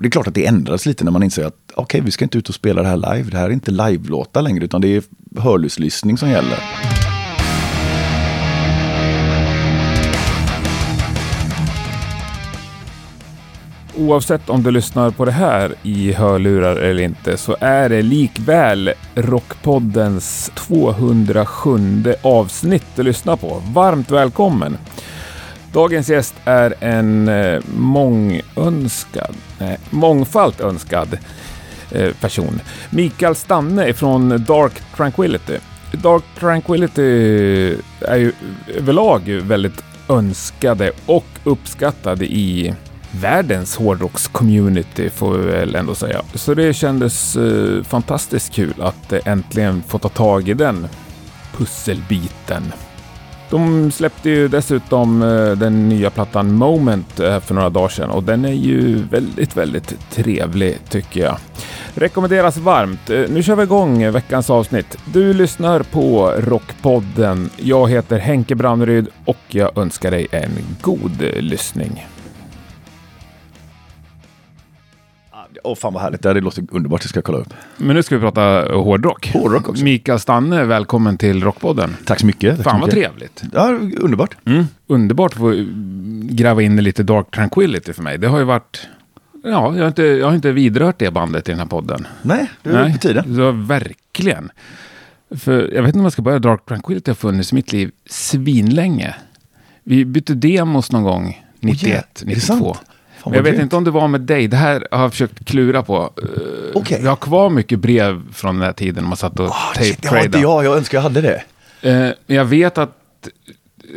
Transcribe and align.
Och 0.00 0.04
det 0.04 0.08
är 0.08 0.10
klart 0.10 0.26
att 0.26 0.34
det 0.34 0.46
ändras 0.46 0.86
lite 0.86 1.04
när 1.04 1.12
man 1.12 1.22
inser 1.22 1.44
att 1.44 1.54
okej, 1.70 1.82
okay, 1.82 2.00
vi 2.00 2.10
ska 2.10 2.24
inte 2.24 2.38
ut 2.38 2.48
och 2.48 2.54
spela 2.54 2.82
det 2.82 2.88
här 2.88 2.96
live. 2.96 3.30
Det 3.30 3.38
här 3.38 3.46
är 3.46 3.50
inte 3.50 3.70
live-låtar 3.70 4.42
längre, 4.42 4.64
utan 4.64 4.80
det 4.80 4.96
är 4.96 5.02
hörlurslyssning 5.36 6.18
som 6.18 6.30
gäller. 6.30 6.58
Oavsett 13.96 14.50
om 14.50 14.62
du 14.62 14.70
lyssnar 14.70 15.10
på 15.10 15.24
det 15.24 15.32
här 15.32 15.74
i 15.82 16.12
hörlurar 16.12 16.76
eller 16.76 17.02
inte 17.02 17.36
så 17.36 17.56
är 17.60 17.88
det 17.88 18.02
likväl 18.02 18.92
Rockpoddens 19.14 20.52
207 20.54 22.14
avsnitt 22.22 22.86
du 22.96 23.02
lyssnar 23.02 23.36
på. 23.36 23.62
Varmt 23.74 24.10
välkommen! 24.10 24.76
Dagens 25.72 26.08
gäst 26.08 26.34
är 26.44 26.74
en 26.80 27.28
eh, 27.28 27.60
mångönskad, 27.76 29.34
nej, 29.58 29.78
mångfalt 29.90 30.60
önskad 30.60 31.18
eh, 31.90 32.12
person. 32.20 32.60
Mikael 32.90 33.34
Stanne 33.34 33.92
från 33.92 34.44
Dark 34.44 34.72
Tranquility. 34.96 35.58
Dark 35.92 36.24
Tranquility 36.38 37.02
är 38.00 38.16
ju 38.16 38.32
överlag 38.76 39.28
väldigt 39.28 39.84
önskade 40.08 40.92
och 41.06 41.26
uppskattade 41.44 42.24
i 42.24 42.74
världens 43.10 43.76
hårdrocks-community 43.78 45.10
får 45.10 45.38
vi 45.38 45.46
väl 45.46 45.74
ändå 45.74 45.94
säga. 45.94 46.22
Så 46.34 46.54
det 46.54 46.74
kändes 46.74 47.36
eh, 47.36 47.82
fantastiskt 47.82 48.52
kul 48.52 48.74
att 48.78 49.12
eh, 49.12 49.18
äntligen 49.24 49.82
få 49.88 49.98
ta 49.98 50.08
tag 50.08 50.48
i 50.48 50.54
den 50.54 50.88
pusselbiten. 51.56 52.72
De 53.50 53.90
släppte 53.90 54.30
ju 54.30 54.48
dessutom 54.48 55.22
eh, 55.22 55.50
den 55.50 55.88
nya 55.88 56.10
plattan 56.10 56.52
Moment 56.52 57.20
eh, 57.20 57.40
för 57.40 57.54
några 57.54 57.70
dagar 57.70 57.88
sedan 57.88 58.10
och 58.10 58.22
den 58.22 58.44
är 58.44 58.52
ju 58.52 59.02
väldigt, 59.10 59.56
väldigt 59.56 60.10
trevlig 60.10 60.78
tycker 60.88 61.20
jag. 61.20 61.36
Rekommenderas 61.94 62.56
varmt. 62.56 63.10
Eh, 63.10 63.24
nu 63.28 63.42
kör 63.42 63.56
vi 63.56 63.62
igång 63.62 64.12
veckans 64.12 64.50
avsnitt. 64.50 64.98
Du 65.04 65.32
lyssnar 65.32 65.82
på 65.82 66.34
Rockpodden. 66.38 67.50
Jag 67.56 67.90
heter 67.90 68.18
Henke 68.18 68.54
Brandryd 68.54 69.08
och 69.24 69.44
jag 69.48 69.78
önskar 69.78 70.10
dig 70.10 70.26
en 70.30 70.50
god 70.80 71.22
lyssning. 71.36 72.06
Åh 75.64 75.74
fan 75.74 75.92
vad 75.92 76.02
härligt, 76.02 76.22
det 76.22 76.28
här 76.28 76.40
låter 76.40 76.64
underbart, 76.70 77.02
det 77.02 77.08
ska 77.08 77.16
jag 77.18 77.24
kolla 77.24 77.38
upp. 77.38 77.54
Men 77.76 77.96
nu 77.96 78.02
ska 78.02 78.16
vi 78.16 78.20
prata 78.20 78.74
hårdrock. 78.74 79.30
Hårdrock 79.32 79.68
också. 79.68 79.84
Mikael 79.84 80.18
Stanne, 80.20 80.64
välkommen 80.64 81.18
till 81.18 81.44
Rockpodden. 81.44 81.96
Tack 82.04 82.20
så 82.20 82.26
mycket. 82.26 82.56
Tack 82.56 82.64
Fan 82.64 82.74
så 82.74 82.86
vad 82.86 82.96
mycket. 82.96 83.10
trevligt. 83.10 83.42
Ja, 83.52 83.68
underbart. 84.00 84.36
Mm. 84.44 84.64
Underbart 84.86 85.32
att 85.32 85.38
få 85.38 85.64
gräva 86.22 86.62
in 86.62 86.76
lite 86.76 87.02
Dark 87.02 87.30
Tranquility 87.30 87.92
för 87.92 88.02
mig. 88.02 88.18
Det 88.18 88.28
har 88.28 88.38
ju 88.38 88.44
varit... 88.44 88.88
Ja, 89.44 89.74
jag 89.74 89.82
har 89.82 89.88
inte, 89.88 90.02
jag 90.02 90.26
har 90.26 90.34
inte 90.34 90.52
vidrört 90.52 90.98
det 90.98 91.10
bandet 91.10 91.48
i 91.48 91.50
den 91.50 91.58
här 91.60 91.66
podden. 91.66 92.06
Nej, 92.22 92.50
det 92.62 92.70
är 92.70 92.92
på 92.92 92.98
tiden. 92.98 93.36
Så 93.36 93.52
verkligen. 93.52 94.50
För 95.30 95.74
jag 95.74 95.82
vet 95.82 95.88
inte 95.88 95.98
om 95.98 96.04
jag 96.04 96.12
ska 96.12 96.22
börja. 96.22 96.38
Dark 96.38 96.66
Tranquility 96.66 97.10
har 97.10 97.16
funnits 97.16 97.52
i 97.52 97.54
mitt 97.54 97.72
liv 97.72 97.90
svinlänge. 98.06 99.14
Vi 99.84 100.04
bytte 100.04 100.34
demos 100.34 100.92
någon 100.92 101.02
gång, 101.02 101.44
91, 101.60 102.22
är 102.22 102.26
det 102.26 102.40
sant? 102.40 102.60
92. 102.60 102.76
Fan, 103.22 103.32
jag 103.32 103.42
vet 103.42 103.58
inte 103.60 103.76
om 103.76 103.84
det 103.84 103.90
var 103.90 104.08
med 104.08 104.20
dig. 104.20 104.48
Det 104.48 104.56
här 104.56 104.88
har 104.90 105.02
jag 105.02 105.10
försökt 105.10 105.44
klura 105.46 105.82
på. 105.82 106.12
Uh, 106.22 106.28
Okej. 106.74 107.00
Jag 107.02 107.10
har 107.10 107.16
kvar 107.16 107.50
mycket 107.50 107.78
brev 107.78 108.22
från 108.32 108.54
den 108.58 108.64
här 108.64 108.72
tiden. 108.72 109.04
Man 109.04 109.16
satt 109.16 109.40
och 109.40 109.46
Ah, 109.46 109.72
tape 109.74 109.84
shit, 109.84 110.02
det 110.02 110.08
har 110.08 110.16
inte 110.16 110.28
tradade. 110.28 110.42
jag, 110.54 110.64
jag 110.64 110.76
önskar 110.76 110.98
jag 110.98 111.02
hade 111.02 111.20
det. 111.20 111.42
Eh, 111.82 111.94
Men 112.26 112.36
jag 112.36 112.44
vet 112.44 112.78
att 112.78 112.90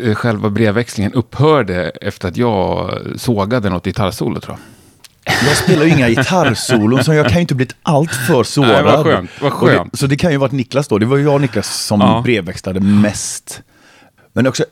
eh, 0.04 0.16
själva 0.16 0.50
brevväxlingen 0.50 1.14
upphörde 1.14 1.90
efter 1.90 2.28
att 2.28 2.38
jag 2.38 2.92
sågade 3.16 3.70
något 3.70 3.86
gitarrsolo 3.86 4.40
tror 4.40 4.58
jag. 4.58 5.36
Jag 5.50 5.58
spelar 5.58 5.84
ju 5.86 5.92
inga 5.92 6.10
gitarrsolon, 6.16 7.04
så 7.04 7.14
jag 7.14 7.26
kan 7.28 7.36
ju 7.36 7.42
inte 7.42 7.56
blivit 7.56 7.76
allt 7.84 8.16
för 8.16 8.44
sårad. 8.44 8.70
Nej, 8.72 8.84
vad 8.84 9.04
skönt, 9.06 9.30
vad 9.42 9.54
Och 9.54 9.68
det- 9.68 9.76
skönt. 9.78 10.00
Så 10.00 10.08
det 10.08 10.16
kan 10.16 10.32
ju 10.32 10.38
varit 10.38 10.52
Niklas 10.52 10.88
då, 10.88 10.98
det 10.98 11.06
var 11.06 11.18
ju 11.18 11.24
jag 11.24 11.34
och 11.34 11.42
Niklas 11.42 11.84
som 11.86 12.02
Ja. 12.02 12.22
brevväxlade 12.26 12.80
mest. 12.80 13.62
Men 14.34 14.48
också, 14.48 14.64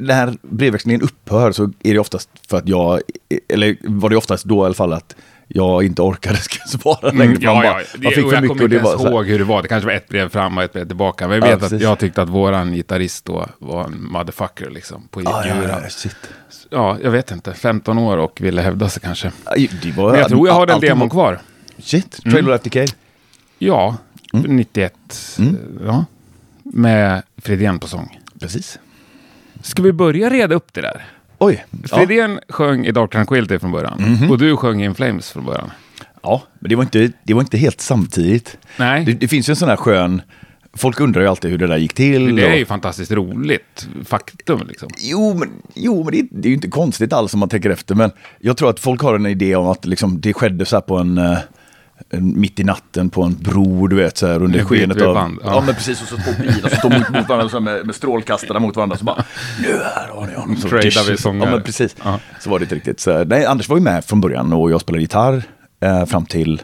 när 0.00 0.36
brevväxlingen 0.42 1.02
upphör 1.02 1.52
så 1.52 1.62
är 1.82 1.92
det 1.92 1.98
oftast 1.98 2.30
för 2.48 2.56
att 2.56 2.68
jag, 2.68 3.00
eller 3.48 3.76
var 3.80 4.10
det 4.10 4.16
oftast 4.16 4.44
då 4.44 4.62
i 4.62 4.66
alla 4.66 4.74
fall 4.74 4.92
att 4.92 5.16
jag 5.48 5.84
inte 5.84 6.02
orkade 6.02 6.36
svara 6.66 7.10
längre. 7.10 7.12
för 7.12 7.16
man 7.16 7.26
Mm, 7.26 7.42
ja, 7.42 7.54
bara- 7.54 7.64
ja. 7.64 7.86
Det, 7.98 8.10
fick 8.10 8.24
och 8.24 8.30
för 8.30 8.36
jag 8.40 8.48
kommer 8.48 8.64
inte 8.64 8.76
ens 8.76 9.00
ihåg 9.04 9.26
hur 9.26 9.38
det 9.38 9.44
var. 9.44 9.62
Det 9.62 9.68
kanske 9.68 9.86
var 9.86 9.94
ett 9.94 10.08
brev 10.08 10.28
fram 10.28 10.58
och 10.58 10.64
ett 10.64 10.72
brev 10.72 10.86
tillbaka. 10.86 11.28
Men 11.28 11.38
jag 11.38 11.46
Ja, 11.48 11.54
vet 11.54 11.54
att 11.64 11.70
precis. 11.70 11.82
jag 11.82 11.98
tyckte 11.98 12.22
att 12.22 12.28
våran 12.28 12.72
gitarrist 12.72 13.24
då 13.24 13.46
var 13.58 13.84
en 13.84 14.04
motherfucker 14.12 14.70
liksom. 14.70 15.08
På 15.10 15.22
Ja, 15.22 15.44
ja, 15.46 15.54
ja, 15.68 15.80
shit. 15.88 16.16
Ja, 16.70 16.98
jag 17.02 17.10
vet 17.10 17.30
inte. 17.30 17.54
15 17.54 17.98
år 17.98 18.16
och 18.16 18.40
ville 18.40 18.62
hävda 18.62 18.88
sig 18.88 19.02
kanske. 19.02 19.32
Det 19.82 19.92
var, 19.96 20.10
Men 20.10 20.20
jag 20.20 20.28
tror 20.28 20.48
jag 20.48 20.54
har 20.54 20.66
den 20.66 20.80
demon 20.80 20.98
var- 20.98 21.08
kvar. 21.08 21.40
Shit, 21.78 22.10
Trailer 22.22 22.38
Mm. 22.40 22.54
of 22.54 22.60
Decay. 22.62 22.86
Ja, 23.58 23.96
Mm. 24.34 24.56
91. 24.56 24.94
Ja. 25.86 26.04
Med 26.62 27.22
Fredén 27.36 27.78
på 27.78 27.86
sång. 27.88 28.18
Precis. 28.40 28.78
Ska 29.62 29.82
vi 29.82 29.92
börja 29.92 30.30
reda 30.30 30.54
upp 30.54 30.72
det 30.72 30.80
där? 30.80 31.04
Oj. 31.38 31.64
Ja. 31.90 31.96
Fredén 31.96 32.40
sjöng 32.48 32.86
i 32.86 32.92
Dark 32.92 33.12
Tranquility 33.12 33.58
från 33.58 33.72
början. 33.72 34.02
Mhm. 34.20 34.30
Och 34.30 34.38
du 34.38 34.56
sjöng 34.56 34.84
In 34.84 34.94
Flames 34.94 35.30
från 35.30 35.44
början. 35.44 35.70
ja, 36.22 36.42
men 36.58 36.68
det 36.68 36.76
var, 36.76 36.82
inte, 36.82 37.12
det 37.22 37.34
var 37.34 37.40
inte 37.40 37.58
helt 37.58 37.80
samtidigt. 37.80 38.58
Nej, 38.76 39.04
Det, 39.04 39.12
det, 39.12 39.18
det 39.18 39.28
finns 39.28 39.48
ju 39.48 39.52
en 39.52 39.56
sån 39.56 39.68
här 39.68 39.76
skön... 39.76 40.22
Folk 40.72 41.00
undrar 41.00 41.22
ju 41.22 41.28
alltid 41.28 41.50
hur 41.50 41.58
det 41.58 41.66
där 41.66 41.76
gick 41.76 41.94
till. 41.94 42.38
är 42.38 42.50
och- 42.52 42.58
ju 42.58 42.64
fantastiskt 42.66 43.12
roligt. 43.12 43.88
Faktum 44.04 44.60
liksom. 44.68 44.88
Jo, 44.98 45.34
men, 45.34 45.48
jo, 45.74 46.04
men 46.04 46.12
det, 46.12 46.26
det 46.30 46.46
är 46.48 46.50
ju 46.50 46.54
inte 46.54 46.68
konstigt 46.68 47.12
alls 47.12 47.34
om 47.34 47.40
man 47.40 47.48
tänker 47.48 47.70
efter. 47.70 47.94
Men 47.94 48.10
jag 48.38 48.56
tror 48.56 48.70
att 48.70 48.80
folk 48.80 49.00
har 49.02 49.14
en 49.14 49.26
idé 49.26 49.56
om 49.56 49.66
att 49.66 49.84
liksom, 49.86 50.20
det 50.20 50.32
skedde 50.32 50.64
så 50.66 50.76
här 50.76 50.80
på 50.80 50.96
en, 50.98 51.18
eh, 51.18 51.30
en 51.30 51.38
mitt 52.10 52.60
i 52.60 52.64
natten 52.64 53.10
på 53.10 53.22
en 53.22 53.34
bro, 53.34 53.86
du 53.86 53.96
vet, 53.96 54.16
så 54.16 54.26
här 54.26 54.42
under 54.42 54.64
skenet 54.64 55.02
av... 55.02 55.14
band, 55.14 55.38
ja. 55.44 55.54
ja. 55.54 55.62
men 55.66 55.74
precis. 55.74 56.02
Och 56.02 56.08
så 56.08 56.16
två 56.16 56.42
bilar 56.42 56.68
som 56.68 56.70
står 56.70 56.90
mot, 56.90 57.08
mot 57.08 57.28
varandra 57.28 57.48
så 57.48 57.60
med, 57.60 57.86
med 57.86 57.94
strålkastarna 57.94 58.60
mot 58.60 58.76
varandra. 58.76 58.96
Så 58.96 59.04
bara, 59.04 59.24
nu 59.62 59.68
här 59.68 60.08
har 60.08 60.26
ni 60.26 60.34
honom. 60.34 60.56
Så 60.56 60.68
Tradar 60.68 61.04
vi 61.06 61.10
Ja, 61.10 61.16
sångare. 61.16 61.50
men 61.50 61.62
precis. 61.62 61.96
Ja. 62.04 62.20
Så 62.40 62.50
var 62.50 62.58
det 62.58 62.62
inte 62.62 62.74
riktigt. 62.74 63.00
Så, 63.00 63.24
nej, 63.24 63.46
Anders 63.46 63.68
var 63.68 63.76
ju 63.76 63.82
med 63.82 64.04
från 64.04 64.20
början 64.20 64.52
och 64.52 64.70
jag 64.70 64.80
spelade 64.80 65.02
gitarr 65.02 65.42
eh, 65.80 66.04
fram 66.04 66.26
till 66.26 66.62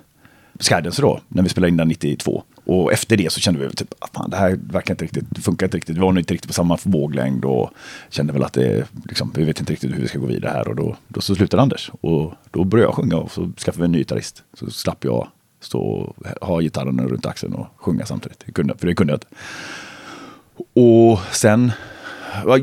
Skydance 0.61 1.03
då, 1.03 1.21
när 1.29 1.43
vi 1.43 1.49
spelade 1.49 1.69
in 1.69 1.77
den 1.77 1.89
92. 1.89 2.43
Och 2.65 2.93
efter 2.93 3.17
det 3.17 3.33
så 3.33 3.41
kände 3.41 3.61
vi 3.61 3.71
typ, 3.75 3.95
ah, 3.99 4.07
fan 4.15 4.31
det 4.31 4.37
här 4.37 4.59
verkar 4.73 4.95
inte 4.95 5.05
riktigt, 5.05 5.25
det 5.29 5.41
funkar 5.41 5.67
inte 5.67 5.77
riktigt. 5.77 5.97
Vi 5.97 6.01
var 6.01 6.13
nog 6.13 6.21
inte 6.21 6.35
riktigt 6.35 6.49
på 6.49 6.55
samma 6.55 6.79
våglängd 6.83 7.45
och 7.45 7.71
kände 8.11 8.33
väl 8.33 8.43
att 8.43 8.53
det, 8.53 8.85
liksom, 9.05 9.33
vi 9.35 9.45
vet 9.45 9.61
inte 9.61 9.73
riktigt 9.73 9.95
hur 9.95 10.03
vi 10.03 10.09
ska 10.09 10.19
gå 10.19 10.27
vidare 10.27 10.53
här. 10.53 10.69
Och 10.69 10.77
då, 10.77 10.97
då 11.09 11.21
så 11.21 11.35
slutade 11.35 11.63
Anders. 11.63 11.91
Och 12.01 12.35
då 12.51 12.65
började 12.65 12.89
jag 12.89 12.95
sjunga 12.95 13.17
och 13.17 13.31
så 13.31 13.53
skaffade 13.59 13.83
vi 13.83 13.85
en 13.85 13.93
ny 13.93 13.99
gitarrist. 13.99 14.43
Så 14.55 14.71
slapp 14.71 15.05
jag 15.05 15.29
stå 15.67 15.81
och 15.81 16.17
ha 16.41 16.61
gitarren 16.61 17.09
runt 17.09 17.27
axeln 17.27 17.55
och 17.55 17.67
sjunga 17.77 18.07
samtidigt. 18.07 18.43
Jag 18.47 18.55
kunde, 18.55 18.75
för 18.79 18.87
det 18.87 18.95
kunde 18.95 19.13
jag 19.13 19.17
inte. 19.17 19.27
Och 20.81 21.35
sen, 21.35 21.73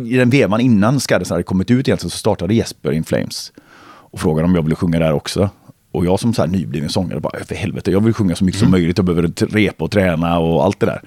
i 0.05 0.17
den 0.17 0.29
vevan 0.29 0.61
innan 0.61 0.99
Skydance 0.99 1.33
hade 1.33 1.43
kommit 1.43 1.71
ut 1.71 1.87
egentligen 1.87 2.11
så 2.11 2.17
startade 2.17 2.53
Jesper 2.53 2.91
In 2.91 3.03
Flames. 3.03 3.51
Och 3.85 4.19
frågade 4.19 4.47
om 4.47 4.55
jag 4.55 4.61
ville 4.61 4.75
sjunga 4.75 4.99
där 4.99 5.13
också. 5.13 5.49
Och 5.91 6.05
jag 6.05 6.19
som 6.19 6.33
så 6.33 6.41
här 6.41 6.49
nybliven 6.49 6.89
sångare 6.89 7.19
bara, 7.19 7.43
för 7.43 7.55
helvete, 7.55 7.91
jag 7.91 8.03
vill 8.03 8.13
sjunga 8.13 8.35
så 8.35 8.45
mycket 8.45 8.59
som 8.59 8.71
möjligt. 8.71 8.97
Jag 8.97 9.05
behöver 9.05 9.47
repa 9.47 9.83
och 9.83 9.91
träna 9.91 10.39
och 10.39 10.63
allt 10.63 10.79
det 10.79 10.85
där. 10.85 11.01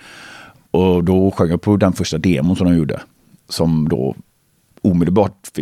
Och 0.71 1.05
då 1.05 1.31
sjöng 1.31 1.51
jag 1.51 1.63
på 1.63 1.77
den 1.77 1.93
första 1.93 2.19
demon 2.19 2.57
som 2.57 2.67
de 2.67 2.77
gjorde. 2.77 3.01
Som 3.49 3.89
då 3.89 4.15
omedelbart 4.83 5.59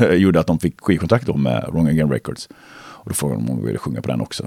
gjorde 0.16 0.40
att 0.40 0.46
de 0.46 0.58
fick 0.58 0.80
skivkontrakt 0.80 1.26
då 1.26 1.36
med 1.36 1.68
Wrong 1.72 1.88
Again 1.88 2.10
Records. 2.10 2.48
Och 2.76 3.08
då 3.08 3.14
frågade 3.14 3.40
de 3.40 3.50
om 3.50 3.58
jag 3.58 3.66
ville 3.66 3.78
sjunga 3.78 4.02
på 4.02 4.08
den 4.08 4.20
också. 4.20 4.46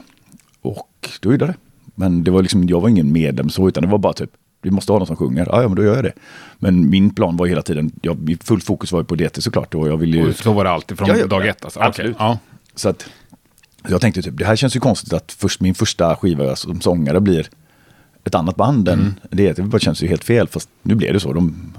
Och 0.61 1.09
då 1.21 1.31
gjorde 1.31 1.45
jag 1.45 1.53
det. 1.53 1.57
Men 1.95 2.23
det 2.23 2.31
var 2.31 2.41
liksom, 2.41 2.67
jag 2.67 2.81
var 2.81 2.89
ingen 2.89 3.11
medlem 3.11 3.49
så, 3.49 3.67
utan 3.67 3.83
det 3.83 3.89
var 3.89 3.97
bara 3.97 4.13
typ, 4.13 4.29
vi 4.61 4.71
måste 4.71 4.91
ha 4.91 4.99
någon 4.99 5.07
som 5.07 5.15
sjunger. 5.15 5.45
Ja, 5.49 5.61
ja, 5.61 5.67
men 5.67 5.75
då 5.75 5.83
gör 5.83 5.95
jag 5.95 6.03
det. 6.03 6.13
Men 6.59 6.89
min 6.89 7.09
plan 7.15 7.37
var 7.37 7.45
hela 7.47 7.61
tiden, 7.61 7.91
jag, 8.01 8.37
full 8.43 8.61
fokus 8.61 8.91
var 8.91 8.99
ju 8.99 9.05
på 9.05 9.15
DT 9.15 9.41
såklart. 9.41 9.75
Och 9.75 9.87
jag 9.87 9.97
ville 9.97 10.17
ju... 10.17 10.29
Och 10.29 10.35
så 10.35 10.53
var 10.53 10.63
det 10.63 10.71
alltid 10.71 10.97
från 10.97 11.07
Ja, 11.07 11.15
ja, 11.17 11.27
dag 11.27 11.47
ett. 11.47 11.63
Alltså. 11.65 11.79
Absolut. 11.79 12.15
Okej, 12.15 12.25
Ja. 12.27 12.39
Så 12.75 12.89
att 12.89 13.05
jag 13.87 14.01
tänkte 14.01 14.21
typ, 14.21 14.37
det 14.37 14.45
här 14.45 14.55
känns 14.55 14.75
ju 14.75 14.79
konstigt 14.79 15.13
att 15.13 15.31
först, 15.31 15.61
min 15.61 15.75
första 15.75 16.15
skiva 16.15 16.55
som 16.55 16.81
sångare 16.81 17.19
blir 17.19 17.49
ett 18.23 18.35
annat 18.35 18.55
band 18.55 18.87
än 18.87 18.99
Mm. 18.99 19.13
det. 19.29 19.53
Det 19.53 19.61
bara 19.61 19.79
känns 19.79 20.03
ju 20.03 20.07
helt 20.07 20.23
fel, 20.23 20.47
fast 20.47 20.69
nu 20.81 20.95
blev 20.95 21.13
det 21.13 21.19
så. 21.19 21.33
De 21.33 21.73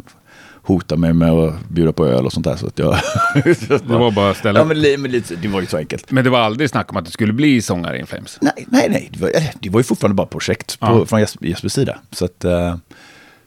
hotar 0.63 0.97
mig 0.97 1.13
med 1.13 1.31
att 1.31 1.69
bjuda 1.69 1.93
på 1.93 2.07
öl 2.07 2.27
och 2.27 2.33
sånt 2.33 2.45
där. 2.45 2.57
Så 2.57 2.67
att 2.67 2.79
jag... 2.79 2.97
Det 3.69 3.87
var 3.87 4.11
bara 4.11 4.31
att 4.31 4.37
ställa 4.37 4.59
ja, 4.61 4.65
men, 4.65 4.81
men 5.03 5.11
lite, 5.11 5.37
det 5.37 5.49
var 5.49 5.61
ju 5.61 5.67
så 5.67 5.77
enkelt. 5.77 6.11
Men 6.11 6.25
det 6.25 6.31
var 6.31 6.39
aldrig 6.41 6.71
snack 6.71 6.91
om 6.91 6.97
att 6.97 7.05
du 7.05 7.11
skulle 7.11 7.33
bli 7.33 7.63
sångare 7.63 7.97
i 7.97 8.01
In 8.01 8.07
Flames? 8.07 8.39
Nej, 8.41 8.65
nej, 8.69 8.89
nej. 8.91 9.09
Det 9.13 9.21
var, 9.21 9.31
det 9.61 9.71
var 9.71 9.81
ju 9.81 9.85
fortfarande 9.85 10.15
bara 10.15 10.27
projekt 10.27 10.81
på, 10.81 10.87
Ja. 10.87 11.07
från 11.07 11.21
Jes- 11.21 11.47
Jespers 11.47 11.73
sida. 11.73 11.99
Så, 12.11 12.25
att, 12.25 12.45
eh, 12.45 12.77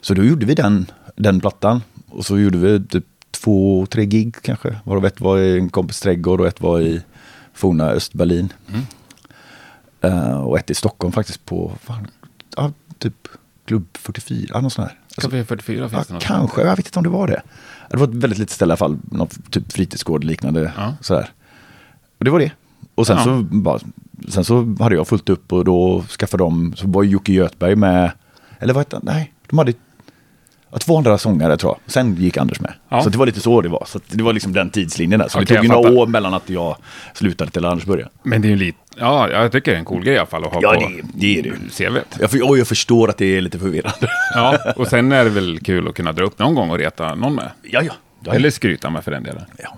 så 0.02 0.14
då 0.14 0.24
gjorde 0.24 0.46
vi 0.46 0.54
den, 0.56 0.92
den 1.16 1.40
plattan. 1.40 1.82
Och 2.10 2.26
så 2.26 2.40
gjorde 2.40 2.58
vi 2.58 2.84
typ 2.88 3.06
två, 3.32 3.86
tre 3.86 4.06
gig 4.06 4.36
kanske. 4.42 4.76
Varav 4.84 5.06
ett 5.06 5.22
var 5.22 5.38
i 5.40 5.58
en 5.58 5.70
kompis 5.70 6.00
trädgård 6.00 6.42
och 6.42 6.48
ett 6.48 6.62
var 6.62 6.82
i 6.82 7.02
forna 7.54 7.90
Östberlin. 7.90 8.54
Mm. 8.70 8.82
Eh, 10.02 10.38
och 10.42 10.60
ett 10.60 10.70
i 10.70 10.74
Stockholm 10.76 11.12
faktiskt 11.12 11.46
på, 11.46 11.72
fan, 11.84 12.08
ja, 12.58 12.72
typ 13.00 13.28
Klubb 13.66 13.88
44, 13.98 14.62
någon 14.62 14.72
sån 14.72 14.84
här. 14.84 14.94
Alltså, 15.16 15.30
Café 15.30 15.44
44 15.46 15.80
ja, 15.84 15.90
finns 15.90 16.08
det 16.08 16.14
något? 16.14 16.24
kanske, 16.24 16.62
jag 16.62 16.76
vet 16.76 16.86
inte 16.86 17.00
om 17.00 17.04
det 17.04 17.10
var 17.10 17.28
det. 17.28 17.42
Det 17.90 17.98
var 17.98 18.08
ett 18.08 18.14
väldigt 18.14 18.40
litet 18.40 18.54
ställe 18.56 18.70
i 18.70 18.72
alla 18.72 18.78
fall, 18.78 18.98
någon 19.12 19.28
typ 19.50 19.72
fritidsgård 19.72 20.24
liknande. 20.24 20.74
Ja. 20.78 20.94
Sådär. 21.02 21.30
Och 22.18 22.26
det 22.26 22.32
var 22.32 22.40
det. 22.40 22.52
Och 22.96 23.08
sen, 23.08 23.18
Ja. 23.18 23.24
så 23.24 23.42
bara, 23.52 23.80
sen 24.30 24.46
så 24.46 24.76
hade 24.80 24.96
jag 24.96 25.08
fullt 25.08 25.30
upp 25.30 25.54
och 25.54 25.66
då 25.66 26.04
skaffade 26.20 26.44
de, 26.44 26.74
så 26.78 26.88
var 26.88 27.04
Jocke 27.04 27.34
Göthberg 27.34 27.76
med, 27.76 28.12
eller 28.60 28.74
vad 28.74 28.82
hette 28.82 28.96
han? 28.96 29.04
Nej, 29.06 29.34
de 29.48 29.58
hade 29.58 29.74
ja, 30.76 30.80
två 30.80 30.98
andra 30.98 31.18
sångare 31.18 31.58
tror 31.58 31.72
jag. 31.86 31.92
Sen 31.92 32.16
gick 32.16 32.38
Anders 32.38 32.60
med. 32.60 32.74
Ja. 32.90 33.02
Så 33.04 33.10
det 33.10 33.18
var 33.18 33.26
lite 33.26 33.40
så 33.40 33.62
det 33.62 33.70
var. 33.70 33.84
Så 33.88 34.00
det 34.08 34.24
var 34.24 34.34
liksom 34.34 34.54
den 34.54 34.70
tidslinjen 34.70 35.20
där. 35.20 35.28
Så 35.28 35.38
Okej, 35.42 35.46
det 35.48 35.56
tog 35.56 35.64
ju 35.66 35.70
några 35.72 36.00
år 36.02 36.08
mellan 36.08 36.34
att 36.34 36.50
jag 36.50 36.76
slutade 37.14 37.52
till 37.52 37.66
Anders 37.66 37.86
började. 37.86 38.10
Men 38.24 38.42
det 38.42 38.48
är 38.48 38.50
ju 38.50 38.56
lite, 38.56 38.78
ja, 38.98 39.30
jag 39.30 39.52
tycker 39.52 39.72
det 39.72 39.78
är 39.78 39.80
en 39.80 39.86
cool 39.86 40.04
grej 40.04 40.14
i 40.14 40.18
alla 40.18 40.28
fall 40.28 40.44
att 40.46 40.54
ha 40.54 40.60
Ja, 40.62 40.74
på 40.74 40.80
det, 40.80 41.02
det 41.14 41.40
är 41.40 41.44
det. 41.44 41.50
CVt. 41.78 42.18
Jag, 42.20 42.32
för, 42.32 42.50
och 42.50 42.58
jag 42.58 42.68
förstår 42.68 43.10
att 43.10 43.18
det 43.18 43.38
är 43.38 43.42
lite 43.42 43.60
förvirrande. 43.60 44.08
Ja, 44.36 44.58
och 44.76 44.88
sen 44.88 45.12
är 45.12 45.24
det 45.24 45.30
väl 45.30 45.60
kul 45.60 45.88
att 45.88 45.96
kunna 45.96 46.12
dra 46.12 46.24
upp 46.26 46.40
någon 46.40 46.56
gång 46.56 46.70
och 46.72 46.78
reta 46.78 47.16
någon 47.16 47.36
med. 47.36 47.50
ja, 47.64 47.82
ja. 47.82 47.94
ja, 48.24 48.34
Eller 48.34 48.50
skryta 48.50 48.90
med 48.90 49.04
för 49.04 49.12
den 49.12 49.24
delen. 49.24 49.44
ja. 49.58 49.78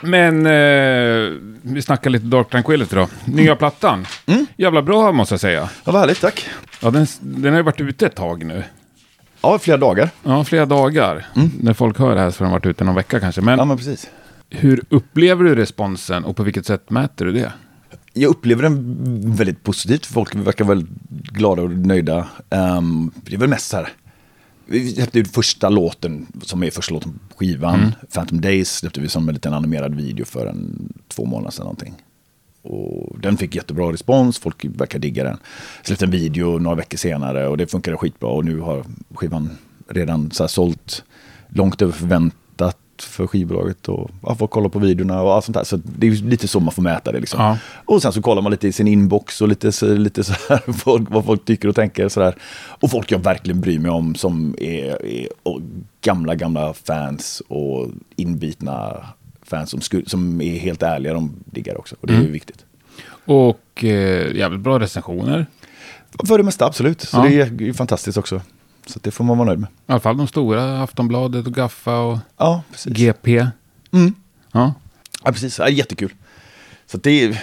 Men 0.00 0.46
eh, 0.46 1.32
vi 1.62 1.82
snackar 1.82 2.10
lite 2.10 2.26
Dark 2.26 2.50
Tranquility 2.50 2.96
då. 2.96 3.08
Nya 3.24 3.56
plattan. 3.56 4.06
Mm. 4.26 4.46
Jävla 4.56 4.82
bra 4.82 5.12
måste 5.12 5.32
jag 5.32 5.40
säga. 5.40 5.68
ja 5.84 5.92
vad 5.92 6.00
härligt, 6.00 6.20
tack. 6.20 6.46
Ja, 6.80 6.90
den, 6.90 7.06
den 7.20 7.52
har 7.52 7.58
ju 7.58 7.62
varit 7.62 7.80
ute 7.80 8.06
ett 8.06 8.14
tag 8.14 8.44
nu. 8.44 8.62
Ja, 9.44 9.58
flera 9.58 9.76
dagar. 9.78 10.10
Ja, 10.22 10.44
flera 10.44 10.66
dagar. 10.66 11.26
När 11.60 11.72
folk 11.72 11.98
hör 11.98 12.14
det 12.14 12.20
här 12.20 12.30
så 12.30 12.38
har 12.38 12.44
den 12.46 12.52
varit 12.52 12.66
ute 12.66 12.84
någon 12.84 12.94
vecka 12.94 13.20
kanske. 13.20 13.40
Men 13.40 13.48
Mm. 13.54 13.58
Ja, 13.58 13.64
men 13.64 13.76
precis. 13.76 14.10
hur 14.50 14.82
upplever 14.88 15.44
du 15.44 15.54
responsen 15.54 16.24
och 16.24 16.36
på 16.36 16.42
vilket 16.42 16.66
sätt 16.66 16.90
mäter 16.90 17.24
du 17.24 17.32
det? 17.32 17.52
Jag 18.12 18.28
upplever 18.30 18.62
den 18.62 18.94
väldigt 19.36 19.62
positivt. 19.62 20.06
Folk 20.06 20.34
verkar 20.34 20.64
väldigt 20.64 20.88
glada 21.08 21.62
och 21.62 21.70
nöjda. 21.70 22.26
Ehm, 22.50 23.10
det 23.24 23.34
är 23.34 23.38
väl 23.38 23.48
mest 23.48 23.68
så 23.68 23.76
här. 23.76 23.88
Vi 24.66 24.92
släppte 24.94 25.18
ut 25.18 25.32
första 25.34 25.68
låten 25.68 26.26
som 26.42 26.62
är 26.62 26.70
första 26.70 26.94
låten 26.94 27.18
på 27.28 27.36
skivan. 27.38 27.94
Phantom 28.14 28.40
Days 28.40 28.76
släppte 28.76 29.00
vi 29.00 29.08
som 29.08 29.28
en 29.28 29.34
liten 29.34 29.54
animerad 29.54 29.94
video 29.94 30.24
för 30.24 30.46
en 30.46 30.92
två 31.08 31.24
månader 31.24 31.50
sedan 31.50 31.62
någonting. 31.64 31.94
Och 32.64 33.18
den 33.20 33.36
fick 33.36 33.54
jättebra 33.54 33.92
respons, 33.92 34.38
folk 34.38 34.64
verkar 34.64 34.98
digga 34.98 35.24
den. 35.24 35.38
Släppte 35.82 36.04
en 36.04 36.10
video 36.10 36.58
några 36.58 36.76
veckor 36.76 36.98
senare 36.98 37.48
och 37.48 37.56
det 37.56 37.66
funkade 37.66 37.96
skitbra. 37.96 38.28
Och 38.30 38.44
nu 38.44 38.60
har 38.60 38.84
skivan 39.14 39.50
redan 39.88 40.30
så 40.30 40.42
här 40.42 40.48
sålt 40.48 41.04
långt 41.48 41.82
över 41.82 41.92
förväntat 41.92 42.76
för 42.98 43.26
skivbolaget. 43.26 43.88
Och 43.88 44.10
ja, 44.22 44.34
folk 44.34 44.50
kollar 44.50 44.68
på 44.68 44.78
videorna 44.78 45.22
och 45.22 45.34
allt 45.34 45.44
sånt 45.44 45.56
där. 45.56 45.64
Så 45.64 45.76
det 45.98 46.06
är 46.06 46.10
lite 46.10 46.48
så 46.48 46.60
man 46.60 46.72
får 46.74 46.82
mäta 46.82 47.12
det 47.12 47.20
liksom. 47.20 47.40
Ja. 47.40 47.58
Och 47.84 48.02
sen 48.02 48.12
så 48.12 48.22
kollar 48.22 48.42
man 48.42 48.52
lite 48.52 48.68
i 48.68 48.72
sin 48.72 48.88
inbox 48.88 49.40
och 49.40 49.48
lite, 49.48 49.72
så- 49.72 49.94
lite 49.94 50.24
så 50.24 50.32
här, 50.48 50.72
folk, 50.72 51.10
vad 51.10 51.24
folk 51.24 51.44
tycker 51.44 51.68
och 51.68 51.74
tänker. 51.74 52.08
Så 52.08 52.20
där. 52.20 52.34
Och 52.80 52.90
folk 52.90 53.10
jag 53.12 53.18
verkligen 53.18 53.60
bryr 53.60 53.78
mig 53.78 53.90
om 53.90 54.14
som 54.14 54.54
är, 54.58 55.04
är 55.06 55.28
gamla, 56.00 56.34
gamla 56.34 56.74
fans 56.74 57.42
och 57.48 57.88
inbitna 58.16 59.04
fans 59.44 59.70
som, 59.70 59.80
sku, 59.80 60.02
som 60.06 60.40
är 60.40 60.58
helt 60.58 60.82
ärliga, 60.82 61.14
de 61.14 61.32
diggar 61.44 61.78
också. 61.78 61.96
Och 62.00 62.06
det 62.06 62.14
är 62.14 62.20
ju 62.22 62.30
viktigt. 62.30 62.64
Och 63.24 63.84
eh, 63.84 64.36
jävligt 64.36 64.60
bra 64.60 64.78
recensioner. 64.80 65.46
För 66.26 66.38
det 66.38 66.44
mesta 66.44 66.66
absolut, 66.66 67.00
så 67.00 67.16
Ja. 67.16 67.22
det 67.22 67.40
är 67.40 67.60
ju 67.62 67.74
fantastiskt 67.74 68.18
också. 68.18 68.40
Så 68.86 68.98
det 69.02 69.10
får 69.10 69.24
man 69.24 69.38
vara 69.38 69.46
nöjd 69.46 69.58
med. 69.60 69.68
I 69.68 69.72
alla 69.86 70.00
fall 70.00 70.16
de 70.16 70.26
stora, 70.26 70.82
Aftonbladet 70.82 71.46
och 71.46 71.54
Gaffa 71.54 71.98
och 71.98 72.18
Ja, 72.36 72.62
precis. 72.70 72.92
GP. 72.96 73.46
Mm. 73.92 74.14
Ja. 74.52 74.74
Ja, 75.24 75.32
precis. 75.32 75.58
Ja, 75.58 75.68
jättekul. 75.68 76.12
Så 76.86 76.98
det 76.98 77.10
är... 77.24 77.42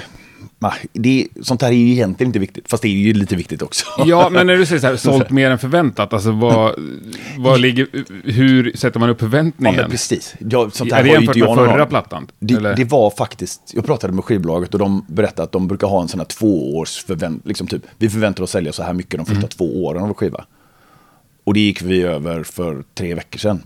ja, 0.61 0.73
Det, 0.93 1.27
sånt 1.41 1.61
här 1.61 1.69
är 1.69 1.73
ju 1.75 1.91
egentligen 1.91 2.29
inte 2.29 2.39
viktigt, 2.39 2.69
fast 2.69 2.83
det 2.83 2.87
är 2.89 2.91
ju 2.91 3.13
lite 3.13 3.35
viktigt 3.35 3.61
också. 3.61 3.85
ja, 4.05 4.29
men 4.29 4.47
när 4.47 4.57
du 4.57 4.65
säger 4.65 4.79
så 4.81 4.87
här, 4.87 4.95
sålt 4.97 5.29
mer 5.29 5.51
än 5.51 5.59
förväntat, 5.59 6.13
alltså 6.13 6.31
vad, 6.31 6.75
vad 7.37 7.59
ligger, 7.59 7.87
hur 8.31 8.71
sätter 8.75 8.99
man 8.99 9.09
upp 9.09 9.17
Ja, 9.21 9.25
förväntningen? 9.27 9.75
men 9.75 9.89
precis. 9.91 10.35
Jag, 10.39 10.73
sånt 10.73 10.91
här 10.91 10.99
är 10.99 11.03
det 11.03 11.09
jämfört 11.09 11.35
med 11.35 11.55
förra 11.55 11.85
plattan? 11.85 12.27
Det, 12.39 12.73
det 12.75 12.83
var 12.85 13.09
faktiskt, 13.09 13.61
jag 13.73 13.85
pratade 13.85 14.13
med 14.13 14.23
skivbolaget 14.23 14.73
och 14.73 14.79
de 14.79 15.05
berättade 15.07 15.43
att 15.43 15.51
de 15.51 15.67
brukar 15.67 15.87
ha 15.87 16.01
en 16.01 16.07
sån 16.07 16.19
här 16.19 16.27
tvåårs 16.27 17.03
förvänt, 17.07 17.45
liksom 17.47 17.67
typ, 17.67 17.81
vi 17.97 18.09
förväntar 18.09 18.43
oss 18.43 18.51
sälja 18.51 18.71
så 18.73 18.83
här 18.83 18.93
mycket 18.93 19.17
de 19.17 19.25
första 19.25 19.37
Mm. 19.37 19.49
två 19.49 19.85
åren 19.85 20.01
av 20.01 20.07
vår 20.07 20.15
skiva. 20.15 20.45
Och 21.43 21.53
det 21.53 21.59
gick 21.59 21.81
vi 21.81 22.01
över 22.01 22.43
för 22.43 22.83
tre 22.93 23.15
veckor 23.15 23.39
sedan. 23.39 23.61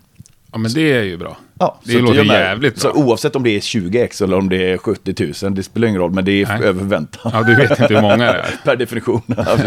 Ja, 0.51 0.57
men 0.57 0.73
det 0.73 0.93
är 0.93 1.03
ju 1.03 1.17
bra. 1.17 1.37
Ja, 1.59 1.79
det 1.83 1.91
så 1.91 1.99
låter 1.99 2.23
jävligt 2.23 2.79
Så 2.79 2.93
bra. 2.93 3.03
oavsett 3.03 3.35
om 3.35 3.43
det 3.43 3.49
är 3.49 3.59
20 3.59 4.01
ex 4.01 4.21
eller 4.21 4.37
om 4.37 4.49
det 4.49 4.71
är 4.71 4.77
70 4.77 5.33
000, 5.43 5.55
det 5.55 5.63
spelar 5.63 5.87
ingen 5.87 6.01
roll, 6.01 6.11
men 6.11 6.25
det 6.25 6.31
är 6.41 6.47
Nej. 6.47 6.63
över 6.63 6.79
förväntan. 6.79 7.31
Ja, 7.33 7.43
du 7.43 7.55
vet 7.55 7.69
inte 7.79 7.93
hur 7.93 8.01
många 8.01 8.17
det 8.17 8.25
är. 8.25 8.55
per 8.63 8.75
definition. 8.75 9.21
Ja. 9.27 9.57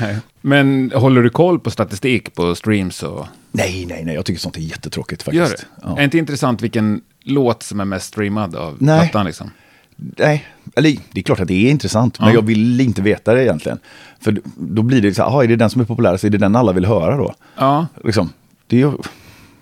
Men 0.40 0.92
håller 0.94 1.22
du 1.22 1.30
koll 1.30 1.60
på 1.60 1.70
statistik 1.70 2.34
på 2.34 2.54
streams 2.54 3.02
och... 3.02 3.26
nej, 3.52 3.86
nej, 3.88 4.04
nej, 4.04 4.14
jag 4.14 4.24
tycker 4.24 4.40
sånt 4.40 4.56
är 4.56 4.60
jättetråkigt 4.60 5.26
Gör 5.32 5.44
faktiskt. 5.46 5.66
det? 5.76 5.82
Ja. 5.88 5.92
Är 5.92 5.96
det 5.96 6.04
inte 6.04 6.18
intressant 6.18 6.62
vilken 6.62 7.00
låt 7.22 7.62
som 7.62 7.80
är 7.80 7.84
mest 7.84 8.06
streamad 8.06 8.56
av 8.56 8.76
Nej. 8.78 9.00
plattan 9.00 9.26
liksom? 9.26 9.50
Nej, 9.96 10.46
eller 10.76 10.96
det 11.12 11.20
är 11.20 11.24
klart 11.24 11.40
att 11.40 11.48
det 11.48 11.66
är 11.66 11.70
intressant, 11.70 12.20
men 12.20 12.28
Ja. 12.28 12.34
jag 12.34 12.42
vill 12.42 12.80
inte 12.80 13.02
veta 13.02 13.34
det 13.34 13.42
egentligen. 13.44 13.78
För 14.20 14.40
då 14.56 14.82
blir 14.82 15.02
det 15.02 15.14
så 15.14 15.30
här, 15.30 15.42
är 15.44 15.48
det 15.48 15.56
den 15.56 15.70
som 15.70 15.80
är 15.80 15.84
populär 15.84 16.16
så 16.16 16.26
är 16.26 16.30
det 16.30 16.38
den 16.38 16.56
alla 16.56 16.72
vill 16.72 16.84
höra 16.84 17.16
då. 17.16 17.34
Ja, 17.56 17.86
Liksom, 18.04 18.32
det 18.66 18.82
är 18.82 18.92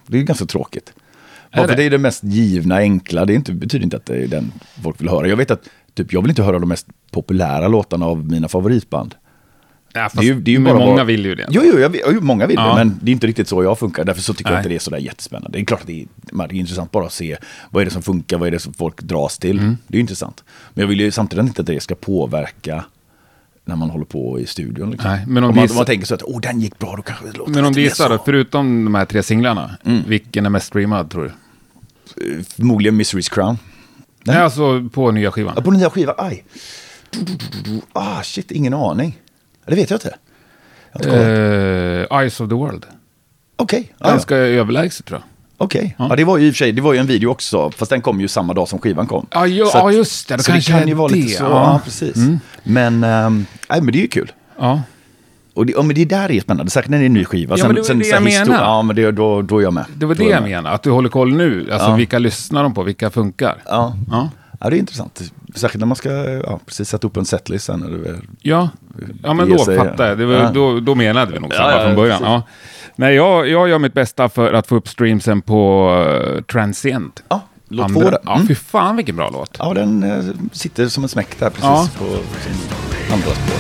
det 0.07 0.19
är 0.19 0.23
ganska 0.23 0.47
tråkigt. 0.47 0.93
Bara 1.53 1.69
för 1.69 1.69
det? 1.69 1.83
det 1.83 1.87
är 1.87 1.91
det 1.91 1.99
mest 1.99 2.25
givna, 2.25 2.77
enkla, 2.77 3.25
det 3.25 3.35
inte, 3.35 3.53
betyder 3.53 3.85
inte 3.85 3.97
att 3.97 4.07
det 4.07 4.17
är 4.17 4.27
den 4.27 4.53
folk 4.83 5.01
vill 5.01 5.09
höra. 5.09 5.29
Jag 5.29 5.37
vet 5.37 5.51
att 5.51 5.69
typ, 5.95 6.13
jag 6.13 6.23
vill 6.23 6.31
inte 6.31 6.43
höra 6.43 6.59
de 6.59 6.69
mest 6.69 6.87
populära 7.11 7.69
låtarna 7.69 8.07
av 8.07 8.27
mina 8.31 8.49
favoritband. 8.49 9.15
ja 9.95 10.11
Det 10.15 10.21
är 10.21 10.25
ju, 10.25 10.41
det 10.41 10.51
är 10.51 10.59
ju 10.59 10.65
bara 10.65 10.79
många 10.79 10.97
vad- 10.97 11.07
vill 11.07 11.25
ju 11.25 11.35
det. 11.35 11.47
Jo, 11.51 11.63
jo, 11.65 11.79
jag, 11.79 11.97
jo 12.13 12.21
många 12.21 12.47
vill 12.47 12.57
Ja. 12.57 12.69
det, 12.69 12.75
men 12.85 12.99
det 13.03 13.11
är 13.11 13.13
inte 13.13 13.27
riktigt 13.27 13.49
så 13.49 13.63
jag 13.63 13.79
funkar. 13.79 14.05
Därför 14.05 14.23
så 14.23 14.35
tycker 14.35 14.51
jag 14.51 14.55
Nej. 14.55 14.61
inte 14.61 14.69
det 14.69 14.75
är 14.75 14.79
sådär 14.79 14.99
jättespännande. 14.99 15.59
Det 15.59 15.63
är 15.63 15.65
klart 15.65 15.81
att 15.81 15.87
det 15.87 16.03
är, 16.03 16.07
det 16.49 16.55
är 16.55 16.59
intressant 16.59 16.91
bara 16.91 17.07
att 17.07 17.13
se 17.13 17.37
vad 17.71 17.81
är 17.81 17.85
det 17.85 17.91
som 17.91 18.03
funkar, 18.03 18.39
vad 18.39 18.47
är 18.49 18.53
det 18.53 18.59
som 18.59 18.73
folk 18.75 19.03
dras 19.03 19.39
till. 19.39 19.59
Mm. 19.59 19.77
Det 19.87 19.95
är 19.95 19.99
ju 19.99 20.01
intressant. 20.01 20.45
Men 20.75 20.81
jag 20.83 20.89
vill 20.89 21.01
ju 21.01 21.11
samtidigt 21.11 21.47
inte 21.47 21.61
att 21.61 21.67
det 21.67 21.81
ska 21.83 21.95
påverka 21.95 22.85
när 23.69 23.77
man 23.77 23.91
håller 23.91 24.05
på 24.05 24.41
i 24.41 24.47
studion. 24.47 24.91
Liksom. 24.91 25.11
Nej, 25.11 25.25
men 25.27 25.45
om 25.45 25.51
om, 25.51 25.57
man, 25.57 25.69
man 25.75 25.85
tänker 25.87 26.07
så 26.07 26.15
att 26.15 26.23
åh, 26.23 26.41
den 26.41 26.61
gick 26.61 26.79
bra, 26.79 26.97
då 26.97 27.03
kanske 27.03 27.27
det 27.27 27.33
låter 27.39 27.53
Men 27.53 27.65
om 27.65 27.73
du 27.73 27.81
gissar 27.81 28.19
förutom 28.25 28.85
de 28.85 28.95
här 28.95 29.05
tre 29.05 29.23
singlarna, 29.23 29.77
Mm. 29.85 30.03
vilken 30.07 30.47
är 30.47 30.51
mest 30.51 30.67
streamad 30.67 31.11
tror 31.11 31.25
du? 31.25 32.45
Förmodligen 32.45 33.01
Misery's 33.01 33.33
Crown. 33.35 33.59
Nej, 34.25 34.37
alltså 34.37 34.89
på 34.93 35.11
nya 35.11 35.31
skivan. 35.33 35.53
Ja, 35.57 35.63
på 35.63 35.71
nya 35.71 35.91
skivan, 35.91 36.15
aj. 36.19 36.45
Ah, 37.93 38.23
shit, 38.23 38.51
ingen 38.51 38.75
aning. 38.75 39.19
Det 39.67 39.75
vet 39.75 39.91
jag 39.91 39.97
inte. 39.97 40.17
Jag. 40.93 41.07
Eh, 41.07 42.19
Eyes 42.21 42.41
of 42.41 42.49
the 42.49 42.55
World. 42.55 42.87
Okej, 43.57 43.93
ja. 43.99 44.07
Ganska 44.09 44.37
överlägset 44.37 45.07
tror 45.07 45.21
jag. 45.21 45.38
Okej, 45.61 45.95
Ja. 45.99 46.07
ja. 46.11 46.17
det 46.17 46.25
var 46.25 46.39
ju 46.39 46.47
i 46.47 46.51
och 46.51 46.55
för 46.55 46.59
sig, 46.59 46.73
det 46.73 46.83
var 46.83 46.93
ju 46.93 46.99
en 46.99 47.07
video 47.07 47.31
också, 47.31 47.71
fast 47.71 47.91
den 47.91 48.01
kom 48.01 48.21
ju 48.21 48.29
samma 48.29 48.55
dag 48.55 48.69
som 48.69 48.79
skivan 48.79 49.07
kom. 49.07 49.27
Ja, 49.31 49.47
ju, 49.47 49.65
Så 49.67 49.71
ja 49.79 49.89
att- 49.89 49.95
just 49.95 50.29
det. 50.29 50.37
Då 50.37 50.43
så 50.43 50.51
det 50.51 50.53
kanske 50.55 50.73
kan 50.73 50.83
är 50.83 50.87
ju 50.87 50.95
vara 50.95 51.09
lite 51.09 51.29
det. 51.29 51.35
så, 51.35 51.45
Ja. 51.45 51.81
precis. 51.85 52.17
Mm. 52.17 52.41
Men, 52.63 53.05
ehm, 53.05 53.47
nej, 53.71 53.81
men 53.83 53.93
det 53.93 53.99
är 53.99 54.03
ju 54.03 54.09
kul. 54.09 54.33
Ja. 54.59 54.83
Och 55.55 55.67
det, 55.67 55.73
ja, 55.77 55.83
men 55.83 55.95
det 55.97 56.05
där 56.05 56.31
är 56.33 56.41
spännande, 56.41 56.71
särskilt 56.71 56.91
när 56.91 56.99
det 56.99 57.05
är 57.05 57.07
en 57.07 57.13
ny 57.13 57.25
skiva. 57.25 57.55
Ja, 57.59 57.67
men 57.67 57.75
det 57.75 57.81
var 57.89 57.95
det 57.95 58.05
så 58.05 58.15
jag 58.15 58.23
menar. 58.23 58.55
Ja, 58.63 58.83
men 58.83 58.97
det, 58.97 59.11
då, 59.13 59.43
då 59.43 59.59
är 59.59 59.63
jag 59.63 59.73
med. 59.73 59.85
Det 59.97 60.07
var 60.07 60.15
det 60.15 60.25
jag 60.25 60.43
med. 60.43 60.51
menar, 60.51 60.71
att 60.73 60.83
du 60.83 60.91
håller 60.91 61.09
koll 61.09 61.33
nu. 61.37 61.69
Alltså 61.73 61.89
Ja. 61.89 61.95
vilka 61.95 62.19
lyssnar 62.19 62.63
de 62.63 62.75
på, 62.75 62.83
vilka 62.83 63.11
funkar? 63.11 63.57
Ja. 63.67 63.97
Ja. 64.11 64.29
ja, 64.61 64.71
det 64.71 64.77
är 64.77 64.79
intressant. 64.79 65.23
Särskilt 65.59 65.81
när 65.81 65.87
man 65.87 65.97
ska 65.97 66.11
ja, 66.25 66.61
precis 66.67 66.89
sätta 66.89 67.07
upp 67.07 67.17
en 67.17 67.25
setlist 67.25 67.65
sen. 67.65 67.81
När 67.81 67.99
det 67.99 68.09
är, 68.11 68.21
Ja, 68.41 68.69
ja 69.23 69.35
men 69.35 69.51
då 69.51 69.59
fattar 69.59 70.09
jag. 70.09 70.19
Det 70.19 70.27
var, 70.27 70.35
ja. 70.35 70.51
då, 70.55 70.81
då 70.81 70.95
menade 70.95 71.33
vi 71.33 71.39
nog 71.41 71.55
samma 71.55 71.71
ja, 71.73 71.85
från 71.85 71.97
början. 71.97 72.21
Ja. 72.23 72.43
Nej, 72.97 73.15
jag, 73.15 73.49
jag 73.49 73.69
gör 73.69 73.79
mitt 73.79 73.95
bästa 73.95 74.29
för 74.29 74.53
att 74.53 74.67
få 74.67 74.77
upp 74.77 74.89
streamsen 74.89 75.41
på 75.43 75.91
uh, 76.37 76.43
Transient. 76.43 77.23
ja, 77.29 77.41
låt 77.69 77.85
Andra- 77.85 78.03
få 78.05 78.11
det. 78.11 78.19
Ja, 78.25 78.35
Mm. 78.35 78.47
fy 78.49 78.55
fan 78.55 78.97
vilken 78.97 79.17
bra 79.17 79.31
låt. 79.33 79.57
Ja, 79.59 79.75
den 79.75 80.03
eh, 80.03 80.25
sitter 80.53 80.89
som 80.89 81.03
en 81.03 81.09
smäck 81.09 81.39
där 81.39 81.51
precis 81.51 81.65
Ja. 81.65 81.89
på 81.99 82.05
sin 82.05 82.55
andra 83.13 83.31
spår. 83.31 83.59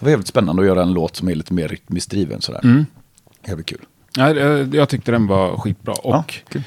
Det 0.00 0.04
var 0.04 0.10
jävligt 0.10 0.26
spännande 0.26 0.62
att 0.62 0.68
göra 0.68 0.82
en 0.82 0.92
låt 0.92 1.16
som 1.16 1.28
är 1.28 1.34
lite 1.34 1.52
mer 1.52 1.68
rytmiskt 1.68 2.10
driven 2.10 2.40
sådär. 2.40 2.60
Mm. 2.64 2.86
Jävligt 3.46 3.66
kul. 3.66 3.80
Ja, 4.16 4.34
jag, 4.72 4.88
tyckte 4.88 5.12
den 5.12 5.26
var 5.26 5.56
skitbra. 5.56 5.92
Och 5.92 6.34
ja, 6.50 6.60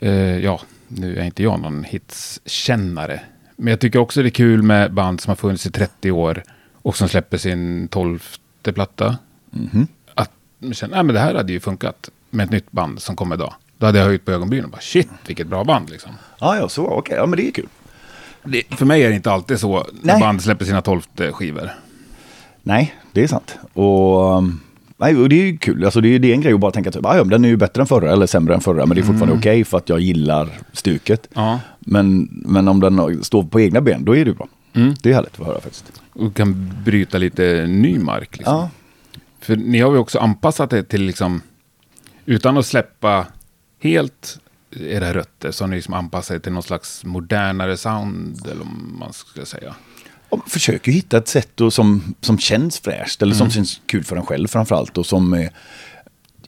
eh, 0.00 0.38
ja, 0.38 0.60
nu 0.88 1.18
är 1.18 1.24
inte 1.24 1.42
jag 1.42 1.60
någon 1.60 1.84
hitskännare. 1.84 3.20
Men 3.56 3.70
jag 3.70 3.80
tycker 3.80 3.98
också 3.98 4.22
det 4.22 4.28
är 4.28 4.30
kul 4.30 4.62
med 4.62 4.92
band 4.92 5.20
som 5.20 5.30
har 5.30 5.36
funnits 5.36 5.66
i 5.66 5.70
30 5.70 6.10
år 6.10 6.42
och 6.82 6.96
som 6.96 7.08
släpper 7.08 7.38
sin 7.38 7.88
tolfte 7.88 8.72
platta. 8.72 9.18
Mhm. 9.50 9.86
Att 10.14 10.30
man 10.58 10.74
känner, 10.74 10.94
nej 10.94 11.04
men 11.04 11.14
det 11.14 11.20
här 11.20 11.34
hade 11.34 11.52
ju 11.52 11.60
funkat 11.60 12.10
med 12.30 12.44
ett 12.44 12.50
nytt 12.50 12.72
band 12.72 13.02
som 13.02 13.16
kommer 13.16 13.36
idag. 13.36 13.54
Då 13.78 13.86
hade 13.86 13.98
jag 13.98 14.06
höjt 14.06 14.24
på 14.24 14.32
ögonbrynen 14.32 14.64
och 14.64 14.70
bara 14.70 14.80
shit, 14.80 15.08
vilket 15.26 15.46
bra 15.46 15.64
band 15.64 15.90
liksom. 15.90 16.12
Ja, 16.40 16.56
ja, 16.56 16.68
så 16.68 16.86
okej. 16.86 17.16
Ja, 17.16 17.26
men 17.26 17.36
det 17.36 17.48
är 17.48 17.52
kul. 17.52 17.68
Det, 18.44 18.62
för 18.70 18.86
mig 18.86 19.02
är 19.02 19.08
det 19.08 19.14
inte 19.14 19.32
alltid 19.32 19.60
så 19.60 19.86
när 20.02 20.12
Nej. 20.12 20.20
band 20.20 20.42
släpper 20.42 20.64
sina 20.64 20.82
tolfte 20.82 21.32
skivor. 21.32 21.70
Nej, 22.62 22.94
det 23.12 23.22
är 23.22 23.26
sant. 23.26 23.58
Och, 23.72 24.36
um, 24.36 24.60
nej, 24.96 25.16
och 25.16 25.28
det 25.28 25.42
är 25.42 25.46
ju 25.46 25.58
kul. 25.58 25.84
Alltså, 25.84 26.00
det, 26.00 26.08
är, 26.08 26.18
det 26.18 26.30
är 26.30 26.34
en 26.34 26.40
grej 26.40 26.52
att 26.52 26.60
bara 26.60 26.72
tänka 26.72 26.90
typ, 26.90 27.06
ah, 27.06 27.16
ja, 27.16 27.24
den 27.24 27.44
är 27.44 27.48
ju 27.48 27.56
bättre 27.56 27.82
än 27.82 27.86
förra 27.86 28.12
eller 28.12 28.26
sämre 28.26 28.54
än 28.54 28.60
förra. 28.60 28.86
Men 28.86 28.94
det 28.94 29.00
är 29.00 29.04
fortfarande 29.04 29.36
okej 29.36 29.64
för 29.64 29.78
att 29.78 29.88
jag 29.88 30.00
gillar 30.00 30.48
stuket. 30.72 31.28
Ja. 31.34 31.60
Men, 31.80 32.28
men 32.30 32.68
om 32.68 32.80
den 32.80 33.24
står 33.24 33.42
på 33.42 33.60
egna 33.60 33.80
ben, 33.80 34.04
då 34.04 34.16
är 34.16 34.24
det 34.24 34.32
bra. 34.32 34.48
Mm. 34.72 34.94
Det 35.02 35.10
är 35.10 35.14
härligt 35.14 35.40
att 35.40 35.46
höra 35.46 35.60
faktiskt. 35.60 35.92
Och 36.12 36.34
kan 36.34 36.74
bryta 36.84 37.18
lite 37.18 37.66
ny 37.66 37.98
mark. 37.98 38.36
Liksom. 38.36 38.54
Ja, 38.54 38.70
För 39.40 39.56
ni 39.56 39.80
har 39.80 39.92
ju 39.92 39.98
också 39.98 40.18
anpassat 40.18 40.70
det 40.70 40.82
till 40.82 41.02
liksom, 41.02 41.42
utan 42.24 42.58
att 42.58 42.66
släppa 42.66 43.26
helt 43.82 44.38
era 44.70 45.14
rötter, 45.14 45.50
så 45.50 45.64
har 45.64 45.68
ni 45.68 45.76
liksom 45.76 45.94
anpassat 45.94 46.36
det 46.36 46.40
till 46.40 46.52
någon 46.52 46.62
slags 46.62 47.04
modernare 47.04 47.76
sound, 47.76 48.46
eller 48.46 48.62
om 48.62 48.96
man 48.98 49.12
ska 49.12 49.44
säga. 49.44 49.74
Och 50.30 50.50
försöker 50.50 50.92
hitta 50.92 51.16
ett 51.18 51.28
sätt 51.28 51.48
då 51.54 51.70
som, 51.70 52.14
som 52.20 52.38
känns 52.38 52.78
fräscht. 52.80 53.22
Eller 53.22 53.34
som 53.34 53.50
känns 53.50 53.80
kul 53.86 54.04
för 54.04 54.16
en 54.16 54.26
själv 54.26 54.46
framförallt. 54.48 54.98
Och 54.98 55.06
som 55.06 55.32
är, 55.32 55.50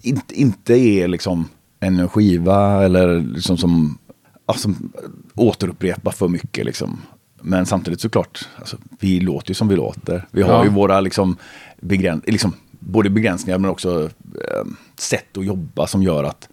inte, 0.03 0.35
inte 0.41 0.75
är 0.75 1.09
liksom 1.09 1.49
en 1.81 2.09
skiva 2.09 2.85
eller 2.85 3.21
liksom 3.21 3.57
som, 3.59 3.99
ja, 4.47 4.55
som 4.55 4.93
återupprepar 5.35 6.11
för 6.13 6.29
mycket. 6.29 6.67
Liksom. 6.67 7.01
Men 7.43 7.67
samtidigt 7.67 8.01
såklart, 8.01 8.49
alltså, 8.59 8.77
vi 9.01 9.21
låter 9.21 9.51
ju 9.51 9.55
som 9.55 9.69
vi 9.69 9.77
låter. 9.77 10.27
Vi 10.31 10.43
har 10.43 10.51
Ja. 10.53 10.65
ju 10.65 10.71
våra 10.71 11.01
liksom, 11.01 11.37
begräns, 11.81 12.23
liksom, 12.27 12.55
både 12.79 13.11
begränsningar 13.11 13.59
men 13.59 13.71
också 13.71 14.05
eh, 14.35 14.67
sätt 14.99 15.37
att 15.37 15.45
jobba 15.47 15.87
som 15.87 16.03
gör 16.03 16.25
att, 16.25 16.49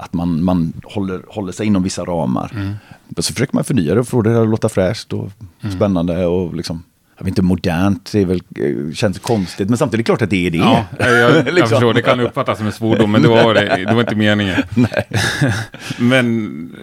att 0.00 0.12
man, 0.12 0.44
man 0.44 0.72
håller, 0.84 1.22
håller 1.28 1.52
sig 1.52 1.66
inom 1.66 1.82
vissa 1.82 2.04
ramar. 2.04 2.50
Men 3.08 3.22
så 3.22 3.32
försöker 3.32 3.54
man 3.54 3.64
förnya 3.64 3.94
det 3.94 4.00
och 4.00 4.08
få 4.08 4.22
det 4.22 4.42
att 4.42 4.48
låta 4.48 4.68
fräscht 4.68 5.12
och 5.12 5.30
spännande 5.76 6.26
och 6.26 6.54
liksom, 6.56 6.82
jag 7.18 7.24
vet 7.24 7.28
inte, 7.28 7.42
modernt, 7.42 8.12
det 8.12 8.20
är 8.20 8.24
väl, 8.26 8.40
känns 8.94 9.18
konstigt, 9.18 9.68
men 9.68 9.78
samtidigt 9.78 10.06
klart 10.06 10.22
att 10.22 10.30
det 10.30 10.46
är 10.46 10.50
det. 10.50 10.58
Ja, 10.58 10.84
jag, 10.98 11.10
jag, 11.12 11.44
Liksom. 11.44 11.68
förstår, 11.68 11.94
det 11.94 12.02
kan 12.02 12.20
uppfattas 12.20 12.58
som 12.58 12.66
en 12.66 12.72
svordom, 12.72 13.12
men 13.12 13.22
det 13.22 13.28
var, 13.28 13.54
det, 13.54 13.84
det 13.88 13.94
var 13.94 14.00
inte 14.00 14.14
meningen. 14.16 14.62
Men 15.98 16.74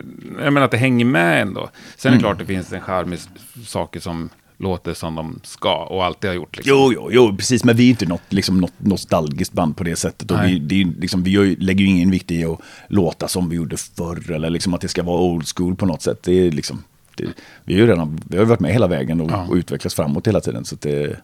jag 0.43 0.53
menar 0.53 0.65
att 0.65 0.71
det 0.71 0.77
hänger 0.77 1.05
med 1.05 1.41
ändå. 1.41 1.69
Sen 1.97 2.09
är 2.09 2.13
Mm. 2.13 2.17
det 2.17 2.23
klart 2.23 2.39
det 2.39 2.45
finns 2.45 2.73
en 2.73 2.81
charm 2.81 3.13
i 3.13 3.17
saker 3.65 3.99
som 3.99 4.29
låter 4.59 4.93
som 4.93 5.15
de 5.15 5.39
ska 5.43 5.75
och 5.85 6.05
alltid 6.05 6.29
har 6.29 6.35
gjort. 6.35 6.57
Liksom. 6.57 6.75
Jo, 6.77 6.91
jo, 6.95 7.09
jo, 7.11 7.37
precis, 7.37 7.63
men 7.63 7.75
vi 7.77 7.85
är 7.85 7.89
inte 7.89 8.05
något, 8.05 8.21
liksom, 8.33 8.57
något 8.61 8.73
nostalgiskt 8.77 9.53
band 9.53 9.77
på 9.77 9.83
det 9.83 9.95
sättet. 9.95 10.31
Och 10.31 10.37
Nej. 10.37 10.53
vi, 10.53 10.59
det 10.59 10.81
är, 10.81 11.01
liksom, 11.01 11.23
vi 11.23 11.31
ju- 11.31 11.55
lägger 11.55 11.85
ju 11.85 11.91
ingen 11.91 12.11
vikt 12.11 12.31
i 12.31 12.45
att 12.45 12.59
låta 12.87 13.27
som 13.27 13.49
vi 13.49 13.55
gjorde 13.55 13.77
förr, 13.77 14.31
eller 14.31 14.49
liksom 14.49 14.73
att 14.73 14.81
det 14.81 14.87
ska 14.87 15.03
vara 15.03 15.21
old 15.21 15.47
school 15.55 15.75
på 15.75 15.85
något 15.85 16.01
sätt. 16.01 16.23
Det 16.23 16.47
är 16.47 16.51
liksom, 16.51 16.83
det, 17.15 17.25
vi, 17.63 17.73
har 17.73 17.81
ju 17.81 17.87
redan, 17.87 18.19
vi 18.27 18.37
har 18.37 18.43
ju 18.43 18.49
varit 18.49 18.59
med 18.59 18.73
hela 18.73 18.87
vägen 18.87 19.21
och, 19.21 19.31
Ja. 19.31 19.45
och 19.49 19.55
utvecklats 19.55 19.95
framåt 19.95 20.27
hela 20.27 20.41
tiden. 20.41 20.65
Så 20.65 20.75
det, 20.79 21.19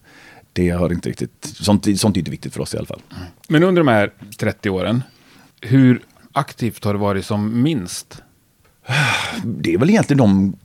det 0.53 0.69
har 0.69 0.93
inte 0.93 1.09
riktigt, 1.09 1.45
sånt, 1.53 1.99
sånt 1.99 2.15
är 2.17 2.19
inte 2.19 2.31
viktigt 2.31 2.53
för 2.53 2.61
oss 2.61 2.73
i 2.73 2.77
alla 2.77 2.85
fall. 2.87 3.01
Men 3.47 3.63
under 3.63 3.79
de 3.83 3.87
här 3.87 4.11
30 4.39 4.69
åren, 4.69 5.03
hur 5.61 6.01
aktivt 6.31 6.83
har 6.83 6.93
det 6.93 6.99
varit 6.99 7.25
som 7.25 7.61
minst? 7.63 8.21
det 9.43 9.73
är 9.73 9.77
väl 9.77 9.89
egentligen 9.89 10.17
de 10.17 10.55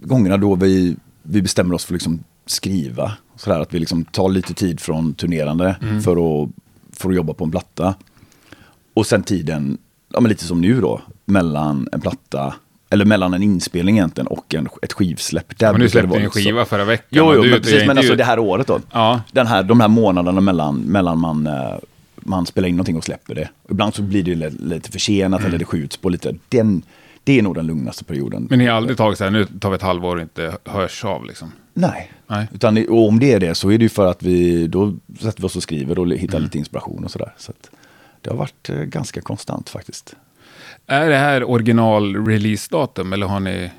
gångerna 0.00 0.36
då 0.36 0.54
vi, 0.54 0.96
vi 1.28 1.42
bestämmer 1.42 1.74
oss 1.74 1.84
för 1.84 1.92
att 1.92 1.96
liksom 1.96 2.24
skriva. 2.46 3.12
Sådär, 3.36 3.60
att 3.60 3.74
vi 3.74 3.78
liksom 3.78 4.04
tar 4.04 4.28
lite 4.28 4.54
tid 4.54 4.80
från 4.80 5.14
turnerande 5.14 5.76
för, 6.04 6.42
att, 6.42 6.48
för 6.92 7.08
att 7.10 7.16
jobba 7.16 7.34
på 7.34 7.44
en 7.44 7.50
platta. 7.50 7.94
Och 8.94 9.06
sen 9.06 9.22
tiden, 9.22 9.78
ja, 10.12 10.20
men 10.20 10.28
lite 10.28 10.44
som 10.44 10.60
nu 10.60 10.80
då, 10.80 11.00
mellan 11.24 11.88
en 11.92 12.00
platta, 12.00 12.54
eller 12.90 13.04
mellan 13.04 13.34
en 13.34 13.42
inspelning 13.42 13.96
egentligen 13.96 14.26
och 14.26 14.54
en, 14.54 14.68
ett 14.82 14.92
skivsläpp. 14.92 15.58
Där 15.58 15.72
Men 15.72 15.80
det 15.80 15.88
släppte 15.90 16.16
en 16.16 16.22
lite 16.22 16.32
så. 16.34 16.38
skiva 16.44 16.64
förra 16.64 16.84
veckan. 16.84 17.06
Jo, 17.10 17.24
jo 17.34 17.42
du- 17.42 17.50
men 17.50 17.58
du 17.58 17.64
precis, 17.64 17.86
men 17.86 17.98
alltså 17.98 18.14
det 18.14 18.24
här 18.24 18.38
året 18.38 18.66
då. 18.66 18.80
Ja. 18.92 19.20
Den 19.32 19.46
här, 19.46 19.62
de 19.62 19.80
här 19.80 19.88
månaderna 19.88 20.40
mellan, 20.40 20.80
mellan 20.80 21.18
man, 21.18 21.46
eh, 21.46 21.74
man 22.16 22.46
spelar 22.46 22.68
in 22.68 22.76
någonting 22.76 22.96
och 22.96 23.04
släpper 23.04 23.34
det. 23.34 23.48
Ibland 23.70 23.94
så 23.94 24.02
blir 24.02 24.22
det 24.22 24.34
li- 24.34 24.50
lite 24.60 24.90
försenat 24.92 25.40
Mm. 25.40 25.48
eller 25.48 25.58
det 25.58 25.64
skjuts 25.64 25.96
på 25.96 26.08
lite. 26.08 26.34
Den, 26.48 26.82
det 27.26 27.38
är 27.38 27.42
nog 27.42 27.54
den 27.54 27.66
lugnaste 27.66 28.04
perioden. 28.04 28.46
Men 28.50 28.58
ni 28.58 28.66
har 28.66 28.76
aldrig 28.76 28.96
tagit 28.96 29.18
så 29.18 29.24
här, 29.24 29.30
nu 29.30 29.44
tar 29.60 29.70
vi 29.70 29.76
ett 29.76 29.82
halvår 29.82 30.16
och 30.16 30.22
inte 30.22 30.52
hörs 30.64 31.04
av 31.04 31.24
liksom? 31.24 31.52
Nej. 31.74 32.12
Nej. 32.26 32.46
Utan, 32.54 32.88
och 32.88 33.08
om 33.08 33.18
det 33.18 33.32
är 33.32 33.40
det 33.40 33.54
så 33.54 33.70
är 33.70 33.78
det 33.78 33.82
ju 33.82 33.88
för 33.88 34.06
att 34.06 34.22
vi 34.22 34.66
då 34.66 34.94
sätter 35.20 35.40
vi 35.42 35.46
oss 35.46 35.56
och 35.56 35.62
skriver 35.62 35.98
och 35.98 36.08
hittar 36.08 36.34
Mm. 36.38 36.42
lite 36.44 36.58
inspiration 36.58 37.04
och 37.04 37.10
sådär. 37.10 37.34
Så 37.38 37.52
det 38.20 38.30
har 38.30 38.36
varit 38.36 38.68
eh, 38.70 38.76
ganska 38.76 39.20
konstant 39.20 39.68
faktiskt. 39.68 40.14
Är 40.86 41.08
det 41.10 41.16
här 41.16 41.50
original 41.50 42.26
release-datum 42.26 43.12
eller 43.12 43.26
har 43.26 43.40
ni 43.40 43.70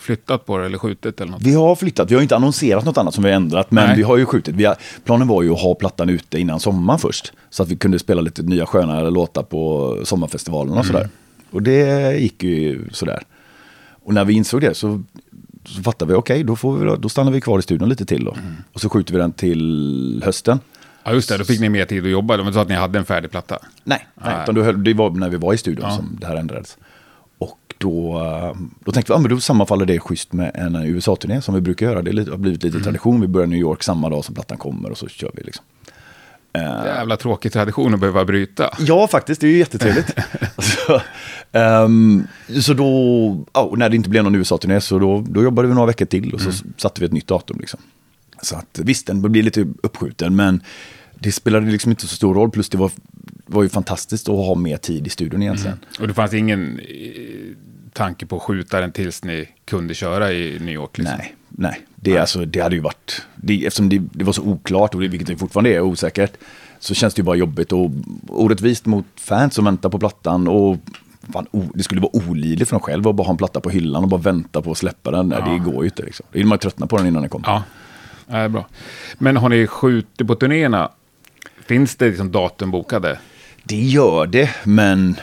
flyttat 0.00 0.46
på 0.46 0.58
det 0.58 0.66
eller 0.66 0.78
skjutit 0.78 1.20
eller 1.20 1.32
något? 1.32 1.42
Vi 1.42 1.54
har 1.54 1.74
flyttat, 1.76 2.10
vi 2.10 2.14
har 2.14 2.22
inte 2.22 2.36
annonserat 2.36 2.84
något 2.84 2.98
annat 2.98 3.14
som 3.14 3.24
vi 3.24 3.30
har 3.30 3.36
ändrat, 3.36 3.70
men 3.70 3.86
Nej. 3.86 3.96
vi 3.96 4.02
har 4.02 4.16
ju 4.16 4.26
skjutit. 4.26 4.54
Vi 4.54 4.64
har, 4.64 4.76
planen 5.04 5.28
var 5.28 5.42
ju 5.42 5.52
att 5.52 5.60
ha 5.60 5.74
plattan 5.74 6.08
ute 6.08 6.38
innan 6.40 6.60
sommaren 6.60 6.98
först. 7.00 7.32
Så 7.50 7.62
att 7.62 7.68
vi 7.68 7.76
kunde 7.76 7.98
spela 7.98 8.20
lite 8.20 8.42
nya 8.42 8.66
skönare 8.66 9.10
låtar 9.10 9.42
på 9.42 9.96
sommarfestivalen 10.04 10.78
och 10.78 10.86
sådär. 10.86 11.08
Och 11.50 11.62
det 11.62 12.16
gick 12.20 12.42
ju 12.42 12.84
sådär. 12.92 13.22
Och 14.04 14.14
när 14.14 14.24
vi 14.24 14.32
insåg 14.34 14.60
det 14.60 14.74
så, 14.74 15.02
så 15.64 15.82
fattade 15.82 16.12
vi, 16.12 16.18
okej, 16.18 16.44
då, 16.44 16.56
får 16.56 16.76
vi, 16.78 16.84
då- 16.84 16.96
då 16.96 17.08
stannar 17.08 17.32
vi 17.32 17.40
kvar 17.40 17.58
i 17.58 17.62
studion 17.62 17.88
lite 17.88 18.06
till 18.06 18.24
då. 18.24 18.36
Och 18.72 18.80
så 18.80 18.88
skjuter 18.88 19.12
vi 19.12 19.18
den 19.18 19.32
till 19.32 20.22
hösten. 20.24 20.60
Ja, 21.04 21.12
just 21.12 21.28
det. 21.28 21.38
Då 21.38 21.44
fick 21.44 21.60
ni 21.60 21.68
mer 21.68 21.84
tid 21.84 22.04
att 22.04 22.10
jobba. 22.10 22.36
Var 22.36 22.52
så 22.52 22.58
att 22.58 22.68
ni 22.68 22.74
hade 22.74 22.98
en 22.98 23.04
färdig 23.04 23.30
platta. 23.30 23.58
Nej, 23.84 24.06
nej. 24.24 24.42
Utan 24.42 24.54
då 24.54 24.62
höll, 24.62 24.84
det 24.84 24.94
var 24.94 25.10
när 25.10 25.28
vi 25.28 25.36
var 25.36 25.54
i 25.54 25.58
studion 25.58 25.84
Ja. 25.88 25.96
som 25.96 26.16
det 26.20 26.26
här 26.26 26.36
ändrades. 26.36 26.76
Och 27.38 27.58
då, 27.78 28.18
eh, 28.18 28.56
då 28.84 28.92
tänkte 28.92 29.12
vi, 29.12 29.16
ja 29.16 29.20
men 29.20 29.30
då 29.30 29.40
sammanfaller 29.40 29.86
det 29.86 30.00
schysst 30.00 30.32
med 30.32 30.50
en 30.54 30.76
USA-turné 30.76 31.40
som 31.42 31.54
vi 31.54 31.60
brukar 31.60 31.86
göra. 31.86 32.02
Det 32.02 32.30
har 32.30 32.36
blivit 32.36 32.62
lite 32.62 32.80
tradition. 32.80 33.20
Vi 33.20 33.26
börjar 33.26 33.46
i 33.46 33.50
New 33.50 33.58
York 33.58 33.82
samma 33.82 34.08
dag 34.10 34.24
som 34.24 34.34
plattan 34.34 34.58
kommer 34.58 34.90
och 34.90 34.98
så 34.98 35.08
kör 35.08 35.30
vi 35.34 35.42
liksom. 35.42 35.64
Eh, 36.52 36.84
Jävla 36.84 37.16
tråkig 37.16 37.52
tradition 37.52 37.94
att 37.94 38.00
behöva 38.00 38.24
bryta. 38.24 38.74
Ja, 38.78 39.08
faktiskt. 39.08 39.40
Det 39.40 39.46
är 39.46 39.50
ju 39.50 39.58
jättetrevligt. 39.58 40.14
så, 40.58 41.00
ehm, 41.52 42.26
så 42.60 42.74
då, 42.74 42.86
och 43.52 43.78
när 43.78 43.88
det 43.88 43.96
inte 43.96 44.10
blev 44.10 44.24
någon 44.24 44.34
USA-turné 44.34 44.80
så 44.80 44.98
då, 44.98 45.24
då 45.28 45.42
jobbade 45.42 45.68
vi 45.68 45.74
några 45.74 45.86
veckor 45.86 46.04
till 46.04 46.34
och 46.34 46.40
så 46.40 46.50
satte 46.76 47.00
vi 47.00 47.06
ett 47.06 47.12
nytt 47.12 47.26
datum. 47.26 47.56
Liksom. 47.60 47.80
Så 48.42 48.56
att 48.56 48.80
visst, 48.82 49.06
den 49.06 49.32
blir 49.32 49.42
lite 49.42 49.66
uppskjuten, 49.82 50.36
men 50.36 50.62
det 51.14 51.32
spelade 51.32 51.70
liksom 51.70 51.90
inte 51.92 52.06
så 52.06 52.16
stor 52.16 52.34
roll. 52.34 52.50
Plus 52.50 52.68
det 52.68 52.78
var, 52.78 52.90
var 53.46 53.62
ju 53.62 53.68
fantastiskt 53.68 54.28
att 54.28 54.34
ha 54.34 54.54
mer 54.54 54.76
tid 54.76 55.06
i 55.06 55.10
studion 55.10 55.42
egentligen. 55.42 55.78
Och 56.00 56.08
det 56.08 56.14
fanns 56.14 56.34
ingen 56.34 56.78
eh, 56.78 56.84
tanke 57.92 58.26
på 58.26 58.36
att 58.36 58.42
skjuta 58.42 58.80
den 58.80 58.92
tills 58.92 59.24
ni 59.24 59.48
kunde 59.64 59.94
köra 59.94 60.32
i 60.32 60.58
New 60.58 60.74
York? 60.74 60.98
Liksom. 60.98 61.16
Nej, 61.18 61.34
nej. 61.58 61.86
Det, 61.96 62.16
är 62.16 62.20
Alltså, 62.20 62.44
det 62.44 62.60
hade 62.60 62.74
ju 62.74 62.80
varit, 62.80 63.22
det, 63.36 63.66
eftersom 63.66 63.88
det, 63.88 63.98
det 63.98 64.24
var 64.24 64.32
så 64.32 64.42
oklart, 64.42 64.94
och 64.94 65.00
det, 65.00 65.08
vilket 65.08 65.28
det 65.28 65.36
fortfarande 65.36 65.70
är 65.70 65.80
osäkert, 65.80 66.32
så 66.78 66.94
känns 66.94 67.14
det 67.14 67.20
ju 67.20 67.24
bara 67.24 67.36
jobbigt 67.36 67.72
och 67.72 67.90
orättvist 68.28 68.86
mot 68.86 69.06
fans 69.16 69.54
som 69.54 69.64
väntar 69.64 69.88
på 69.88 69.98
plattan. 69.98 70.48
Och 70.48 70.76
fan, 71.32 71.46
o, 71.50 71.64
det 71.74 71.82
skulle 71.82 72.00
vara 72.00 72.16
olidligt 72.16 72.68
för 72.68 72.76
dem 72.76 72.82
själva 72.82 73.10
att 73.10 73.16
bara 73.16 73.24
ha 73.24 73.30
en 73.30 73.36
platta 73.36 73.60
på 73.60 73.70
hyllan 73.70 74.02
och 74.02 74.08
bara 74.08 74.20
vänta 74.20 74.62
på 74.62 74.70
att 74.70 74.78
släppa 74.78 75.10
den. 75.10 75.28
Nej, 75.28 75.42
det 75.46 75.70
går 75.70 75.82
ju 75.82 75.88
inte. 75.88 76.02
Liksom. 76.02 76.26
Det 76.32 76.40
är 76.40 76.44
man 76.44 76.56
ju 76.56 76.60
tröttna 76.60 76.86
på 76.86 76.96
den 76.96 77.06
innan 77.06 77.22
den 77.22 77.30
kommer. 77.30 77.48
Ja, 77.48 77.62
det 78.26 78.36
är 78.36 78.48
bra. 78.48 78.66
Men 79.18 79.36
har 79.36 79.48
ni 79.48 79.66
skjutit 79.66 80.26
på 80.26 80.34
turnéerna? 80.34 80.90
Finns 81.66 81.96
det 81.96 82.08
liksom 82.08 82.32
datum 82.32 82.70
bokade? 82.70 83.18
Det 83.64 83.80
gör 83.80 84.26
det, 84.26 84.50
men 84.64 85.16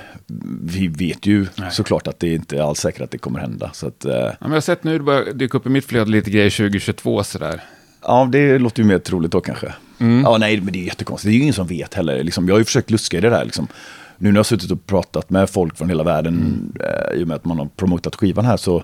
vi 0.61 0.87
vet 0.87 1.25
ju 1.25 1.47
Nej. 1.55 1.71
såklart 1.71 2.07
att 2.07 2.19
det 2.19 2.33
inte 2.33 2.57
är 2.57 2.61
alls 2.61 2.79
säkert 2.79 3.01
att 3.01 3.11
det 3.11 3.17
kommer 3.17 3.39
hända. 3.39 3.69
Så 3.73 3.87
att, 3.87 4.05
eh, 4.05 4.11
Ja, 4.13 4.35
men 4.39 4.49
jag 4.49 4.55
har 4.55 4.61
sett 4.61 4.83
nu, 4.83 4.97
det 4.97 5.03
börjar 5.03 5.33
dyka 5.33 5.57
upp 5.57 5.65
i 5.65 5.69
mitt 5.69 5.85
flöde 5.85 6.11
lite 6.11 6.31
grejer 6.31 6.49
2022 6.49 7.23
sådär. 7.23 7.61
Ja, 8.01 8.29
det 8.31 8.59
låter 8.59 8.81
ju 8.81 8.87
mer 8.87 8.99
troligt 8.99 9.31
då 9.31 9.41
kanske. 9.41 9.73
Ja, 10.23 10.37
nej, 10.37 10.61
men 10.61 10.73
det 10.73 10.79
är 10.79 10.85
jättekonstigt. 10.85 11.29
Det 11.29 11.33
är 11.33 11.35
ju 11.35 11.41
ingen 11.41 11.53
som 11.53 11.67
vet 11.67 11.93
heller. 11.93 12.23
Liksom, 12.23 12.47
jag 12.47 12.53
har 12.55 12.59
ju 12.59 12.65
försökt 12.65 12.91
luska 12.91 13.17
i 13.17 13.21
det 13.21 13.29
där. 13.29 13.45
Liksom. 13.45 13.67
Nu 14.17 14.29
när 14.29 14.35
jag 14.35 14.39
har 14.39 14.43
suttit 14.43 14.71
och 14.71 14.85
pratat 14.85 15.29
med 15.29 15.49
folk 15.49 15.77
från 15.77 15.89
hela 15.89 16.03
världen, 16.03 16.73
eh, 16.79 17.19
i 17.19 17.23
och 17.23 17.27
med 17.27 17.35
att 17.35 17.45
man 17.45 17.59
har 17.59 17.65
promotat 17.75 18.15
skivan 18.15 18.45
här, 18.45 18.57
så, 18.57 18.83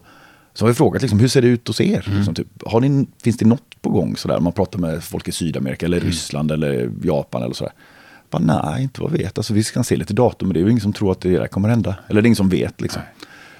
så 0.53 0.65
har 0.65 0.69
vi 0.69 0.75
frågat 0.75 1.01
liksom, 1.01 1.19
hur 1.19 1.27
ser 1.27 1.41
det 1.41 1.47
ut 1.47 1.67
hos 1.67 1.81
er? 1.81 2.05
Liksom, 2.15 2.33
typ, 2.33 2.47
har 2.65 2.81
ni, 2.81 3.07
finns 3.23 3.37
det 3.37 3.45
något 3.45 3.81
på 3.81 3.89
gång? 3.89 4.17
Sådär? 4.17 4.39
Man 4.39 4.53
pratar 4.53 4.79
med 4.79 5.03
folk 5.03 5.27
i 5.27 5.31
Sydamerika, 5.31 5.85
eller 5.85 5.99
Ryssland, 5.99 6.51
eller 6.51 6.91
Japan 7.03 7.43
eller 7.43 7.53
sådär. 7.53 7.73
Bara, 8.31 8.43
nej, 8.43 8.83
inte 8.83 9.01
vad 9.01 9.11
vi 9.11 9.17
vet. 9.17 9.37
Alltså, 9.37 9.53
vi 9.53 9.63
kan 9.63 9.83
se 9.83 9.95
lite 9.95 10.13
datum, 10.13 10.47
men 10.47 10.53
det 10.53 10.59
är 10.59 10.61
ju 10.61 10.69
ingen 10.69 10.81
som 10.81 10.93
tror 10.93 11.11
att 11.11 11.21
det 11.21 11.29
där 11.29 11.47
kommer 11.47 11.69
hända. 11.69 11.95
Eller 12.07 12.21
det 12.21 12.25
är 12.25 12.27
ingen 12.27 12.35
som 12.35 12.49
vet. 12.49 12.81
Liksom. 12.81 13.01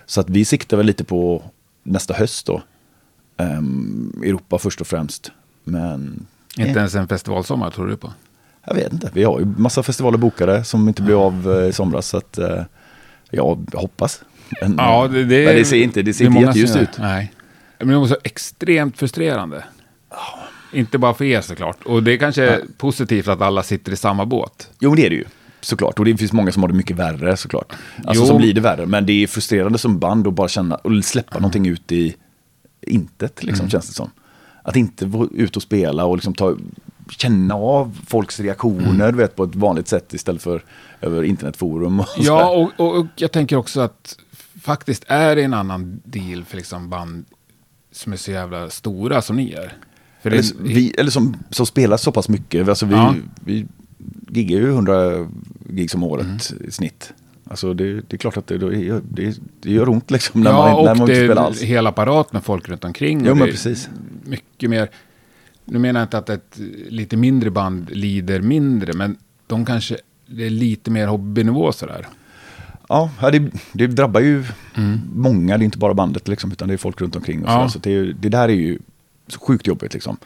Så 0.06 0.22
att 0.22 0.30
vi 0.30 0.46
siktar 0.46 0.78
väl 0.78 0.86
lite 0.86 1.04
på 1.04 1.44
nästa 1.84 2.14
höst 2.14 2.46
då. 2.46 2.62
Ehm, 3.38 4.22
Europa 4.26 4.58
först 4.58 4.82
och 4.82 4.88
främst. 4.88 5.32
Men 5.64 6.26
Inte 6.58 6.80
ens 6.80 6.96
en 6.96 7.08
festivalsommar 7.08 7.70
tror 7.72 7.88
du 7.88 7.98
på? 7.98 8.14
jag 8.66 8.76
vet 8.76 8.94
inte. 8.94 9.10
Vi 9.14 9.24
har 9.24 9.40
ju 9.40 9.46
massa 9.46 9.84
festivaler 9.84 10.18
bokade 10.18 10.64
som 10.64 10.88
inte 10.88 11.02
blev 11.02 11.18
av 11.18 11.60
eh, 11.60 11.68
i 11.68 11.74
somras. 11.74 12.08
Så 12.08 12.18
att, 12.18 12.38
eh, 12.38 12.64
jag 13.30 13.72
hoppas. 13.74 14.24
Men, 14.62 14.76
Ja, 14.78 15.08
det, 15.08 15.24
det, 15.26 15.46
men 15.46 15.56
det 15.56 15.66
ser 15.66 15.84
inte, 15.84 16.02
det 16.02 16.14
ser 16.14 16.26
är 16.26 16.28
inte 16.28 16.40
jätteljust 16.42 16.76
ut. 16.76 16.98
Nej. 17.00 17.34
Men 17.80 17.88
det 17.88 17.98
var 17.98 18.08
så 18.08 18.18
extremt 18.24 18.98
frustrerande. 18.98 19.64
Inte 20.72 20.98
bara 20.98 21.14
för 21.14 21.26
er 21.26 21.42
såklart. 21.42 21.78
Och 21.86 22.04
det 22.04 22.14
är 22.14 22.18
kanske 22.18 22.60
positivt 22.78 23.28
att 23.28 23.42
alla 23.42 23.64
sitter 23.64 23.92
i 23.92 23.96
samma 23.96 24.26
båt. 24.26 24.70
Jo, 24.80 24.96
det 24.96 25.06
är 25.06 25.10
det 25.10 25.16
ju. 25.16 25.26
såklart. 25.62 26.00
Och 26.00 26.06
det 26.06 26.18
finns 26.18 26.34
många 26.34 26.52
som 26.52 26.64
har 26.64 26.68
det 26.68 26.76
mycket 26.76 26.98
värre 26.98 27.38
såklart. 27.38 27.74
Alltså 28.06 28.24
Jo. 28.24 28.28
som 28.28 28.38
blir 28.38 28.54
det 28.54 28.62
värre. 28.62 28.86
Men 28.86 29.06
det 29.06 29.24
är 29.24 29.28
frustrerande 29.28 29.78
som 29.78 30.00
band 30.00 30.28
att 30.28 30.34
bara 30.34 30.48
känna 30.48 30.76
och 30.76 31.06
släppa 31.06 31.36
någonting 31.40 31.68
ut 31.68 31.92
i 31.92 32.16
intet, 32.82 33.44
liksom, 33.44 33.70
känns 33.70 33.88
det 33.88 33.94
som. 33.94 34.12
Att 34.64 34.76
inte 34.76 35.06
vara 35.06 35.28
ute 35.32 35.60
och 35.60 35.64
spela 35.64 36.06
och 36.06 36.16
liksom 36.18 36.34
ta, 36.34 36.56
känna 37.10 37.56
av 37.56 37.98
folks 38.08 38.40
reaktioner 38.40 39.12
du 39.12 39.18
vet, 39.18 39.36
på 39.36 39.44
ett 39.44 39.56
vanligt 39.56 39.88
sätt 39.88 40.14
istället 40.14 40.42
för 40.42 40.64
över 41.02 41.24
internetforum. 41.24 42.00
Och 42.00 42.08
Ja, 42.18 42.50
och, 42.50 42.72
och, 42.86 42.98
och 43.00 43.06
jag 43.16 43.32
tänker 43.32 43.56
också 43.56 43.82
att 43.82 44.18
faktiskt 44.62 45.04
är 45.08 45.36
det 45.36 45.44
en 45.44 45.54
annan 45.54 46.02
deal 46.04 46.44
för 46.44 46.58
liksom 46.58 46.90
band 46.90 47.26
som 47.92 48.14
är 48.14 48.18
så 48.18 48.32
jävla 48.32 48.70
stora 48.70 49.22
som 49.22 49.36
ni 49.36 49.52
är. 49.52 49.74
För 50.22 50.30
det, 50.30 50.36
Eller, 50.38 50.64
vi, 50.64 50.94
eller 50.98 51.12
som, 51.12 51.36
som 51.50 51.66
spelar 51.66 51.98
så 51.98 52.12
pass 52.12 52.30
mycket. 52.30 52.68
Alltså 52.70 52.86
vi, 52.86 52.94
Ja. 52.96 53.16
vi 53.46 53.66
giggar 54.30 54.58
ju 54.60 54.70
100 54.70 55.28
gigs 55.70 55.96
om 55.96 56.04
året 56.04 56.26
Mm. 56.52 56.68
i 56.68 56.72
snitt. 56.72 57.14
Alltså 57.50 57.74
det, 57.74 57.94
det 57.94 58.14
är 58.14 58.18
klart 58.18 58.38
att 58.38 58.48
det, 58.48 58.58
det, 58.58 59.02
det, 59.10 59.40
det 59.62 59.72
gör 59.72 59.90
ont 59.90 60.12
liksom 60.12 60.42
när 60.42 60.52
ja, 60.52 60.58
man, 60.58 60.70
när 60.86 60.92
och 60.92 60.98
man 60.98 61.08
det 61.08 61.14
inte 61.14 61.26
spelar 61.26 61.42
är 61.42 61.46
alls. 61.46 61.62
hel 61.62 61.88
apparat 61.88 62.34
med 62.34 62.44
folk 62.44 62.70
runt 62.70 62.84
omkring. 62.86 63.22
Jo 63.26 63.32
och 63.32 63.38
men 63.38 63.46
det 63.46 63.52
är 63.52 63.52
precis. 63.52 63.90
Mycket 64.24 64.70
mer. 64.70 64.90
Nu 65.66 65.80
menar 65.80 66.00
jag 66.00 66.06
inte 66.06 66.18
att 66.18 66.30
ett 66.30 66.60
lite 66.90 67.18
mindre 67.18 67.50
band 67.52 67.90
lider 67.92 68.42
mindre, 68.42 68.94
men 68.94 69.16
de 69.48 69.66
kanske, 69.66 69.98
det 70.28 70.46
är 70.46 70.50
lite 70.50 70.92
mer 70.92 71.08
hobbynivå 71.08 71.72
sådär. 71.72 72.08
Ja, 72.90 73.10
ja, 73.22 73.32
det, 73.32 73.52
det 73.74 73.88
drabbar 73.88 74.22
ju 74.22 74.44
många, 75.14 75.58
det 75.58 75.64
är 75.64 75.66
inte 75.66 75.78
bara 75.78 75.94
bandet 75.94 76.28
liksom, 76.28 76.52
utan 76.52 76.68
det 76.68 76.74
är 76.74 76.78
folk 76.78 77.02
runt 77.02 77.16
omkring. 77.16 77.44
Och 77.44 77.50
Mm. 77.50 77.62
Ja. 77.62 77.70
så 77.70 77.80
det, 77.80 77.92
är 77.96 78.16
det 78.20 78.30
där 78.30 78.50
är 78.50 78.54
ju 78.54 78.80
sjukt 79.36 79.68
jobbigt 79.68 79.94
liksom. 79.94 80.18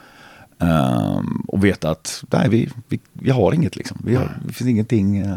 Ehm, 0.59 1.43
och 1.47 1.65
veta 1.65 1.89
att 1.89 2.23
nej, 2.31 2.49
vi, 2.49 2.69
vi, 2.87 2.99
vi 3.13 3.31
har 3.31 3.53
inget 3.53 3.75
liksom. 3.75 3.97
Vi 4.03 4.15
har, 4.15 4.37
det 4.47 4.53
finns 4.53 4.69
ingenting. 4.69 5.17
eh, 5.17 5.35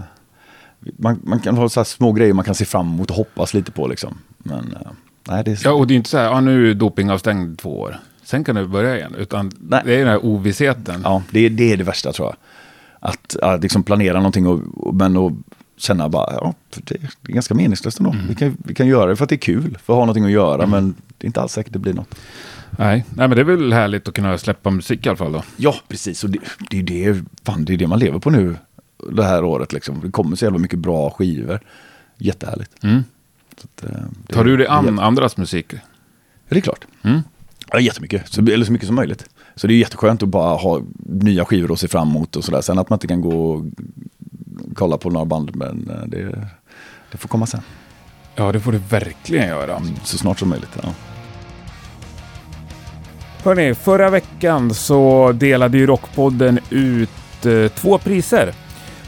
man, 0.96 1.20
man 1.25 1.40
kan 1.40 1.56
ha 1.56 1.68
så 1.68 1.84
små 1.84 2.12
grejer 2.12 2.34
man 2.34 2.44
kan 2.44 2.54
se 2.54 2.64
fram 2.64 2.87
emot 2.87 3.10
och 3.10 3.16
hoppas 3.16 3.54
lite 3.54 3.72
på 3.72 3.87
liksom. 3.87 4.18
Men 4.38 4.58
eh, 4.58 4.90
nej, 5.28 5.44
det 5.44 5.50
är 5.50 5.56
så. 5.56 5.68
Ja, 5.68 5.72
och 5.72 5.87
det 5.87 5.94
är 5.94 5.96
inte 5.96 6.10
så 6.10 6.18
här, 6.18 6.25
ja, 6.25 6.40
nu 6.40 6.70
är 6.70 6.75
dopingavstängd 6.75 7.58
två 7.58 7.80
år. 7.80 7.98
Sen 8.22 8.44
kan 8.44 8.56
du 8.56 8.66
börja 8.66 8.96
igen, 8.96 9.14
utan 9.18 9.52
Nej. 9.60 9.82
det 9.84 9.94
är 9.94 9.98
den 9.98 10.08
här 10.08 10.25
ovissheten. 10.25 11.00
Ja, 11.04 11.22
det, 11.30 11.48
det 11.48 11.72
är 11.72 11.76
det 11.76 11.84
värsta 11.84 12.12
tror 12.12 12.28
jag. 12.28 12.37
Att, 13.00 13.37
att 13.37 13.62
liksom 13.62 13.82
planera 13.82 14.16
någonting 14.16 14.46
och, 14.46 14.60
och, 14.76 14.94
men 14.94 15.16
att 15.16 15.32
känna 15.76 16.08
bara, 16.08 16.32
ja, 16.32 16.54
det 16.75 16.94
är 16.94 17.10
ganska 17.32 17.54
meningslöst 17.54 17.98
ändå. 17.98 18.14
Vi, 18.28 18.34
kan, 18.34 18.56
vi 18.64 18.75
kan 18.75 18.87
göra 18.87 19.10
det 19.10 19.16
för 19.16 19.25
att 19.25 19.28
det 19.28 19.34
är 19.34 19.37
kul, 19.38 19.78
för 19.84 19.92
att 19.92 19.96
ha 19.96 20.00
någonting 20.00 20.25
att 20.25 20.30
göra, 20.30 20.66
men 20.66 20.94
det 21.18 21.25
är 21.25 21.26
inte 21.26 21.40
alls 21.40 21.52
säkert 21.52 21.72
det 21.72 21.78
blir 21.78 21.92
något. 21.94 22.14
Nej. 22.70 23.04
Nej, 23.10 23.28
men 23.28 23.30
det 23.30 23.40
är 23.40 23.44
väl 23.44 23.72
härligt 23.72 24.08
att 24.08 24.14
kunna 24.14 24.38
släppa 24.38 24.70
musik 24.70 25.06
i 25.06 25.08
alla 25.08 25.16
fall 25.16 25.32
då. 25.32 25.42
Ja, 25.56 25.75
precis. 25.88 26.25
Och 26.25 26.30
det, 26.30 26.38
det, 26.70 26.78
är 26.78 26.82
det, 26.82 27.25
fan, 27.44 27.64
det 27.64 27.72
är 27.72 27.76
det 27.76 27.87
man 27.87 27.98
lever 27.98 28.18
på 28.18 28.30
nu 28.30 28.56
det 29.12 29.25
här 29.25 29.44
året. 29.44 29.72
Liksom. 29.72 30.00
Det 30.04 30.10
kommer 30.10 30.37
så 30.37 30.44
jävla 30.44 30.58
mycket 30.58 30.78
bra 30.78 31.10
skivor. 31.10 31.60
Jättehärligt. 32.18 32.84
Mm. 32.84 33.04
Att, 33.56 33.84
eh, 33.84 33.90
det, 34.26 34.32
Tar 34.32 34.44
du 34.44 34.56
dig 34.56 34.66
an 34.66 34.84
jätte- 34.87 35.02
andras 35.02 35.37
musik? 35.37 35.66
Ja, 35.72 35.78
det 36.48 36.56
är 36.56 36.60
klart. 36.60 36.84
Mm. 37.02 37.20
Ja, 37.72 37.80
jättemycket. 37.80 38.28
Så, 38.32 38.40
eller 38.40 38.64
så 38.64 38.72
mycket 38.72 38.87
som 38.87 38.96
möjligt. 38.96 39.25
Så 39.54 39.66
det 39.66 39.75
är 39.75 39.78
jätteskönt 39.78 40.22
att 40.22 40.28
bara 40.28 40.56
ha 40.56 40.80
nya 40.98 41.44
skivor 41.44 41.72
att 41.72 41.80
se 41.80 41.88
fram 41.88 42.08
emot 42.08 42.37
och 42.37 42.44
sådär. 42.44 42.60
Sen 42.60 42.78
att 42.78 42.90
man 42.90 42.96
inte 42.96 43.06
kan 43.06 43.20
gå 43.20 43.50
och 43.52 43.64
kolla 44.75 44.98
på 44.98 45.10
några 45.10 45.26
band, 45.26 45.56
men 45.56 45.90
eh, 45.90 46.06
det, 46.06 46.48
det 47.12 47.18
får 47.18 47.28
komma 47.28 47.46
sen. 47.46 47.60
Ja, 48.34 48.52
det 48.52 48.60
får 48.60 48.72
du 48.72 48.78
verkligen 48.78 49.48
göra. 49.48 49.82
Så 50.04 50.18
snart 50.18 50.38
som 50.38 50.48
möjligt. 50.48 50.78
Ja. 50.82 50.88
Hörni, 53.45 53.75
förra 53.75 54.11
veckan 54.11 54.75
så 54.75 55.33
delade 55.33 55.78
ju 55.78 55.87
Rockpodden 55.87 56.59
ut 56.71 57.47
eh, 57.47 57.68
två 57.68 57.99
priser. 57.99 58.52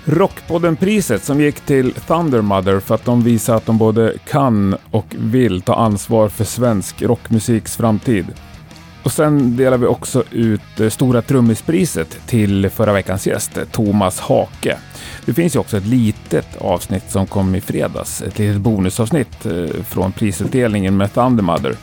Rockpodden-priset 0.05 1.25
som 1.25 1.41
gick 1.41 1.61
till 1.61 1.93
Thundermother 1.93 2.81
för 2.81 2.95
att 2.95 3.05
de 3.05 3.23
visar 3.23 3.57
att 3.57 3.67
de 3.67 3.79
både 3.79 4.15
kan 4.29 4.77
och 4.91 5.07
vill 5.19 5.61
ta 5.61 5.75
ansvar 5.75 6.29
för 6.29 6.45
svensk 6.45 7.03
rockmusiks 7.03 7.77
framtid. 7.77 8.27
Och 9.03 9.13
sen 9.13 9.57
delar 9.57 9.77
vi 9.77 9.87
också 9.87 10.25
ut 10.31 10.81
eh, 10.81 10.89
Stora 10.89 11.23
Trummispriset 11.23 12.19
till 12.26 12.71
förra 12.71 12.93
veckans 12.93 13.26
gäst, 13.26 13.59
Thomas 13.73 14.21
Hake. 14.21 14.76
Det 15.26 15.35
finns 15.35 15.54
ju 15.57 15.61
också 15.61 15.76
ett 15.76 15.87
litet 15.87 16.57
avsnitt 16.61 17.11
som 17.11 17.26
kom 17.26 17.54
i 17.54 17.61
fredags, 17.61 18.23
ett 18.23 18.39
litet 18.39 18.61
bonusavsnitt 18.61 19.47
eh, 19.47 19.83
från 19.85 20.13
prisutdelningen 20.13 20.97
med 20.97 21.15
Thundermother. 21.15 21.76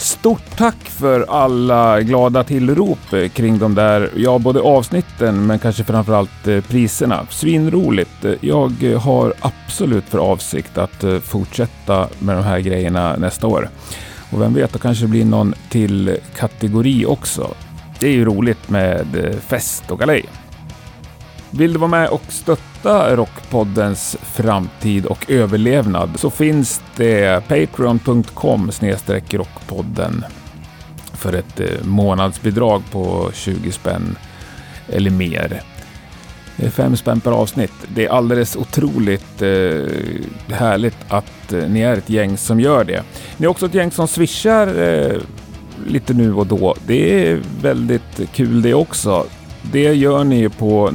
Stort 0.00 0.56
tack 0.56 0.78
för 0.84 1.26
alla 1.28 2.00
glada 2.00 2.44
tillrop 2.44 2.98
kring 3.32 3.58
de 3.58 3.74
där, 3.74 4.10
ja 4.16 4.38
både 4.38 4.60
avsnitten 4.60 5.46
men 5.46 5.58
kanske 5.58 5.84
framförallt 5.84 6.46
eh, 6.46 6.60
priserna. 6.60 7.26
Svinroligt. 7.30 8.24
Jag 8.40 8.82
har 9.00 9.34
absolut 9.40 10.04
för 10.04 10.18
avsikt 10.18 10.78
att 10.78 11.04
eh, 11.04 11.18
fortsätta 11.18 12.08
med 12.18 12.36
de 12.36 12.44
här 12.44 12.60
grejerna 12.60 13.16
nästa 13.16 13.46
år. 13.46 13.68
Och 14.32 14.40
vem 14.40 14.54
vet, 14.54 14.72
då 14.72 14.78
kanske 14.78 15.04
det 15.04 15.08
blir 15.08 15.24
någon 15.24 15.54
till 15.70 16.16
kategori 16.36 17.06
också. 17.06 17.54
Det 17.98 18.06
är 18.06 18.12
ju 18.12 18.24
roligt 18.24 18.70
med 18.70 19.24
eh, 19.24 19.36
fest 19.36 19.90
och 19.90 19.98
galej. 19.98 20.24
Vill 21.50 21.72
du 21.72 21.78
vara 21.78 21.90
med 21.90 22.08
och 22.08 22.24
stötta 22.28 22.69
Rockpoddens 22.84 24.16
framtid 24.22 25.06
och 25.06 25.30
överlevnad 25.30 26.10
så 26.16 26.30
finns 26.30 26.82
det 26.96 27.48
patreon.com 27.48 28.70
rockpodden 29.30 30.24
för 31.12 31.32
ett 31.32 31.60
eh, 31.60 31.84
månadsbidrag 31.84 32.82
på 32.90 33.30
20 33.34 33.72
spänn 33.72 34.16
eller 34.88 35.10
mer. 35.10 35.62
Det 36.56 36.66
är 36.66 36.70
fem 36.70 36.96
spänn 36.96 37.20
per 37.20 37.30
avsnitt. 37.30 37.72
Det 37.94 38.06
är 38.06 38.10
alldeles 38.10 38.56
otroligt 38.56 39.42
eh, 39.42 39.84
härligt 40.48 40.96
att 41.08 41.52
eh, 41.52 41.68
ni 41.68 41.80
är 41.80 41.96
ett 41.96 42.10
gäng 42.10 42.36
som 42.36 42.60
gör 42.60 42.84
det. 42.84 43.02
Ni 43.36 43.44
är 43.46 43.50
också 43.50 43.66
ett 43.66 43.74
gäng 43.74 43.90
som 43.90 44.08
swishar 44.08 44.82
eh, 44.82 45.16
lite 45.86 46.14
nu 46.14 46.34
och 46.34 46.46
då. 46.46 46.74
Det 46.86 47.28
är 47.28 47.40
väldigt 47.62 48.20
kul 48.32 48.62
det 48.62 48.74
också. 48.74 49.26
Det 49.62 49.94
gör 49.94 50.24
ni 50.24 50.48
på 50.48 50.90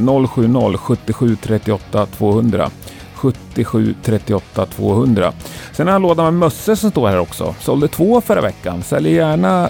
070 0.78 0.78
77 0.78 1.36
38 1.42 2.06
200. 2.06 2.70
77 3.16 3.96
38 4.04 4.66
200. 4.66 5.34
Sen 5.72 5.88
har 5.88 5.92
jag 5.92 5.96
en 5.96 6.02
låda 6.02 6.24
med 6.24 6.34
mössor 6.34 6.76
som 6.76 6.92
står 6.92 7.08
här 7.08 7.20
också. 7.20 7.56
Sålde 7.60 7.88
två 7.88 8.22
förra 8.22 8.42
veckan. 8.42 8.84
Säljer 8.84 9.14
gärna 9.14 9.70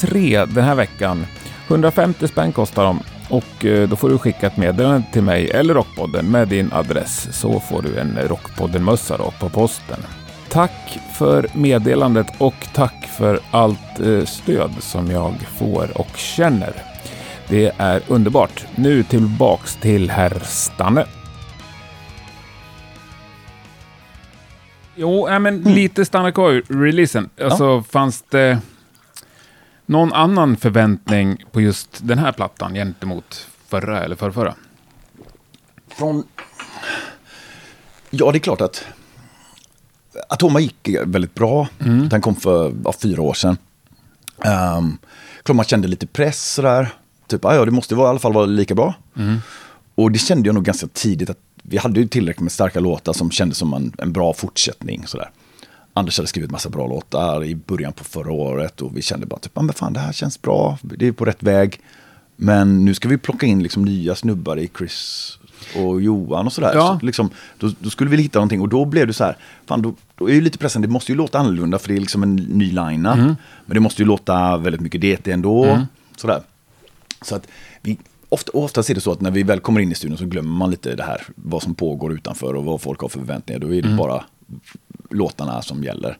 tre 0.00 0.44
den 0.44 0.64
här 0.64 0.74
veckan. 0.74 1.26
150 1.68 2.28
spänn 2.28 2.52
kostar 2.52 2.84
de. 2.84 3.00
Och 3.30 3.64
eh, 3.64 3.88
då 3.88 3.96
får 3.96 4.08
du 4.08 4.18
skicka 4.18 4.46
ett 4.46 4.56
meddelande 4.56 5.06
till 5.12 5.22
mig 5.22 5.50
eller 5.50 5.74
Rockpodden 5.74 6.30
med 6.30 6.48
din 6.48 6.72
adress. 6.72 7.28
Så 7.32 7.60
får 7.60 7.82
du 7.82 7.98
en 7.98 8.18
Rockpodden-mössa 8.28 9.16
då 9.16 9.32
på 9.40 9.48
posten. 9.48 9.98
Tack 10.48 10.98
för 11.14 11.46
meddelandet 11.52 12.26
och 12.38 12.66
tack 12.74 13.08
för 13.18 13.40
allt 13.50 14.00
eh, 14.00 14.24
stöd 14.24 14.70
som 14.80 15.10
jag 15.10 15.34
får 15.58 15.98
och 16.00 16.16
känner. 16.16 16.93
Det 17.48 17.72
är 17.78 18.02
underbart. 18.08 18.66
Nu 18.74 19.02
tillbaks 19.02 19.76
till 19.76 20.10
herr 20.10 20.38
Stanne. 20.44 21.06
Jo, 24.96 25.28
äh, 25.28 25.38
men 25.38 25.60
lite 25.62 26.04
stanna 26.04 26.32
kvar 26.32 26.52
i 26.52 26.60
releasen. 26.68 27.30
Alltså, 27.40 27.82
fanns 27.82 28.22
det 28.22 28.58
någon 29.86 30.12
annan 30.12 30.56
förväntning 30.56 31.44
på 31.52 31.60
just 31.60 31.88
den 32.02 32.18
här 32.18 32.32
plattan 32.32 32.74
gentemot 32.74 33.46
förra 33.68 34.04
eller 34.04 34.16
förrförra? 34.16 34.54
Från... 35.88 36.24
Ja, 38.10 38.32
det 38.32 38.38
är 38.38 38.40
klart 38.40 38.60
att 38.60 38.84
Atoma 40.28 40.60
gick 40.60 40.88
väldigt 41.04 41.34
bra. 41.34 41.68
Den 42.10 42.20
kom 42.20 42.36
för 42.36 42.74
ja, 42.84 42.92
fyra 42.92 43.22
år 43.22 43.34
sedan. 43.34 43.56
Um, 44.76 44.98
klart 45.42 45.56
man 45.56 45.64
kände 45.64 45.88
lite 45.88 46.06
press 46.06 46.52
sådär. 46.52 46.94
Typ, 47.34 47.44
"Ah, 47.44 47.54
ja, 47.54 47.64
det 47.64 47.70
måste 47.70 47.94
vara, 47.94 48.06
i 48.06 48.10
alla 48.10 48.18
fall 48.18 48.32
vara 48.32 48.46
lika 48.46 48.74
bra. 48.74 48.94
Och 49.94 50.12
det 50.12 50.18
kände 50.18 50.48
jag 50.48 50.54
nog 50.54 50.64
ganska 50.64 50.86
tidigt 50.86 51.30
att 51.30 51.38
vi 51.62 51.76
hade 51.78 52.00
ju 52.00 52.06
tillräckligt 52.08 52.42
med 52.42 52.52
starka 52.52 52.80
låtar 52.80 53.12
som 53.12 53.30
kändes 53.30 53.58
som 53.58 53.74
en, 53.74 53.92
en 53.98 54.12
bra 54.12 54.32
fortsättning. 54.34 55.06
Sådär. 55.06 55.30
Anders 55.94 56.16
hade 56.18 56.26
skrivit 56.28 56.50
massa 56.50 56.68
bra 56.70 56.86
låtar 56.88 57.44
i 57.44 57.54
början 57.54 57.92
på 57.92 58.04
förra 58.04 58.32
året 58.32 58.80
och 58.82 58.96
vi 58.96 59.02
kände 59.02 59.26
bara 59.26 59.40
typ, 59.40 59.58
"Ah, 59.58 59.62
men 59.62 59.74
fan 59.74 59.92
det 59.92 60.00
här 60.00 60.12
känns 60.12 60.42
bra, 60.42 60.78
det 60.82 61.06
är 61.06 61.12
på 61.12 61.24
rätt 61.24 61.42
väg. 61.42 61.80
Men 62.36 62.84
nu 62.84 62.94
ska 62.94 63.08
vi 63.08 63.18
plocka 63.18 63.46
in 63.46 63.62
liksom 63.62 63.84
nya 63.84 64.14
snubbar 64.14 64.56
i 64.58 64.70
Chris 64.78 65.38
och 65.76 66.00
Johan 66.00 66.46
och 66.46 66.52
sådär. 66.52 66.72
Ja. 66.74 66.98
Så 67.00 67.06
liksom, 67.06 67.30
då, 67.58 67.70
då 67.78 67.90
skulle 67.90 68.10
vi 68.10 68.22
hitta 68.22 68.38
någonting 68.38 68.60
och 68.60 68.68
då 68.68 68.84
blev 68.84 69.06
det 69.06 69.12
så 69.12 69.24
här, 69.24 69.36
fan 69.66 69.82
då, 69.82 69.94
då 70.16 70.28
är 70.30 70.34
ju 70.34 70.40
lite 70.40 70.58
pressen, 70.58 70.82
det 70.82 70.88
måste 70.88 71.12
ju 71.12 71.18
låta 71.18 71.38
annorlunda 71.38 71.78
för 71.78 71.88
det 71.88 71.94
är 71.96 72.00
liksom 72.00 72.22
en 72.22 72.36
ny 72.36 72.66
line 72.72 73.02
Men 73.66 73.74
det 73.74 73.80
måste 73.80 74.02
ju 74.02 74.06
låta 74.08 74.56
väldigt 74.56 74.80
mycket 74.80 75.00
DT 75.00 75.32
ändå. 75.32 75.64
Sådär. 76.16 76.40
Så 77.24 77.34
att 77.34 77.48
vi, 77.82 77.98
ofta, 78.28 78.52
oftast 78.52 78.90
är 78.90 78.94
det 78.94 79.00
så 79.00 79.12
att 79.12 79.20
när 79.20 79.30
vi 79.30 79.42
väl 79.42 79.60
kommer 79.60 79.80
in 79.80 79.92
i 79.92 79.94
studion 79.94 80.18
så 80.18 80.26
glömmer 80.26 80.50
man 80.50 80.70
lite 80.70 80.94
det 80.94 81.02
här, 81.02 81.22
vad 81.34 81.62
som 81.62 81.74
pågår 81.74 82.12
utanför 82.12 82.54
och 82.54 82.64
vad 82.64 82.80
folk 82.80 83.00
har 83.00 83.08
för 83.08 83.18
förväntningar. 83.18 83.60
Då 83.60 83.74
är 83.74 83.82
det 83.82 83.96
bara 83.96 84.24
låtarna 85.10 85.62
som 85.62 85.84
gäller. 85.84 86.18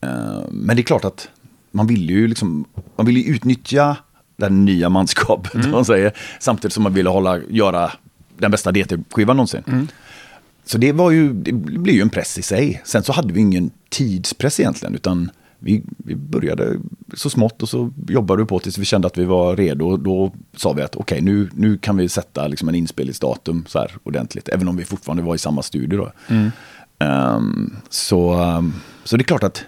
Eh, 0.00 0.42
men 0.50 0.76
det 0.76 0.82
är 0.82 0.84
klart 0.84 1.04
att 1.04 1.28
man 1.70 1.86
vill 1.86 2.10
ju 2.10 2.28
liksom, 2.28 2.64
man 2.96 3.06
vill 3.06 3.16
ju 3.16 3.34
utnyttja 3.34 3.96
det 4.36 4.48
nya 4.48 4.88
manskapet, 4.88 5.64
om 5.64 5.70
man 5.70 5.84
säger, 5.84 6.12
samtidigt 6.40 6.72
som 6.72 6.82
man 6.82 6.94
vill 6.94 7.06
hålla, 7.06 7.38
göra 7.48 7.92
den 8.38 8.50
bästa 8.50 8.72
DT-skivan 8.72 9.36
någonsin. 9.36 9.88
så 10.64 10.78
det 10.78 10.92
var 10.92 11.10
ju, 11.10 11.32
det 11.32 11.52
blev 11.52 11.94
ju 11.94 12.02
en 12.02 12.10
press 12.10 12.38
i 12.38 12.42
sig. 12.42 12.82
Sen 12.84 13.02
så 13.02 13.12
hade 13.12 13.32
vi 13.32 13.40
ingen 13.40 13.70
tidspress 13.88 14.60
egentligen, 14.60 14.94
utan 14.94 15.30
vi, 15.64 15.82
vi 15.96 16.14
började 16.14 16.76
så 17.14 17.30
smått 17.30 17.62
och 17.62 17.68
så 17.68 17.90
jobbade 18.08 18.42
vi 18.42 18.46
på 18.46 18.58
tills 18.58 18.78
vi 18.78 18.84
kände 18.84 19.06
att 19.06 19.18
vi 19.18 19.24
var 19.24 19.56
redo. 19.56 19.96
Då 19.96 20.32
sa 20.56 20.72
vi 20.72 20.82
att 20.82 20.96
okej, 20.96 21.16
okay, 21.16 21.32
nu, 21.32 21.48
nu 21.54 21.78
kan 21.78 21.96
vi 21.96 22.08
sätta 22.08 22.46
liksom 22.46 22.68
en 22.68 22.74
inspelningsdatum 22.74 23.64
så 23.68 23.78
här 23.78 23.96
ordentligt, 24.02 24.48
även 24.48 24.68
om 24.68 24.76
vi 24.76 24.84
fortfarande 24.84 25.22
var 25.22 25.34
i 25.34 25.38
samma 25.38 25.62
studio 25.62 25.98
då. 25.98 26.12
Mm. 26.34 26.50
Um, 26.98 27.76
så, 27.88 28.34
um, 28.34 28.74
så 29.04 29.16
det 29.16 29.22
är 29.22 29.24
klart 29.24 29.42
att 29.42 29.64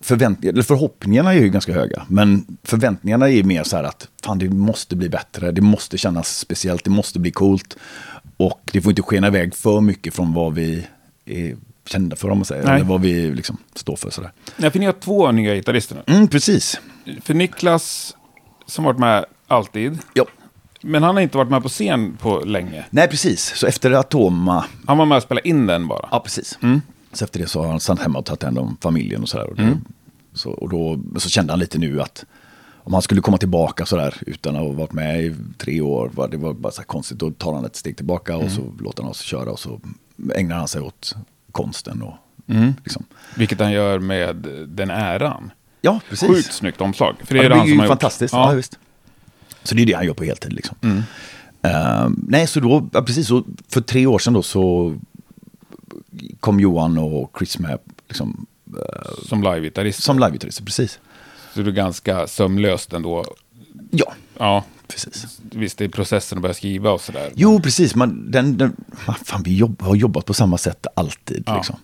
förväntningar, 0.00 0.52
eller 0.52 0.62
förhoppningarna 0.62 1.34
är 1.34 1.40
ju 1.40 1.48
ganska 1.48 1.72
höga. 1.72 2.06
Men 2.08 2.46
förväntningarna 2.62 3.30
är 3.30 3.42
mer 3.42 3.64
så 3.64 3.76
här 3.76 3.84
att 3.84 4.08
fan 4.24 4.38
det 4.38 4.50
måste 4.50 4.96
bli 4.96 5.08
bättre, 5.08 5.52
det 5.52 5.60
måste 5.60 5.98
kännas 5.98 6.38
speciellt, 6.38 6.84
det 6.84 6.90
måste 6.90 7.18
bli 7.18 7.30
coolt. 7.30 7.76
Och 8.36 8.70
det 8.72 8.80
får 8.80 8.92
inte 8.92 9.02
skena 9.02 9.26
iväg 9.26 9.54
för 9.54 9.80
mycket 9.80 10.14
från 10.14 10.32
vad 10.32 10.54
vi 10.54 10.86
är 11.24 11.56
kända 11.86 12.16
för, 12.16 12.30
om 12.30 12.38
man 12.38 12.44
säger. 12.44 12.64
Nej. 12.64 12.74
Eller 12.74 12.84
vad 12.84 13.00
vi 13.00 13.30
liksom 13.30 13.56
står 13.74 13.96
för. 13.96 14.10
Sådär. 14.10 14.32
Ja, 14.56 14.70
för 14.70 14.78
ni 14.78 14.86
har 14.86 14.92
två 14.92 15.32
nya 15.32 15.54
gitarrister 15.54 15.94
nu. 16.06 16.14
Mm, 16.14 16.28
precis. 16.28 16.80
För 17.22 17.34
Niklas, 17.34 18.16
som 18.66 18.84
varit 18.84 18.98
med 18.98 19.24
alltid. 19.46 19.98
Ja. 20.14 20.26
Men 20.80 21.02
han 21.02 21.14
har 21.14 21.22
inte 21.22 21.36
varit 21.36 21.50
med 21.50 21.62
på 21.62 21.68
scen 21.68 22.16
på 22.20 22.40
länge. 22.40 22.84
Nej, 22.90 23.08
precis. 23.08 23.52
Så 23.56 23.66
efter 23.66 23.90
Atoma... 23.90 24.64
Han 24.86 24.98
var 24.98 25.06
med 25.06 25.16
och 25.16 25.22
spelade 25.22 25.48
in 25.48 25.66
den 25.66 25.88
bara. 25.88 26.08
Ja, 26.10 26.20
precis. 26.20 26.58
Mm. 26.62 26.80
Så 27.12 27.24
efter 27.24 27.40
det 27.40 27.46
så 27.46 27.62
har 27.62 27.68
han 27.70 27.80
stannat 27.80 28.02
hemma 28.02 28.18
och 28.18 28.24
tagit 28.24 28.42
hand 28.42 28.58
om 28.58 28.76
familjen 28.80 29.22
och 29.22 29.28
sådär. 29.28 29.50
Och, 29.50 29.58
mm. 29.58 29.84
så, 30.32 30.50
och 30.50 30.68
då 30.68 31.00
så 31.18 31.28
kände 31.28 31.52
han 31.52 31.60
lite 31.60 31.78
nu 31.78 32.02
att 32.02 32.24
om 32.76 32.92
han 32.92 33.02
skulle 33.02 33.20
komma 33.20 33.38
tillbaka 33.38 33.86
sådär 33.86 34.14
utan 34.26 34.56
att 34.56 34.62
ha 34.62 34.68
varit 34.68 34.92
med 34.92 35.24
i 35.24 35.34
tre 35.58 35.80
år, 35.80 36.28
det 36.30 36.36
var 36.36 36.52
bara 36.52 36.72
så 36.72 36.82
konstigt. 36.82 37.18
Då 37.18 37.30
tar 37.30 37.54
han 37.54 37.64
ett 37.64 37.76
steg 37.76 37.96
tillbaka 37.96 38.32
mm. 38.34 38.46
och 38.46 38.52
så 38.52 38.72
låter 38.80 39.02
han 39.02 39.10
oss 39.10 39.20
köra 39.20 39.50
och 39.50 39.58
så 39.58 39.80
ägnar 40.34 40.56
han 40.56 40.68
sig 40.68 40.80
åt 40.80 41.14
konsten. 41.54 42.02
Och, 42.02 42.14
mm. 42.48 42.74
liksom. 42.84 43.04
Vilket 43.36 43.60
han 43.60 43.72
gör 43.72 43.98
med 43.98 44.36
den 44.68 44.90
äran. 44.90 45.50
Ja, 45.80 46.00
precis. 46.08 46.28
Sjukt 46.28 46.52
snyggt 46.52 46.80
omslag. 46.80 47.16
För 47.24 47.34
det 47.34 47.40
ja, 47.40 47.44
är 47.44 47.48
det, 47.48 47.56
han 47.56 47.68
som 47.68 47.78
har 47.78 47.86
fantastiskt. 47.86 48.34
Ja. 48.34 48.50
ja. 48.50 48.56
visst. 48.56 48.78
Så 49.62 49.74
det 49.74 49.82
är 49.82 49.86
det 49.86 49.92
han 49.92 50.06
gör 50.06 50.14
på 50.14 50.24
heltid. 50.24 50.52
Liksom. 50.52 50.76
Mm. 50.82 51.02
Uh, 51.66 52.10
nej, 52.28 52.46
så 52.46 52.60
då, 52.60 52.88
ja, 52.92 53.02
precis, 53.02 53.28
så 53.28 53.44
för 53.68 53.80
tre 53.80 54.06
år 54.06 54.18
sedan 54.18 54.32
då 54.32 54.42
så 54.42 54.94
kom 56.40 56.60
Johan 56.60 56.98
och 56.98 57.36
Chris 57.38 57.58
med. 57.58 57.78
Liksom, 58.08 58.46
uh, 58.76 59.26
som 59.26 59.42
live-gitarrist? 59.42 60.02
Som 60.02 60.18
live-gitarrist, 60.18 60.64
precis. 60.64 60.98
Så 61.54 61.62
det 61.62 61.70
är 61.70 61.72
ganska 61.72 62.26
sömlöst 62.26 62.92
ändå? 62.92 63.24
Ja. 63.90 64.12
Ja. 64.38 64.64
Precis. 64.88 65.38
Visst, 65.50 65.78
det 65.78 65.84
är 65.84 65.88
processen 65.88 66.38
att 66.38 66.42
börja 66.42 66.54
skriva 66.54 66.90
och 66.90 67.00
sådär. 67.00 67.30
Jo, 67.34 67.60
precis. 67.60 67.94
Man, 67.94 68.30
den, 68.30 68.58
den, 68.58 68.76
fan, 69.24 69.42
vi 69.42 69.56
jobb, 69.56 69.82
har 69.82 69.94
jobbat 69.94 70.24
på 70.24 70.34
samma 70.34 70.58
sätt 70.58 70.86
alltid. 70.94 71.42
Ja. 71.46 71.56
Liksom. 71.56 71.76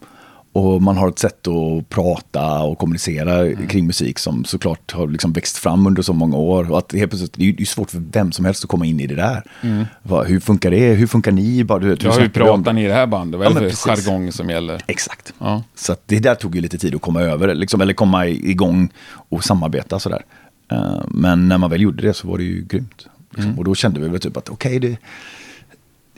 Och 0.53 0.83
man 0.83 0.97
har 0.97 1.09
ett 1.09 1.19
sätt 1.19 1.47
att 1.49 1.89
prata 1.89 2.63
och 2.63 2.79
kommunicera 2.79 3.47
mm. 3.47 3.69
kring 3.69 3.87
musik 3.87 4.19
som 4.19 4.45
såklart 4.45 4.93
har 4.93 5.09
liksom 5.09 5.33
växt 5.33 5.57
fram 5.57 5.87
under 5.87 6.03
så 6.03 6.13
många 6.13 6.37
år. 6.37 6.71
Och 6.71 6.79
att 6.79 6.93
helt 6.93 7.11
plötsligt, 7.11 7.33
det 7.37 7.43
är 7.43 7.61
ju 7.61 7.67
svårt 7.67 7.91
för 7.91 8.03
vem 8.13 8.33
som 8.33 8.45
helst 8.45 8.65
att 8.65 8.71
komma 8.71 8.87
in 8.87 9.01
i 9.01 9.07
det 9.07 9.15
där. 9.15 9.43
Mm. 9.63 9.85
Va, 10.03 10.23
hur 10.23 10.41
funkar 10.41 10.71
det? 10.71 10.95
Hur 10.95 11.07
funkar 11.07 11.33
ni? 11.33 11.65
Bara, 11.65 11.79
du 11.79 11.89
vet, 11.89 12.03
ja, 12.03 12.13
hur 12.13 12.29
pratar 12.29 12.73
ni 12.73 12.85
i 12.85 12.87
det 12.87 12.95
här 12.95 13.07
bandet? 13.07 13.39
Vad 13.39 13.57
är 13.57 13.61
det 13.61 13.71
för 13.71 13.89
jargong 13.89 14.33
som 14.33 14.51
gäller? 14.51 14.83
Exakt. 14.87 15.33
Ja. 15.39 15.63
Så 15.75 15.97
det 16.07 16.19
där 16.19 16.35
tog 16.35 16.55
ju 16.55 16.61
lite 16.61 16.79
tid 16.79 16.95
att 16.95 17.03
komma 17.03 17.23
över, 17.23 17.55
liksom, 17.55 17.81
eller 17.81 17.95
komma 17.95 18.27
igång 18.27 18.89
och 19.13 19.45
samarbeta 19.45 19.99
sådär. 19.99 20.23
Uh, 20.73 21.03
men 21.09 21.49
när 21.49 21.59
man 21.59 21.71
väl 21.71 21.81
gjorde 21.81 22.03
det 22.03 22.15
så 22.15 22.29
var 22.29 22.39
det 22.39 22.45
ju 22.45 22.63
grymt. 22.63 23.07
Liksom. 23.31 23.45
Mm. 23.45 23.59
Och 23.59 23.65
då 23.65 23.75
kände 23.75 24.01
vi 24.01 24.09
väl 24.09 24.21
typ 24.21 24.37
att 24.37 24.49
okej, 24.49 24.77
okay, 24.77 24.91
det, 24.91 24.99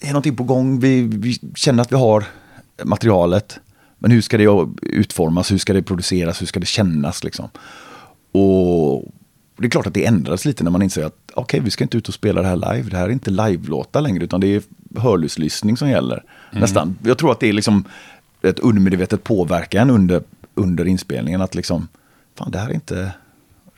det 0.01 0.07
är 0.07 0.13
någonting 0.13 0.37
på 0.37 0.45
gång. 0.45 0.81
Vi, 0.81 1.03
vi 1.03 1.39
känner 1.55 1.83
att 1.83 1.93
vi 1.93 1.97
har 1.97 2.25
materialet. 2.85 3.61
Men 3.99 4.11
hur 4.11 4.21
ska 4.21 4.39
det 4.39 4.69
utformas, 4.83 5.53
hur 5.53 5.59
ska 5.59 5.73
det 5.73 5.83
produceras, 5.83 6.43
hur 6.43 6.47
ska 6.47 6.61
det 6.61 6.67
kännas 6.67 7.25
liksom? 7.25 7.49
Och 8.33 9.05
det 9.57 9.67
är 9.67 9.71
klart 9.71 9.87
att 9.87 9.95
det 9.95 10.07
ändras 10.07 10.45
lite 10.45 10.65
när 10.65 10.71
man 10.71 10.83
inser 10.83 11.05
att 11.05 11.17
okej, 11.35 11.43
okay, 11.43 11.61
vi 11.61 11.71
ska 11.71 11.85
inte 11.85 11.97
ut 11.97 12.09
och 12.09 12.15
spela 12.15 12.43
det 12.43 12.49
här 12.49 12.57
live. 12.57 12.91
Det 12.91 12.97
här 12.97 13.05
är 13.05 13.11
inte 13.11 13.31
live-låtar 13.31 14.01
längre, 14.01 14.25
utan 14.25 14.41
det 14.41 14.47
är 14.47 14.63
hörlurslyssning 14.97 15.77
som 15.77 15.89
gäller. 15.89 16.25
Mm. 16.51 16.61
Nästan. 16.61 16.99
Jag 17.03 17.19
tror 17.19 17.33
att 17.33 17.41
det 17.41 17.49
är 17.49 17.53
liksom 17.53 17.85
ett 18.43 18.59
undermedvetet 18.59 19.25
påverkan 19.25 19.91
under, 19.91 20.23
under 20.55 20.85
inspelningen. 20.85 21.41
Att 21.41 21.55
liksom, 21.55 21.89
fan 22.39 22.51
det 22.51 22.59
här 22.59 22.69
är 22.69 22.75
inte 22.75 23.13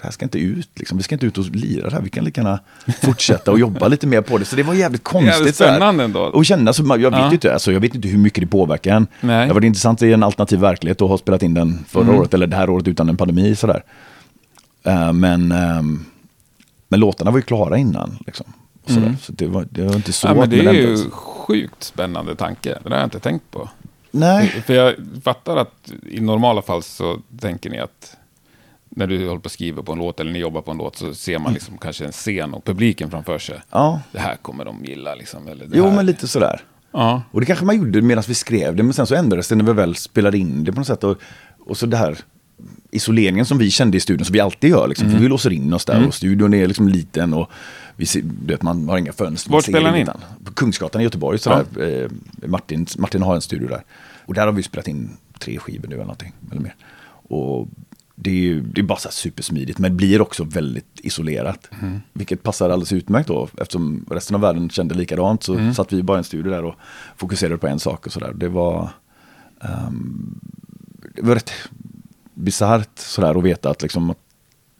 det 0.04 0.06
här 0.06 0.12
ska 0.12 0.24
inte 0.24 0.38
ut, 0.38 0.68
liksom. 0.74 0.98
vi 0.98 1.04
ska 1.04 1.14
inte 1.14 1.26
ut 1.26 1.38
och 1.38 1.44
lira 1.44 1.88
det 1.88 1.94
här, 1.94 2.02
vi 2.02 2.10
kan 2.10 2.24
lika 2.24 2.40
gärna 2.40 2.60
fortsätta 3.02 3.50
och 3.50 3.58
jobba 3.58 3.88
lite 3.88 4.06
mer 4.06 4.20
på 4.20 4.38
det. 4.38 4.44
Så 4.44 4.56
det 4.56 4.62
var 4.62 4.74
jävligt 4.74 5.04
konstigt. 5.04 5.34
Jävligt 5.34 5.54
spännande 5.54 6.04
ändå. 6.04 6.20
Och 6.20 6.46
känna, 6.46 6.72
så, 6.72 6.82
jag, 6.82 6.98
vet 6.98 7.20
ja. 7.20 7.32
inte, 7.32 7.52
alltså, 7.52 7.72
jag 7.72 7.80
vet 7.80 7.94
inte 7.94 8.08
hur 8.08 8.18
mycket 8.18 8.40
det 8.40 8.46
påverkar 8.46 8.96
en. 8.96 9.06
Nej. 9.20 9.48
Det 9.48 9.54
varit 9.54 9.64
intressant 9.64 10.02
i 10.02 10.12
en 10.12 10.22
alternativ 10.22 10.60
verklighet 10.60 11.02
att 11.02 11.08
ha 11.08 11.18
spelat 11.18 11.42
in 11.42 11.54
den 11.54 11.84
förra 11.88 12.02
mm. 12.02 12.16
året, 12.16 12.34
eller 12.34 12.46
det 12.46 12.56
här 12.56 12.70
året 12.70 12.88
utan 12.88 13.08
en 13.08 13.16
pandemi. 13.16 13.56
Sådär. 13.56 13.84
Uh, 14.88 15.12
men, 15.12 15.52
um, 15.52 16.06
men 16.88 17.00
låtarna 17.00 17.30
var 17.30 17.38
ju 17.38 17.42
klara 17.42 17.78
innan. 17.78 18.18
Liksom. 18.26 18.46
Mm. 18.88 19.16
Så 19.22 19.32
det 19.32 19.46
var, 19.46 19.66
det 19.70 19.82
var 19.82 19.94
inte 19.96 20.12
så. 20.12 20.26
Ja, 20.26 20.34
men 20.34 20.50
det 20.50 20.66
är 20.66 20.72
ju 20.72 20.82
ens. 20.82 21.12
sjukt 21.12 21.84
spännande 21.84 22.36
tanke. 22.36 22.78
Det 22.84 22.90
har 22.90 22.96
jag 22.96 23.06
inte 23.06 23.20
tänkt 23.20 23.50
på. 23.50 23.68
Nej. 24.10 24.48
För 24.66 24.74
jag 24.74 24.94
fattar 25.24 25.56
att 25.56 25.92
i 26.10 26.20
normala 26.20 26.62
fall 26.62 26.82
så 26.82 27.18
tänker 27.40 27.70
ni 27.70 27.78
att 27.78 28.16
när 28.96 29.06
du 29.06 29.28
håller 29.28 29.40
på 29.40 29.46
att 29.46 29.52
skriva 29.52 29.82
på 29.82 29.92
en 29.92 29.98
låt 29.98 30.20
eller 30.20 30.32
ni 30.32 30.38
jobbar 30.38 30.62
på 30.62 30.70
en 30.70 30.76
låt 30.76 30.96
så 30.96 31.14
ser 31.14 31.38
man 31.38 31.52
liksom 31.52 31.72
mm. 31.72 31.78
kanske 31.78 32.04
en 32.04 32.12
scen 32.12 32.54
och 32.54 32.64
publiken 32.64 33.10
framför 33.10 33.38
sig. 33.38 33.60
Ja. 33.70 34.00
Det 34.12 34.18
här 34.18 34.36
kommer 34.36 34.64
de 34.64 34.84
gilla 34.84 35.14
liksom. 35.14 35.48
Eller 35.48 35.68
jo, 35.72 35.84
här. 35.84 35.96
men 35.96 36.06
lite 36.06 36.28
sådär. 36.28 36.60
Ja. 36.92 37.22
Och 37.30 37.40
det 37.40 37.46
kanske 37.46 37.64
man 37.64 37.76
gjorde 37.76 38.02
medan 38.02 38.24
vi 38.28 38.34
skrev 38.34 38.76
det, 38.76 38.82
men 38.82 38.92
sen 38.92 39.06
så 39.06 39.14
ändrades 39.14 39.48
det 39.48 39.54
när 39.54 39.64
vi 39.64 39.72
väl 39.72 39.96
spelade 39.96 40.38
in 40.38 40.64
det 40.64 40.72
på 40.72 40.78
något 40.80 40.86
sätt. 40.86 41.04
Och, 41.04 41.18
och 41.58 41.76
så 41.76 41.86
det 41.86 41.96
här 41.96 42.18
isoleringen 42.90 43.46
som 43.46 43.58
vi 43.58 43.70
kände 43.70 43.96
i 43.96 44.00
studion, 44.00 44.24
som 44.24 44.32
vi 44.32 44.40
alltid 44.40 44.70
gör. 44.70 44.88
Liksom, 44.88 45.06
mm. 45.06 45.16
För 45.16 45.22
vi 45.22 45.28
låser 45.28 45.52
in 45.52 45.72
oss 45.72 45.84
där 45.84 45.94
mm. 45.94 46.08
och 46.08 46.14
studion 46.14 46.54
är 46.54 46.66
liksom 46.66 46.88
liten 46.88 47.34
och 47.34 47.50
vi 47.96 48.06
ser, 48.06 48.22
vet, 48.46 48.62
man 48.62 48.88
har 48.88 48.98
inga 48.98 49.12
fönster. 49.12 49.50
Var 49.50 49.60
spelar 49.60 49.92
ni 49.92 50.00
in? 50.00 50.08
På 50.44 50.52
Kungsgatan 50.52 51.00
i 51.00 51.04
Göteborg. 51.04 51.38
Sådär. 51.38 51.64
Ja. 51.76 51.82
Eh, 51.82 52.10
Martin, 52.46 52.86
Martin 52.98 53.22
har 53.22 53.34
en 53.34 53.40
studio 53.40 53.68
där. 53.68 53.84
Och 54.26 54.34
där 54.34 54.46
har 54.46 54.52
vi 54.52 54.62
spelat 54.62 54.88
in 54.88 55.16
tre 55.38 55.58
skivor 55.58 55.88
nu 55.88 55.94
eller 55.94 56.04
någonting. 56.04 56.32
Eller 56.50 56.60
mer. 56.60 56.74
Och 57.28 57.68
det 58.14 58.30
är, 58.30 58.34
ju, 58.34 58.60
det 58.60 58.80
är 58.80 58.82
bara 58.82 58.98
så 58.98 59.10
supersmidigt, 59.10 59.78
men 59.78 59.96
blir 59.96 60.20
också 60.20 60.44
väldigt 60.44 61.00
isolerat. 61.02 61.68
Mm. 61.82 62.00
Vilket 62.12 62.42
passar 62.42 62.70
alldeles 62.70 62.92
utmärkt 62.92 63.28
då, 63.28 63.48
eftersom 63.60 64.06
resten 64.10 64.34
av 64.34 64.40
världen 64.40 64.70
kände 64.70 64.94
likadant. 64.94 65.42
Så 65.42 65.54
mm. 65.54 65.74
satt 65.74 65.92
vi 65.92 66.02
bara 66.02 66.16
i 66.16 66.18
en 66.18 66.24
studio 66.24 66.52
där 66.52 66.64
och 66.64 66.74
fokuserade 67.16 67.58
på 67.58 67.66
en 67.66 67.78
sak 67.78 68.06
och 68.06 68.12
sådär. 68.12 68.32
Det 68.34 68.48
var, 68.48 68.90
um, 69.60 70.40
det 71.14 71.22
var 71.22 71.34
rätt 71.34 71.50
bisarrt 72.34 72.98
sådär 72.98 73.38
att 73.38 73.44
veta 73.44 73.70
att 73.70 73.82
liksom 73.82 74.10
att 74.10 74.18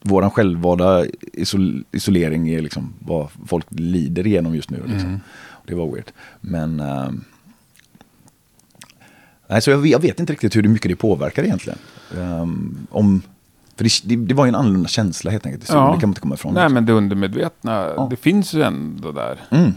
våran 0.01 0.31
självvalda 0.31 1.05
isol 1.33 1.85
isolering 1.93 2.49
är 2.49 2.63
liksom 2.63 2.95
vad 2.99 3.29
folk 3.47 3.67
lider 3.71 4.27
igenom 4.27 4.55
just 4.55 4.71
nu. 4.71 4.83
Liksom. 4.87 5.09
Mm. 5.09 5.21
Det 5.67 5.75
var 5.75 5.93
weird. 5.93 6.11
Men 6.41 6.81
um, 6.81 7.25
Nej, 9.47 9.63
så 9.63 9.71
jag, 9.71 9.87
jag, 9.87 9.99
vet 9.99 10.21
inte 10.21 10.33
riktigt 10.33 10.57
hur 10.57 10.63
mycket 10.63 10.89
det 10.89 10.97
påverkar 10.97 11.45
egentligen. 11.45 11.79
Um, 12.19 12.87
om, 12.91 13.23
för 13.77 13.85
det, 14.09 14.17
det, 14.17 14.35
var 14.35 14.45
ju 14.45 14.49
en 14.49 14.55
annorlunda 14.55 14.89
känsla 14.89 15.31
helt 15.31 15.47
enkelt. 15.47 15.69
Ja. 15.69 15.75
Det 15.75 15.81
kan 15.81 15.91
man 15.91 16.09
inte 16.09 16.21
komma 16.21 16.35
ifrån. 16.35 16.55
Nej, 16.55 16.63
liksom. 16.63 16.75
men 16.75 16.87
det 16.87 16.93
undermedvetna, 16.93 17.93
ja. 17.97 18.07
det 18.11 18.17
finns 18.17 18.55
ju 18.55 18.63
ändå 18.63 19.13
där. 19.13 19.41
Mm. 19.51 19.73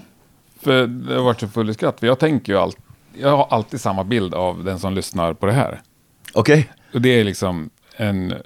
För 0.61 0.87
det 0.87 1.15
har 1.15 1.23
varit 1.23 1.39
så 1.39 1.47
full 1.47 1.69
i 1.69 1.73
skratt. 1.73 1.99
För 1.99 2.07
jag 2.07 2.19
tänker 2.19 2.53
ju 2.53 2.59
alltid, 2.59 2.81
jag 3.13 3.37
har 3.37 3.47
alltid 3.49 3.81
samma 3.81 4.03
bild 4.03 4.33
av 4.33 4.63
den 4.63 4.79
som 4.79 4.93
lyssnar 4.93 5.33
på 5.33 5.45
det 5.45 5.51
här. 5.51 5.81
Okej. 6.33 6.59
Okay. 6.59 6.65
Och 6.93 7.01
det 7.01 7.09
är 7.09 7.23
liksom 7.23 7.69
en 7.97 8.31
eh, 8.31 8.37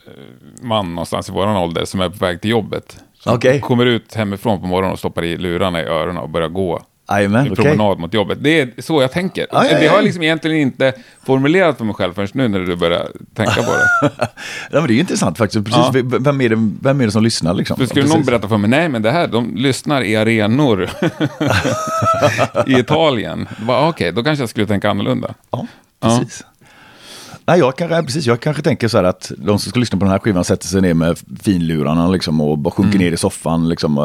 man 0.61 0.95
någonstans 0.95 1.29
i 1.29 1.31
våran 1.31 1.57
ålder 1.57 1.85
som 1.85 2.01
är 2.01 2.09
på 2.09 2.25
väg 2.25 2.41
till 2.41 2.51
jobbet. 2.51 3.03
Som 3.13 3.35
okay. 3.35 3.59
kommer 3.59 3.85
ut 3.85 4.13
hemifrån 4.13 4.61
på 4.61 4.67
morgonen 4.67 4.91
och 4.91 4.99
stoppar 4.99 5.23
i 5.23 5.37
lurarna 5.37 5.81
i 5.81 5.85
öronen 5.85 6.17
och 6.17 6.29
börjar 6.29 6.49
gå 6.49 6.81
Amen, 7.11 7.47
en 7.47 7.55
promenad 7.55 7.91
okay. 7.91 8.01
mot 8.01 8.13
jobbet. 8.13 8.37
Det 8.41 8.61
är 8.61 8.69
så 8.77 9.01
jag 9.01 9.11
tänker. 9.11 9.47
Ah, 9.51 9.63
ja, 9.63 9.71
ja. 9.71 9.79
Det 9.79 9.87
har 9.87 9.95
jag 9.95 10.03
liksom 10.03 10.23
egentligen 10.23 10.57
inte 10.57 10.93
formulerat 11.25 11.77
för 11.77 11.85
mig 11.85 11.95
själv 11.95 12.13
förrän 12.13 12.29
nu 12.33 12.47
när 12.47 12.59
du 12.59 12.75
börjar 12.75 13.07
tänka 13.33 13.63
på 13.63 13.71
det. 13.71 14.11
ja, 14.71 14.79
men 14.79 14.87
det 14.87 14.93
är 14.93 14.95
ju 14.95 14.99
intressant 14.99 15.37
faktiskt. 15.37 15.65
Precis, 15.65 15.85
ja. 15.93 16.19
vem, 16.19 16.41
är 16.41 16.49
det, 16.49 16.71
vem 16.81 17.01
är 17.01 17.05
det 17.05 17.11
som 17.11 17.23
lyssnar? 17.23 17.53
Liksom? 17.53 17.77
För 17.77 17.85
skulle 17.85 18.07
ja, 18.07 18.13
någon 18.13 18.25
berätta 18.25 18.47
för 18.47 18.57
mig, 18.57 18.69
nej 18.69 18.89
men 18.89 19.01
det 19.01 19.11
här, 19.11 19.27
de 19.27 19.55
lyssnar 19.55 20.01
i 20.01 20.15
arenor 20.15 20.83
i 22.67 22.79
Italien. 22.79 23.47
Okej, 23.61 23.87
okay, 23.87 24.11
då 24.11 24.23
kanske 24.23 24.41
jag 24.41 24.49
skulle 24.49 24.67
tänka 24.67 24.89
annorlunda. 24.89 25.33
Ja, 25.51 25.67
precis. 25.99 26.43
Nej, 27.45 27.59
jag 27.59 27.75
kanske, 27.77 28.03
precis, 28.03 28.25
jag 28.25 28.39
kanske 28.39 28.63
tänker 28.63 28.87
så 28.87 28.97
här 28.97 29.03
att 29.03 29.31
de 29.37 29.59
som 29.59 29.69
ska 29.69 29.79
lyssna 29.79 29.99
på 29.99 30.05
den 30.05 30.11
här 30.11 30.19
skivan 30.19 30.43
sätter 30.43 30.67
sig 30.67 30.81
ner 30.81 30.93
med 30.93 31.17
finlurarna 31.43 32.07
liksom, 32.07 32.41
och 32.41 32.57
bara 32.57 32.71
sjunker 32.71 32.95
mm. 32.95 33.05
ner 33.05 33.11
i 33.11 33.17
soffan. 33.17 33.69
Liksom, 33.69 33.97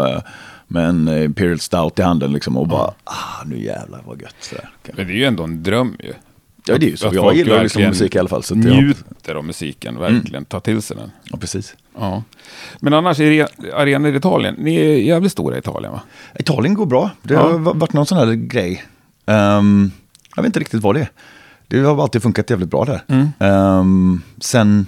med 0.66 0.88
en 0.88 1.09
eh, 1.09 1.24
Imperial 1.24 1.61
Stout 1.61 1.98
i 1.98 2.02
handen 2.02 2.33
liksom 2.33 2.57
och 2.57 2.68
bara, 2.68 2.94
ah, 3.05 3.44
nu 3.46 3.62
jävlar 3.62 4.02
vad 4.07 4.22
gött. 4.22 4.35
Så. 4.40 4.57
Men 4.96 5.07
det 5.07 5.12
är 5.12 5.16
ju 5.16 5.24
ändå 5.24 5.42
en 5.42 5.62
dröm 5.62 5.96
ju. 5.98 6.12
Ja, 6.68 6.79
det 6.79 6.87
är 6.87 6.90
ju 6.90 6.96
så. 6.96 7.11
Jag 7.12 7.37
gillar 7.37 7.62
liksom 7.62 7.83
musik 7.83 8.14
i 8.14 8.18
alla 8.18 8.29
fall. 8.29 8.42
Så 8.42 8.55
njuter 8.55 9.35
av 9.35 9.44
musiken, 9.44 9.98
verkligen 9.98 10.35
mm. 10.35 10.44
tar 10.44 10.61
till 10.61 10.83
sig 10.83 10.96
den. 10.96 11.11
Ja, 11.22 11.37
precis. 11.37 11.74
Ja. 11.98 12.22
Men 12.81 12.92
annars, 12.92 13.20
arenor 13.20 14.14
i 14.14 14.16
Italien, 14.16 14.55
ni 14.59 14.76
är 14.76 14.98
jävligt 14.98 15.33
stora 15.33 15.57
i 15.57 15.59
Italien 15.59 15.92
va? 15.92 16.02
Italien 16.38 16.74
går 16.74 16.87
bra. 16.87 17.11
Det 17.22 17.35
ja. 17.35 17.40
har 17.40 17.59
varit 17.59 17.92
någon 17.92 18.07
sån 18.07 18.18
här 18.18 18.35
grej. 18.35 18.85
Um, 19.26 19.92
Jag 20.37 20.42
vet 20.42 20.48
inte 20.48 20.61
riktigt 20.61 20.83
vad 20.83 20.94
det 20.94 21.00
är. 21.00 21.11
Det 21.68 21.81
har 21.81 22.02
alltid 22.02 22.22
funkat 22.22 22.50
jävligt 22.50 22.70
bra 22.70 22.85
där. 22.85 23.02
Mm. 23.09 23.29
Ehm, 23.38 24.22
sen, 24.40 24.87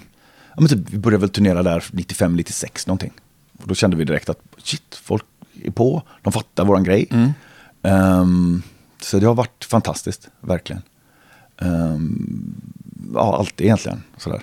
ja, 0.54 0.60
men 0.60 0.68
typ, 0.68 0.90
vi 0.90 0.98
började 0.98 1.20
väl 1.20 1.30
turnera 1.30 1.62
där 1.62 1.80
95-96 1.80 2.88
någonting. 2.88 3.12
Och 3.58 3.68
då 3.68 3.74
kände 3.74 3.96
vi 3.96 4.04
direkt 4.04 4.28
att 4.28 4.40
shit, 4.62 5.00
folk 5.02 5.24
är 5.64 5.70
på, 5.70 6.02
de 6.22 6.32
fattar 6.32 6.64
våran 6.64 6.84
grej. 6.84 7.06
Mm. 7.10 7.30
Ehm, 7.82 8.62
så 9.00 9.18
det 9.18 9.26
har 9.26 9.34
varit 9.34 9.64
fantastiskt, 9.64 10.28
verkligen. 10.40 10.82
Ehm, 11.60 12.54
ja, 13.14 13.36
alltid 13.38 13.64
egentligen. 13.66 14.02
Sådär. 14.16 14.42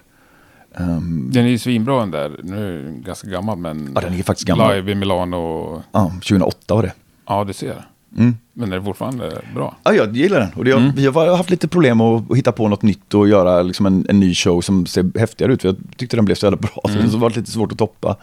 Ehm, 0.76 1.30
Den 1.34 1.46
är 1.46 1.50
ju 1.50 1.58
svinbra 1.58 2.00
den 2.00 2.12
där. 2.12 2.40
Nu 2.44 2.80
är 2.80 2.84
den 2.84 3.02
ganska 3.02 3.28
gammal 3.28 3.58
men... 3.58 3.92
Ja, 3.96 4.02
den 4.02 4.14
är 4.14 4.24
faktiskt 4.24 4.48
gammal. 4.48 4.76
Live 4.76 4.92
i 4.92 4.96
Milano. 4.96 5.84
ja, 5.92 6.10
2008 6.10 6.76
var 6.76 6.84
det. 6.84 6.94
Ja, 7.28 7.44
du 7.44 7.54
ser. 7.54 7.88
Mm. 8.18 8.36
Men 8.54 8.74
är 8.74 8.78
det 8.78 8.84
fortfarande 8.84 9.42
bra? 9.56 9.76
Ja, 9.84 9.94
jag 9.94 10.16
gillar 10.18 10.40
den. 10.40 10.50
Och 10.56 10.66
det, 10.66 10.72
Mm. 10.72 10.92
Vi 10.96 11.06
har 11.08 11.38
haft 11.38 11.50
lite 11.50 11.68
problem 11.68 12.02
att, 12.02 12.32
att 12.32 12.38
hitta 12.38 12.52
på 12.52 12.68
något 12.68 12.82
nytt 12.82 13.14
och 13.14 13.28
göra 13.28 13.62
liksom 13.62 13.86
en, 13.86 14.06
en 14.10 14.20
ny 14.20 14.34
show 14.34 14.62
som 14.62 14.86
ser 14.86 15.20
häftigare 15.20 15.54
ut. 15.54 15.62
För 15.62 15.70
jag 15.70 15.78
tyckte 15.98 16.16
den 16.16 16.26
blev 16.26 16.36
så 16.36 16.46
jävla 16.46 16.58
bra. 16.58 16.82
Mm. 16.90 17.08
Så 17.10 17.16
det 17.16 17.22
var 17.22 17.30
lite 17.30 17.52
svårt 17.52 17.72
att 17.72 17.78
toppa. 17.78 18.16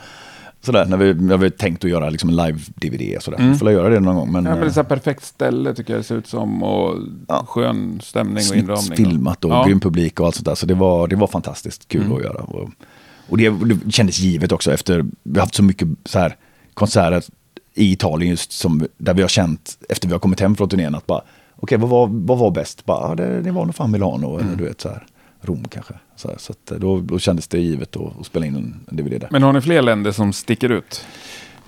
Sådär, 0.64 0.86
när 0.86 0.96
vi, 0.96 1.14
när 1.14 1.36
vi 1.36 1.50
tänkt 1.50 1.84
att 1.84 1.90
göra 1.90 2.10
liksom 2.10 2.28
en 2.30 2.36
live-DVD. 2.36 3.20
Sådär. 3.22 3.38
Mm. 3.38 3.52
Vi 3.52 3.58
får 3.58 3.70
göra 3.72 3.88
det 3.88 4.00
någon 4.00 4.14
gång. 4.16 4.32
Men, 4.32 4.44
Ja, 4.44 4.50
men 4.50 4.58
det 4.60 4.64
är 4.64 4.68
eh, 4.68 4.72
så 4.72 4.80
här 4.82 4.88
perfekt 4.88 5.24
ställe 5.24 5.74
tycker 5.74 5.92
jag 5.92 6.00
det 6.00 6.04
ser 6.04 6.16
ut 6.16 6.26
som. 6.26 6.62
Och 6.62 6.98
Ja. 7.28 7.44
skön 7.48 8.00
stämning 8.02 8.36
och 8.36 8.42
snyggt 8.42 8.62
inramning. 8.62 8.96
filmat 8.96 9.44
och 9.44 9.50
ja. 9.50 9.64
grym 9.64 9.80
publik 9.80 10.20
och 10.20 10.26
allt 10.26 10.34
sånt 10.34 10.46
där. 10.46 10.54
Så 10.54 10.66
det 10.66 10.74
var, 10.74 11.08
det 11.08 11.16
var 11.16 11.26
fantastiskt 11.26 11.88
kul 11.88 12.00
Mm. 12.02 12.12
att 12.16 12.22
göra. 12.22 12.42
Och, 12.42 12.68
och 13.28 13.38
det, 13.38 13.50
det 13.50 13.92
kändes 13.92 14.18
givet 14.18 14.52
också 14.52 14.72
efter, 14.72 15.04
vi 15.22 15.38
har 15.38 15.40
haft 15.46 15.54
så 15.54 15.62
mycket 15.62 15.88
så 16.04 16.18
här, 16.18 16.36
konserter 16.74 17.22
i 17.74 17.92
Italien 17.92 18.30
just 18.30 18.52
som, 18.52 18.86
där 18.98 19.14
vi 19.14 19.22
har 19.22 19.28
känt 19.28 19.78
efter 19.88 20.08
vi 20.08 20.12
har 20.14 20.18
kommit 20.20 20.40
hem 20.40 20.56
från 20.56 20.68
turnén 20.68 20.94
att 20.94 21.06
bara, 21.06 21.20
okej 21.56 21.78
vad, 21.78 21.90
var, 21.90 22.06
vad 22.12 22.38
var 22.38 22.50
bäst? 22.50 22.84
Bara, 22.84 23.14
det, 23.14 23.40
det 23.42 23.50
var 23.50 23.64
nog 23.64 23.74
fan 23.74 23.90
Milano 23.90 24.34
Mm. 24.34 24.46
eller 24.46 24.56
du 24.58 24.64
vet 24.64 24.80
så 24.80 24.88
här, 24.88 25.06
Rom 25.42 25.64
kanske. 25.70 25.94
Så, 26.16 26.28
här, 26.28 26.36
så 26.38 26.54
eh, 26.70 26.76
då, 26.76 27.00
då 27.00 27.18
kändes 27.18 27.48
det 27.48 27.58
givet 27.58 27.96
att, 27.96 28.20
att 28.20 28.26
spela 28.26 28.46
in 28.46 28.56
en, 28.56 28.96
DVD 28.96 29.20
där. 29.20 29.28
Men 29.30 29.42
har 29.42 29.52
ni 29.52 29.60
fler 29.60 29.82
länder 29.82 30.12
som 30.12 30.32
sticker 30.32 30.70
ut? 30.70 31.04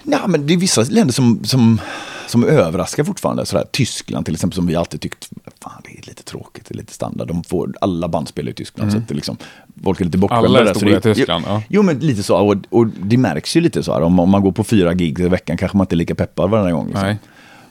Ja, 0.03 0.27
men 0.27 0.47
det 0.47 0.55
är 0.55 0.59
vissa 0.59 0.83
länder 0.83 1.15
som, 1.15 1.45
som, 1.45 1.81
som 2.27 2.45
överraskar 2.45 3.05
fortfarande. 3.05 3.47
Sådär, 3.47 3.65
Tyskland 3.71 4.25
till 4.25 4.35
exempel 4.35 4.55
som 4.55 4.67
vi 4.67 4.77
alltid 4.77 5.01
tyckt, 5.01 5.31
fan 5.63 5.83
det 5.85 5.99
är 5.99 6.07
lite 6.07 6.23
tråkigt, 6.23 6.67
det 6.69 6.75
är 6.75 6.77
lite 6.77 6.93
standard. 6.93 7.29
De 7.29 7.45
får, 7.45 7.75
alla 7.81 8.09
band 8.09 8.29
spelar 8.29 8.51
i 8.51 8.55
Tyskland. 8.55 8.93
Så 8.93 8.99
att 8.99 9.09
det 9.09 9.15
liksom, 9.15 9.37
folk 9.85 10.01
är 10.01 10.05
lite 10.05 10.19
bortskämda 10.19 10.49
Mm. 10.49 10.61
Alla 10.61 10.71
är 10.71 10.75
stora 10.75 10.97
i 10.97 11.01
Tyskland, 11.01 11.45
ja. 11.49 11.63
Jo, 11.69 11.83
men 11.83 11.99
lite 11.99 12.23
så. 12.23 12.37
Och, 12.37 12.57
och 12.71 12.87
det 12.87 13.17
märks 13.17 13.57
ju 13.57 13.61
lite 13.61 13.83
så 13.83 13.93
här. 13.93 14.03
Om, 14.03 14.21
om 14.21 14.31
man 14.31 14.43
går 14.43 14.53
på 14.53 14.65
fyra 14.65 14.95
gig 14.95 15.21
i 15.21 15.29
veckan 15.29 15.57
kanske 15.57 15.77
man 15.77 15.85
inte 15.85 15.95
är 15.95 15.97
lika 15.97 16.15
peppad 16.15 16.51
varje 16.51 16.73
gång. 16.73 16.87
Liksom. 16.87 17.07
Nej. 17.07 17.19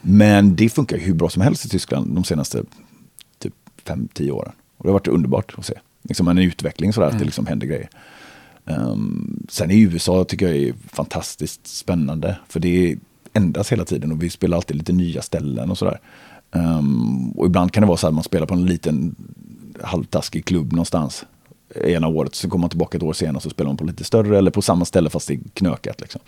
Men 0.02 0.56
det 0.56 0.70
funkar 0.70 0.98
ju 0.98 1.04
hur 1.04 1.13
bra 1.13 1.30
som 1.30 1.42
helst 1.42 1.66
i 1.66 1.70
Tyskland 1.70 2.16
de 2.16 2.24
senaste 2.24 2.63
typ 3.39 3.54
5-10 3.86 4.32
åren. 4.32 4.52
Och 4.78 4.84
det 4.84 4.89
har 4.89 4.94
varit 4.94 5.08
underbart 5.08 5.54
att 5.58 5.66
se. 5.66 5.74
Liksom 6.04 6.28
en 6.28 6.38
utveckling 6.38 6.94
sådär, 6.94 7.08
att 7.08 7.13
Mm. 7.13 7.20
det 7.20 7.26
liksom 7.26 7.46
händer 7.46 7.68
grejer. 7.68 7.89
Um, 8.66 9.46
sen 9.50 9.72
i 9.72 9.80
USA 9.82 10.24
tycker 10.24 10.48
jag 10.48 10.56
är 10.58 10.74
fantastiskt 10.88 11.68
spännande. 11.68 12.38
För 12.50 12.60
det 12.60 12.98
ändras 13.34 13.72
hela 13.72 13.86
tiden 13.86 14.12
och 14.12 14.24
vi 14.24 14.30
spelar 14.30 14.58
alltid 14.58 14.76
lite 14.78 14.94
nya 14.94 15.22
ställen 15.22 15.72
och 15.72 15.78
sådär. 15.78 16.00
Um, 16.52 17.32
och 17.32 17.46
ibland 17.46 17.72
kan 17.72 17.82
det 17.82 17.88
vara 17.88 17.98
så 17.98 18.08
att 18.08 18.13
man 18.13 18.24
spelar 18.24 18.46
på 18.46 18.54
en 18.54 18.66
liten 18.66 19.16
halvtaskig 19.82 20.46
klubb 20.46 20.72
någonstans 20.72 21.26
ena 21.86 22.08
året. 22.08 22.36
Så 22.36 22.50
kommer 22.50 22.62
man 22.62 22.70
tillbaka 22.70 22.98
ett 22.98 23.04
år 23.04 23.13
senare 23.13 23.36
och 23.36 23.44
så 23.44 23.50
spelar 23.50 23.70
man 23.70 23.78
på 23.78 23.84
lite 23.86 24.04
större 24.04 24.38
eller 24.38 24.52
på 24.52 24.62
samma 24.62 24.86
ställe 24.86 25.10
fast 25.10 25.28
det 25.28 25.34
är 25.34 25.39
knökat. 25.54 26.02
Liksom. 26.02 26.22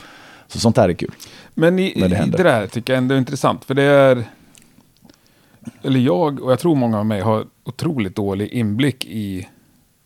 Så 0.48 0.60
sånt 0.60 0.78
här 0.78 0.90
är 0.90 0.94
kul. 0.94 1.12
Men 1.54 1.80
i, 1.80 1.94
det, 2.10 2.16
händer. 2.16 2.38
det 2.38 2.44
där 2.44 2.68
tycker 2.68 2.94
jag 2.94 2.98
ändå 2.98 3.16
är 3.16 3.20
intressant. 3.20 3.66
För 3.66 3.74
det 3.74 3.84
är... 3.84 4.24
Eller 5.84 6.00
jag, 6.00 6.42
och 6.42 6.52
jag 6.52 6.60
tror 6.60 6.76
många 6.76 7.00
av 7.00 7.06
mig, 7.06 7.22
har 7.22 7.46
otroligt 7.64 8.16
dålig 8.16 8.50
inblick 8.50 9.06
i 9.06 9.48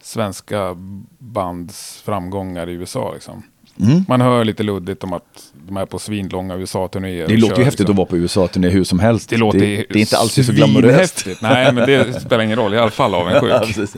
svenska 0.09 0.75
bands 1.17 2.01
framgångar 2.05 2.69
i 2.69 2.73
USA. 2.73 3.13
Liksom. 3.13 3.43
Mm. 3.79 4.05
Man 4.07 4.21
hör 4.21 4.45
lite 4.45 4.63
luddigt 4.63 5.03
om 5.03 5.13
att 5.13 5.53
de 5.67 5.77
är 5.77 5.85
på 5.85 5.99
svinlånga 5.99 6.55
USA-turnéer. 6.55 7.27
Det 7.27 7.37
låter 7.37 7.55
kör, 7.55 7.61
ju 7.61 7.65
häftigt 7.65 7.79
liksom. 7.79 7.93
att 7.93 7.97
vara 7.97 8.07
på 8.07 8.17
USA-turné 8.17 8.69
hur 8.69 8.83
som 8.83 8.99
helst. 8.99 9.29
Det 9.29 9.37
låter 9.37 9.59
det, 9.59 9.85
det 9.89 9.95
är 9.95 9.97
inte 9.97 10.17
alltid 10.17 10.45
så 10.45 10.51
glamoröst. 10.53 11.27
Nej, 11.41 11.73
men 11.73 11.87
det 11.87 12.21
spelar 12.25 12.43
ingen 12.43 12.57
roll. 12.57 12.73
I 12.73 12.77
alla 12.77 12.91
fall 12.91 13.11
Ja, 13.11 13.17
avundsjuk. 13.17 13.75
precis. 13.75 13.95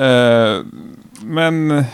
Eh, 0.00 0.58
men 1.22 1.84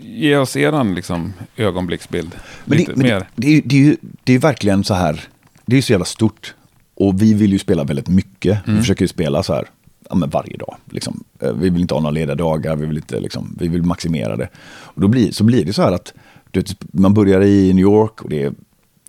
ge 0.00 0.36
oss 0.36 0.56
eran 0.56 0.94
liksom, 0.94 1.32
ögonblicksbild. 1.56 2.34
Men, 2.64 2.78
det, 2.78 2.96
men 2.96 3.06
det, 3.06 3.26
det, 3.34 3.56
är 3.56 3.62
det, 3.64 3.76
är 3.76 3.80
ju, 3.80 3.96
det 4.24 4.32
är 4.32 4.38
verkligen 4.38 4.84
så 4.84 4.94
här, 4.94 5.20
det 5.66 5.74
är 5.74 5.78
ju 5.78 5.82
så 5.82 5.92
jävla 5.92 6.04
stort. 6.04 6.54
Och 6.94 7.22
vi 7.22 7.34
vill 7.34 7.52
ju 7.52 7.58
spela 7.58 7.84
väldigt 7.84 8.08
mycket. 8.08 8.66
Mm. 8.66 8.76
Vi 8.76 8.82
försöker 8.82 9.02
ju 9.02 9.08
spela 9.08 9.42
så 9.42 9.54
här 9.54 9.68
ja, 10.10 10.14
men 10.14 10.30
varje 10.30 10.56
dag. 10.56 10.76
Liksom. 10.90 11.24
Eh, 11.40 11.52
Vi 11.52 11.70
vill 11.70 11.80
inte 11.80 11.94
ha 11.94 12.00
några 12.00 12.10
lediga 12.10 12.34
dagar, 12.34 12.76
vi 12.76 12.86
vill, 12.86 12.96
inte, 12.96 13.20
liksom, 13.20 13.56
vi 13.60 13.68
vill 13.68 13.82
maximera 13.82 14.36
det. 14.36 14.48
Och 14.66 15.00
då 15.00 15.08
blir, 15.08 15.32
så 15.32 15.44
blir 15.44 15.64
det 15.64 15.72
så 15.72 15.82
här 15.82 15.92
att 15.92 16.12
vet, 16.52 16.76
man 16.94 17.14
börjar 17.14 17.40
i 17.42 17.72
New 17.72 17.82
York 17.82 18.22
och 18.22 18.30
det 18.30 18.42
är 18.42 18.52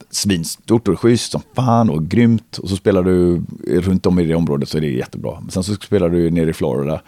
svinstort 0.09 0.87
och 0.87 0.99
schysst 0.99 1.31
som 1.31 1.41
fan 1.55 1.89
och 1.89 2.07
grymt. 2.07 2.57
Och 2.57 2.69
så 2.69 2.75
spelar 2.75 3.03
du 3.03 3.41
runt 3.67 4.05
om 4.05 4.19
i 4.19 4.25
det 4.25 4.35
området 4.35 4.69
så 4.69 4.77
är 4.77 4.81
det 4.81 4.87
jättebra. 4.87 5.39
Men 5.41 5.51
sen 5.51 5.63
så 5.63 5.73
spelar 5.75 6.09
du 6.09 6.31
nere 6.31 6.49
i 6.49 6.53
Florida 6.53 7.01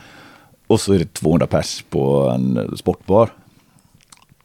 och 0.68 0.82
så 0.82 0.94
är 0.94 1.00
det 1.00 1.14
200 1.14 1.48
pers 1.48 1.86
på 1.90 2.30
en 2.30 2.78
sportbar. 2.78 3.30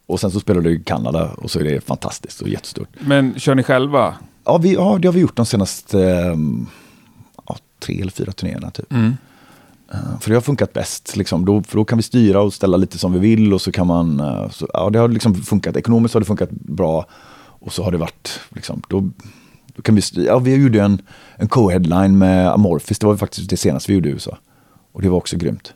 Och 0.06 0.20
sen 0.20 0.30
så 0.30 0.40
spelar 0.40 0.60
du 0.60 0.70
i 0.70 0.82
Kanada 0.84 1.30
och 1.36 1.50
så 1.50 1.60
är 1.60 1.64
det 1.64 1.80
fantastiskt 1.80 2.40
och 2.40 2.48
jättestort. 2.48 2.88
Men 3.00 3.34
kör 3.38 3.54
ni 3.54 3.62
själva? 3.62 4.14
Ja, 4.44 4.58
vi, 4.58 4.72
ja 4.74 4.98
det 5.02 5.08
har 5.08 5.12
vi 5.12 5.20
gjort 5.20 5.36
de 5.36 5.46
senaste 5.46 6.10
ehm, 6.10 6.66
ja, 7.46 7.56
tre 7.78 8.00
eller 8.00 8.10
fyra 8.12 8.32
turnéerna 8.32 8.70
typ. 8.70 8.92
Mm. 8.92 9.16
Eh, 9.92 10.18
För 10.20 10.30
det 10.30 10.36
har 10.36 10.40
funkat 10.40 10.72
bäst, 10.72 11.16
liksom. 11.16 11.44
då, 11.44 11.62
för 11.62 11.76
då 11.76 11.84
kan 11.84 11.98
vi 11.98 12.02
styra 12.02 12.40
och 12.40 12.54
ställa 12.54 12.76
lite 12.76 12.98
som 12.98 13.12
vi 13.12 13.18
vill 13.18 13.54
och 13.54 13.60
så 13.60 13.72
kan 13.72 13.86
man, 13.86 14.20
eh, 14.20 14.50
så, 14.50 14.68
ja 14.72 14.90
det 14.90 14.98
har 14.98 15.08
liksom 15.08 15.34
funkat, 15.34 15.76
ekonomiskt 15.76 16.14
har 16.14 16.20
det 16.20 16.26
funkat 16.26 16.50
bra 16.50 17.06
och 17.36 17.72
så 17.72 17.82
har 17.82 17.92
det 17.92 17.98
varit, 17.98 18.40
liksom, 18.48 18.82
då, 18.88 19.10
då 19.66 19.82
kan 19.82 19.94
vi, 19.94 20.02
styra. 20.02 20.26
ja 20.26 20.38
vi 20.38 20.54
gjorde 20.54 20.82
en, 20.82 21.02
en 21.36 21.48
co-headline 21.48 22.16
med 22.18 22.52
Amorphis, 22.52 22.98
det 22.98 23.06
var 23.06 23.16
faktiskt 23.16 23.50
det 23.50 23.56
senaste 23.56 23.92
vi 23.92 23.94
gjorde 23.94 24.08
i 24.08 24.12
USA. 24.12 24.38
Och 24.92 25.02
det 25.02 25.08
var 25.08 25.16
också 25.16 25.36
grymt. 25.36 25.74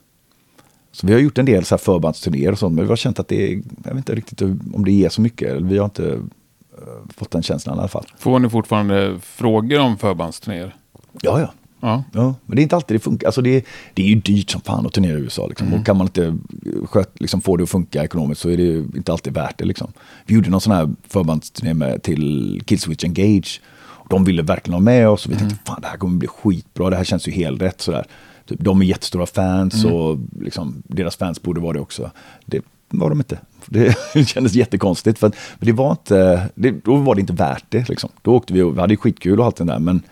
Så 0.93 1.07
vi 1.07 1.13
har 1.13 1.21
gjort 1.21 1.39
en 1.39 1.45
del 1.47 1.65
så 1.65 1.75
här 1.75 1.79
förbandsturnéer 1.79 2.53
och 2.53 2.59
sånt, 2.59 2.75
men 2.75 2.85
vi 2.85 2.89
har 2.89 2.97
känt 2.97 3.19
att 3.19 3.29
det 3.29 3.53
är, 3.53 3.63
jag 3.85 3.91
vet 3.91 3.97
inte 3.97 4.15
riktigt 4.15 4.43
om 4.75 4.85
det 4.85 4.93
ger 4.93 5.09
så 5.09 5.21
mycket, 5.21 5.49
eller 5.51 5.69
vi 5.69 5.79
har 5.79 5.85
inte 5.85 6.13
eh, 6.13 7.13
fått 7.17 7.31
den 7.31 7.43
känslan 7.43 7.77
i 7.77 7.79
alla 7.79 7.89
fall. 7.89 8.07
Får 8.19 8.39
ni 8.39 8.49
fortfarande 8.51 9.19
frågor 9.23 9.81
om 9.81 9.99
förbandsturnéer? 9.99 10.75
Ja, 11.23 11.41
ja. 11.41 11.53
Ja. 11.81 12.05
Ja, 12.13 12.35
men 12.47 12.57
det 12.57 12.61
är 12.61 12.63
inte 12.63 12.77
alltid 12.77 12.95
det 12.95 13.01
funkar. 13.01 13.27
Alltså 13.27 13.43
det, 13.43 13.65
det 13.95 14.03
är 14.03 14.07
ju 14.07 14.15
dyrt 14.15 14.51
som 14.51 14.61
fan 14.61 14.87
att 14.87 14.93
turnera 14.93 15.19
i 15.19 15.21
USA. 15.21 15.47
Liksom. 15.47 15.75
Och 15.75 15.87
kan 15.87 15.97
man 15.97 16.07
inte 16.07 16.37
sköt, 16.85 17.21
liksom, 17.21 17.41
få 17.41 17.57
det 17.57 17.63
att 17.63 17.71
funka 17.71 18.05
ekonomiskt 18.05 18.41
så 18.41 18.49
är 18.49 18.57
det 18.57 18.97
inte 18.97 19.13
alltid 19.13 19.35
värt 19.35 19.59
det. 19.59 19.65
Liksom. 19.65 19.93
Vi 20.27 20.35
gjorde 20.35 20.51
någon 20.51 20.61
sån 20.61 20.73
här 20.73 20.95
förbandsturné 21.09 21.75
med, 21.75 22.03
till 22.03 22.63
Killswitch 22.67 23.05
Engage. 23.05 23.61
Och 23.79 24.09
de 24.09 24.25
ville 24.25 24.43
verkligen 24.43 24.75
ha 24.75 24.81
med 24.81 25.09
oss 25.09 25.27
och 25.27 25.33
vi 25.33 25.37
tänkte 25.37 25.57
fan 25.65 25.81
det 25.81 25.87
här 25.87 25.97
kommer 25.97 26.19
bli 26.19 26.29
skitbra. 26.29 26.91
Det 26.91 26.97
här 26.97 27.05
känns 27.05 27.29
ju 27.29 27.33
helt 27.33 27.63
rätt. 27.63 27.81
Sådär. 27.81 28.07
Typ, 28.47 28.61
de 28.61 28.81
är 28.81 28.85
jättestora 28.85 29.27
fans 29.27 29.85
och 29.85 30.19
liksom, 30.41 30.83
deras 30.85 31.17
fans 31.17 31.43
borde 31.43 31.61
vara 31.61 31.73
det 31.73 31.81
också. 31.81 32.11
Det 32.45 32.61
var 32.89 33.09
de 33.09 33.19
inte. 33.19 33.39
Det 33.67 33.97
kändes 34.27 34.55
jättekonstigt. 34.55 35.19
För, 35.19 35.27
att, 35.27 35.35
för 35.35 35.67
det 35.67 35.73
var 35.73 35.91
inte, 35.91 36.49
det, 36.55 36.71
då 36.71 36.97
var 36.97 37.15
det 37.15 37.21
inte 37.21 37.33
värt 37.33 37.65
det. 37.69 37.89
Liksom. 37.89 38.11
Då 38.23 38.35
åkte 38.35 38.53
vi 38.53 38.63
och 38.63 38.77
vi 38.77 38.81
hade 38.81 38.97
skitkul 38.97 39.41
och 39.41 39.47
allt 39.47 39.57
det 39.57 39.65
där. 39.65 39.79
Men 39.79 40.03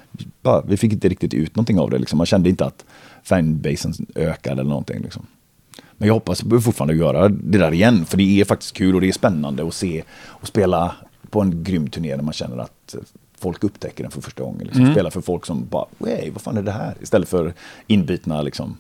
bara, 0.43 0.61
vi 0.61 0.77
fick 0.77 0.93
inte 0.93 1.09
riktigt 1.09 1.35
ut 1.35 1.57
någonting 1.57 1.79
av 1.79 1.91
det. 1.91 1.99
Liksom. 1.99 2.17
Man 2.17 2.27
kände 2.27 2.49
inte 2.49 2.65
att 2.65 2.85
fanbasen 3.23 3.93
ökade 4.15 4.61
eller 4.61 4.71
någonting. 4.71 5.03
Liksom. 5.03 5.27
Men 5.97 6.07
jag 6.07 6.15
hoppas 6.15 6.41
fortfarande 6.41 6.95
att 6.95 7.01
göra 7.01 7.29
det 7.29 7.59
där 7.59 7.73
igen. 7.73 8.05
För 8.05 8.17
det 8.17 8.41
är 8.41 8.45
faktiskt 8.45 8.77
kul 8.77 8.95
och 8.95 9.01
det 9.01 9.09
är 9.09 9.13
spännande 9.13 9.67
att 9.67 9.75
se 9.75 10.03
och 10.23 10.47
spela 10.47 10.95
på 11.31 11.41
en 11.41 11.65
grym 11.65 11.89
turné 11.89 12.17
när 12.17 12.23
man 12.23 12.33
känner 12.33 12.59
att 12.59 12.95
folk 13.39 13.65
upptäcker 13.65 14.05
den 14.05 14.11
för 14.11 14.21
första 14.21 14.43
gången. 14.43 14.65
Liksom. 14.65 14.83
Mm. 14.83 14.95
Spela 14.95 15.11
för 15.11 15.21
folk 15.21 15.47
som 15.47 15.67
bara, 15.71 15.87
wey, 15.99 16.31
vad 16.31 16.43
fan 16.43 16.57
är 16.57 16.63
det 16.63 16.73
här? 16.73 16.95
Istället 17.01 17.29
för 17.29 17.55
inbitna 17.87 18.43
liksom, 18.43 18.77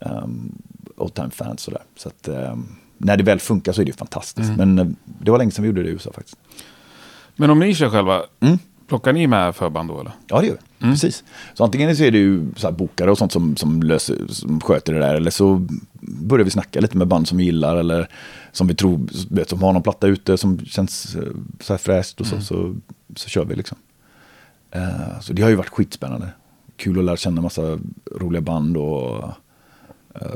um, 0.00 0.58
old 0.96 1.14
time 1.14 1.30
fans. 1.30 1.60
Sådär. 1.60 1.82
Så 1.96 2.08
att, 2.08 2.28
um, 2.28 2.76
när 3.04 3.16
det 3.16 3.22
väl 3.24 3.38
funkar 3.40 3.72
så 3.72 3.80
är 3.80 3.84
det 3.84 3.90
ju 3.90 3.96
fantastiskt. 3.96 4.52
Men 4.56 4.78
uh, 4.78 4.86
det 5.04 5.30
var 5.30 5.38
länge 5.38 5.50
sedan 5.50 5.62
vi 5.62 5.66
gjorde 5.68 5.82
det 5.82 5.88
i 5.88 5.92
USA 5.92 6.12
faktiskt. 6.14 6.36
Men 7.36 7.50
om 7.50 7.58
ni 7.58 7.74
kör 7.74 7.90
själva, 7.90 8.22
Mm. 8.40 8.58
plockar 8.88 9.12
ni 9.12 9.26
med 9.26 9.56
förband 9.56 9.88
då 9.88 10.00
eller? 10.00 10.12
Ja, 10.26 10.40
det 10.40 10.46
gör 10.46 10.54
vi. 10.54 10.86
Precis. 10.90 11.24
Så 11.54 11.64
antingen 11.64 11.96
så 11.96 12.02
är 12.04 12.10
det 12.10 12.18
ju 12.18 12.46
så 12.56 12.72
bokare 12.72 13.10
och 13.10 13.18
sånt 13.18 13.32
som, 13.32 13.56
som, 13.56 13.82
löser, 13.82 14.18
som 14.28 14.60
sköter 14.60 14.92
det 14.92 14.98
där. 14.98 15.14
Eller 15.14 15.30
så 15.30 15.66
börjar 16.00 16.44
vi 16.44 16.50
snacka 16.50 16.80
lite 16.80 16.96
med 16.96 17.06
band 17.08 17.28
som 17.28 17.38
vi 17.38 17.44
gillar. 17.44 17.76
Eller 17.76 18.08
som 18.52 18.66
vi 18.66 18.74
tror, 18.74 19.00
vet, 19.30 19.48
som 19.48 19.62
har 19.62 19.72
någon 19.72 19.82
platta 19.82 20.06
ute 20.06 20.36
som 20.36 20.58
känns 20.66 21.14
eh, 21.16 21.22
så 21.60 21.72
här 21.72 21.78
fräscht. 21.78 22.20
Och 22.20 22.26
så, 22.26 22.40
så, 22.40 22.74
så 23.16 23.28
kör 23.28 23.44
vi 23.44 23.54
liksom. 23.54 23.78
Eh, 24.70 25.20
så 25.20 25.32
det 25.32 25.42
har 25.42 25.50
ju 25.50 25.56
varit 25.56 25.68
skitspännande. 25.68 26.28
Kul 26.76 26.98
att 26.98 27.04
lära 27.04 27.16
känna 27.16 27.40
massa 27.40 27.78
roliga 28.12 28.40
band 28.42 28.76
och, 28.76 29.24
eh, 30.14 30.32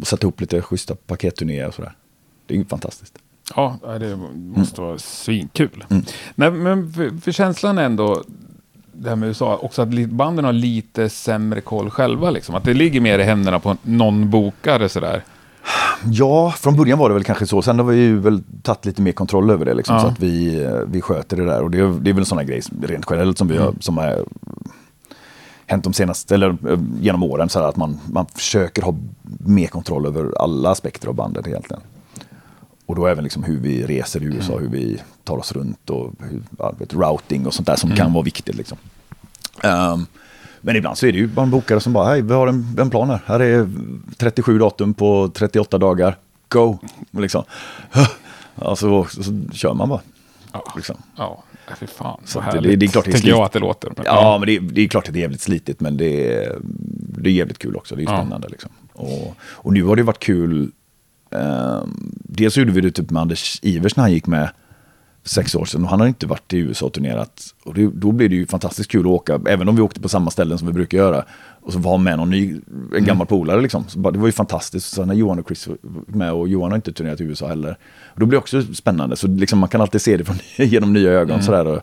och 0.00 0.06
sätta 0.06 0.24
ihop 0.24 0.40
lite 0.40 0.62
schyssta 0.62 0.94
paketturnéer 1.06 1.68
och 1.68 1.74
sådär. 1.74 1.92
Det 2.46 2.54
är 2.54 2.58
ju 2.58 2.64
fantastiskt. 2.64 3.18
Ja, 3.56 3.78
det 4.00 4.18
måste 4.34 4.80
vara 4.80 4.98
svinkul. 4.98 5.84
Mm. 5.90 6.04
Nej, 6.34 6.50
men 6.50 6.92
för, 6.92 7.20
för 7.20 7.32
känslan 7.32 7.78
är 7.78 7.84
ändå, 7.84 8.22
det 8.92 9.08
här 9.08 9.16
med 9.16 9.26
USA, 9.26 9.56
också 9.56 9.82
att 9.82 9.88
banden 10.08 10.44
har 10.44 10.52
lite 10.52 11.08
sämre 11.08 11.60
koll 11.60 11.90
själva 11.90 12.30
liksom. 12.30 12.54
Att 12.54 12.64
det 12.64 12.74
ligger 12.74 13.00
mer 13.00 13.18
i 13.18 13.22
händerna 13.22 13.60
på 13.60 13.76
någon 13.82 14.30
bokare 14.30 14.88
sådär. 14.88 15.22
Ja, 16.04 16.50
från 16.50 16.76
början 16.76 16.98
var 16.98 17.08
det 17.08 17.14
väl 17.14 17.24
kanske 17.24 17.46
så. 17.46 17.62
Sen 17.62 17.78
har 17.78 17.86
vi 17.86 17.96
ju 17.96 18.18
väl 18.18 18.42
tagit 18.62 18.84
lite 18.84 19.02
mer 19.02 19.12
kontroll 19.12 19.50
över 19.50 19.64
det. 19.64 19.74
Liksom, 19.74 19.96
Ja. 19.96 20.02
Så 20.02 20.06
att 20.06 20.20
vi, 20.20 20.64
eh, 20.64 20.72
vi 20.86 21.00
sköter 21.00 21.36
det 21.36 21.44
där. 21.44 21.62
Och 21.62 21.70
det 21.70 21.78
är, 21.78 21.94
det 22.00 22.10
är 22.10 22.14
väl 22.14 22.26
sådana 22.26 22.44
grejer 22.44 22.64
rent 22.82 23.06
generellt 23.10 23.38
som 23.38 23.48
vi 23.48 23.56
har, 23.56 23.74
som 23.80 23.96
har 23.96 24.24
hänt 25.66 25.84
de 25.84 25.92
senaste, 25.92 26.34
eller 26.34 26.70
eh, 26.72 26.78
genom 27.00 27.22
åren. 27.22 27.48
Så 27.48 27.58
att 27.60 27.76
man, 27.76 28.00
man 28.12 28.26
försöker 28.26 28.82
ha 28.82 28.94
mer 29.38 29.66
kontroll 29.66 30.06
över 30.06 30.42
alla 30.42 30.70
aspekter 30.70 31.08
av 31.08 31.14
bandet 31.14 31.46
egentligen. 31.46 31.82
Och 32.86 32.94
då 32.94 33.06
även 33.06 33.24
liksom 33.24 33.42
hur 33.42 33.60
vi 33.60 33.86
reser 33.86 34.22
i 34.22 34.26
USA, 34.26 34.58
hur 34.58 34.68
vi 34.68 35.02
tar 35.24 35.36
oss 35.36 35.52
runt 35.52 35.90
och 35.90 36.12
hur, 36.18 36.42
vet, 36.78 36.94
routing 36.94 37.46
och 37.46 37.54
sånt 37.54 37.66
där 37.66 37.76
som 37.76 37.90
kan 37.90 38.12
vara 38.12 38.24
viktigt. 38.24 38.56
Liksom. 38.56 38.78
Ehm, 39.62 40.06
men 40.60 40.76
ibland 40.76 40.98
så 40.98 41.06
är 41.06 41.12
det 41.12 41.18
ju 41.18 41.26
bara 41.26 41.42
en 41.42 41.50
bokare 41.50 41.80
som 41.80 41.92
bara, 41.92 42.08
hej, 42.08 42.22
vi 42.22 42.34
har 42.34 42.46
en, 42.46 42.76
en 42.78 42.90
plan 42.90 43.10
här. 43.10 43.20
Här 43.26 43.40
är 43.40 43.68
37 44.16 44.58
datum 44.58 44.94
på 44.94 45.30
38 45.34 45.78
dagar. 45.78 46.18
Go! 46.48 46.78
Liksom. 47.10 47.44
Ja, 48.60 48.76
så, 48.76 49.04
så, 49.04 49.22
så 49.22 49.42
kör 49.52 49.74
man 49.74 49.88
bara. 49.88 50.00
Ja, 50.52 50.72
Liksom. 50.76 50.96
ja 51.16 51.42
fy 51.80 51.86
fan. 51.86 52.20
Så 52.24 52.40
härligt. 52.40 52.62
det- 52.62 52.76
det 52.76 52.86
är 52.86 52.88
klart 52.90 53.04
det 53.04 53.10
är 53.10 53.12
Tänker 53.12 53.28
jag 53.28 53.40
att 53.42 53.52
det 53.52 53.58
låter. 53.58 53.92
Men, 53.96 54.04
Ja, 54.06 54.38
men 54.38 54.46
det, 54.46 54.56
är- 54.56 54.60
det 54.60 54.80
är 54.80 54.88
klart 54.88 55.06
att 55.08 55.12
det 55.14 55.18
är 55.18 55.20
jävligt 55.20 55.40
slitigt, 55.40 55.80
men 55.80 55.96
det 55.96 56.34
är, 56.34 56.58
det 57.22 57.30
är 57.30 57.32
jävligt 57.32 57.58
kul 57.58 57.76
också. 57.76 57.96
Det 57.96 58.02
är 58.02 58.04
Ja. 58.04 58.20
spännande. 58.20 58.48
Liksom. 58.48 58.70
Och, 58.92 59.36
och 59.40 59.72
nu 59.72 59.82
har 59.82 59.96
det 59.96 60.02
varit 60.02 60.18
kul. 60.24 60.70
Um, 61.30 62.12
dels 62.24 62.56
gjorde 62.56 62.72
vi 62.72 62.80
det 62.80 62.90
typ 62.90 63.10
med 63.10 63.22
Anders 63.22 63.58
Ivers 63.62 63.96
när 63.96 64.02
han 64.02 64.12
gick 64.12 64.26
med 64.26 64.50
för 65.22 65.28
sex 65.30 65.54
år 65.54 65.64
sedan. 65.64 65.84
Och 65.84 65.90
han 65.90 66.00
har 66.00 66.06
inte 66.06 66.26
varit 66.26 66.52
i 66.52 66.56
USA 66.58 66.86
och 66.86 66.92
turnerat. 66.92 67.42
Och 67.64 67.74
det, 67.74 67.90
då 67.94 68.12
blev 68.12 68.30
det 68.30 68.36
ju 68.36 68.46
fantastiskt 68.46 68.90
kul 68.90 69.00
att 69.00 69.06
åka, 69.06 69.40
även 69.48 69.68
om 69.68 69.76
vi 69.76 69.82
åkte 69.82 70.00
på 70.00 70.08
samma 70.08 70.30
ställen 70.30 70.58
som 70.58 70.66
vi 70.66 70.72
brukar 70.72 70.98
göra. 70.98 71.24
Och 71.66 71.72
så 71.72 71.78
var 71.78 71.98
med 71.98 72.16
någon 72.18 72.30
ny, 72.30 72.60
en 72.96 73.04
gammal 73.04 73.26
polare 73.26 73.60
liksom. 73.60 73.84
Bara, 73.96 74.10
det 74.10 74.18
var 74.18 74.26
ju 74.26 74.32
fantastiskt. 74.32 74.92
Så 74.92 75.04
när 75.04 75.14
Johan 75.14 75.38
och 75.38 75.46
Chris 75.46 75.66
var 75.66 75.76
med 76.06 76.32
och 76.32 76.48
Johan 76.48 76.70
har 76.70 76.76
inte 76.76 76.92
turnerat 76.92 77.20
i 77.20 77.24
USA 77.24 77.48
heller. 77.48 77.78
Och 78.14 78.20
då 78.20 78.26
blir 78.26 78.36
det 78.36 78.40
också 78.40 78.74
spännande. 78.74 79.16
Så 79.16 79.26
liksom 79.26 79.58
man 79.58 79.68
kan 79.68 79.80
alltid 79.80 80.00
se 80.02 80.16
det 80.16 80.24
från, 80.24 80.36
genom 80.56 80.92
nya 80.92 81.10
ögon. 81.10 81.42
Sådär. 81.42 81.66
Och, 81.66 81.80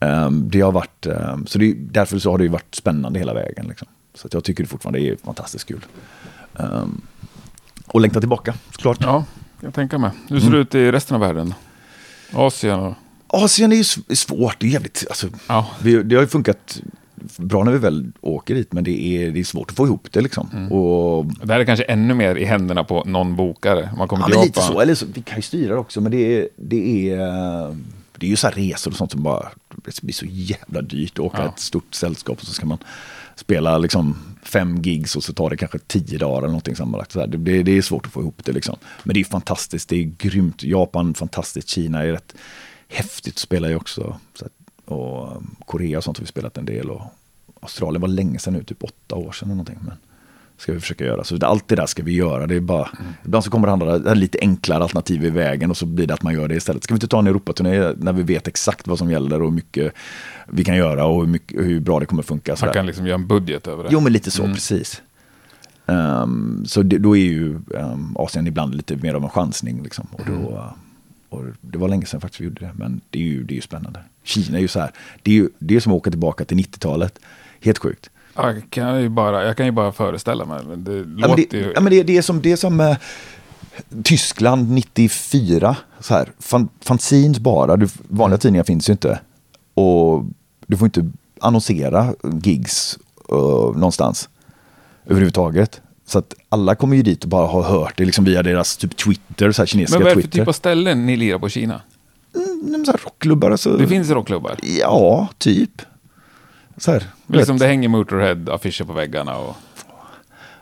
ehm, 0.00 0.48
det 0.50 0.60
har 0.60 0.72
varit, 0.72 1.06
ehm, 1.06 1.46
så 1.46 1.58
det, 1.58 1.72
därför 1.78 2.18
så 2.18 2.30
har 2.30 2.38
det 2.38 2.44
ju 2.44 2.50
varit 2.50 2.74
spännande 2.74 3.18
hela 3.18 3.34
vägen. 3.34 3.66
Liksom. 3.68 3.88
Så 4.14 4.28
jag 4.32 4.44
tycker 4.44 4.62
det 4.64 4.68
fortfarande 4.68 5.00
är 5.00 5.16
fantastiskt 5.24 5.68
kul. 5.68 5.80
Ehm, 6.58 7.00
och 7.86 8.00
längta 8.00 8.20
tillbaka, 8.20 8.54
såklart. 8.72 8.98
ja, 9.00 9.24
jag 9.60 9.74
tänker 9.74 9.98
mig. 9.98 10.10
Hur 10.28 10.40
ser 10.40 10.46
Mm. 10.46 10.56
det 10.58 10.62
ut 10.62 10.74
i 10.74 10.92
resten 10.92 11.14
av 11.14 11.20
världen? 11.20 11.54
Asien 12.32 12.80
och... 12.80 12.94
Asien 13.26 13.72
är 13.72 13.76
ju 13.76 13.84
svårt, 14.16 14.56
det 14.60 14.66
är 14.66 14.70
jävligt, 14.70 15.04
alltså, 15.08 15.26
Ja. 15.48 15.66
vi, 15.82 16.02
det 16.02 16.14
har 16.14 16.22
ju 16.22 16.28
funkat 16.28 16.80
bra 17.36 17.64
när 17.64 17.72
vi 17.72 17.78
väl 17.78 18.12
åker 18.20 18.54
dit, 18.54 18.72
men 18.72 18.84
det 18.84 19.02
är, 19.02 19.30
det 19.30 19.40
är 19.40 19.44
svårt 19.44 19.70
att 19.70 19.76
få 19.76 19.86
ihop 19.86 20.08
det 20.10 20.20
liksom. 20.20 20.50
Mm. 20.52 20.72
Och, 20.72 21.26
Det 21.26 21.52
här 21.52 21.60
är 21.60 21.64
kanske 21.64 21.84
ännu 21.84 22.14
mer 22.14 22.34
i 22.36 22.44
händerna 22.44 22.84
på 22.84 23.04
någon 23.04 23.36
bokare. 23.36 23.90
Man 23.98 24.08
kommer 24.08 24.22
ja, 24.22 24.26
till 24.28 24.36
men 24.36 24.46
lite 24.46 24.60
så, 24.60 24.80
eller 24.80 24.94
så, 24.94 25.06
vi 25.14 25.22
kan 25.22 25.36
ju 25.36 25.42
styra 25.42 25.74
det 25.74 25.80
också, 25.80 26.00
men 26.00 26.12
det 26.12 26.38
är, 26.38 26.48
det 26.56 27.10
är, 27.10 27.18
det 28.16 28.26
är 28.26 28.30
ju 28.30 28.36
så 28.36 28.46
här 28.46 28.54
resor 28.54 28.90
och 28.90 28.96
sånt 28.96 29.10
som 29.12 29.22
bara, 29.22 29.48
det 29.84 30.02
blir 30.02 30.14
så 30.14 30.26
jävla 30.28 30.82
dyrt 30.82 31.12
att 31.12 31.24
åka 31.24 31.38
Ja. 31.38 31.48
ett 31.48 31.60
stort 31.60 31.94
sällskap 31.94 32.38
och 32.38 32.46
så 32.46 32.52
ska 32.52 32.66
man 32.66 32.78
spela 33.36 33.78
liksom 33.78 34.16
fem 34.42 34.82
gigs 34.82 35.16
och 35.16 35.24
så 35.24 35.32
tar 35.32 35.50
det 35.50 35.56
kanske 35.56 35.78
tio 35.78 36.18
dagar 36.18 36.38
eller 36.38 36.48
någonting 36.48 36.76
sammanlagt. 36.76 37.12
Så 37.12 37.20
här, 37.20 37.26
det, 37.26 37.38
det, 37.38 37.62
det 37.62 37.78
är 37.78 37.82
svårt 37.82 38.06
att 38.06 38.12
få 38.12 38.20
ihop 38.20 38.40
det 38.44 38.52
liksom. 38.52 38.76
Men 39.02 39.14
det 39.14 39.20
är 39.20 39.24
fantastiskt, 39.24 39.88
det 39.88 39.96
är 39.96 40.12
grymt. 40.18 40.62
Japan, 40.62 41.14
fantastiskt. 41.14 41.68
Kina 41.68 42.02
är 42.02 42.12
rätt 42.12 42.34
häftigt 42.88 43.34
att 43.34 43.38
spela 43.38 43.70
i 43.70 43.74
också. 43.74 44.16
Så 44.34 44.46
och 44.90 45.36
um, 45.36 45.56
Korea 45.66 45.98
och 45.98 46.04
sånt 46.04 46.18
har 46.18 46.24
vi 46.24 46.28
spelat 46.28 46.58
en 46.58 46.64
del. 46.64 46.90
Och 46.90 47.02
Australien 47.60 48.00
var 48.00 48.08
länge 48.08 48.38
sedan 48.38 48.54
nu, 48.54 48.62
typ 48.62 48.84
åtta 48.84 49.16
år 49.16 49.32
sedan 49.32 49.48
eller 49.48 49.56
någonting. 49.56 49.78
Men 49.80 49.96
ska 50.60 50.72
vi 50.72 50.80
försöka 50.80 51.04
göra. 51.04 51.24
Så 51.24 51.38
allt 51.42 51.68
det 51.68 51.76
där 51.76 51.86
ska 51.86 52.02
vi 52.02 52.12
göra. 52.12 52.46
Det 52.46 52.54
är 52.54 52.60
bara, 52.60 52.88
Ibland 53.24 53.44
så 53.44 53.50
kommer 53.50 53.66
det 53.66 53.72
andra 53.72 54.14
lite 54.14 54.38
enklare 54.40 54.82
alternativ 54.82 55.24
i 55.24 55.30
vägen 55.30 55.70
och 55.70 55.76
så 55.76 55.86
blir 55.86 56.06
det 56.06 56.14
att 56.14 56.22
man 56.22 56.34
gör 56.34 56.48
det 56.48 56.54
istället. 56.54 56.84
Ska 56.84 56.94
vi 56.94 56.96
inte 56.96 57.08
ta 57.08 57.18
en 57.18 57.26
Europaturné 57.26 57.92
när 57.96 58.12
vi 58.12 58.22
vet 58.22 58.48
exakt 58.48 58.88
vad 58.88 58.98
som 58.98 59.10
gäller 59.10 59.42
och 59.42 59.48
hur 59.48 59.54
mycket 59.54 59.92
vi 60.46 60.64
kan 60.64 60.76
göra 60.76 61.04
och 61.04 61.20
hur, 61.20 61.26
mycket, 61.26 61.60
hur 61.60 61.80
bra 61.80 62.00
det 62.00 62.06
kommer 62.06 62.22
funka. 62.22 62.56
Man 62.62 62.72
kan 62.72 62.86
liksom 62.86 63.06
göra 63.06 63.14
en 63.14 63.26
budget 63.26 63.66
över 63.66 63.84
det. 63.84 63.90
Jo, 63.92 64.00
men 64.00 64.12
lite 64.12 64.30
så, 64.30 64.42
precis. 64.42 65.02
Ehm, 65.86 66.64
så 66.66 66.82
det, 66.82 66.98
då 66.98 67.16
är 67.16 67.20
ju 67.20 67.58
um, 67.68 68.16
Asien 68.18 68.46
ibland 68.46 68.74
lite 68.74 68.96
mer 68.96 69.14
av 69.14 69.22
en 69.22 69.30
chansning. 69.30 69.82
Liksom. 69.82 70.06
Och 70.12 70.22
då, 70.26 70.72
och 71.30 71.44
det 71.60 71.78
var 71.78 71.88
länge 71.88 72.06
sedan 72.06 72.20
faktiskt 72.20 72.40
vi 72.40 72.44
gjorde 72.44 72.60
det, 72.66 72.72
men 72.74 73.00
det 73.10 73.18
är 73.18 73.22
ju, 73.22 73.44
det 73.44 73.52
är 73.52 73.56
ju 73.56 73.60
spännande. 73.62 74.00
Kina 74.22 74.58
är 74.58 74.62
ju 74.62 74.68
så 74.68 74.80
här, 74.80 74.90
det 75.22 75.30
är 75.30 75.34
ju 75.34 75.48
det 75.58 75.76
är 75.76 75.80
som 75.80 75.92
att 75.92 75.96
åka 75.96 76.10
tillbaka 76.10 76.44
till 76.44 76.56
90-talet. 76.56 77.18
Helt 77.60 77.78
sjukt. 77.78 78.10
Ja, 78.34 78.52
Jag 78.52 78.70
kan 78.70 79.02
ju 79.02 79.08
bara, 79.08 79.44
jag 79.44 79.56
kan 79.56 79.66
ju 79.66 79.72
bara 79.72 79.92
föreställa 79.92 80.44
mig. 80.44 80.64
Men 80.68 80.84
det 80.84 80.96
Ja, 80.96 81.28
men 81.28 81.36
det, 81.36 81.52
ju... 81.52 81.72
ja, 81.74 81.80
men 81.80 81.92
det, 81.92 82.02
det 82.02 82.16
är 82.16 82.22
som, 82.22 82.42
det 82.42 82.52
är 82.52 82.56
som 82.56 82.80
eh, 82.80 82.96
Tyskland 84.04 84.70
94. 84.70 85.76
Så 86.00 86.14
här, 86.14 86.32
fan, 86.38 86.68
fanzines 86.80 87.38
bara, 87.38 87.76
du, 87.76 87.88
vanliga 88.08 88.38
tidningar 88.38 88.64
finns 88.64 88.88
ju 88.88 88.92
inte. 88.92 89.20
Och 89.74 90.24
du 90.66 90.76
får 90.76 90.86
inte 90.86 91.10
annonsera 91.40 92.14
gigs 92.42 92.98
eh, 93.28 93.36
någonstans 93.74 94.28
överhuvudtaget. 95.06 95.80
Så 96.10 96.18
att 96.18 96.34
alla 96.48 96.74
kommer 96.74 96.96
ju 96.96 97.02
dit 97.02 97.22
och 97.22 97.28
bara 97.28 97.46
har 97.46 97.62
hört 97.62 97.92
det 97.96 98.04
liksom 98.04 98.24
via 98.24 98.42
deras 98.42 98.76
typ 98.76 98.96
Twitter, 98.96 99.52
så 99.52 99.62
här 99.62 99.66
kinesiska 99.66 99.98
Men 99.98 100.04
vad 100.04 100.12
är 100.12 100.16
det 100.16 100.22
för 100.22 100.28
Twitter. 100.28 100.38
typ 100.38 100.48
av 100.48 100.52
ställen 100.52 101.06
ni 101.06 101.16
lirar 101.16 101.38
på 101.38 101.46
i 101.46 101.50
Kina? 101.50 101.80
Mm, 102.34 102.84
så 102.84 102.90
här 102.90 103.00
rockklubbar 103.04 103.50
alltså. 103.50 103.76
Det 103.76 103.86
finns 103.86 104.10
rockklubbar. 104.10 104.56
Ja, 104.62 105.28
typ. 105.38 105.82
Så 106.76 106.92
här, 106.92 107.04
Liksom 107.26 107.56
vet, 107.56 107.60
det 107.60 107.66
hänger 107.66 107.88
Motorhead-affischer 107.88 108.84
på 108.84 108.92
väggarna 108.92 109.36
och... 109.36 109.56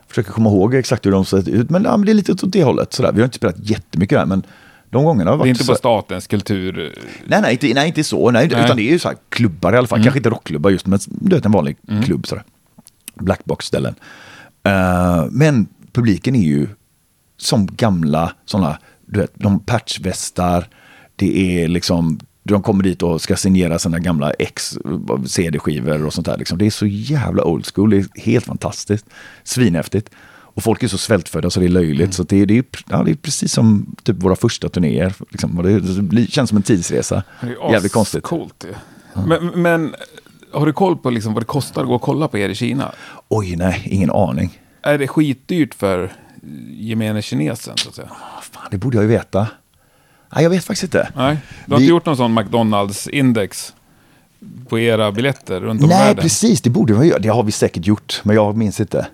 försöker 0.09 0.31
komma 0.31 0.51
ihåg 0.51 0.75
exakt 0.75 1.07
hur 1.07 1.13
de 1.13 1.25
ser 1.25 1.49
ut. 1.49 1.71
Men, 1.71 1.85
ja, 1.85 1.97
men 1.97 2.07
det 2.07 2.13
är 2.13 2.15
lite 2.15 2.33
åt 2.33 2.53
det 2.53 2.65
hållet. 2.65 2.93
Så 2.93 3.03
där. 3.03 3.13
Vi 3.13 3.21
har 3.21 3.25
inte 3.25 3.37
spelat 3.37 3.71
jättemycket 3.71 4.19
där, 4.19 4.27
men 4.27 4.43
de 4.91 5.05
gångerna 5.05 5.31
har 5.31 5.37
Det 5.37 5.39
är 5.39 5.39
varit 5.39 5.49
inte 5.49 5.65
så 5.65 5.73
på 5.73 5.79
statens 5.79 6.27
kultur... 6.27 6.99
Nej, 7.25 7.41
nej, 7.43 7.53
inte, 7.53 7.75
nej, 7.75 7.87
inte 7.89 8.05
så. 8.05 8.31
Nej, 8.31 8.49
Nej. 8.53 8.65
Utan 8.65 8.77
det 8.77 8.83
är 8.83 8.93
ju 8.93 8.99
så 8.99 9.09
här 9.09 9.17
klubbar 9.29 9.73
i 9.73 9.77
alla 9.77 9.87
fall. 9.87 10.03
Kanske 10.03 10.19
inte 10.19 10.31
rockklubbar 10.31 10.71
just, 10.71 10.87
men 10.87 10.99
du 11.07 11.37
vet 11.37 11.45
en 11.45 11.53
vanlig 11.53 11.77
klubb. 12.05 12.27
Så 12.27 12.35
där. 12.35 12.45
Blackbox-ställen. 13.15 13.95
Eh, 14.69 15.27
men 15.31 15.67
publiken 15.93 16.37
är 16.37 16.43
ju 16.43 16.69
som 17.37 17.67
gamla 17.77 18.33
sådana, 18.45 18.79
du 19.07 19.21
vet, 19.21 19.33
de 19.35 19.61
patchvästar. 19.61 20.69
Det 21.17 21.63
är 21.63 21.69
liksom, 21.69 22.21
de 22.43 22.63
kommer 22.63 22.85
dit 22.85 23.03
och 23.03 23.21
ska 23.21 23.37
signera 23.37 23.79
sina 23.79 23.99
gamla 23.99 24.31
ex 24.33 24.79
CD-skivor 25.27 26.07
och 26.07 26.13
sånt 26.15 26.27
där. 26.27 26.37
Liksom. 26.39 26.59
Det 26.59 26.67
är 26.67 26.71
så 26.71 26.87
jävla 26.87 27.45
old 27.45 27.67
school. 27.75 27.91
Det 27.91 27.97
är 27.97 28.21
helt 28.21 28.45
fantastiskt. 28.45 29.07
Svinhäftigt. 29.45 30.11
Och 30.31 30.63
folk 30.63 30.83
är 30.83 30.89
så 30.89 30.99
svältfödda 30.99 31.51
så 31.51 31.61
det 31.61 31.67
är 31.67 31.71
löjligt. 31.71 32.15
Så 32.15 32.23
det, 32.23 32.37
är- 32.43 32.47
det, 32.47 32.59
är, 32.59 32.65
ja, 32.89 33.03
det 33.03 33.11
är 33.11 33.15
precis 33.15 33.53
som 33.53 33.97
typ 34.03 34.23
våra 34.23 34.37
första 34.37 34.69
turnéer. 34.69 35.15
Liksom. 35.31 35.63
Det, 35.63 35.81
det 36.21 36.31
känns 36.31 36.49
som 36.49 36.57
en 36.57 36.63
tidsresa. 36.63 37.23
Det 37.41 37.47
är 37.47 37.73
Jävligt 37.73 37.93
konstigt. 37.93 38.25
Coolt 38.25 38.65
ju. 38.69 38.75
Men, 39.27 39.47
men 39.63 39.95
har 40.53 40.67
du 40.67 40.73
koll 40.73 40.97
på 40.97 41.11
liksom 41.11 41.35
vad 41.35 41.43
det 41.43 41.47
kostar 41.47 41.83
att 41.83 41.89
gå 41.89 41.95
och 41.95 42.03
kolla 42.03 42.29
på 42.29 42.39
er 42.39 42.49
i 42.49 42.55
Kina? 42.55 42.93
Oj, 43.29 43.57
nej, 43.57 43.83
ingen 43.85 44.11
aning. 44.11 44.59
Är 44.83 44.99
det 44.99 45.09
skitdyrt 45.09 45.75
för 45.75 46.13
gemene 46.71 47.23
kinesen 47.23 47.77
så 47.77 47.89
att 47.89 47.95
säga? 47.95 48.09
Ah, 48.11 48.41
Fan, 48.41 48.69
det 48.71 48.79
borde 48.79 48.97
jag 48.97 49.03
ju 49.03 49.09
veta. 49.09 49.47
Nej, 50.35 50.43
jag 50.43 50.51
vet 50.51 50.65
faktiskt 50.65 50.83
inte. 50.95 51.09
Nej, 51.17 51.39
du 51.67 51.73
har 51.73 51.79
Vi- 51.79 51.85
inte 51.85 51.91
gjort 51.91 52.07
någon 52.07 52.17
sån 52.17 52.39
McDonalds-index 52.39 53.73
på 54.69 54.79
era 54.79 55.13
biljetter 55.13 55.61
runt 55.61 55.83
om 55.83 55.89
Nej, 55.89 55.99
världen? 55.99 56.23
precis. 56.23 56.61
Det 56.61 56.71
borde 56.71 56.95
vi 56.95 57.07
göra. 57.07 57.19
Det 57.19 57.29
har 57.29 57.43
vi 57.43 57.53
säkert 57.53 57.87
gjort, 57.87 58.21
men 58.25 58.37
jag 58.37 58.57
minns 58.57 58.81
inte. 58.81 59.07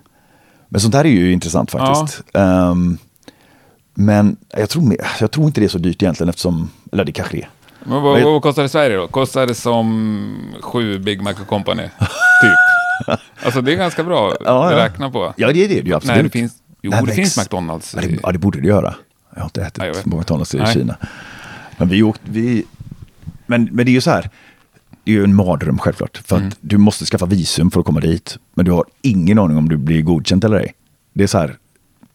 Men 0.69 0.81
sånt 0.81 0.93
här 0.93 1.05
är 1.05 1.09
ju 1.09 1.31
intressant 1.33 1.71
faktiskt. 1.71 2.23
Ehm, 2.33 2.97
men 3.93 4.37
jag 4.57 4.69
tror, 4.69 4.95
jag 5.19 5.31
tror 5.31 5.45
inte 5.47 5.61
det 5.61 5.65
är 5.65 5.69
så 5.69 5.77
dyrt 5.77 6.03
egentligen 6.03 6.29
eftersom, 6.29 6.69
eller 6.91 7.03
det 7.05 7.11
kanske 7.11 7.37
det 7.37 7.41
är. 7.43 7.49
Men 7.87 8.01
vad, 8.01 8.21
vad 8.23 8.41
kostar 8.41 8.61
det 8.61 8.65
i 8.65 8.69
Sverige 8.69 8.95
då? 8.97 9.07
Kostar 9.07 9.47
det 9.47 9.55
som 9.55 10.37
sju 10.61 10.99
Big 10.99 11.21
Mac 11.21 11.31
och 11.41 11.47
Company? 11.47 11.83
Typ. 12.41 13.19
Alltså 13.45 13.61
det 13.61 13.73
är 13.73 13.75
ganska 13.77 14.03
bra 14.03 14.31
att 14.31 14.37
Ja, 14.45 14.71
ja. 14.71 14.77
räkna 14.77 15.11
på. 15.11 15.33
Ja, 15.37 15.51
det 15.53 15.63
är 15.63 15.67
det 15.67 15.73
ju 15.89 15.93
absolut. 15.93 16.15
Nej, 16.15 16.23
det 16.23 16.29
finns, 16.29 16.53
jo, 16.81 16.91
det 16.91 17.01
men 17.01 17.15
finns 17.15 17.37
McDonalds. 17.37 17.91
Det, 17.91 18.05
i- 18.05 18.19
ja, 18.23 18.31
det 18.31 18.39
borde 18.39 18.61
det 18.61 18.67
göra. 18.67 18.95
Jag 19.33 19.39
har 19.41 19.45
inte 19.45 19.61
ätit 19.61 19.77
Nej, 19.77 19.91
McDonalds 20.05 20.55
i 20.55 20.57
Nej. 20.57 20.73
Kina. 20.73 20.95
Men 21.77 21.87
vi 21.89 22.03
åkte, 22.03 22.21
vi, 22.31 22.65
men, 23.45 23.63
men 23.71 23.85
det 23.85 23.91
är 23.91 23.93
ju 23.93 24.01
så 24.01 24.11
här, 24.11 24.29
det 25.03 25.11
är 25.11 25.15
ju 25.15 25.23
en 25.23 25.35
mardröm 25.35 25.77
självklart. 25.79 26.17
För 26.25 26.35
Mm. 26.35 26.47
att 26.47 26.57
du 26.61 26.77
måste 26.77 27.05
skaffa 27.05 27.25
visum 27.25 27.71
för 27.71 27.79
att 27.79 27.85
komma 27.85 27.99
dit. 27.99 28.37
Men 28.53 28.65
du 28.65 28.71
har 28.71 28.85
ingen 29.01 29.39
aning 29.39 29.57
om 29.57 29.69
du 29.69 29.77
blir 29.77 30.01
godkänt 30.01 30.43
eller 30.43 30.57
ej. 30.57 30.73
Det 31.13 31.23
är 31.23 31.27
så 31.27 31.37
här, 31.37 31.55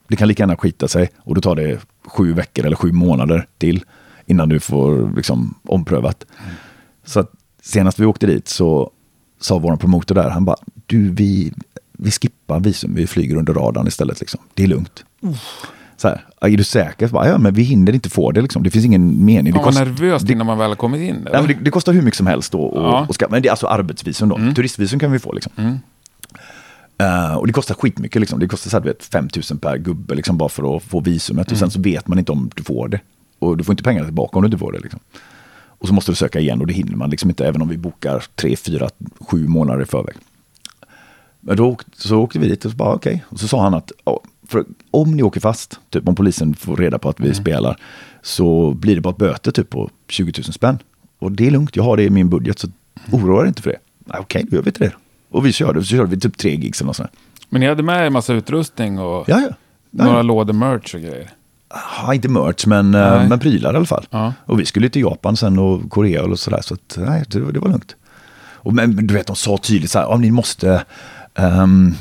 det 0.08 0.16
kan 0.16 0.28
lika 0.28 0.42
gärna 0.42 0.56
skita 0.56 0.88
sig 0.88 1.10
och 1.18 1.34
då 1.34 1.40
tar 1.40 1.54
det 1.56 1.78
sju 2.06 2.32
veckor 2.32 2.66
eller 2.66 2.76
sju 2.76 2.92
månader 2.92 3.46
till 3.58 3.84
innan 4.30 4.48
du 4.48 4.60
får 4.60 5.12
liksom 5.16 5.54
omprövat. 5.64 6.26
Mm. 6.42 6.54
Så 7.04 7.20
att 7.20 7.30
senast 7.62 7.98
vi 7.98 8.06
åkte 8.06 8.26
dit 8.26 8.48
så 8.48 8.90
sa 9.40 9.58
vår 9.58 9.76
promotor 9.76 10.14
där, 10.14 10.30
han 10.30 10.44
bara, 10.44 10.56
du 10.86 11.10
vi, 11.10 11.52
vi 11.92 12.10
skippar 12.10 12.60
visum, 12.60 12.94
vi 12.94 13.06
flyger 13.06 13.36
under 13.36 13.54
radarn 13.54 13.86
istället 13.86 14.20
liksom. 14.20 14.40
Det 14.54 14.62
är 14.62 14.66
lugnt. 14.66 15.04
Så 15.96 16.08
här, 16.08 16.24
är 16.40 16.56
du 16.56 16.64
säker? 16.64 17.08
Bara, 17.08 17.28
ja, 17.28 17.38
men 17.38 17.54
vi 17.54 17.62
hinner 17.62 17.92
inte 17.92 18.10
få 18.10 18.30
det 18.32 18.42
liksom. 18.42 18.62
Det 18.62 18.70
finns 18.70 18.84
ingen 18.84 19.24
mening. 19.24 19.44
Det 19.52 19.58
Man 19.58 19.64
var 19.64 19.72
kost- 19.72 19.78
nervös 19.78 20.22
det- 20.22 20.32
innan 20.32 20.46
man 20.46 20.58
väl 20.58 20.76
kommit 20.76 21.00
in. 21.00 21.28
Ja, 21.32 21.42
det, 21.42 21.54
det 21.54 21.70
kostar 21.70 21.92
hur 21.92 22.02
mycket 22.02 22.18
som 22.18 22.26
helst 22.26 22.52
då. 22.52 22.60
Och, 22.62 22.82
Ja. 22.82 22.96
Mm. 22.98 23.08
och 23.08 23.14
ska, 23.14 23.28
men 23.30 23.42
det 23.42 23.48
är 23.48 23.50
alltså 23.50 23.66
arbetsvisum 23.66 24.28
då. 24.28 24.38
Turistvisum 24.54 24.98
kan 24.98 25.12
vi 25.12 25.18
få 25.18 25.32
liksom. 25.32 25.52
Eh, 26.98 27.34
och 27.34 27.46
det 27.46 27.52
kostar 27.52 27.74
skitmycket 27.74 28.20
liksom. 28.20 28.38
Det 28.38 28.48
kostar 28.48 28.70
så 28.70 28.76
här, 28.76 28.84
vet, 28.84 29.04
5 29.04 29.28
000 29.50 29.58
per 29.58 29.76
gubbe 29.78 30.14
liksom, 30.14 30.36
bara 30.38 30.48
för 30.48 30.76
att 30.76 30.82
få 30.82 31.00
visumet. 31.00 31.46
Och 31.46 31.52
Mm. 31.52 31.58
sen 31.58 31.70
så 31.70 31.80
vet 31.80 32.08
man 32.08 32.18
inte 32.18 32.32
om 32.32 32.50
du 32.54 32.62
får 32.62 32.88
det. 32.88 33.00
Och 33.40 33.56
du 33.56 33.64
får 33.64 33.72
inte 33.72 33.82
pengarna 33.82 34.06
tillbaka 34.06 34.38
om 34.38 34.42
du 34.42 34.46
inte 34.46 34.58
får 34.58 34.72
det. 34.72 34.78
Liksom. 34.78 35.00
Och 35.66 35.88
så 35.88 35.94
måste 35.94 36.10
du 36.12 36.16
söka 36.16 36.40
igen 36.40 36.60
och 36.60 36.66
det 36.66 36.72
hinner 36.72 36.96
man 36.96 37.10
liksom 37.10 37.30
inte 37.30 37.46
även 37.46 37.62
om 37.62 37.68
vi 37.68 37.76
bokar 37.76 38.24
3, 38.34 38.56
4, 38.56 38.88
7 39.20 39.48
månader 39.48 39.82
i 39.82 39.86
förväg. 39.86 40.14
Men 41.40 41.56
då 41.56 41.76
så 41.92 42.16
åkte 42.18 42.38
vi 42.38 42.48
dit 42.48 42.64
och 42.64 42.70
så 42.70 42.76
bara 42.76 42.94
okej. 42.94 43.24
Och 43.28 43.40
så 43.40 43.48
sa 43.48 43.62
han 43.62 43.74
att 43.74 43.92
om 44.90 45.10
ni 45.16 45.22
åker 45.22 45.40
fast, 45.40 45.80
typ 45.90 46.08
om 46.08 46.14
polisen 46.14 46.54
får 46.54 46.76
reda 46.76 46.98
på 46.98 47.08
att 47.08 47.20
vi 47.20 47.34
spelar, 47.34 47.76
så 48.22 48.74
blir 48.74 48.94
det 48.94 49.00
bara 49.00 49.14
böter 49.14 49.50
typ 49.50 49.70
på 49.70 49.90
20 50.08 50.32
000 50.42 50.44
spänn. 50.44 50.78
Och 51.18 51.32
det 51.32 51.46
är 51.46 51.50
lugnt, 51.50 51.76
jag 51.76 51.82
har 51.84 51.96
det 51.96 52.02
i 52.02 52.10
min 52.10 52.28
budget 52.28 52.58
så 52.58 52.68
oroa 53.12 53.40
dig 53.40 53.48
inte 53.48 53.62
för 53.62 53.70
det. 53.70 53.78
Okej, 54.18 54.46
då 54.50 54.56
gör 54.56 54.62
vi 54.62 54.68
inte 54.68 54.84
det. 54.84 54.92
Och 55.30 55.46
vi 55.46 55.52
körde, 55.52 55.80
så 55.80 55.86
körde 55.86 56.10
vi 56.10 56.20
typ 56.20 56.38
tre 56.38 56.54
gigs 56.56 56.80
eller 56.80 56.86
något 56.86 56.96
sånt. 56.96 57.10
Men 57.48 57.60
ni 57.60 57.66
hade 57.66 57.82
med 57.82 58.06
er 58.06 58.10
massa 58.10 58.32
utrustning 58.32 58.98
och 58.98 59.28
Ja, 59.28 59.40
ja. 59.40 59.54
några 59.90 60.22
lådor 60.22 60.52
merch 60.52 60.94
och 60.94 61.00
grejer. 61.00 61.30
Ja, 62.02 62.14
inte 62.14 62.28
merch, 62.28 62.66
men, 62.66 62.94
eh, 62.94 63.16
Nej. 63.18 63.28
men 63.28 63.38
prylar 63.38 63.72
i 63.72 63.76
alla 63.76 63.86
fall. 63.86 64.06
Ja. 64.10 64.32
Och 64.46 64.60
vi 64.60 64.66
skulle 64.66 64.88
till 64.88 65.02
Japan 65.02 65.36
sen 65.36 65.58
och 65.58 65.90
Korea 65.90 66.24
och 66.24 66.38
sådär, 66.38 66.60
så 66.62 66.74
att, 66.74 66.96
nej, 66.98 67.24
det, 67.28 67.40
var- 67.40 67.52
det 67.52 67.58
var 67.60 67.68
lugnt. 67.68 67.96
Och, 68.62 68.74
men 68.74 69.06
du 69.06 69.14
vet, 69.14 69.26
de 69.26 69.36
sa 69.36 69.58
tydligt 69.58 69.90
så 69.90 69.98
här, 69.98 70.16
ni 70.18 70.30
måste, 70.30 70.84
um, 71.34 71.94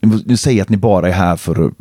ni 0.00 0.08
måste- 0.08 0.28
ni 0.28 0.36
säger 0.36 0.62
att 0.62 0.68
ni 0.68 0.76
bara 0.76 1.08
är 1.08 1.12
här 1.12 1.36
för 1.36 1.52
att 1.66 1.72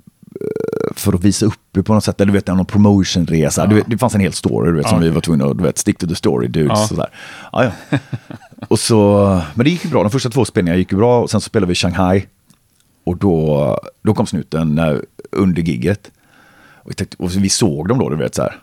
eh, 0.42 0.96
för 0.96 1.14
att 1.14 1.24
visa 1.24 1.46
upp 1.46 1.78
er 1.78 1.82
på 1.82 1.94
något 1.94 2.04
sätt, 2.04 2.22
eller 2.22 2.32
du 2.32 2.38
vet, 2.38 2.48
någon 2.48 2.66
promotionresa. 2.66 3.66
Du 3.68 3.76
vet, 3.76 3.86
det 3.88 3.98
fanns 3.98 4.16
en 4.16 4.22
hel 4.22 4.34
story 4.34 4.72
du 4.72 4.78
vet, 4.78 4.88
som 4.90 4.98
Ja. 4.98 5.04
vi 5.04 5.10
var 5.10 5.22
tvungna 5.22 5.46
att, 5.46 5.58
du 5.58 5.64
vet, 5.64 5.78
stick 5.78 5.98
to 5.98 6.08
the 6.08 6.16
story 6.16 6.48
dudes. 6.48 6.80
Ja. 6.80 6.88
Sådär. 6.88 7.08
Ja, 7.52 7.64
ja. 7.90 7.98
och 8.68 8.80
så, 8.80 9.42
men 9.56 9.64
det 9.64 9.70
gick 9.70 9.86
ju 9.86 9.92
bra, 9.92 10.04
de 10.04 10.12
första 10.12 10.30
två 10.30 10.46
spelningarna 10.46 10.78
gick 10.78 10.92
ju 10.92 10.98
bra, 10.98 11.22
och 11.22 11.30
sen 11.32 11.42
så 11.42 11.46
spelade 11.46 11.68
vi 11.68 11.72
i 11.72 11.76
Shanghai. 11.76 12.26
Och 13.06 13.18
då, 13.18 13.80
då 14.04 14.14
kom 14.14 14.26
snuten 14.28 14.76
när, 14.76 15.06
under 15.32 15.62
gigget. 15.62 16.12
Och, 16.88 16.92
vi 16.92 16.96
tänkte, 16.96 17.18
och 17.20 17.36
vi 17.36 17.50
såg 17.50 17.88
dem 17.88 18.00
då, 18.00 18.10
du 18.10 18.16
vet 18.16 18.36
så 18.36 18.42
här. 18.42 18.60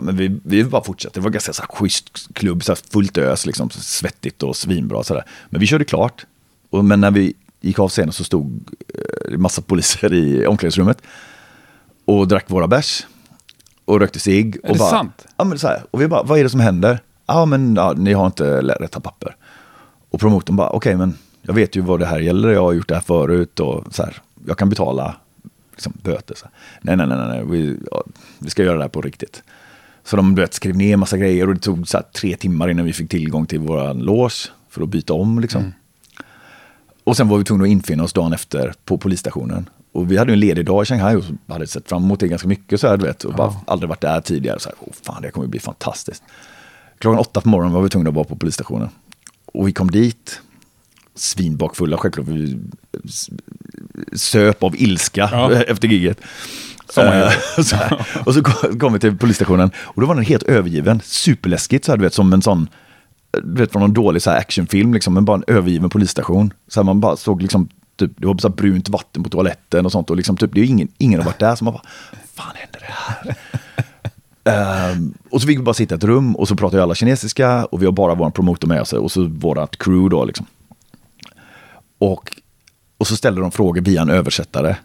Men 0.00 0.16
vi, 0.16 0.40
vi 0.44 0.64
bara 0.64 0.84
fortsatte. 0.84 1.20
Det 1.20 1.24
var 1.24 1.30
ganska 1.30 1.52
så 1.52 1.62
här 1.62 1.68
schysst 1.68 2.34
klubb, 2.34 2.64
så 2.64 2.72
här 2.72 2.78
fullt 2.92 3.18
ös, 3.18 3.46
liksom, 3.46 3.70
svettigt 3.70 4.42
och 4.42 4.56
svinbra. 4.56 5.04
Så 5.04 5.14
där. 5.14 5.24
Men 5.50 5.60
vi 5.60 5.66
körde 5.66 5.84
klart. 5.84 6.26
Och, 6.70 6.84
men 6.84 7.00
när 7.00 7.10
vi 7.10 7.34
gick 7.60 7.78
av 7.78 7.88
scenen 7.88 8.12
så 8.12 8.24
stod 8.24 8.60
eh, 8.94 9.38
massa 9.38 9.62
poliser 9.62 10.12
i 10.12 10.46
omklädningsrummet. 10.46 11.02
Och 12.04 12.28
drack 12.28 12.50
våra 12.50 12.68
bärs. 12.68 13.06
Och 13.84 14.00
rökte 14.00 14.20
cigg. 14.20 14.56
Är 14.56 14.68
och 14.68 14.72
det 14.72 14.78
bara, 14.78 14.90
sant? 14.90 15.26
Ja, 15.36 15.44
men 15.44 15.58
så 15.58 15.66
här, 15.66 15.82
och 15.90 16.00
vi 16.00 16.08
bara, 16.08 16.22
vad 16.22 16.38
är 16.38 16.44
det 16.44 16.50
som 16.50 16.60
händer? 16.60 17.00
Ja, 17.26 17.46
men 17.46 17.74
ja, 17.74 17.92
ni 17.96 18.12
har 18.12 18.26
inte 18.26 18.62
rätta 18.62 19.00
papper. 19.00 19.36
Och 20.10 20.20
promotorn 20.20 20.56
bara, 20.56 20.70
okej, 20.70 20.96
men 20.96 21.18
jag 21.42 21.54
vet 21.54 21.76
ju 21.76 21.80
vad 21.80 22.00
det 22.00 22.06
här 22.06 22.20
gäller. 22.20 22.48
Jag 22.48 22.62
har 22.62 22.72
gjort 22.72 22.88
det 22.88 22.94
här 22.94 23.02
förut 23.02 23.60
och 23.60 23.94
så 23.94 24.02
här, 24.02 24.16
jag 24.46 24.58
kan 24.58 24.68
betala 24.68 25.16
liksom, 25.78 25.92
böter. 26.02 26.34
Så. 26.34 26.46
Nej, 26.80 26.96
nej, 26.96 27.06
nej, 27.06 27.16
nej. 27.16 27.44
Vi, 27.50 27.76
ja, 27.90 28.04
vi 28.38 28.50
ska 28.50 28.62
göra 28.62 28.76
det 28.76 28.82
här 28.82 28.88
på 28.88 29.00
riktigt. 29.00 29.42
Så 30.04 30.16
de 30.16 30.34
du 30.34 30.42
vet, 30.42 30.54
skrev 30.54 30.76
ner 30.76 30.96
massa 30.96 31.18
grejer 31.18 31.48
och 31.48 31.54
det 31.54 31.60
tog 31.60 31.88
så 31.88 31.96
här, 31.96 32.04
tre 32.12 32.36
timmar 32.36 32.68
innan 32.68 32.84
vi 32.84 32.92
fick 32.92 33.10
tillgång 33.10 33.46
till 33.46 33.58
våra 33.58 33.92
loge 33.92 34.50
för 34.68 34.82
att 34.82 34.88
byta 34.88 35.12
om. 35.12 35.38
Liksom. 35.38 35.72
Och 37.04 37.16
sen 37.16 37.28
var 37.28 37.38
vi 37.38 37.44
tvungna 37.44 37.64
att 37.64 37.70
infinna 37.70 38.04
oss 38.04 38.12
dagen 38.12 38.32
efter 38.32 38.74
på 38.84 38.98
polisstationen. 38.98 39.68
Och 39.92 40.12
vi 40.12 40.16
hade 40.16 40.32
en 40.32 40.40
ledig 40.40 40.66
dag 40.66 40.82
i 40.82 40.86
Shanghai 40.86 41.16
och 41.16 41.24
hade 41.46 41.66
sett 41.66 41.88
fram 41.88 42.04
emot 42.04 42.20
det 42.20 42.28
ganska 42.28 42.48
mycket. 42.48 42.80
Så 42.80 42.88
här, 42.88 42.96
du 42.96 43.06
vet, 43.06 43.24
och 43.24 43.34
bara 43.34 43.54
aldrig 43.66 43.88
varit 43.88 44.00
där 44.00 44.20
tidigare. 44.20 44.60
Så 44.60 44.68
här, 44.68 44.76
oh, 44.80 44.92
fan, 45.02 45.22
det 45.22 45.30
kommer 45.30 45.46
bli 45.46 45.60
fantastiskt. 45.60 46.22
Klockan 46.98 47.18
åtta 47.18 47.40
på 47.40 47.48
morgonen 47.48 47.72
var 47.72 47.82
vi 47.82 47.88
tvungna 47.88 48.08
att 48.08 48.16
vara 48.16 48.24
på 48.24 48.36
polisstationen. 48.36 48.88
Och 49.46 49.68
vi 49.68 49.72
kom 49.72 49.90
dit, 49.90 50.40
svinbakfulla 51.14 51.96
självklart. 51.96 52.26
Vi 52.28 52.58
söp 54.12 54.62
av 54.62 54.76
ilska 54.76 55.28
Ja. 55.32 55.52
efter 55.66 55.88
giget. 55.88 56.20
Eh, 56.96 57.30
så 57.64 57.76
och 58.26 58.34
så 58.34 58.42
kom 58.78 58.92
vi 58.92 58.98
till 58.98 59.18
polisstationen 59.18 59.70
och 59.78 60.00
då 60.00 60.06
var 60.06 60.14
den 60.14 60.24
helt 60.24 60.42
övergiven. 60.42 61.00
Superläskigt, 61.04 61.84
så 61.84 61.92
här, 61.92 61.96
du 61.96 62.04
vet, 62.04 62.14
som 62.14 62.32
en 62.32 62.42
sån, 62.42 62.68
du 63.42 63.60
vet 63.60 63.72
från 63.72 63.82
någon 63.82 63.94
dålig 63.94 64.22
så 64.22 64.30
här, 64.30 64.38
actionfilm, 64.38 64.94
liksom, 64.94 65.14
men 65.14 65.24
bara 65.24 65.36
en 65.36 65.44
övergiven 65.56 65.90
polisstation. 65.90 66.52
Så 66.68 66.80
här, 66.80 66.84
man 66.84 67.00
bara 67.00 67.16
såg 67.16 67.42
liksom, 67.42 67.68
typ, 67.96 68.10
det 68.16 68.26
var 68.26 68.38
så 68.38 68.48
här 68.48 68.54
brunt 68.54 68.88
vatten 68.88 69.22
på 69.22 69.30
toaletten 69.30 69.86
och 69.86 69.92
sånt. 69.92 70.10
Och 70.10 70.16
liksom, 70.16 70.36
typ, 70.36 70.50
det 70.54 70.60
är 70.60 70.64
ingen, 70.64 70.88
ingen 70.98 71.20
har 71.20 71.26
varit 71.26 71.38
där, 71.38 71.54
så 71.54 71.64
man 71.64 71.72
bara, 71.74 71.82
fan 72.34 72.52
händer 72.54 72.80
det 72.80 72.92
här? 72.92 73.36
Ehm, 74.44 75.14
och 75.30 75.40
så 75.40 75.46
fick 75.46 75.58
vi 75.58 75.62
bara 75.62 75.74
sitta 75.74 75.94
i 75.94 75.96
ett 75.96 76.04
rum 76.04 76.36
och 76.36 76.48
så 76.48 76.56
pratade 76.56 76.82
alla 76.82 76.94
kinesiska 76.94 77.64
och 77.64 77.82
vi 77.82 77.84
har 77.84 77.92
bara 77.92 78.14
vår 78.14 78.30
promotor 78.30 78.68
med 78.68 78.80
oss 78.80 78.92
och 78.92 79.12
så 79.12 79.24
vårat 79.24 79.78
crew 79.78 80.08
då 80.16 80.24
liksom. 80.24 80.46
Och, 81.98 82.36
och 82.98 83.06
så 83.06 83.16
ställer 83.16 83.40
de 83.40 83.50
frågor 83.50 83.80
via 83.80 84.02
en 84.02 84.10
översättare. 84.10 84.76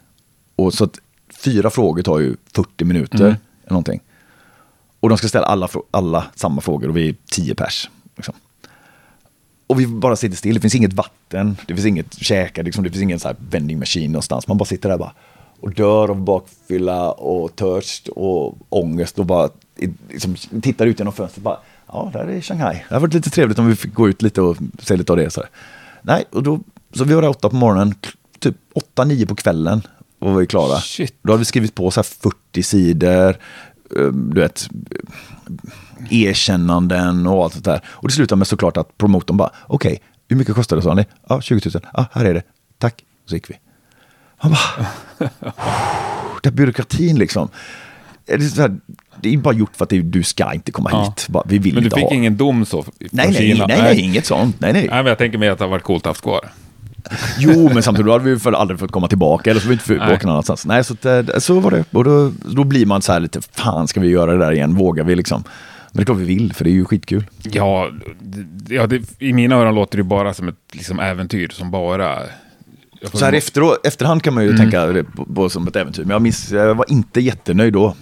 Och 0.56 0.74
så 0.74 0.84
att 0.84 0.98
fyra 1.32 1.70
frågor 1.70 2.02
tar 2.02 2.18
ju 2.18 2.36
40 2.54 2.84
minuter. 2.84 3.24
Eller 3.24 3.38
någonting. 3.68 4.00
Och 5.00 5.08
de 5.08 5.18
ska 5.18 5.28
ställa 5.28 5.46
alla, 5.46 5.68
alla 5.90 6.26
samma 6.34 6.60
frågor 6.60 6.88
och 6.88 6.96
vi 6.96 7.08
är 7.08 7.14
tio 7.30 7.54
pers. 7.54 7.90
Liksom. 8.16 8.34
Och 9.66 9.80
vi 9.80 9.86
bara 9.86 10.16
sitter 10.16 10.36
still, 10.36 10.54
det 10.54 10.60
finns 10.60 10.74
inget 10.74 10.92
vatten, 10.92 11.56
det 11.66 11.74
finns 11.74 11.86
inget 11.86 12.14
käka, 12.14 12.62
liksom, 12.62 12.84
det 12.84 12.90
finns 12.90 13.02
ingen 13.02 13.20
så 13.20 13.28
här 13.28 13.36
vending 13.50 13.78
machine 13.78 14.12
någonstans. 14.12 14.48
Man 14.48 14.58
bara 14.58 14.64
sitter 14.64 14.88
där 14.88 14.98
bara 14.98 15.12
och 15.60 15.72
dör 15.72 16.10
av 16.10 16.20
bakfylla 16.20 17.10
och 17.10 17.56
törst 17.56 18.08
och 18.08 18.56
ångest 18.68 19.18
och 19.18 19.26
bara 19.26 19.48
liksom, 20.08 20.36
tittar 20.62 20.86
ut 20.86 20.98
genom 20.98 21.12
fönstret. 21.12 21.44
Bara, 21.44 21.58
ja, 21.86 22.10
där 22.12 22.26
är 22.26 22.40
Shanghai. 22.40 22.74
Det 22.74 22.94
hade 22.94 23.00
varit 23.00 23.14
lite 23.14 23.30
trevligt 23.30 23.58
om 23.58 23.68
vi 23.68 23.76
fick 23.76 23.94
gå 23.94 24.08
ut 24.08 24.22
lite 24.22 24.42
och 24.42 24.56
se 24.78 24.96
lite 24.96 25.12
av 25.12 25.18
det. 25.18 25.30
Så, 25.30 25.40
här. 25.40 25.50
Nej, 26.02 26.24
och 26.30 26.42
då, 26.42 26.60
så 26.96 27.04
vi 27.04 27.14
var 27.14 27.22
där 27.22 27.28
åtta 27.28 27.48
på 27.48 27.56
morgonen, 27.56 27.94
typ 28.38 28.56
åtta, 28.74 29.04
nio 29.04 29.26
på 29.26 29.34
kvällen 29.34 29.82
och 30.18 30.30
var 30.32 30.40
vi 30.40 30.46
klara. 30.46 30.80
Shit. 30.80 31.14
Då 31.22 31.32
hade 31.32 31.38
vi 31.38 31.44
skrivit 31.44 31.74
på 31.74 31.90
så 31.90 31.98
här 32.00 32.04
40 32.04 32.62
sidor, 32.62 33.36
eh, 33.98 34.06
du 34.06 34.40
vet, 34.40 34.68
erkännanden 36.10 37.26
och 37.26 37.44
allt 37.44 37.52
sånt 37.52 37.64
där. 37.64 37.80
Och 37.86 38.08
det 38.08 38.14
slutade 38.14 38.38
med 38.38 38.46
såklart 38.46 38.76
att 38.76 38.98
promotorn 38.98 39.36
bara, 39.36 39.50
okej, 39.66 40.00
hur 40.28 40.36
mycket 40.36 40.54
kostar 40.54 40.76
det 40.76 40.82
sa 40.82 40.94
ni? 40.94 41.04
Ja, 41.28 41.40
20 41.40 41.70
000. 41.74 41.82
Ja, 41.94 42.06
här 42.12 42.24
är 42.24 42.34
det. 42.34 42.42
Tack. 42.78 43.04
Så 43.26 43.34
gick 43.34 43.50
vi. 43.50 43.54
Han 44.36 44.50
bara, 44.52 44.86
är 46.42 46.50
byråkratin 46.50 47.18
liksom. 47.18 47.48
Det 48.26 48.32
är, 48.32 48.60
här, 48.60 48.76
det 49.20 49.34
är 49.34 49.38
bara 49.38 49.54
gjort 49.54 49.76
för 49.76 49.84
att 49.84 49.90
du 50.04 50.22
ska 50.22 50.54
inte 50.54 50.72
komma 50.72 50.90
Ja. 50.92 51.04
hit. 51.04 51.28
Bara, 51.28 51.44
vi 51.46 51.58
vill 51.58 51.74
Men 51.74 51.82
du 51.84 51.90
fick 51.90 52.04
ha. 52.04 52.14
ingen 52.14 52.36
dom 52.36 52.66
så? 52.66 52.84
Nej, 52.98 53.08
nej, 53.10 53.32
nej, 53.58 53.64
nej, 53.68 53.82
nej, 53.82 54.00
inget 54.00 54.26
sånt. 54.26 54.60
Nej, 54.60 54.72
nej. 54.72 54.82
Nej, 54.90 54.96
men 55.02 55.06
jag 55.06 55.18
tänker 55.18 55.38
mig 55.38 55.48
att 55.48 55.58
det 55.58 55.64
har 55.64 55.70
varit 55.70 55.82
coolt 55.82 56.00
att 56.02 56.04
ha 56.04 56.10
haft 56.10 56.22
kvar. 56.22 56.48
Jo, 57.38 57.70
men 57.74 57.82
samtidigt 57.82 58.12
hade 58.12 58.24
vi 58.24 58.38
för 58.38 58.52
aldrig 58.52 58.80
fått 58.80 58.90
komma 58.92 59.08
tillbaka, 59.08 59.50
eller 59.50 59.60
så 59.60 59.68
vi 59.68 59.72
inte 59.72 59.84
få 59.84 59.92
Nej. 59.92 60.14
åka 60.14 60.26
någon 60.26 60.32
annanstans. 60.32 60.66
Nej, 60.66 60.84
så, 60.84 61.08
eh, 61.08 61.38
så 61.38 61.60
var 61.60 61.70
det. 61.70 61.84
Och 61.90 62.04
då, 62.04 62.32
då 62.54 62.64
blir 62.64 62.86
man 62.86 63.02
så 63.02 63.12
här 63.12 63.20
lite, 63.20 63.40
fan 63.52 63.88
ska 63.88 64.00
vi 64.00 64.08
göra 64.08 64.32
det 64.32 64.38
där 64.38 64.52
igen? 64.52 64.74
Vågar 64.74 65.04
vi 65.04 65.16
liksom? 65.16 65.44
Men 65.92 65.96
det 65.96 66.02
är 66.02 66.04
klart 66.04 66.18
vi 66.18 66.24
vill, 66.24 66.52
för 66.52 66.64
det 66.64 66.70
är 66.70 66.72
ju 66.72 66.84
skitkul. 66.84 67.24
Ja, 67.42 67.90
ja 68.68 68.86
det, 68.86 69.02
i 69.18 69.32
mina 69.32 69.54
öron 69.54 69.74
låter 69.74 69.98
det 69.98 70.04
bara 70.04 70.34
som 70.34 70.48
ett 70.48 70.54
liksom, 70.72 71.00
äventyr 71.00 71.48
som 71.48 71.70
bara... 71.70 72.18
Så 73.12 73.24
här 73.24 73.32
efter, 73.32 73.86
efterhand 73.86 74.22
kan 74.22 74.34
man 74.34 74.44
ju 74.44 74.56
tänka 74.56 74.86
det 74.86 75.04
på, 75.04 75.24
på 75.24 75.48
som 75.48 75.66
ett 75.68 75.76
äventyr, 75.76 76.02
men 76.02 76.10
jag, 76.10 76.22
minns, 76.22 76.50
jag 76.52 76.74
var 76.74 76.90
inte 76.90 77.20
jättenöjd 77.20 77.72
då. 77.72 77.96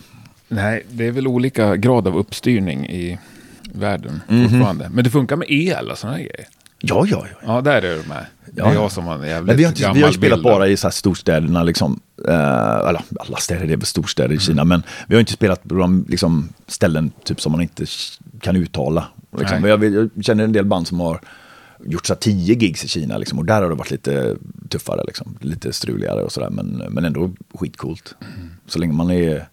Nej, 0.49 0.87
det 0.91 1.07
är 1.07 1.11
väl 1.11 1.27
olika 1.27 1.77
grad 1.77 2.09
av 2.09 2.17
uppstyrning 2.19 2.87
i 2.87 3.19
världen 3.75 4.21
Mhm. 4.29 4.49
fortfarande. 4.49 4.89
Men 4.93 5.05
det 5.05 5.11
funkar 5.11 5.37
med 5.37 5.51
el 5.51 5.91
och 5.91 5.99
sådana 5.99 6.17
grejer. 6.19 6.47
Ja, 6.85 7.05
ja, 7.07 7.25
ja. 7.31 7.37
Ja, 7.55 7.61
där 7.61 7.83
är 7.83 7.97
du 8.03 8.09
med. 8.09 8.27
Det 8.47 8.53
Ja. 8.61 8.71
är 8.71 8.75
jag 8.75 8.93
som 8.93 9.05
har 9.05 9.15
en 9.15 9.23
jävligt 9.29 9.47
Men 9.47 9.57
vi 9.57 9.65
har, 9.65 9.71
inte, 9.71 9.91
vi 9.95 10.03
har 10.03 10.13
spelat 10.13 10.37
bild. 10.39 10.43
bara 10.45 10.69
i 10.69 10.77
så 10.77 10.87
här 10.87 10.93
storstäderna, 10.93 11.63
liksom, 11.63 12.01
eh, 12.29 12.35
eller 12.89 13.01
alla 13.21 13.37
städer, 13.37 13.67
det 13.67 13.73
är 13.73 13.77
väl 13.77 13.87
storstäder 13.87 14.35
i 14.35 14.39
Kina, 14.39 14.65
men 14.65 14.83
vi 15.09 15.15
har 15.15 15.21
inte 15.21 15.33
spelat 15.33 15.63
på 15.69 15.75
de 15.75 16.05
liksom, 16.09 16.49
ställen 16.67 17.11
typ, 17.25 17.41
som 17.41 17.53
man 17.53 17.61
inte 17.61 17.87
kan 18.41 18.57
uttala. 18.57 19.09
Liksom. 19.39 19.65
Jag, 19.65 19.85
jag 19.85 20.11
känner 20.25 20.45
en 20.45 20.53
del 20.53 20.65
band 20.65 20.89
som 20.89 21.01
har 21.01 21.21
gjort 21.85 22.07
så 22.07 22.13
här, 22.13 22.21
tio 22.21 22.55
gigs 22.55 22.85
i 22.85 22.89
Kina, 22.89 23.19
liksom, 23.19 23.39
och 23.39 23.45
där 23.45 23.63
har 23.63 23.69
det 23.69 23.75
varit 23.75 23.91
lite 23.91 24.37
tuffare, 24.69 25.05
liksom, 25.07 25.37
lite 25.41 25.73
struligare 25.73 26.23
och 26.23 26.33
sådär, 26.33 26.51
men, 26.51 26.83
men 26.91 27.05
ändå 27.05 27.31
skitcoolt. 27.55 28.15
Så 28.67 28.79
länge 28.79 28.93
man 28.93 29.11
är, 29.11 29.49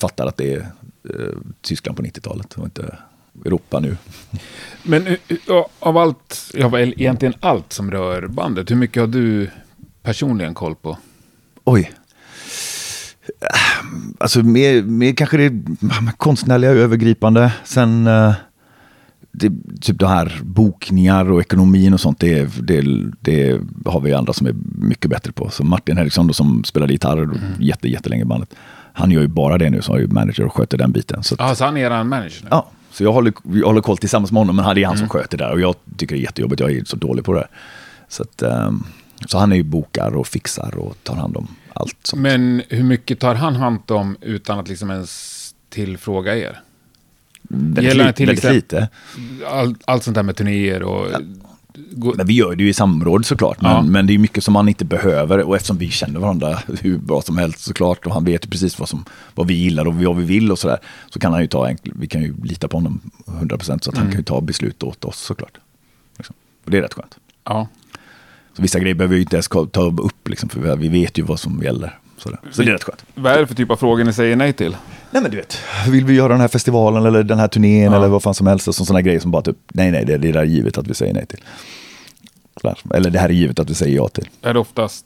fattar 0.00 0.26
att 0.26 0.36
det 0.36 0.54
är 0.54 0.58
eh, 1.10 1.36
Tyskland 1.62 1.96
på 1.96 2.02
90-talet 2.02 2.54
och 2.54 2.64
inte 2.64 2.96
Europa 3.44 3.80
nu. 3.80 3.96
Men 4.82 5.06
uh, 5.06 5.12
uh, 5.50 5.64
av 5.80 5.98
allt, 5.98 6.50
ja, 6.54 6.68
väl 6.68 6.94
egentligen 6.96 7.34
allt 7.40 7.72
som 7.72 7.90
rör 7.90 8.26
bandet, 8.26 8.70
hur 8.70 8.76
mycket 8.76 9.00
har 9.00 9.06
du 9.06 9.50
personligen 10.02 10.54
koll 10.54 10.74
på? 10.74 10.98
Oj. 11.64 11.92
Alltså 14.18 14.42
mer, 14.42 14.82
mer 14.82 15.12
kanske 15.12 15.36
det 15.36 15.62
konstnärliga 16.16 16.70
övergripande. 16.70 17.52
Sen 17.64 18.06
eh, 18.06 18.34
det, 19.32 19.52
typ 19.80 19.98
det 19.98 20.08
här 20.08 20.40
bokningar 20.42 21.30
och 21.30 21.40
ekonomin 21.40 21.94
och 21.94 22.00
sånt. 22.00 22.20
Det, 22.20 22.48
det, 22.62 22.84
det 23.20 23.60
har 23.84 24.00
vi 24.00 24.12
andra 24.12 24.32
som 24.32 24.46
är 24.46 24.54
mycket 24.78 25.10
bättre 25.10 25.32
på. 25.32 25.50
Så 25.50 25.64
Martin 25.64 25.96
Henriksson 25.96 26.26
då, 26.26 26.34
som 26.34 26.64
spelade 26.64 26.92
gitarr 26.92 27.22
mm. 27.22 27.38
jätte, 27.60 27.88
jättelänge 27.88 28.22
i 28.22 28.26
bandet. 28.26 28.54
Han 28.92 29.10
gör 29.10 29.20
ju 29.20 29.28
bara 29.28 29.58
det 29.58 29.70
nu 29.70 29.82
som 29.82 29.96
är 29.96 30.06
manager 30.06 30.44
och 30.44 30.54
sköter 30.54 30.78
den 30.78 30.92
biten. 30.92 31.22
Så, 31.22 31.34
att, 31.34 31.40
Ja, 31.40 31.54
så 31.54 31.64
han 31.64 31.76
är 31.76 31.80
eran 31.80 32.08
manager 32.08 32.42
nu? 32.42 32.48
ja, 32.50 32.70
så 32.96 33.04
jag 33.04 33.12
håller, 33.12 33.32
jag 33.42 33.66
håller 33.66 33.80
koll 33.80 33.98
tillsammans 33.98 34.32
med 34.32 34.40
honom, 34.40 34.56
men 34.56 34.74
det 34.74 34.82
är 34.82 34.86
han 34.86 34.98
som 34.98 35.08
sköter 35.08 35.38
det 35.38 35.44
där. 35.44 35.52
Och 35.52 35.60
jag 35.60 35.74
tycker 35.96 36.14
det 36.14 36.20
är 36.20 36.22
jättejobbigt, 36.22 36.60
jag 36.60 36.72
är 36.72 36.84
så 36.84 36.96
dålig 36.96 37.24
på 37.24 37.32
det. 37.32 37.48
Så, 38.08 38.22
att, 38.22 38.42
ehm, 38.42 38.84
så 39.26 39.38
han 39.38 39.52
är 39.52 39.56
ju 39.56 39.62
bokar 39.62 40.16
och 40.16 40.26
fixar 40.26 40.78
och 40.78 40.96
tar 41.02 41.14
hand 41.14 41.36
om 41.36 41.48
allt. 41.72 41.96
Sånt. 42.02 42.22
Men 42.22 42.62
hur 42.68 42.82
mycket 42.82 43.20
tar 43.20 43.34
han 43.34 43.56
hand 43.56 43.90
om 43.90 44.16
utan 44.20 44.58
att 44.58 44.68
liksom 44.68 44.90
ens 44.90 45.54
tillfråga 45.68 46.36
er? 46.36 46.60
väldigt 47.48 48.16
till 48.16 48.26
väldigt 48.26 48.44
lite. 48.44 48.88
All, 49.46 49.74
allt 49.84 50.02
sånt 50.02 50.14
där 50.14 50.22
med 50.22 50.36
turnéer 50.36 50.82
och... 50.82 51.06
gå- 51.92 52.14
Men 52.16 52.26
vi 52.26 52.32
gör 52.34 52.56
det 52.56 52.62
ju 52.64 52.68
i 52.70 52.74
samråd 52.74 53.26
såklart. 53.26 53.60
Men, 53.60 53.70
Ja. 53.70 53.82
men 53.82 54.06
det 54.06 54.14
är 54.14 54.18
mycket 54.18 54.44
som 54.44 54.54
man 54.54 54.68
inte 54.68 54.84
behöver. 54.84 55.38
Och 55.42 55.56
eftersom 55.56 55.78
vi 55.78 55.90
känner 55.90 56.20
varandra 56.20 56.58
hur 56.80 56.98
bra 56.98 57.22
som 57.22 57.38
helst 57.38 57.60
såklart. 57.60 58.06
Och 58.06 58.12
han 58.12 58.24
vet 58.24 58.46
ju 58.46 58.50
precis 58.50 58.78
vad, 58.78 58.88
som, 58.88 59.04
vad 59.34 59.46
vi 59.46 59.54
gillar 59.54 59.86
och 59.86 59.94
vad 59.94 60.16
vi 60.16 60.24
vill 60.24 60.52
och 60.52 60.58
sådär. 60.58 60.78
Så 61.10 61.18
kan 61.18 61.32
han 61.32 61.40
ju 61.42 61.48
ta, 61.48 61.70
vi 61.82 62.06
kan 62.06 62.22
ju 62.22 62.34
lita 62.44 62.68
på 62.68 62.76
honom 62.76 63.00
100% 63.26 63.78
så 63.84 63.90
att 63.90 63.96
han 63.98 64.06
kan 64.08 64.16
ju 64.18 64.24
ta 64.24 64.40
beslut 64.40 64.82
åt 64.82 65.04
oss 65.04 65.18
såklart. 65.18 65.58
Liksom. 66.16 66.34
Och 66.64 66.70
det 66.70 66.78
är 66.78 66.82
rätt 66.82 66.94
skönt. 66.94 67.16
ja. 67.44 67.68
Så 68.56 68.62
vissa 68.62 68.78
grejer 68.80 68.94
behöver 68.94 69.14
vi 69.14 69.20
inte 69.22 69.36
ens 69.36 69.48
ta 69.48 69.82
upp 70.02 70.28
liksom, 70.28 70.48
för 70.48 70.76
vi 70.76 70.88
vet 70.88 71.18
ju 71.18 71.22
vad 71.22 71.40
som 71.40 71.62
gäller. 71.62 71.98
Sådär. 72.18 72.38
Så 72.50 72.62
det 72.62 72.68
är 72.68 72.72
rätt 72.72 72.84
skönt. 72.84 73.04
Vad 73.14 73.32
är 73.32 73.38
det 73.40 73.46
för 73.46 73.54
typ 73.54 73.70
av 73.70 73.76
frågor 73.76 74.04
ni 74.04 74.12
säger 74.12 74.36
nej 74.36 74.52
till? 74.52 74.76
Nej 75.10 75.22
men 75.22 75.30
du 75.30 75.36
vet, 75.36 75.58
vill 75.88 76.04
vi 76.04 76.14
göra 76.14 76.28
den 76.28 76.40
här 76.40 76.48
festivalen 76.48 77.06
eller 77.06 77.22
den 77.22 77.38
här 77.38 77.48
turnén 77.48 77.92
Ja. 77.92 77.96
eller 77.98 78.08
vad 78.08 78.22
fan 78.22 78.34
som 78.34 78.46
helst. 78.46 78.68
Alltså, 78.68 78.84
sådana 78.84 79.02
grejer 79.02 79.20
som 79.20 79.30
bara 79.30 79.42
typ, 79.42 79.56
nej 79.74 79.90
nej, 79.90 80.04
det, 80.04 80.18
det 80.18 80.32
där 80.32 80.40
är 80.40 80.44
givet 80.44 80.78
att 80.78 80.86
vi 80.86 80.94
säger 80.94 81.14
nej 81.14 81.26
till. 81.26 81.40
Sådär. 82.60 82.78
Eller 82.94 83.10
det 83.10 83.18
här 83.18 83.28
är 83.28 83.32
givet 83.32 83.58
att 83.58 83.70
vi 83.70 83.74
säger 83.74 83.96
ja 83.96 84.08
till. 84.08 84.28
Är 84.42 84.54
det 84.54 84.60
oftast 84.60 85.04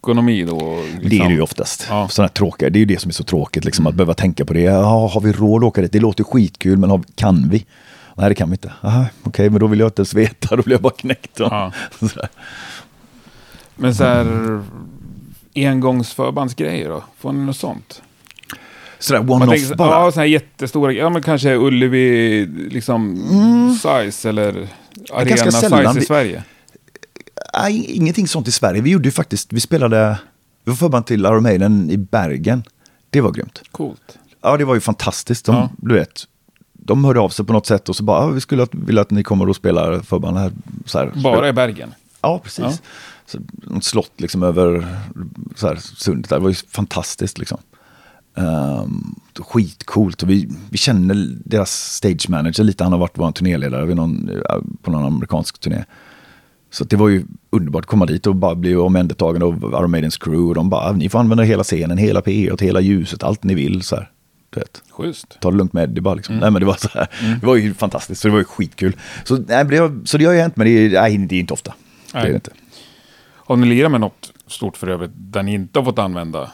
ekonomi 0.00 0.44
då? 0.44 0.82
Liksom? 0.92 1.10
Det 1.10 1.18
är 1.18 1.28
det 1.28 1.34
ju 1.34 1.40
oftast. 1.40 1.86
Ja. 1.90 2.08
Sådana 2.08 2.26
här 2.28 2.34
tråkiga, 2.34 2.70
det 2.70 2.76
är 2.76 2.80
ju 2.80 2.86
det 2.86 3.00
som 3.00 3.08
är 3.08 3.12
så 3.12 3.24
tråkigt, 3.24 3.64
liksom, 3.64 3.86
att 3.86 3.94
behöva 3.94 4.14
tänka 4.14 4.44
på 4.44 4.52
det. 4.52 4.60
Ja, 4.60 5.08
har 5.08 5.20
vi 5.20 5.32
råd 5.32 5.62
att 5.62 5.68
åka 5.68 5.80
dit? 5.80 5.92
Det 5.92 6.00
låter 6.00 6.24
skitkul, 6.24 6.78
men 6.78 6.90
har, 6.90 7.02
kan 7.14 7.48
vi? 7.50 7.66
Nej, 8.14 8.28
det 8.28 8.34
kan 8.34 8.50
vi 8.50 8.54
inte. 8.54 8.72
Okej, 9.22 9.50
men 9.50 9.60
då 9.60 9.66
vill 9.66 9.78
jag 9.80 9.86
inte 9.86 10.00
ens 10.00 10.14
veta, 10.14 10.56
då 10.56 10.62
blir 10.62 10.74
jag 10.74 10.82
bara 10.82 10.92
knäckt. 10.92 11.38
Ja. 11.38 11.72
Men 13.80 13.94
så 13.94 14.04
här 14.04 14.24
engångsförbandsgrejer 15.66 16.88
då? 16.88 17.04
Får 17.18 17.32
ni 17.32 17.44
något 17.46 17.56
sånt? 17.56 18.02
Sådär 18.98 19.20
one-off 19.20 19.76
bara. 19.76 19.90
Ja, 19.90 20.10
sådana 20.12 20.22
här 20.22 20.24
jättestora 20.32 20.92
Ja, 20.92 21.08
men 21.10 21.22
kanske 21.22 21.54
Ullevi 21.56 22.46
liksom 22.70 23.16
size 23.82 24.28
eller 24.28 24.68
arena 25.12 25.36
Mm. 25.42 25.52
size 25.52 25.90
i 25.90 26.00
vi- 26.00 26.04
Sverige. 26.06 26.42
Nej, 27.62 27.84
ingenting 27.90 28.28
sånt 28.28 28.48
i 28.48 28.52
Sverige. 28.52 28.80
Vi 28.82 28.90
gjorde 28.90 29.08
ju 29.08 29.12
faktiskt, 29.12 29.52
vi 29.52 29.60
spelade, 29.60 30.18
vi 30.64 30.70
var 30.70 30.76
förband 30.76 31.06
till 31.06 31.20
Iron 31.20 31.42
Maiden 31.42 31.90
i 31.90 31.96
Bergen. 31.96 32.62
Det 33.10 33.20
var 33.20 33.30
grymt. 33.32 33.62
Coolt. 33.72 34.18
Ja, 34.42 34.56
det 34.56 34.64
var 34.64 34.74
ju 34.74 34.80
fantastiskt. 34.80 35.46
De, 35.46 35.54
Ja. 35.54 35.70
Du 35.76 35.94
vet, 35.94 36.22
de 36.72 37.04
hörde 37.04 37.20
av 37.20 37.28
sig 37.28 37.44
på 37.44 37.52
något 37.52 37.66
sätt 37.66 37.88
och 37.88 37.96
så 37.96 38.02
bara, 38.02 38.18
ah, 38.18 38.26
vi 38.26 38.40
skulle 38.40 38.66
vilja 38.72 39.02
att 39.02 39.10
ni 39.10 39.22
kommer 39.22 39.48
och 39.48 39.56
spelar 39.56 40.00
förband 40.00 40.38
här. 40.38 40.52
Så 40.86 40.98
här 40.98 41.12
Bara 41.24 41.48
i 41.48 41.52
Bergen. 41.52 41.94
Ja, 42.20 42.38
precis. 42.44 42.64
Ja. 42.64 42.72
Något 43.62 43.84
slott 43.84 44.12
liksom 44.16 44.42
över 44.42 44.86
så 45.56 45.66
här, 45.68 45.76
sundet 45.76 46.30
där. 46.30 46.36
Det 46.36 46.42
var 46.42 46.48
ju 46.50 46.54
fantastiskt 46.54 47.38
liksom. 47.38 47.58
Um, 48.34 49.14
skitcoolt. 49.38 50.22
Och 50.22 50.30
vi, 50.30 50.48
vi 50.70 50.78
känner 50.78 51.28
deras 51.44 51.70
stage 51.94 52.26
manager 52.30 52.64
lite. 52.64 52.84
Han 52.84 52.92
har 52.92 53.00
varit 53.00 53.18
vår 53.18 53.32
turnéledare 53.32 53.86
vid 53.86 53.96
någon, 53.96 54.28
eh, 54.30 54.56
på 54.82 54.90
någon 54.90 55.04
amerikansk 55.04 55.58
turné. 55.58 55.84
Så 56.70 56.84
det 56.84 56.96
var 56.96 57.08
ju 57.08 57.24
underbart 57.50 57.80
att 57.84 57.86
komma 57.90 58.06
dit 58.06 58.26
och 58.26 58.36
bara 58.36 58.54
bli 58.54 58.76
omhändertagen 58.76 59.42
av 59.42 59.54
Iron 59.72 59.90
Maidens 59.90 60.16
crew. 60.16 60.48
Och 60.48 60.54
de 60.54 60.70
bara, 60.70 60.92
ni 60.92 61.08
får 61.08 61.18
använda 61.18 61.42
hela 61.44 61.64
scenen, 61.64 61.98
hela 61.98 62.20
PA, 62.20 62.30
hela 62.60 62.80
ljuset, 62.80 63.22
allt 63.22 63.44
ni 63.44 63.54
vill. 63.54 63.82
Så 63.82 63.96
här. 63.96 64.10
Du 64.50 64.60
vet 64.60 64.82
Schysst. 64.90 65.36
ta 65.40 65.50
det 65.50 65.56
lugnt 65.56 65.72
med 65.72 65.90
det 65.90 66.00
bara 66.00 66.14
liksom. 66.14 66.32
Mm. 66.34 66.40
Nej 66.40 66.50
men 66.50 66.60
det 66.60 66.66
var 66.66 66.74
så 66.74 66.88
här, 66.94 67.08
det 67.40 67.46
var 67.46 67.56
ju 67.56 67.74
fantastiskt, 67.74 68.20
så 68.20 68.28
det 68.28 68.32
var 68.32 68.38
ju 68.38 68.44
skitkul. 68.44 68.96
Så, 69.24 69.36
nej, 69.48 69.64
det, 69.64 69.76
har- 69.76 70.00
så 70.04 70.18
det 70.18 70.24
har 70.24 70.32
ju 70.32 70.40
hänt, 70.40 70.56
men 70.56 70.66
det 70.66 70.88
nej, 71.00 71.18
det 71.18 71.36
är 71.36 71.40
inte 71.40 71.52
ofta. 71.52 71.74
Det 72.12 72.18
är 72.18 72.22
Nej. 72.22 72.30
det 72.30 72.34
inte. 72.34 72.50
Har 73.48 73.56
ni 73.56 73.66
lirat 73.66 73.90
med 73.90 74.00
något 74.00 74.32
stort 74.46 74.76
för 74.76 74.88
övrigt 74.88 75.10
där 75.14 75.42
ni 75.42 75.54
inte 75.54 75.78
har 75.78 75.84
fått 75.84 75.98
använda? 75.98 76.50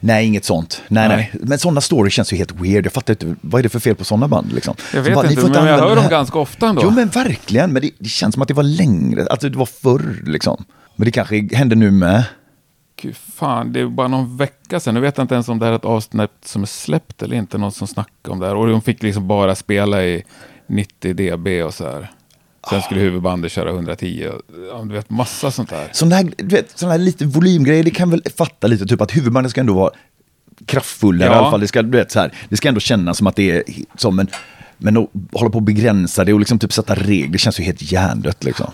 Nej, 0.00 0.26
inget 0.26 0.44
sånt. 0.44 0.82
Nej, 0.88 1.08
Nej. 1.08 1.30
nej. 1.32 1.42
Men 1.48 1.58
sådana 1.58 1.80
stories 1.80 2.14
känns 2.14 2.32
ju 2.32 2.36
helt 2.36 2.60
weird. 2.60 2.86
Jag 2.86 2.92
fattar 2.92 3.12
inte, 3.12 3.34
vad 3.40 3.58
är 3.58 3.62
det 3.62 3.68
för 3.68 3.78
fel 3.78 3.94
på 3.94 4.04
sådana 4.04 4.28
band 4.28 4.52
liksom? 4.52 4.74
Jag 4.94 5.02
vet 5.02 5.14
bara, 5.14 5.26
ni 5.26 5.32
inte, 5.32 5.40
får 5.42 5.48
men 5.48 5.66
jag 5.66 5.78
hör 5.78 5.96
dem 5.96 6.08
ganska 6.10 6.38
ofta 6.38 6.68
ändå. 6.68 6.82
Jo 6.84 6.90
men 6.90 7.08
verkligen, 7.08 7.72
men 7.72 7.82
det, 7.82 7.90
det 7.98 8.08
känns 8.08 8.34
som 8.34 8.42
att 8.42 8.48
det 8.48 8.54
var 8.54 8.62
längre, 8.62 9.26
att 9.30 9.40
det 9.40 9.56
var 9.56 9.66
förr 9.66 10.22
liksom. 10.26 10.64
Men 10.96 11.04
det 11.04 11.10
kanske 11.10 11.48
händer 11.52 11.76
nu 11.76 11.90
med. 11.90 12.24
Gud, 13.02 13.16
fan, 13.16 13.72
det 13.72 13.80
är 13.80 13.86
bara 13.86 14.08
någon 14.08 14.36
vecka 14.36 14.80
sedan. 14.80 14.94
Nu 14.94 15.00
vet 15.00 15.16
jag 15.16 15.24
inte 15.24 15.34
ens 15.34 15.48
om 15.48 15.58
det 15.58 15.64
här 15.64 15.72
är 15.72 15.76
ett 15.76 15.84
avsnitt 15.84 16.30
som 16.44 16.62
är 16.62 16.66
släppt 16.66 17.22
eller 17.22 17.36
inte. 17.36 17.58
Någon 17.58 17.72
som 17.72 17.86
snackar 17.86 18.32
om 18.32 18.38
det 18.38 18.46
här. 18.46 18.56
Och 18.56 18.68
de 18.68 18.82
fick 18.82 19.02
liksom 19.02 19.28
bara 19.28 19.54
spela 19.54 20.04
i 20.04 20.22
90 20.66 21.14
dB 21.14 21.64
och 21.66 21.74
så 21.74 21.84
här. 21.84 22.10
Sen 22.70 22.82
skulle 22.82 23.00
huvudbandet 23.00 23.52
köra 23.52 23.70
110. 23.70 24.28
Och, 24.28 24.42
ja, 24.72 24.82
du 24.84 24.94
vet, 24.94 25.10
massa 25.10 25.50
sånt 25.50 25.70
där. 25.70 25.88
Sådana 25.92 26.16
här, 26.16 26.32
du 26.36 26.56
vet, 26.56 26.78
såna 26.78 26.92
här 26.92 26.98
lite 26.98 27.26
volymgrejer, 27.26 27.84
det 27.84 27.90
kan 27.90 28.10
väl 28.10 28.22
fatta 28.36 28.66
lite, 28.66 28.86
typ 28.86 29.00
att 29.00 29.16
huvudbandet 29.16 29.50
ska 29.50 29.60
ändå 29.60 29.74
vara 29.74 29.90
kraftfullare 30.66 31.28
Ja. 31.28 31.34
i 31.34 31.38
alla 31.38 31.50
fall. 31.50 31.60
Det 31.60 31.68
ska, 31.68 31.82
du 31.82 31.98
vet, 31.98 32.10
så 32.10 32.20
här, 32.20 32.32
det 32.48 32.56
ska 32.56 32.68
ändå 32.68 32.80
kännas 32.80 33.18
som 33.18 33.26
att 33.26 33.36
det 33.36 33.50
är 33.50 33.62
som 33.96 34.18
en, 34.18 34.28
men 34.78 34.96
att 34.96 35.08
hålla 35.32 35.50
på 35.50 35.58
att 35.58 35.64
begränsa 35.64 36.24
det 36.24 36.32
och 36.32 36.38
liksom 36.38 36.58
typ 36.58 36.72
sätta 36.72 36.94
regler 36.94 37.38
känns 37.38 37.60
ju 37.60 37.64
helt 37.64 37.92
hjärndött 37.92 38.44
liksom. 38.44 38.70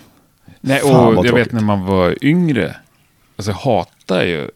Nej, 0.60 0.82
och 0.82 0.90
jag 0.90 1.22
vet 1.22 1.26
tråkigt. 1.26 1.52
när 1.52 1.60
man 1.60 1.84
var 1.84 2.24
yngre. 2.24 2.76
Alltså 3.36 3.50
jag 3.50 3.58
hatar 3.58 4.22
ju. 4.22 4.50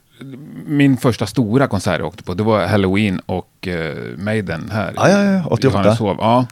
Min 0.67 0.97
första 0.97 1.27
stora 1.27 1.67
konsert 1.67 1.99
jag 1.99 2.09
åkte 2.09 2.23
på, 2.23 2.35
det 2.35 2.43
var 2.43 2.67
Halloween 2.67 3.21
och 3.27 3.69
uh, 3.69 4.19
Maiden 4.19 4.71
här. 4.73 4.93
Ja, 4.97 5.09
ja, 5.11 5.25
ja, 5.25 5.45
88. 5.47 5.93
i. 5.93 5.97
Ja. 6.01 6.47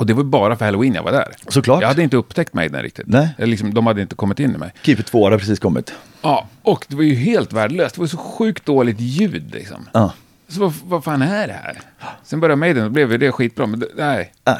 Och 0.00 0.06
det 0.06 0.14
var 0.14 0.22
bara 0.24 0.56
för 0.56 0.64
Halloween 0.64 0.94
jag 0.94 1.02
var 1.02 1.12
där. 1.12 1.34
Såklart. 1.48 1.80
Jag 1.82 1.88
hade 1.88 2.02
inte 2.02 2.16
upptäckt 2.16 2.54
Maiden 2.54 2.82
riktigt. 2.82 3.06
Nej. 3.08 3.28
Eller 3.38 3.46
Liksom, 3.46 3.74
de 3.74 3.86
hade 3.86 4.02
inte 4.02 4.14
kommit 4.14 4.40
in 4.40 4.54
i 4.54 4.58
mig. 4.58 4.72
Keep 4.82 4.94
It 5.00 5.06
2 5.06 5.30
har 5.30 5.38
precis 5.38 5.58
kommit. 5.58 5.92
Ja, 6.22 6.48
och 6.62 6.84
det 6.88 6.96
var 6.96 7.02
ju 7.02 7.14
helt 7.14 7.52
värdelöst. 7.52 7.94
Det 7.94 8.00
var 8.00 8.08
så 8.08 8.16
sjukt 8.16 8.66
dåligt 8.66 9.00
ljud 9.00 9.54
liksom. 9.54 9.88
Ja. 9.92 10.12
Så 10.48 10.60
vad, 10.60 10.72
vad 10.84 11.04
fan 11.04 11.22
är 11.22 11.46
det 11.46 11.52
här? 11.52 11.80
Sen 12.24 12.40
började 12.40 12.56
Maiden, 12.56 12.84
då 12.84 12.90
blev 12.90 13.12
ju 13.12 13.18
det 13.18 13.32
skitbra. 13.32 13.66
Men 13.66 13.80
det, 13.80 13.86
nej. 13.96 14.32
Nej. 14.44 14.56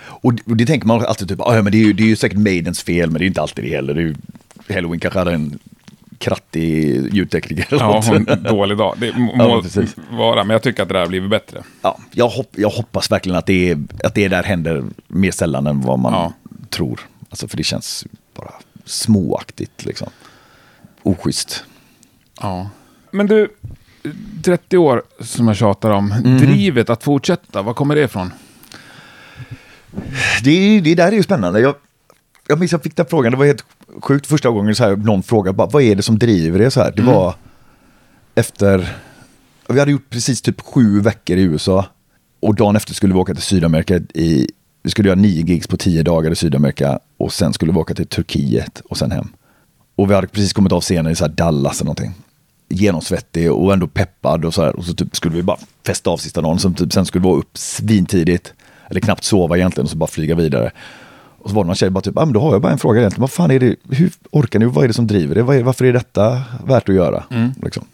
Och, 0.00 0.34
det- 0.34 0.42
och 0.46 0.56
det 0.56 0.66
tänker 0.66 0.86
man 0.86 1.06
alltid 1.06 1.28
typ, 1.28 1.40
"Ah, 1.40 1.56
ja 1.56 1.62
men 1.62 1.72
det 1.72 1.78
är, 1.78 1.84
ju, 1.84 1.92
det 1.92 2.02
är 2.02 2.06
ju 2.06 2.16
säkert 2.16 2.38
Maidens 2.38 2.82
fel, 2.82 3.10
men 3.10 3.18
det 3.18 3.24
är 3.24 3.26
inte 3.26 3.40
alltid 3.42 3.64
det 3.64 3.70
heller. 3.70 3.94
Det 3.94 4.00
ju, 4.00 4.14
Halloween 4.74 5.00
kanske 5.00 5.18
hade 5.18 5.32
en 5.32 5.58
krattig 6.18 7.14
ljudtekniker. 7.14 7.66
Ja, 7.70 8.02
hon 8.06 8.24
dålig 8.42 8.78
dag. 8.78 8.94
Det 9.00 9.16
må 9.18 9.34
Ja, 9.38 9.62
precis. 9.62 9.96
vara, 10.10 10.44
men 10.44 10.50
jag 10.54 10.62
tycker 10.62 10.82
att 10.82 10.88
det 10.88 10.94
där 10.94 11.00
har 11.00 11.08
blivit 11.08 11.30
bättre. 11.30 11.62
ja, 11.82 11.98
jag, 12.12 12.28
hopp, 12.28 12.50
jag 12.56 12.70
hoppas 12.70 13.10
verkligen 13.10 13.38
att 13.38 13.46
det, 13.46 13.70
är, 13.70 13.78
att 14.04 14.14
det 14.14 14.28
där 14.28 14.42
händer 14.42 14.84
mer 15.08 15.30
sällan 15.30 15.66
än 15.66 15.80
vad 15.80 15.98
man 15.98 16.12
Ja. 16.12 16.32
tror. 16.70 17.00
Alltså 17.30 17.48
för 17.48 17.56
det 17.56 17.62
känns 17.64 18.06
bara 18.36 18.52
småaktigt 18.84 19.84
liksom. 19.84 20.08
Oschysst. 21.02 21.64
Ja. 22.40 22.70
Men 23.10 23.26
du, 23.26 23.48
30 24.44 24.78
år 24.78 25.02
som 25.20 25.48
jag 25.48 25.56
tjatar 25.56 25.90
om. 25.90 26.06
Mhm. 26.08 26.38
Drivet 26.38 26.90
att 26.90 27.02
fortsätta, 27.04 27.62
var 27.62 27.74
kommer 27.74 27.94
det 27.94 28.02
ifrån? 28.02 28.32
Det, 30.44 30.80
det 30.80 30.94
där 30.94 31.08
är 31.08 31.12
ju 31.16 31.22
spännande. 31.22 31.60
Jag, 31.60 31.74
jag 32.48 32.58
minns 32.58 32.72
jag 32.72 32.82
fick 32.82 32.96
den 32.96 33.06
frågan, 33.06 33.32
det 33.32 33.38
var 33.38 33.46
helt 33.46 33.64
sjukt 34.02 34.26
första 34.26 34.50
gången 34.50 34.74
så 34.74 34.84
här, 34.84 34.96
någon 34.96 35.22
frågade 35.22 35.56
bara, 35.56 35.68
vad 35.68 35.82
är 35.82 35.94
det 35.96 36.02
som 36.02 36.18
driver 36.18 36.58
det 36.58 36.70
så 36.70 36.80
här? 36.82 36.92
Det 36.96 37.02
Mm. 37.02 37.14
var 37.14 37.34
efter, 38.34 38.96
vi 39.68 39.78
hade 39.78 39.90
gjort 39.92 40.10
precis 40.10 40.42
typ 40.42 40.60
sju 40.60 41.00
veckor 41.00 41.36
i 41.36 41.42
USA 41.42 41.84
och 42.40 42.54
dagen 42.54 42.76
efter 42.76 42.94
skulle 42.94 43.14
vi 43.14 43.20
åka 43.20 43.34
till 43.34 43.42
Sydamerika 43.42 43.96
i, 44.14 44.48
vi 44.82 44.90
skulle 44.90 45.08
göra 45.08 45.20
nio 45.20 45.44
gigs 45.44 45.66
på 45.66 45.76
tio 45.76 46.02
dagar 46.02 46.30
i 46.30 46.36
Sydamerika 46.36 46.98
och 47.16 47.32
sen 47.32 47.52
skulle 47.52 47.72
vi 47.72 47.78
åka 47.78 47.94
till 47.94 48.06
Turkiet 48.06 48.80
och 48.90 48.96
sen 48.96 49.10
hem. 49.10 49.28
Och 49.96 50.10
vi 50.10 50.14
hade 50.14 50.26
precis 50.26 50.52
kommit 50.52 50.72
av 50.72 50.80
scenen 50.80 51.12
i 51.12 51.14
så 51.14 51.28
Dallas 51.28 51.76
eller 51.80 51.84
någonting. 51.84 52.14
Genomsvettig 52.68 53.52
och 53.52 53.72
ändå 53.72 53.86
peppad 53.86 54.44
och 54.44 54.54
så 54.54 54.62
här. 54.62 54.76
Och 54.76 54.84
så 54.84 54.94
typ 54.94 55.16
skulle 55.16 55.34
vi 55.34 55.42
bara 55.42 55.58
festa 55.86 56.10
av 56.10 56.16
sista 56.16 56.40
dagen. 56.40 56.58
Som 56.58 56.74
typ, 56.74 56.92
sen 56.92 57.06
skulle 57.06 57.22
vi 57.22 57.28
vara 57.28 57.38
upp 57.38 57.58
svintidigt. 57.58 58.52
Eller 58.90 59.00
knappt 59.00 59.24
sova 59.24 59.56
egentligen 59.56 59.84
och 59.84 59.90
så 59.90 59.96
bara 59.96 60.06
flyga 60.06 60.34
vidare. 60.34 60.70
Och 61.48 61.50
så 61.50 61.56
var 61.56 61.64
det 61.64 61.66
någon 61.66 61.76
tjej 61.76 61.90
bara 61.90 62.00
typ, 62.00 62.16
ah, 62.18 62.24
men 62.24 62.32
då 62.32 62.40
har 62.40 62.52
jag 62.52 62.60
bara 62.62 62.72
en 62.72 62.78
fråga 62.78 63.00
egentligen. 63.00 63.20
Vad 63.20 63.30
fan 63.30 63.50
är 63.50 63.58
det, 63.60 63.76
hur 63.90 64.10
orkar 64.30 64.58
ni, 64.58 64.64
vad 64.66 64.84
är 64.84 64.88
det 64.88 64.94
som 64.94 65.06
driver 65.06 65.34
det? 65.34 65.40
Är, 65.40 65.62
varför 65.62 65.84
är 65.84 65.92
detta 65.92 66.42
värt 66.66 66.88
att 66.88 66.94
göra? 66.94 67.24
Liksom. 67.62 67.84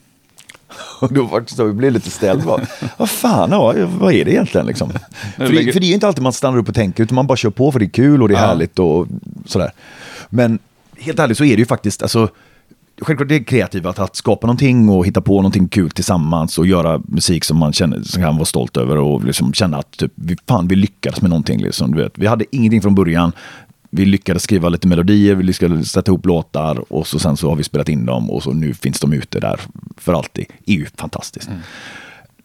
Och 1.01 1.13
då 1.13 1.23
var 1.23 1.41
det 1.41 1.49
så, 1.51 1.63
jag 1.63 1.75
blev 1.75 1.93
lite 1.93 2.11
ställd. 2.11 2.43
Vad 2.97 3.11
fan, 3.11 3.51
ja, 3.51 3.75
vad 3.99 4.13
är 4.15 4.25
det 4.25 4.31
egentligen 4.31 4.67
liksom? 4.67 4.91
för, 5.37 5.53
det, 5.53 5.73
för 5.73 5.81
det 5.81 5.87
är 5.87 5.95
inte 5.95 6.07
alltid 6.07 6.23
man 6.23 6.33
stannar 6.33 6.59
upp 6.59 6.69
och 6.69 6.75
tänker, 6.75 7.03
utan 7.03 7.15
man 7.15 7.27
bara 7.27 7.37
kör 7.37 7.51
på 7.51 7.73
för 7.73 7.79
det 7.79 7.85
är 7.85 7.89
kul 7.91 8.23
och 8.23 8.29
det 8.29 8.35
är 8.35 8.39
Ja. 8.41 8.47
härligt 8.47 8.79
och 8.79 9.07
sådär. 9.47 9.71
Men 10.29 10.59
helt 10.99 11.19
ärligt 11.19 11.39
så 11.39 11.45
är 11.45 11.57
det 11.57 11.61
ju 11.61 11.67
faktiskt, 11.67 12.03
alltså, 12.03 12.29
självklart 13.01 13.29
det 13.29 13.35
är 13.35 13.45
kreativt 13.45 13.87
att, 13.87 13.99
att 13.99 14.17
skapa 14.17 14.47
någonting 14.47 14.89
och 14.89 15.07
hitta 15.07 15.21
på 15.21 15.37
någonting 15.37 15.69
kul 15.69 15.91
tillsammans 15.91 16.59
och 16.59 16.67
göra 16.67 17.01
musik 17.09 17.45
som 17.45 17.59
man 17.59 17.73
känner, 17.73 18.03
som 18.03 18.23
kan 18.23 18.37
vara 18.37 18.45
stolt 18.45 18.77
över 18.77 18.97
och 18.97 19.25
liksom 19.25 19.53
känna 19.53 19.77
att 19.77 19.91
typ, 19.91 20.13
vi, 20.15 20.37
fan, 20.49 20.69
vi 20.69 20.77
lyckades 20.77 21.21
med 21.23 21.31
någonting. 21.31 21.63
Liksom, 21.63 21.95
du 21.95 22.03
vet. 22.03 22.19
Vi 22.19 22.27
hade 22.27 22.45
ingenting 22.51 22.83
från 22.83 22.95
början, 22.95 23.33
vi 23.91 24.05
lyckades 24.05 24.43
skriva 24.43 24.69
lite 24.69 24.89
melodier, 24.89 25.35
vi 25.35 25.43
lyckades 25.43 25.91
sätta 25.91 26.11
ihop 26.11 26.27
låtar 26.27 26.93
och 26.93 27.07
så 27.07 27.19
sen 27.19 27.37
så 27.37 27.49
har 27.49 27.57
vi 27.57 27.65
spelat 27.65 27.89
in 27.89 28.07
dem 28.07 28.31
och 28.31 28.43
så 28.43 28.53
nu 28.53 28.75
finns 28.75 29.01
de 29.01 29.13
ute 29.13 29.41
där 29.41 29.61
för 29.97 30.13
alltid. 30.13 30.47
Det 30.65 30.73
är 30.73 30.77
ju 30.77 30.87
fantastiskt. 30.87 31.49
Mm. 31.49 31.61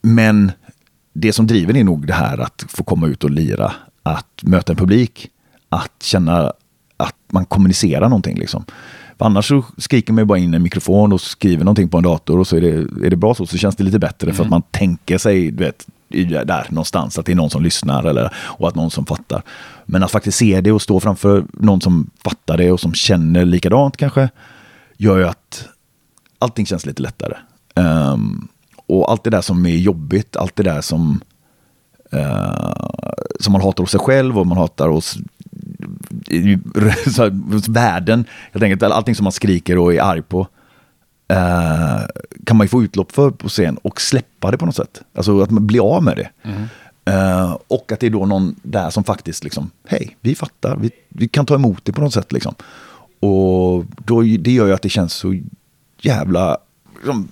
Men 0.01 0.51
det 1.13 1.33
som 1.33 1.47
driver 1.47 1.77
är 1.77 1.83
nog 1.83 2.07
det 2.07 2.13
här 2.13 2.37
att 2.37 2.65
få 2.67 2.83
komma 2.83 3.07
ut 3.07 3.23
och 3.23 3.29
lira, 3.29 3.73
att 4.03 4.43
möta 4.43 4.73
en 4.73 4.77
publik, 4.77 5.29
att 5.69 6.03
känna 6.03 6.53
att 6.97 7.15
man 7.31 7.45
kommunicerar 7.45 8.09
någonting. 8.09 8.37
Liksom. 8.37 8.65
För 9.19 9.25
annars 9.25 9.47
så 9.47 9.63
skriker 9.77 10.13
man 10.13 10.27
bara 10.27 10.37
in 10.37 10.53
en 10.53 10.63
mikrofon 10.63 11.13
och 11.13 11.21
skriver 11.21 11.63
någonting 11.63 11.89
på 11.89 11.97
en 11.97 12.03
dator 12.03 12.39
och 12.39 12.47
så 12.47 12.57
är 12.57 12.61
det, 12.61 13.05
är 13.05 13.09
det 13.09 13.15
bra 13.15 13.35
så, 13.35 13.45
så 13.45 13.57
känns 13.57 13.75
det 13.75 13.83
lite 13.83 13.99
bättre 13.99 14.27
mm. 14.27 14.35
för 14.35 14.43
att 14.43 14.47
mm. 14.47 14.49
man 14.49 14.61
tänker 14.61 15.17
sig, 15.17 15.51
du 15.51 15.63
vet, 15.63 15.87
där 16.47 16.67
någonstans, 16.69 17.19
att 17.19 17.25
det 17.25 17.31
är 17.31 17.35
någon 17.35 17.49
som 17.49 17.63
lyssnar 17.63 18.03
eller, 18.03 18.33
och 18.35 18.67
att 18.67 18.75
någon 18.75 18.91
som 18.91 19.05
fattar. 19.05 19.43
Men 19.85 20.03
att 20.03 20.11
faktiskt 20.11 20.37
se 20.37 20.61
det 20.61 20.71
och 20.71 20.81
stå 20.81 20.99
framför 20.99 21.45
någon 21.53 21.81
som 21.81 22.09
fattar 22.23 22.57
det 22.57 22.71
och 22.71 22.79
som 22.79 22.93
känner 22.93 23.45
likadant 23.45 23.97
kanske, 23.97 24.29
gör 24.97 25.17
ju 25.17 25.27
att 25.27 25.67
allting 26.39 26.65
känns 26.65 26.85
lite 26.85 27.01
lättare. 27.01 27.35
Um, 27.75 28.47
och 28.85 29.11
allt 29.11 29.23
det 29.23 29.29
där 29.29 29.41
som 29.41 29.65
är 29.65 29.75
jobbigt, 29.75 30.35
allt 30.35 30.55
det 30.55 30.63
där 30.63 30.81
som, 30.81 31.21
uh, 32.13 32.73
som 33.39 33.53
man 33.53 33.61
hatar 33.61 33.83
hos 33.83 33.91
sig 33.91 33.99
själv 33.99 34.39
och 34.39 34.47
man 34.47 34.57
hatar 34.57 34.87
hos 34.87 35.17
så 37.15 37.23
här, 37.23 37.71
världen, 37.71 38.25
helt 38.51 38.63
enkelt, 38.63 38.83
allting 38.83 39.15
som 39.15 39.23
man 39.23 39.31
skriker 39.31 39.77
och 39.77 39.93
är 39.93 40.01
arg 40.01 40.21
på, 40.21 40.47
uh, 41.33 42.07
kan 42.45 42.57
man 42.57 42.65
ju 42.65 42.67
få 42.69 42.83
utlopp 42.83 43.11
för 43.11 43.31
på 43.31 43.49
scen 43.49 43.77
och 43.77 44.01
släppa 44.01 44.51
det 44.51 44.57
på 44.57 44.65
något 44.65 44.75
sätt. 44.75 45.01
Alltså 45.15 45.41
att 45.41 45.51
man 45.51 45.67
blir 45.67 45.95
av 45.95 46.03
med 46.03 46.17
det. 46.17 46.29
Mm. 46.43 46.61
Uh, 47.09 47.57
och 47.67 47.91
att 47.91 47.99
det 47.99 48.05
är 48.05 48.11
då 48.11 48.25
någon 48.25 48.55
där 48.63 48.89
som 48.89 49.03
faktiskt 49.03 49.43
liksom, 49.43 49.71
hej, 49.87 50.17
vi 50.21 50.35
fattar, 50.35 50.75
vi, 50.75 50.91
vi 51.09 51.27
kan 51.27 51.45
ta 51.45 51.55
emot 51.55 51.85
det 51.85 51.91
på 51.91 52.01
något 52.01 52.13
sätt 52.13 52.31
liksom. 52.31 52.55
Och 53.19 53.85
då, 54.05 54.21
det 54.21 54.51
gör 54.51 54.67
ju 54.67 54.73
att 54.73 54.81
det 54.81 54.89
känns 54.89 55.13
så 55.13 55.39
jävla... 56.01 56.57
Liksom, 56.95 57.27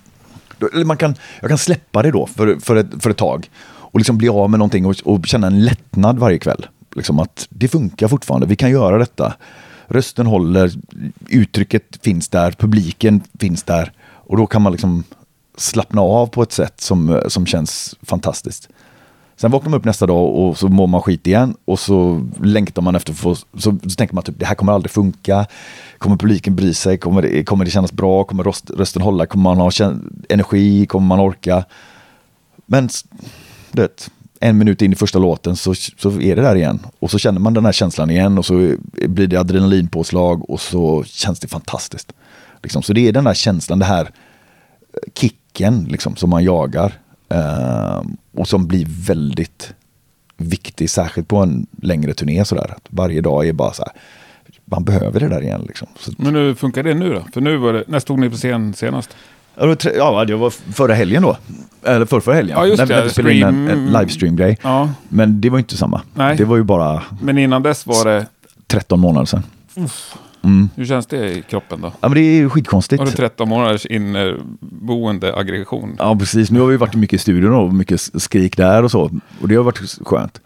man 0.84 0.96
kan, 0.96 1.14
jag 1.40 1.48
kan 1.48 1.58
släppa 1.58 2.02
det 2.02 2.10
då 2.10 2.26
för, 2.26 2.56
för, 2.60 2.76
ett, 2.76 2.86
för 2.98 3.10
ett 3.10 3.16
tag 3.16 3.50
och 3.68 4.00
liksom 4.00 4.18
bli 4.18 4.28
av 4.28 4.50
med 4.50 4.58
någonting 4.58 4.86
och, 4.86 4.96
och 5.04 5.26
känna 5.26 5.46
en 5.46 5.64
lättnad 5.64 6.18
varje 6.18 6.38
kväll. 6.38 6.66
Liksom 6.98 7.18
att 7.18 7.46
det 7.50 7.68
funkar 7.68 8.08
fortfarande, 8.08 8.46
vi 8.46 8.56
kan 8.56 8.70
göra 8.70 8.98
detta. 8.98 9.34
Rösten 9.86 10.26
håller, 10.26 10.72
uttrycket 11.28 11.98
finns 12.02 12.28
där, 12.28 12.52
publiken 12.52 13.20
finns 13.38 13.62
där. 13.62 13.92
Och 14.00 14.36
då 14.36 14.46
kan 14.46 14.62
man 14.62 14.72
liksom 14.72 15.04
slappna 15.56 16.00
av 16.00 16.26
på 16.26 16.42
ett 16.42 16.52
sätt 16.52 16.80
som, 16.80 17.10
eh, 17.10 17.28
som 17.28 17.46
känns 17.46 17.96
fantastiskt. 18.02 18.68
Sen 19.36 19.50
vaknar 19.50 19.70
man 19.70 19.78
upp 19.78 19.84
nästa 19.84 20.06
dag 20.06 20.34
och 20.34 20.58
så 20.58 20.68
mår 20.68 20.86
man 20.86 21.02
skit 21.02 21.26
igen 21.26 21.56
och 21.64 21.78
så 21.78 22.26
längtar 22.42 22.82
man 22.82 22.96
efter 22.96 23.12
att 23.12 23.18
få, 23.18 23.34
så, 23.34 23.44
så 23.54 23.90
tänker 23.96 24.14
man 24.14 24.24
typ 24.24 24.38
det 24.38 24.46
här 24.46 24.54
kommer 24.54 24.72
aldrig 24.72 24.90
funka. 24.90 25.46
Kommer 25.98 26.16
publiken 26.16 26.56
bry 26.56 26.74
sig? 26.74 26.98
Kommer 26.98 27.22
det, 27.22 27.44
kommer 27.44 27.64
det 27.64 27.70
kännas 27.70 27.92
bra? 27.92 28.24
Kommer 28.24 28.44
röst, 28.44 28.70
rösten 28.70 29.02
hålla? 29.02 29.26
Kommer 29.26 29.42
man 29.42 29.58
ha 29.58 29.70
energi? 30.28 30.86
Kommer 30.86 31.06
man 31.06 31.20
orka? 31.20 31.64
Men 32.66 32.88
du 33.72 33.82
vet, 33.82 34.10
en 34.40 34.58
minut 34.58 34.82
in 34.82 34.92
i 34.92 34.96
första 34.96 35.18
låten 35.18 35.56
så, 35.56 35.74
så 35.74 36.20
är 36.20 36.36
det 36.36 36.42
där 36.42 36.56
igen. 36.56 36.86
Och 36.98 37.10
så 37.10 37.18
känner 37.18 37.40
man 37.40 37.54
den 37.54 37.64
här 37.64 37.72
känslan 37.72 38.10
igen 38.10 38.38
och 38.38 38.46
så 38.46 38.74
blir 38.92 39.26
det 39.26 39.36
adrenalinpåslag 39.36 40.50
och 40.50 40.60
så 40.60 41.04
känns 41.04 41.40
det 41.40 41.48
fantastiskt. 41.48 42.12
Liksom. 42.62 42.82
Så 42.82 42.92
det 42.92 43.08
är 43.08 43.12
den 43.12 43.24
där 43.24 43.34
känslan, 43.34 43.78
det 43.78 43.84
här 43.84 44.04
eh, 44.04 45.12
kicken 45.14 45.84
liksom, 45.84 46.16
som 46.16 46.30
man 46.30 46.44
jagar. 46.44 46.92
Eh, 47.28 48.02
och 48.32 48.48
som 48.48 48.66
blir 48.66 48.86
väldigt 48.88 49.74
viktig, 50.36 50.90
särskilt 50.90 51.28
på 51.28 51.36
en 51.36 51.66
längre 51.82 52.14
turné 52.14 52.44
sådär. 52.44 52.74
Att 52.76 52.86
varje 52.90 53.20
dag 53.20 53.48
är 53.48 53.52
bara 53.52 53.72
så 53.72 53.82
här, 53.82 53.92
man 54.64 54.84
behöver 54.84 55.20
det 55.20 55.28
där 55.28 55.42
igen 55.42 55.64
liksom. 55.68 55.88
Så, 55.98 56.12
Men 56.16 56.34
hur 56.34 56.54
funkar 56.54 56.82
det 56.82 56.94
nu 56.94 57.14
då? 57.14 57.24
För 57.34 57.40
nu 57.40 57.56
var 57.56 57.72
det, 57.72 57.84
när 57.86 57.98
stod 57.98 58.18
ni 58.18 58.30
på 58.30 58.36
scen 58.36 58.74
senast? 58.74 59.16
Ja, 59.94 60.24
det 60.24 60.36
var 60.36 60.50
förra 60.50 60.94
helgen 60.94 61.22
då. 61.22 61.36
Eller 61.82 62.06
förra, 62.06 62.20
förra 62.20 62.34
helgen. 62.34 62.56
Ja, 62.58 62.66
just 62.66 62.86
det. 62.86 62.96
När 62.96 63.02
vi 63.02 63.10
spelade 63.10 63.34
in 63.34 63.42
en, 63.42 63.68
en 63.68 63.86
livestream-grej. 63.86 64.58
Ja. 64.62 64.90
Men 65.08 65.40
det 65.40 65.50
var 65.50 65.58
inte 65.58 65.76
samma. 65.76 66.00
Nej. 66.14 66.36
Det 66.36 66.44
var 66.44 66.56
ju 66.56 66.62
bara... 66.62 67.02
Men 67.22 67.38
innan 67.38 67.62
dess 67.62 67.86
var 67.86 68.04
det? 68.04 68.26
13 68.66 69.00
månader 69.00 69.26
sedan. 69.26 69.42
Uff. 69.76 70.14
Mm. 70.42 70.68
Hur 70.76 70.84
känns 70.84 71.06
det 71.06 71.30
i 71.30 71.42
kroppen 71.42 71.80
då? 71.80 71.92
Ja, 72.00 72.08
men 72.08 72.14
det 72.14 72.20
är 72.20 72.48
skitkonstigt. 72.48 73.00
Har 73.00 73.06
du 73.06 73.12
13 73.12 73.48
månaders 73.48 73.86
inneboende 73.86 75.36
aggression? 75.36 75.96
Ja, 75.98 76.16
precis. 76.16 76.50
Nu 76.50 76.60
har 76.60 76.66
vi 76.66 76.76
varit 76.76 76.94
mycket 76.94 77.14
i 77.14 77.18
studion 77.18 77.54
och 77.54 77.74
mycket 77.74 78.00
skrik 78.00 78.56
där 78.56 78.82
och 78.82 78.90
så. 78.90 79.10
Och 79.40 79.48
det 79.48 79.54
har 79.54 79.62
varit 79.62 79.98
skönt. 80.06 80.40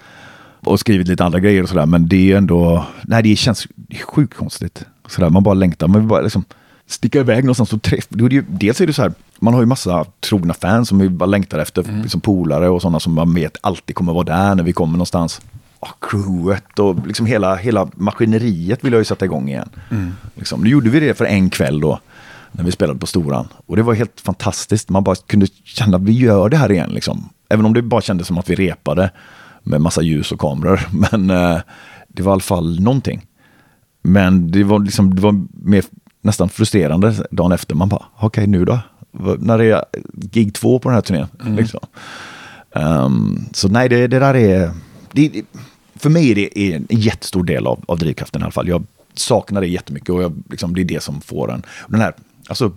Och 0.61 0.81
skrivit 0.81 1.09
lite 1.09 1.25
andra 1.25 1.41
grejer 1.41 1.63
och 1.63 1.69
sådär. 1.69 1.87
Men 1.87 2.09
det 2.09 2.33
är 2.33 2.37
ändå... 2.37 2.87
Nej, 3.03 3.23
det 3.23 3.37
känns 3.37 3.67
sjukt 4.05 4.35
konstigt. 4.35 4.85
Sådär, 5.07 5.31
man 5.31 5.43
bara 5.43 5.55
längtar. 5.55 5.89
Man 5.89 6.09
bara 6.09 6.21
liksom 6.21 6.45
sticka 6.93 7.21
iväg 7.21 7.45
någonstans 7.45 7.73
och 7.73 7.83
träffa. 7.83 8.09
Dels 8.49 8.81
är 8.81 8.87
det 8.87 8.93
så 8.93 9.03
här, 9.03 9.13
man 9.39 9.55
har 9.55 9.61
ju 9.61 9.67
massa 9.67 10.05
trogna 10.21 10.55
fans 10.55 10.89
som 10.89 11.17
bara 11.17 11.27
längtar 11.27 11.59
efter 11.59 11.89
mm. 11.89 12.03
liksom 12.03 12.21
polare 12.21 12.69
och 12.69 12.83
sådana 12.83 13.01
som 13.01 13.13
man 13.13 13.35
vet 13.35 13.57
alltid 13.61 13.97
kommer 13.97 14.13
vara 14.13 14.25
där 14.25 14.55
när 14.55 14.63
vi 14.63 14.73
kommer 14.73 14.93
någonstans 14.93 15.41
oh, 15.81 15.91
crewet 16.01 16.79
och 16.79 17.07
liksom 17.07 17.27
hela, 17.27 17.57
hela 17.57 17.89
maskineriet 17.95 18.85
vill 18.85 18.93
jag 18.93 19.01
ju 19.01 19.05
sätta 19.05 19.25
igång 19.25 19.49
igen. 19.49 19.69
Mm. 19.91 20.13
Liksom. 20.35 20.61
Nu 20.61 20.71
gjorde 20.71 20.91
vi 20.91 21.01
det 21.01 21.15
för 21.15 21.25
en 21.25 21.51
kväll 21.51 21.81
då, 21.81 22.01
när 22.53 22.65
vi 22.65 22.73
spelade 22.73 22.99
på 22.99 23.07
Storan. 23.07 23.49
Och 23.67 23.77
det 23.77 23.83
var 23.83 23.95
helt 23.95 24.21
fantastiskt. 24.21 24.89
Man 24.89 25.05
bara 25.05 25.17
kunde 25.17 25.47
känna 25.65 25.97
att 25.97 26.03
vi 26.03 26.13
gör 26.13 26.49
det 26.49 26.57
här 26.57 26.73
igen. 26.73 26.91
Liksom. 26.91 27.29
Även 27.49 27.67
om 27.67 27.75
det 27.75 27.83
bara 27.83 28.01
kändes 28.01 28.27
som 28.27 28.39
att 28.39 28.51
vi 28.51 28.55
repade 28.55 29.11
med 29.63 29.81
massa 29.81 30.03
ljus 30.03 30.33
och 30.33 30.41
kameror. 30.41 30.81
Men 31.11 31.31
eh, 31.31 31.61
det 32.09 32.23
var 32.23 32.33
i 32.33 32.35
alla 32.35 32.41
fall 32.41 32.81
någonting. 32.81 33.27
Men 34.03 34.51
det 34.51 34.65
var, 34.65 34.79
liksom, 34.79 35.15
det 35.15 35.23
var 35.23 35.45
mer, 35.53 35.85
nästan 36.23 36.49
frustrerande 36.49 37.27
dagen 37.31 37.53
efter. 37.53 37.75
Man 37.75 37.89
bara, 37.89 38.05
okej 38.15 38.27
okay, 38.27 38.47
nu 38.47 38.65
då? 38.65 38.81
När 39.39 39.59
är 39.59 39.85
gig 40.13 40.55
två 40.55 40.79
på 40.79 40.89
den 40.89 40.95
här 40.95 41.03
turnén? 41.03 41.29
Mm. 41.41 41.57
Liksom. 41.57 41.81
Um, 42.71 43.45
så 43.53 43.69
nej, 43.69 43.89
det, 43.89 44.07
det 44.07 44.19
där 44.19 44.35
är... 44.35 44.71
Det, 45.13 45.43
för 45.95 46.11
mig 46.11 46.31
är 46.31 46.35
det 46.35 46.75
en 46.75 46.87
jättestor 46.89 47.45
del 47.45 47.67
av, 47.67 47.85
av 47.87 47.99
drivkraften 47.99 48.41
i 48.41 48.45
alla 48.45 48.53
fall. 48.53 48.69
Jag 48.69 48.85
saknar 49.15 49.61
det 49.61 49.67
jättemycket 49.67 50.09
och 50.11 50.23
jag, 50.23 50.43
liksom, 50.51 50.75
det 50.75 50.81
är 50.81 50.85
det 50.85 51.03
som 51.03 51.21
får 51.21 51.53
en... 51.53 51.63
Den 51.89 52.01
här, 52.01 52.15
alltså, 52.49 52.73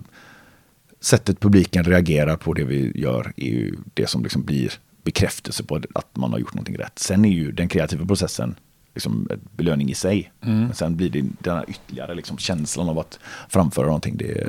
sättet 1.00 1.40
publiken 1.40 1.84
reagerar 1.84 2.36
på 2.36 2.52
det 2.52 2.64
vi 2.64 2.92
gör 2.94 3.32
är 3.36 3.46
ju 3.46 3.74
det 3.94 4.08
som 4.08 4.22
liksom 4.22 4.42
blir 4.42 4.72
bekräftelse 5.02 5.62
på 5.62 5.80
att 5.94 6.16
man 6.16 6.32
har 6.32 6.38
gjort 6.38 6.54
någonting 6.54 6.78
rätt. 6.78 6.98
Sen 6.98 7.24
är 7.24 7.32
ju 7.32 7.52
den 7.52 7.68
kreativa 7.68 8.06
processen 8.06 8.54
liksom 8.96 9.28
belöning 9.56 9.90
i 9.90 9.94
sig. 9.94 10.32
Mm. 10.42 10.60
Men 10.60 10.74
sen 10.74 10.96
blir 10.96 11.10
det 11.10 11.24
den 11.38 11.56
här 11.56 11.64
ytterligare 11.68 12.14
liksom 12.14 12.38
känslan 12.38 12.88
av 12.88 12.98
att 12.98 13.18
framföra 13.48 13.86
någonting. 13.86 14.16
Det 14.16 14.48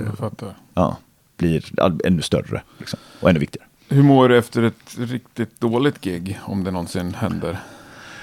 ja, 0.73 0.97
blir 1.37 1.63
ännu 2.05 2.21
större 2.21 2.61
liksom, 2.79 2.99
och 3.19 3.29
ännu 3.29 3.39
viktigare. 3.39 3.67
Hur 3.89 4.03
mår 4.03 4.29
du 4.29 4.37
efter 4.37 4.63
ett 4.63 4.95
riktigt 4.97 5.61
dåligt 5.61 6.01
gig, 6.01 6.39
om 6.43 6.63
det 6.63 6.71
någonsin 6.71 7.13
händer? 7.13 7.59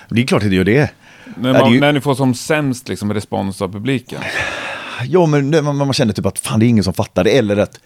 Det 0.09 0.23
är 0.23 0.27
klart 0.27 0.43
att 0.43 0.51
det 0.51 0.57
gör 0.57 0.65
det. 0.65 0.91
När, 1.37 1.53
man, 1.53 1.73
ju... 1.73 1.81
när 1.81 1.93
ni 1.93 2.01
får 2.01 2.15
som 2.15 2.35
sämst 2.35 2.89
liksom, 2.89 3.15
respons 3.15 3.63
av 3.63 3.73
publiken? 3.73 4.21
Ja, 5.07 5.27
men 5.27 5.65
man, 5.65 5.77
man 5.77 5.93
känner 5.93 6.13
typ 6.13 6.27
att 6.27 6.39
fan, 6.39 6.61
det 6.61 6.67
är 6.67 6.69
ingen 6.69 6.85
som 6.85 6.95
fattar 6.95 7.25
det. 7.25 7.39
Eller 7.39 7.57
att 7.57 7.81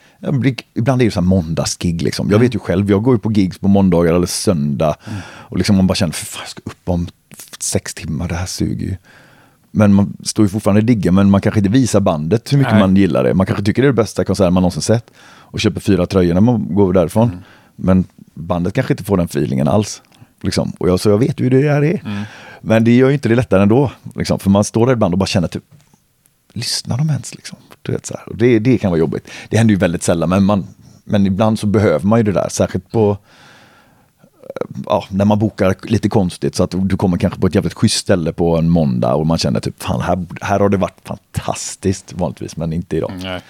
ibland 0.75 1.03
är 1.03 1.05
det 1.05 1.11
så 1.11 1.21
här 1.21 1.27
måndagsgig. 1.27 2.03
Liksom. 2.03 2.27
Jag 2.27 2.35
mm. 2.35 2.47
vet 2.47 2.55
ju 2.55 2.59
själv, 2.59 2.91
jag 2.91 3.03
går 3.03 3.15
ju 3.15 3.19
på 3.19 3.33
gigs 3.33 3.59
på 3.59 3.69
måndagar 3.69 4.15
eller 4.15 4.27
söndag. 4.27 4.97
Mm. 5.07 5.21
Och 5.27 5.57
liksom 5.59 5.77
man 5.77 5.87
bara 5.87 5.95
känner, 5.95 6.13
för 6.13 6.27
fan, 6.27 6.43
jag 6.43 6.51
ska 6.51 6.63
upp 6.65 6.89
om 6.89 7.09
sex 7.63 7.95
timmar, 7.95 8.29
det 8.29 8.35
här 8.35 8.47
suger 8.47 8.87
ju. 8.87 8.97
Men 9.71 9.95
man 9.95 10.17
står 10.23 10.45
ju 10.45 10.49
fortfarande 10.49 10.81
digga, 10.83 11.13
men 11.13 11.31
man 11.31 11.41
kanske 11.41 11.61
inte 11.61 11.71
visar 11.71 12.01
bandet 12.01 12.53
hur 12.53 12.59
mycket 12.59 12.73
Nej. 12.73 12.81
man 12.81 12.97
gillar 12.97 13.25
det. 13.25 13.35
Man 13.35 13.47
kanske 13.47 13.65
tycker 13.65 13.83
det 13.83 13.89
är 13.89 13.93
det 13.93 14.03
bästa 14.03 14.25
konserten 14.25 14.55
man 14.55 14.61
någonsin 14.61 14.83
sett. 14.83 15.11
Och 15.21 15.61
köper 15.61 15.81
fyra 15.81 16.07
tröjor 16.07 16.35
när 16.35 16.41
man 16.41 16.75
går 16.75 16.93
därifrån. 16.93 17.29
Mm. 17.29 17.43
Men 17.77 18.05
bandet 18.35 18.75
kanske 18.75 18.93
inte 18.93 19.05
får 19.05 19.17
den 19.17 19.27
feelingen 19.27 19.69
alls. 19.69 20.03
Liksom. 20.43 20.73
Och 20.79 20.89
jag, 20.89 21.01
så 21.01 21.09
jag 21.09 21.19
vet 21.19 21.41
ju 21.41 21.45
hur 21.45 21.63
det 21.63 21.73
här 21.73 21.85
är. 21.85 22.03
Mm. 22.05 22.23
Men 22.61 22.85
det 22.85 22.97
gör 22.97 23.09
ju 23.09 23.15
inte 23.15 23.29
det 23.29 23.35
lättare 23.35 23.63
ändå. 23.63 23.93
Liksom. 24.15 24.39
För 24.39 24.51
man 24.51 24.65
står 24.65 24.87
där 24.87 24.93
ibland 24.93 25.15
och 25.15 25.19
bara 25.19 25.27
känner 25.27 25.49
typ, 25.49 25.65
lyssnar 26.53 26.99
de 26.99 27.11
ens? 27.11 27.35
Liksom? 27.35 27.59
Du 27.83 27.93
vet, 27.93 28.07
så 28.07 28.15
här. 28.15 28.29
Och 28.29 28.37
det, 28.37 28.59
det 28.59 28.79
kan 28.79 28.91
vara 28.91 29.01
jobbigt. 29.01 29.29
Det 29.49 29.57
händer 29.57 29.73
ju 29.73 29.79
väldigt 29.79 30.03
sällan, 30.03 30.29
men, 30.29 30.45
man, 30.45 30.67
men 31.05 31.27
ibland 31.27 31.59
så 31.59 31.67
behöver 31.67 32.07
man 32.07 32.19
ju 32.19 32.23
det 32.23 32.33
där. 32.33 32.49
Särskilt 32.51 32.91
på 32.91 33.19
ja, 34.87 35.05
när 35.11 35.25
man 35.25 35.39
bokar 35.39 35.75
lite 35.83 36.09
konstigt 36.09 36.55
så 36.55 36.65
att 36.65 36.75
du 36.77 36.97
kommer 36.97 37.17
kanske 37.17 37.41
på 37.41 37.47
ett 37.47 37.55
jävligt 37.55 37.75
schysst 37.75 37.99
ställe 37.99 38.33
på 38.33 38.57
en 38.57 38.71
måndag 38.71 39.15
och 39.15 39.27
man 39.27 39.39
känner 39.39 39.61
typ 39.61 39.83
fan 39.83 40.01
här, 40.01 40.27
här 40.41 40.61
har 40.61 40.69
det 40.69 40.77
varit 40.77 41.01
fantastiskt 41.05 42.13
vanligtvis 42.13 42.57
men 42.57 42.73
inte 42.73 42.97
idag. 42.97 43.13
Mm, 43.13 43.41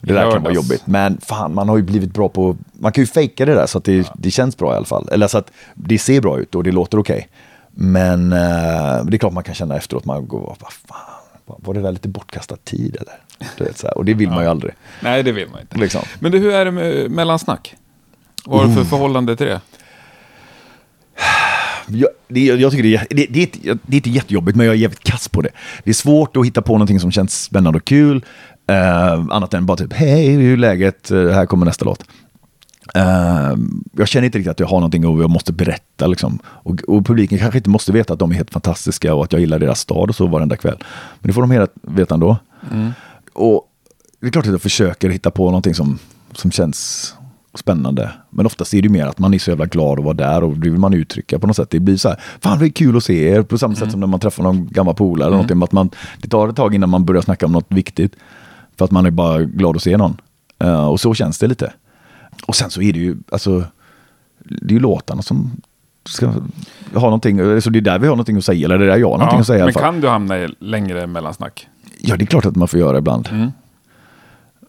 det 0.00 0.12
där 0.12 0.32
kan 0.32 0.42
vara 0.42 0.54
jobbigt. 0.54 0.86
Men 0.86 1.20
fan 1.20 1.54
man 1.54 1.68
har 1.68 1.76
ju 1.76 1.82
blivit 1.82 2.14
bra 2.14 2.28
på, 2.28 2.56
man 2.72 2.92
kan 2.92 3.02
ju 3.02 3.06
fejka 3.06 3.46
det 3.46 3.54
där 3.54 3.66
så 3.66 3.78
att 3.78 3.84
det, 3.84 3.96
ja. 3.96 4.14
det 4.18 4.30
känns 4.30 4.56
bra 4.56 4.72
i 4.72 4.76
alla 4.76 4.86
fall. 4.86 5.08
Eller 5.12 5.28
så 5.28 5.38
att 5.38 5.50
det 5.74 5.98
ser 5.98 6.20
bra 6.20 6.38
ut 6.38 6.54
och 6.54 6.64
det 6.64 6.72
låter 6.72 6.98
okej. 6.98 7.16
Okay. 7.16 7.28
Men 7.70 8.32
eh, 8.32 9.04
det 9.04 9.16
är 9.16 9.18
klart 9.18 9.32
man 9.32 9.44
kan 9.44 9.54
känna 9.54 9.76
efteråt, 9.76 10.04
man 10.04 10.28
går, 10.28 10.56
vad 10.60 10.72
fan, 10.72 11.18
var 11.46 11.74
det 11.74 11.80
där 11.80 11.92
lite 11.92 12.08
bortkastad 12.08 12.56
tid 12.64 12.96
eller? 13.00 13.14
Du 13.56 13.64
vet, 13.64 13.78
så 13.78 13.86
här. 13.86 13.98
Och 13.98 14.04
det 14.04 14.14
vill 14.14 14.28
ja. 14.28 14.34
man 14.34 14.44
ju 14.44 14.50
aldrig. 14.50 14.74
Nej, 15.02 15.22
det 15.22 15.32
vill 15.32 15.48
man 15.48 15.60
inte. 15.60 15.78
Liksom. 15.78 16.02
Men 16.18 16.32
du, 16.32 16.38
hur 16.38 16.52
är 16.52 16.64
det 16.64 16.70
med 16.70 17.10
mellansnack? 17.10 17.76
Vad 18.44 18.60
har 18.60 18.68
du 18.68 18.74
för 18.74 18.82
oh. 18.82 18.86
förhållande 18.86 19.36
till 19.36 19.46
det? 19.46 19.60
jag, 21.88 22.08
det, 22.28 22.44
jag 22.44 22.70
tycker 22.70 22.82
det 22.82 22.96
är, 22.96 23.06
det, 23.10 23.26
det, 23.30 23.42
är 23.42 23.78
det 23.86 23.94
är 23.94 23.96
inte 23.96 24.10
jättejobbigt, 24.10 24.56
men 24.56 24.66
jag 24.66 24.74
är 24.74 24.78
jävligt 24.78 25.04
kass 25.04 25.28
på 25.28 25.42
det. 25.42 25.50
Det 25.84 25.90
är 25.90 25.94
svårt 25.94 26.36
att 26.36 26.46
hitta 26.46 26.62
på 26.62 26.72
någonting 26.72 27.00
som 27.00 27.12
känns 27.12 27.42
spännande 27.42 27.76
och 27.76 27.84
kul. 27.84 28.24
Eh, 28.66 29.12
annat 29.12 29.54
än 29.54 29.66
bara 29.66 29.76
typ, 29.76 29.92
hej, 29.92 30.28
hur 30.28 30.52
är 30.52 30.56
läget? 30.56 31.10
Eh, 31.10 31.28
här 31.28 31.46
kommer 31.46 31.66
nästa 31.66 31.84
låt. 31.84 32.04
Eh, 32.94 33.56
jag 33.92 34.08
känner 34.08 34.26
inte 34.26 34.38
riktigt 34.38 34.50
att 34.50 34.60
jag 34.60 34.66
har 34.66 34.76
någonting 34.76 35.06
och 35.06 35.22
jag 35.22 35.30
måste 35.30 35.52
berätta. 35.52 36.06
Liksom. 36.06 36.38
Och, 36.44 36.80
och, 36.88 37.06
publiken 37.06 37.38
kanske 37.38 37.58
inte 37.58 37.70
måste 37.70 37.92
veta 37.92 38.12
att 38.12 38.18
de 38.18 38.30
är 38.30 38.34
helt 38.34 38.50
fantastiska 38.50 39.14
och 39.14 39.24
att 39.24 39.32
jag 39.32 39.40
gillar 39.40 39.58
deras 39.58 39.80
stad 39.80 40.08
och 40.08 40.16
så 40.16 40.26
varenda 40.26 40.56
kväll. 40.56 40.78
Men 41.20 41.28
det 41.28 41.32
får 41.32 41.40
de 41.40 41.50
hela 41.50 41.68
veta 41.82 42.14
ändå. 42.14 42.36
Mm. 42.72 42.92
Och 43.32 43.64
det 44.20 44.26
är 44.26 44.30
klart 44.30 44.46
att 44.46 44.52
jag 44.52 44.62
försöker 44.62 45.10
hitta 45.10 45.30
på 45.30 45.44
någonting 45.44 45.74
som, 45.74 45.98
som 46.32 46.50
känns 46.50 47.14
spännande. 47.54 48.10
Men 48.30 48.46
oftast 48.46 48.74
är 48.74 48.82
det 48.82 48.88
mer 48.88 49.06
att 49.06 49.18
man 49.18 49.34
är 49.34 49.38
så 49.38 49.50
jävla 49.50 49.66
glad 49.66 49.98
att 49.98 50.04
vara 50.04 50.14
där 50.14 50.44
och 50.44 50.58
det 50.58 50.70
vill 50.70 50.78
man 50.78 50.94
uttrycka 50.94 51.38
på 51.38 51.46
något 51.46 51.56
sätt. 51.56 51.70
Det 51.70 51.80
blir 51.80 51.96
så 51.96 52.08
här, 52.08 52.20
fan 52.40 52.58
det 52.58 52.66
är 52.66 52.70
kul 52.70 52.96
att 52.96 53.04
se 53.04 53.28
er, 53.28 53.42
på 53.42 53.58
samma 53.58 53.74
mm. 53.74 53.80
sätt 53.80 53.90
som 53.90 54.00
när 54.00 54.06
man 54.06 54.20
träffar 54.20 54.42
någon 54.42 54.68
gammal 54.70 54.94
polare 54.94 55.26
eller 55.26 55.36
mm. 55.36 55.48
någonting. 55.48 55.62
Att 55.62 55.72
man, 55.72 55.90
det 56.22 56.28
tar 56.28 56.48
ett 56.48 56.56
tag 56.56 56.74
innan 56.74 56.88
man 56.88 57.04
börjar 57.04 57.22
snacka 57.22 57.46
om 57.46 57.52
något 57.52 57.66
viktigt. 57.68 58.16
För 58.78 58.84
att 58.84 58.90
man 58.90 59.06
är 59.06 59.10
bara 59.10 59.42
glad 59.42 59.76
att 59.76 59.82
se 59.82 59.96
någon. 59.96 60.20
Uh, 60.64 60.88
och 60.88 61.00
så 61.00 61.14
känns 61.14 61.38
det 61.38 61.46
lite. 61.46 61.72
Och 62.46 62.56
sen 62.56 62.70
så 62.70 62.82
är 62.82 62.92
det 62.92 62.98
ju, 62.98 63.16
alltså, 63.32 63.64
det 64.38 64.72
är 64.72 64.72
ju 64.72 64.80
låtarna 64.80 65.22
som 65.22 65.50
ska 66.08 66.26
ha 66.94 67.00
någonting, 67.00 67.60
så 67.60 67.70
det 67.70 67.78
är 67.78 67.80
där 67.80 67.98
vi 67.98 68.06
har 68.06 68.16
någonting 68.16 68.36
att 68.36 68.44
säga, 68.44 68.64
eller 68.64 68.78
det 68.78 68.84
är 68.84 68.88
där 68.88 68.96
jag 68.96 69.10
har 69.10 69.18
någonting 69.18 69.36
ja, 69.36 69.40
att 69.40 69.46
säga. 69.46 69.64
Men 69.64 69.74
kan 69.74 70.00
du 70.00 70.08
hamna 70.08 70.38
i 70.38 70.48
längre 70.58 71.06
mellansnack? 71.06 71.68
Ja, 72.00 72.16
det 72.16 72.24
är 72.24 72.26
klart 72.26 72.46
att 72.46 72.56
man 72.56 72.68
får 72.68 72.80
göra 72.80 72.98
ibland. 72.98 73.28
Mm. 73.32 73.52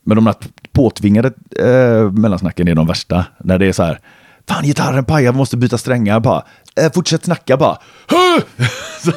Men 0.03 0.15
de 0.15 0.25
här 0.25 0.35
påtvingade 0.71 1.31
eh, 1.59 2.11
mellansnacken 2.11 2.67
är 2.67 2.75
de 2.75 2.87
värsta. 2.87 3.25
När 3.39 3.59
det 3.59 3.65
är 3.65 3.71
så 3.71 3.83
här, 3.83 3.99
fan 4.47 4.63
gitarren 4.63 5.05
pajar, 5.05 5.31
vi 5.31 5.37
måste 5.37 5.57
byta 5.57 5.77
strängar. 5.77 6.19
Bara, 6.19 6.43
eh, 6.81 6.91
fortsätt 6.91 7.25
snacka 7.25 7.57
bara. 7.57 7.77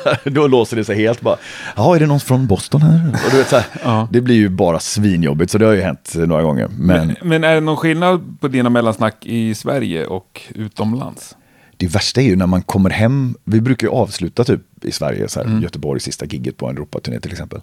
Här, 0.04 0.30
då 0.30 0.46
låser 0.46 0.76
det 0.76 0.84
sig 0.84 0.96
helt 0.96 1.20
bara. 1.20 1.36
Ja, 1.76 1.96
är 1.96 2.00
det 2.00 2.06
någon 2.06 2.20
från 2.20 2.46
Boston 2.46 2.82
här? 2.82 3.18
Och 3.24 3.30
du 3.30 3.36
vet, 3.36 3.48
så 3.48 3.56
här, 3.56 3.66
ja. 3.82 4.08
Det 4.12 4.20
blir 4.20 4.34
ju 4.34 4.48
bara 4.48 4.78
svinjobbigt, 4.78 5.50
så 5.50 5.58
det 5.58 5.66
har 5.66 5.72
ju 5.72 5.80
hänt 5.80 6.12
några 6.14 6.42
gånger. 6.42 6.68
Men, 6.68 7.06
men, 7.06 7.16
men 7.22 7.44
är 7.44 7.54
det 7.54 7.60
någon 7.60 7.76
skillnad 7.76 8.36
på 8.40 8.48
dina 8.48 8.70
mellansnack 8.70 9.26
i 9.26 9.54
Sverige 9.54 10.06
och 10.06 10.42
utomlands? 10.54 11.36
Det 11.76 11.86
värsta 11.86 12.20
är 12.20 12.24
ju 12.24 12.36
när 12.36 12.46
man 12.46 12.62
kommer 12.62 12.90
hem, 12.90 13.36
vi 13.44 13.60
brukar 13.60 13.86
ju 13.86 13.92
avsluta 13.92 14.44
typ 14.44 14.84
i 14.84 14.92
Sverige, 14.92 15.28
så 15.28 15.40
här, 15.40 15.46
mm. 15.46 15.62
Göteborg, 15.62 16.00
sista 16.00 16.26
gigget 16.26 16.56
på 16.56 16.68
en 16.68 16.76
Europaturné 16.76 17.20
till 17.20 17.32
exempel. 17.32 17.60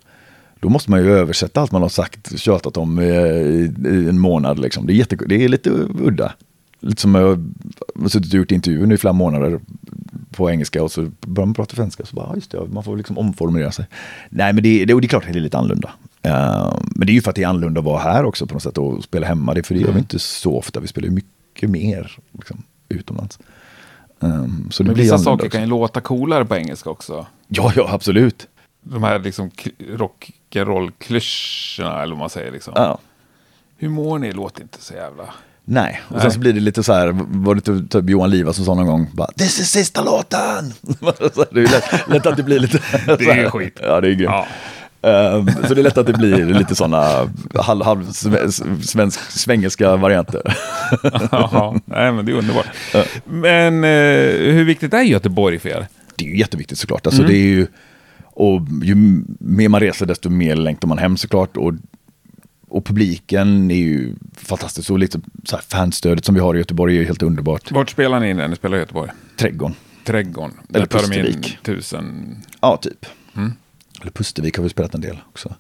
Då 0.60 0.70
måste 0.70 0.92
man 0.92 1.04
ju 1.04 1.12
översätta 1.12 1.62
allt 1.62 1.72
man 1.72 1.82
har 1.82 1.90
sagt, 1.90 2.40
tjatat 2.40 2.78
om 2.78 3.00
i, 3.00 3.06
i 3.86 4.10
en 4.10 4.20
månad. 4.20 4.60
Liksom. 4.60 4.88
Det, 4.88 4.94
är 4.94 4.96
jätte, 4.96 5.16
det 5.16 5.44
är 5.44 5.50
lite 5.50 5.70
udda. 6.02 6.34
Lite 6.80 7.02
som 7.02 7.16
jag 7.16 7.54
har 8.02 8.10
suttit 8.10 8.34
och 8.34 8.38
gjort 8.38 8.52
intervjuer 8.52 8.94
i 8.94 8.98
flera 8.98 9.14
månader 9.14 9.60
på 10.32 10.50
engelska 10.52 10.84
och 10.84 10.92
så 10.92 11.12
börjar 11.22 11.46
man 11.46 11.54
prata 11.54 11.76
svenska. 11.76 12.06
Så 12.06 12.16
bara, 12.16 12.36
just 12.36 12.52
det, 12.52 12.68
man 12.72 12.84
får 12.84 12.98
liksom 12.98 13.18
omformulera 13.18 13.72
sig. 13.72 13.86
Nej, 14.30 14.54
men 14.54 14.64
det, 14.64 14.86
det, 14.86 14.94
det 15.00 15.06
är 15.06 15.08
klart 15.08 15.26
att 15.26 15.34
det 15.34 15.40
är 15.40 15.42
lite 15.42 15.58
annorlunda. 15.58 15.90
Uh, 16.28 16.80
men 16.96 17.08
det 17.08 17.12
är 17.12 17.14
ju 17.14 17.22
för 17.22 17.30
att 17.30 17.36
det 17.36 17.44
är 17.44 17.48
annorlunda 17.48 17.80
att 17.80 17.86
vara 17.86 18.00
här 18.00 18.26
också 18.26 18.48
på 18.48 18.54
något 18.54 18.64
sätt 18.64 18.78
och 18.78 19.04
spela 19.04 19.28
hemma. 19.28 19.54
Det, 19.54 19.64
för 19.64 19.74
det 19.74 19.80
gör 19.80 19.88
vi 19.88 19.92
mm. 19.92 20.00
inte 20.02 20.20
så 20.20 20.58
ofta. 20.58 20.80
Vi 20.80 20.88
spelar 20.88 21.08
ju 21.08 21.14
mycket 21.14 21.70
mer 21.70 22.18
liksom, 22.32 22.64
utomlands. 22.90 23.40
Um, 24.20 24.68
så 24.72 24.84
det 24.84 24.88
men 24.88 24.94
blir 24.94 25.04
vissa 25.04 25.18
saker 25.18 25.46
också. 25.46 25.50
kan 25.50 25.62
ju 25.62 25.68
låta 25.68 26.02
coolare 26.02 26.46
på 26.46 26.56
engelska 26.56 26.90
också. 26.90 27.26
Ja, 27.48 27.74
ja, 27.76 27.90
absolut. 27.92 28.48
De 28.82 29.04
här 29.04 29.20
liksom 29.20 29.52
rock'n'roll-klyschorna 30.52 32.04
eller 32.04 32.14
vad 32.14 32.20
man 32.20 32.30
säger 32.30 32.52
liksom. 32.52 32.74
Ja. 32.76 33.00
Hur 33.78 33.90
mår 33.90 34.20
ni? 34.20 34.32
Låter 34.32 34.62
inte 34.62 34.82
så 34.82 34.94
jävla... 34.94 35.24
Nej, 35.66 36.02
och 36.08 36.12
Nej. 36.12 36.22
sen 36.22 36.32
så 36.32 36.40
blir 36.40 36.54
det 36.54 36.60
lite 36.60 36.84
så 36.84 36.94
här, 36.94 37.12
var 37.30 37.56
det 37.56 37.62
typ, 37.62 37.92
typ 37.92 38.10
Johan 38.10 38.30
Liva 38.30 38.54
som 38.54 38.66
sa 38.66 38.74
någon 38.74 38.88
gång, 38.88 39.08
bara, 39.14 39.28
this 39.28 39.60
is 39.60 39.72
sista 39.72 40.04
låten! 40.04 40.74
det 41.52 41.62
är 41.62 41.72
lätt, 41.72 42.10
lätt, 42.10 42.26
att 42.26 42.38
det 42.38 42.44
blir 42.44 42.60
lite... 42.60 42.78
det 43.06 43.26
är 43.26 43.50
skit. 43.50 43.80
Ja, 43.82 44.02
det 44.02 44.08
är 44.08 44.14
grymt. 44.14 44.32
Ja. 44.32 44.48
Um, 45.02 45.50
så 45.68 45.74
det 45.74 45.82
är 45.82 45.84
lätt 45.84 45.98
att 45.98 46.06
det 46.06 46.14
blir 46.14 46.46
lite 46.46 46.76
sådana 46.76 47.30
halv, 47.56 47.84
halv 47.86 48.12
svensk, 48.82 49.20
svengelska 49.32 49.96
varianter. 49.96 50.42
ja, 51.32 51.76
nej, 51.86 52.12
men 52.12 52.26
det 52.26 52.32
är 52.32 52.36
underbart. 52.36 52.66
Men 53.26 53.84
uh, 53.84 54.54
hur 54.54 54.64
viktigt 54.64 54.94
är 54.94 55.02
Göteborg 55.02 55.60
för 55.60 55.70
er? 55.70 55.88
Det 56.16 56.26
är 56.26 56.30
ju 56.30 56.38
jätteviktigt 56.38 56.80
såklart. 56.80 57.08
Alltså, 57.08 57.22
mm. 57.22 57.32
det 57.32 57.38
är 57.38 57.48
ju, 57.48 57.68
och 58.40 58.62
ju 58.84 59.24
mer 59.40 59.70
man 59.70 59.80
reser 59.80 60.06
desto 60.06 60.30
mer 60.30 60.56
längtar 60.56 60.88
man 60.88 60.98
hem 60.98 61.18
såklart. 61.18 61.58
Och, 61.58 61.74
och 62.68 62.86
publiken 62.86 63.72
är 63.72 63.76
ju 63.76 64.16
fantastisk. 64.34 64.92
Och 64.92 65.00
lite 65.00 65.22
så 65.44 65.56
här 65.56 65.64
fanstödet 65.64 66.26
som 66.26 66.36
vi 66.36 66.42
har 66.42 66.56
i 66.56 66.58
Göteborg 66.58 66.96
är 66.96 67.00
ju 67.00 67.06
helt 67.06 67.24
underbart. 67.24 67.72
Vart 67.72 67.90
spelar 67.90 68.20
ni 68.20 68.34
när 68.34 68.48
ni 68.48 68.56
spelar 68.56 68.78
i 68.78 68.80
Göteborg? 68.80 69.12
Trädgården. 69.38 69.76
Trädgården. 70.06 70.54
Eller 70.74 70.86
Pustervik. 70.86 71.58
Tusen... 71.64 72.36
Ja, 72.62 72.78
typ. 72.78 73.06
Mm. 73.36 73.54
Eller 74.02 74.12
Pustervik 74.12 74.58
har 74.58 74.64
vi 74.64 74.70
spelat 74.70 74.96
en 74.96 75.02
del 75.02 75.18
också. 75.28 75.56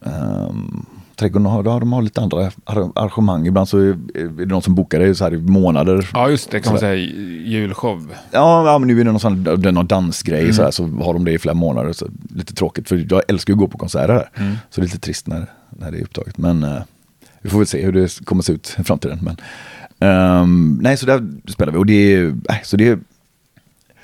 Um, 0.00 0.86
Trädgården 1.22 1.46
har, 1.46 1.62
de 1.62 1.92
har 1.92 2.02
lite 2.02 2.20
andra 2.20 2.50
arrangemang. 2.94 3.46
Ibland 3.46 3.68
så 3.68 3.78
är 3.78 3.96
det 4.36 4.46
någon 4.46 4.62
som 4.62 4.74
bokar 4.74 5.00
det 5.00 5.14
så 5.14 5.24
här 5.24 5.34
i 5.34 5.38
månader. 5.38 6.10
Ja, 6.12 6.30
just 6.30 6.50
det. 6.50 6.60
Kan 6.60 6.72
man 6.72 6.80
säga 6.80 6.94
julshow. 6.94 8.12
Ja, 8.30 8.66
ja, 8.66 8.78
men 8.78 8.88
nu 8.88 9.00
är 9.00 9.04
det 9.04 9.10
någon, 9.10 9.20
sån, 9.20 9.44
det 9.44 9.72
någon 9.72 9.86
dansgrej 9.86 10.42
mm. 10.42 10.52
så, 10.52 10.62
här, 10.62 10.70
så 10.70 10.86
har 10.86 11.12
de 11.12 11.24
det 11.24 11.32
i 11.32 11.38
flera 11.38 11.54
månader. 11.54 11.92
Så 11.92 12.08
lite 12.34 12.54
tråkigt, 12.54 12.88
för 12.88 13.06
jag 13.10 13.22
älskar 13.28 13.52
att 13.52 13.58
gå 13.58 13.68
på 13.68 13.78
konserter 13.78 14.14
här. 14.14 14.30
Mm. 14.34 14.56
Så 14.70 14.80
det 14.80 14.84
är 14.84 14.86
lite 14.86 14.98
trist 14.98 15.26
när, 15.26 15.46
när 15.70 15.90
det 15.90 15.98
är 15.98 16.02
upptaget. 16.02 16.38
Men 16.38 16.64
uh, 16.64 16.82
vi 17.40 17.50
får 17.50 17.58
väl 17.58 17.66
se 17.66 17.84
hur 17.84 17.92
det 17.92 18.24
kommer 18.24 18.42
se 18.42 18.52
ut 18.52 18.76
i 18.78 18.84
framtiden. 18.84 19.18
Men, 19.22 19.36
um, 20.42 20.78
nej, 20.82 20.96
så 20.96 21.06
där 21.06 21.30
spelar 21.48 21.72
vi. 21.72 21.78
Och 21.78 21.86
det 21.86 22.14
är, 22.14 22.26
äh, 22.26 22.56
så 22.64 22.76
det 22.76 22.88
är, 22.88 22.98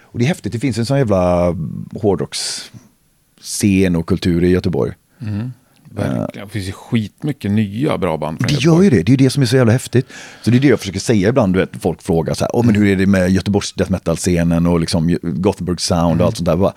och 0.02 0.18
det 0.18 0.24
är 0.24 0.28
häftigt. 0.28 0.52
Det 0.52 0.58
finns 0.58 0.78
en 0.78 0.86
sån 0.86 0.98
jävla 0.98 1.56
hårdrocksscen 2.00 3.96
och 3.96 4.06
kultur 4.06 4.44
i 4.44 4.48
Göteborg. 4.48 4.92
Mm. 5.20 5.52
Verkligen. 5.90 6.48
Det 6.48 6.52
finns 6.52 6.68
ju 6.68 6.72
skitmycket 6.72 7.50
nya 7.50 7.98
bra 7.98 8.16
band. 8.16 8.44
Det 8.48 8.54
gör 8.54 8.82
ju 8.82 8.90
det. 8.90 9.02
Det 9.02 9.08
är 9.08 9.10
ju 9.10 9.16
det 9.16 9.30
som 9.30 9.42
är 9.42 9.46
så 9.46 9.56
jävla 9.56 9.72
häftigt. 9.72 10.06
Så 10.42 10.50
det 10.50 10.56
är 10.56 10.60
det 10.60 10.68
jag 10.68 10.80
försöker 10.80 11.00
säga 11.00 11.28
ibland. 11.28 11.52
Du 11.52 11.58
vet, 11.58 11.70
folk 11.80 12.02
frågar 12.02 12.34
så 12.34 12.44
här, 12.44 12.50
oh, 12.52 12.66
men 12.66 12.74
hur 12.74 12.86
är 12.86 12.96
det 12.96 13.06
med 13.06 13.30
Göteborgs 13.30 13.72
death 13.72 13.90
metal-scenen 13.92 14.66
och 14.66 14.80
liksom 14.80 15.18
Gothenburg 15.22 15.80
Sound 15.80 16.12
mm. 16.12 16.20
och 16.20 16.26
allt 16.26 16.36
sånt 16.36 16.46
där. 16.46 16.56
Bara, 16.56 16.72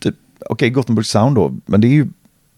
typ, 0.00 0.14
Okej, 0.40 0.46
okay, 0.50 0.70
Gothenburg 0.70 1.06
Sound 1.06 1.36
då, 1.36 1.54
men 1.66 1.80
det, 1.80 1.86
är 1.86 1.92
ju, 1.92 2.06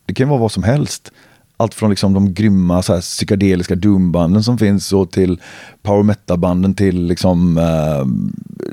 det 0.07 0.15
kan 0.15 0.27
ju 0.27 0.31
vara 0.31 0.41
vad 0.41 0.53
som 0.53 0.63
helst. 0.63 1.11
Allt 1.57 1.75
från 1.75 1.91
liksom 1.91 2.15
de 2.15 2.35
grymma 2.35 2.83
så 2.83 2.95
här, 2.95 3.01
psykedeliska 3.01 3.75
doombanden 3.75 4.43
som 4.43 4.59
finns 4.59 4.93
och 4.93 5.11
till 5.11 5.41
power 5.83 6.03
metal-banden 6.03 6.75
till 6.75 7.07
liksom 7.07 7.59
uh, 7.59 8.07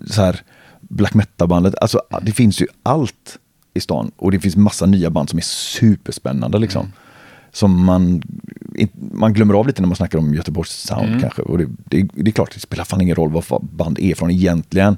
så 0.08 0.22
här 0.22 0.42
black 0.82 1.14
metal-bandet. 1.14 1.76
Alltså 1.82 2.02
det 2.22 2.32
finns 2.32 2.62
ju 2.62 2.68
allt 2.84 3.38
i 3.74 3.80
stan. 3.80 4.12
Och 4.18 4.32
det 4.32 4.40
finns 4.40 4.56
massa 4.56 4.86
nya 4.86 5.10
band 5.10 5.30
som 5.30 5.40
är 5.40 5.44
superspännande 5.44 6.60
liksom. 6.60 6.82
Mm. 6.82 6.94
Som 7.52 7.86
man, 7.86 8.22
man 8.94 9.34
glömmer 9.34 9.54
av 9.54 9.68
lite 9.68 9.82
när 9.82 9.88
man 9.88 9.96
snackar 9.96 10.20
om 10.20 10.34
Göteborgs 10.34 10.72
sound 10.72 11.08
mm. 11.08 11.22
kanske. 11.22 11.42
Och 11.42 11.58
det, 11.58 11.66
det, 11.86 12.10
det, 12.14 12.30
är 12.30 12.32
klart, 12.32 12.54
det 12.54 12.60
spelar 12.60 12.84
fan 12.84 13.02
ingen 13.02 13.16
roll 13.16 13.32
vad 13.32 13.62
band 13.62 14.00
är 14.00 14.16
från 14.16 14.32
egentligen. 14.32 14.98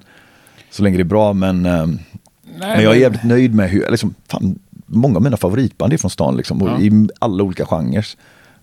Så 0.69 0.83
länge 0.83 0.97
det 0.97 1.01
är 1.01 1.05
bra, 1.05 1.33
men, 1.33 1.65
eh, 1.65 1.87
Nej, 1.87 2.75
men 2.75 2.83
jag 2.83 2.95
är 2.95 2.99
jävligt 2.99 3.23
nöjd 3.23 3.55
med 3.55 3.69
hur, 3.69 3.89
liksom, 3.89 4.15
fan, 4.27 4.59
många 4.85 5.15
av 5.15 5.21
mina 5.21 5.37
favoritband 5.37 5.93
är 5.93 5.97
från 5.97 6.11
stan 6.11 6.37
liksom, 6.37 6.61
och 6.61 6.69
ja. 6.69 6.81
i 6.81 7.07
alla 7.19 7.43
olika 7.43 7.65
genrer. 7.65 8.05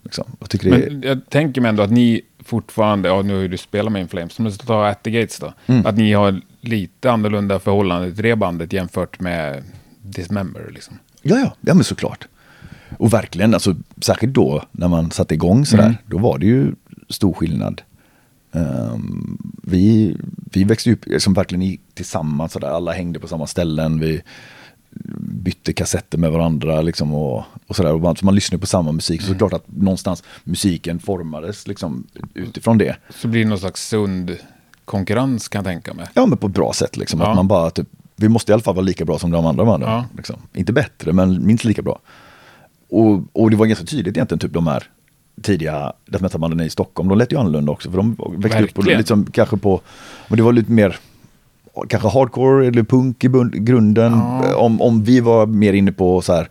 Liksom. 0.02 0.24
Jag, 0.38 0.64
men 0.64 0.82
är... 0.82 1.06
jag 1.08 1.30
tänker 1.30 1.60
mig 1.60 1.68
ändå 1.68 1.82
att 1.82 1.90
ni 1.90 2.22
fortfarande, 2.44 3.08
ja 3.08 3.22
nu 3.22 3.40
har 3.40 3.48
du 3.48 3.56
spelat 3.56 3.92
med 3.92 4.02
Inflames, 4.02 4.54
ska 4.54 4.66
ta 4.66 4.86
At 4.86 5.02
the 5.02 5.10
Gates 5.10 5.38
då, 5.38 5.52
mm. 5.66 5.86
att 5.86 5.96
ni 5.96 6.12
har 6.12 6.40
lite 6.60 7.10
annorlunda 7.10 7.58
förhållande 7.58 8.14
till 8.14 8.24
det 8.24 8.36
bandet 8.36 8.72
jämfört 8.72 9.20
med 9.20 9.62
dismember 10.12 10.70
liksom. 10.74 10.98
Ja, 11.22 11.38
ja, 11.38 11.54
ja 11.60 11.74
men 11.74 11.84
såklart. 11.84 12.28
Och 12.98 13.12
verkligen, 13.12 13.54
alltså, 13.54 13.76
särskilt 14.00 14.34
då 14.34 14.64
när 14.72 14.88
man 14.88 15.10
satte 15.10 15.34
igång 15.34 15.66
sådär, 15.66 15.84
mm. 15.84 15.96
då 16.06 16.18
var 16.18 16.38
det 16.38 16.46
ju 16.46 16.74
stor 17.08 17.32
skillnad. 17.32 17.82
Um, 18.52 19.38
vi, 19.62 20.16
vi 20.52 20.64
växte 20.64 20.92
upp 20.92 21.06
liksom 21.06 21.34
verkligen 21.34 21.78
tillsammans, 21.94 22.52
sådär. 22.52 22.68
alla 22.68 22.92
hängde 22.92 23.20
på 23.20 23.28
samma 23.28 23.46
ställen. 23.46 24.00
Vi 24.00 24.22
bytte 25.18 25.72
kassetter 25.72 26.18
med 26.18 26.30
varandra 26.30 26.82
liksom, 26.82 27.14
och, 27.14 27.44
och 27.66 27.76
sådär. 27.76 27.92
Och 27.92 28.00
man, 28.00 28.16
så 28.16 28.24
man 28.24 28.34
lyssnade 28.34 28.60
på 28.60 28.66
samma 28.66 28.92
musik. 28.92 29.20
Mm. 29.20 29.32
Så 29.32 29.38
klart 29.38 29.52
att 29.52 29.76
någonstans 29.76 30.22
musiken 30.44 30.98
formades 30.98 31.66
liksom, 31.66 32.06
utifrån 32.34 32.78
det. 32.78 32.96
Så 33.10 33.28
blir 33.28 33.42
det 33.42 33.48
någon 33.48 33.58
slags 33.58 33.88
sund 33.88 34.36
konkurrens 34.84 35.48
kan 35.48 35.58
jag 35.58 35.64
tänka 35.64 35.94
mig. 35.94 36.06
Ja, 36.14 36.26
men 36.26 36.38
på 36.38 36.46
ett 36.46 36.52
bra 36.52 36.72
sätt. 36.72 36.96
Liksom, 36.96 37.20
ja. 37.20 37.30
Att 37.30 37.36
man 37.36 37.48
bara 37.48 37.70
typ 37.70 37.88
vi 38.20 38.28
måste 38.28 38.52
i 38.52 38.54
alla 38.54 38.62
fall 38.62 38.74
vara 38.74 38.84
lika 38.84 39.04
bra 39.04 39.18
som 39.18 39.30
de 39.30 39.46
andra 39.46 39.64
banden. 39.64 39.90
Ja. 39.90 40.04
Liksom. 40.16 40.36
Inte 40.54 40.72
bättre, 40.72 41.12
men 41.12 41.46
minst 41.46 41.64
lika 41.64 41.82
bra. 41.82 41.98
Och, 42.88 43.22
och 43.32 43.50
det 43.50 43.56
var 43.56 43.66
ganska 43.66 43.84
tydligt 43.84 44.16
egentligen, 44.16 44.38
typ 44.38 44.52
de 44.52 44.66
här 44.66 44.84
tidiga 45.42 45.92
death 46.06 46.22
metal-banden 46.22 46.60
i 46.60 46.70
Stockholm. 46.70 47.08
De 47.08 47.18
lät 47.18 47.32
ju 47.32 47.38
annorlunda 47.38 47.72
också, 47.72 47.90
för 47.90 47.96
de 47.96 48.10
växte 48.10 48.58
Verkligen. 48.58 48.92
upp 48.92 48.98
liksom, 48.98 49.26
kanske 49.26 49.56
på, 49.56 49.80
men 50.28 50.36
det 50.36 50.42
var 50.42 50.52
lite 50.52 50.72
mer 50.72 50.96
kanske 51.88 52.08
hardcore 52.08 52.66
eller 52.66 52.82
punk 52.82 53.24
i 53.24 53.28
grunden. 53.52 54.12
Ja. 54.12 54.56
Om, 54.56 54.80
om 54.80 55.04
vi 55.04 55.20
var 55.20 55.46
mer 55.46 55.72
inne 55.72 55.92
på 55.92 56.22
så 56.22 56.32
här 56.32 56.48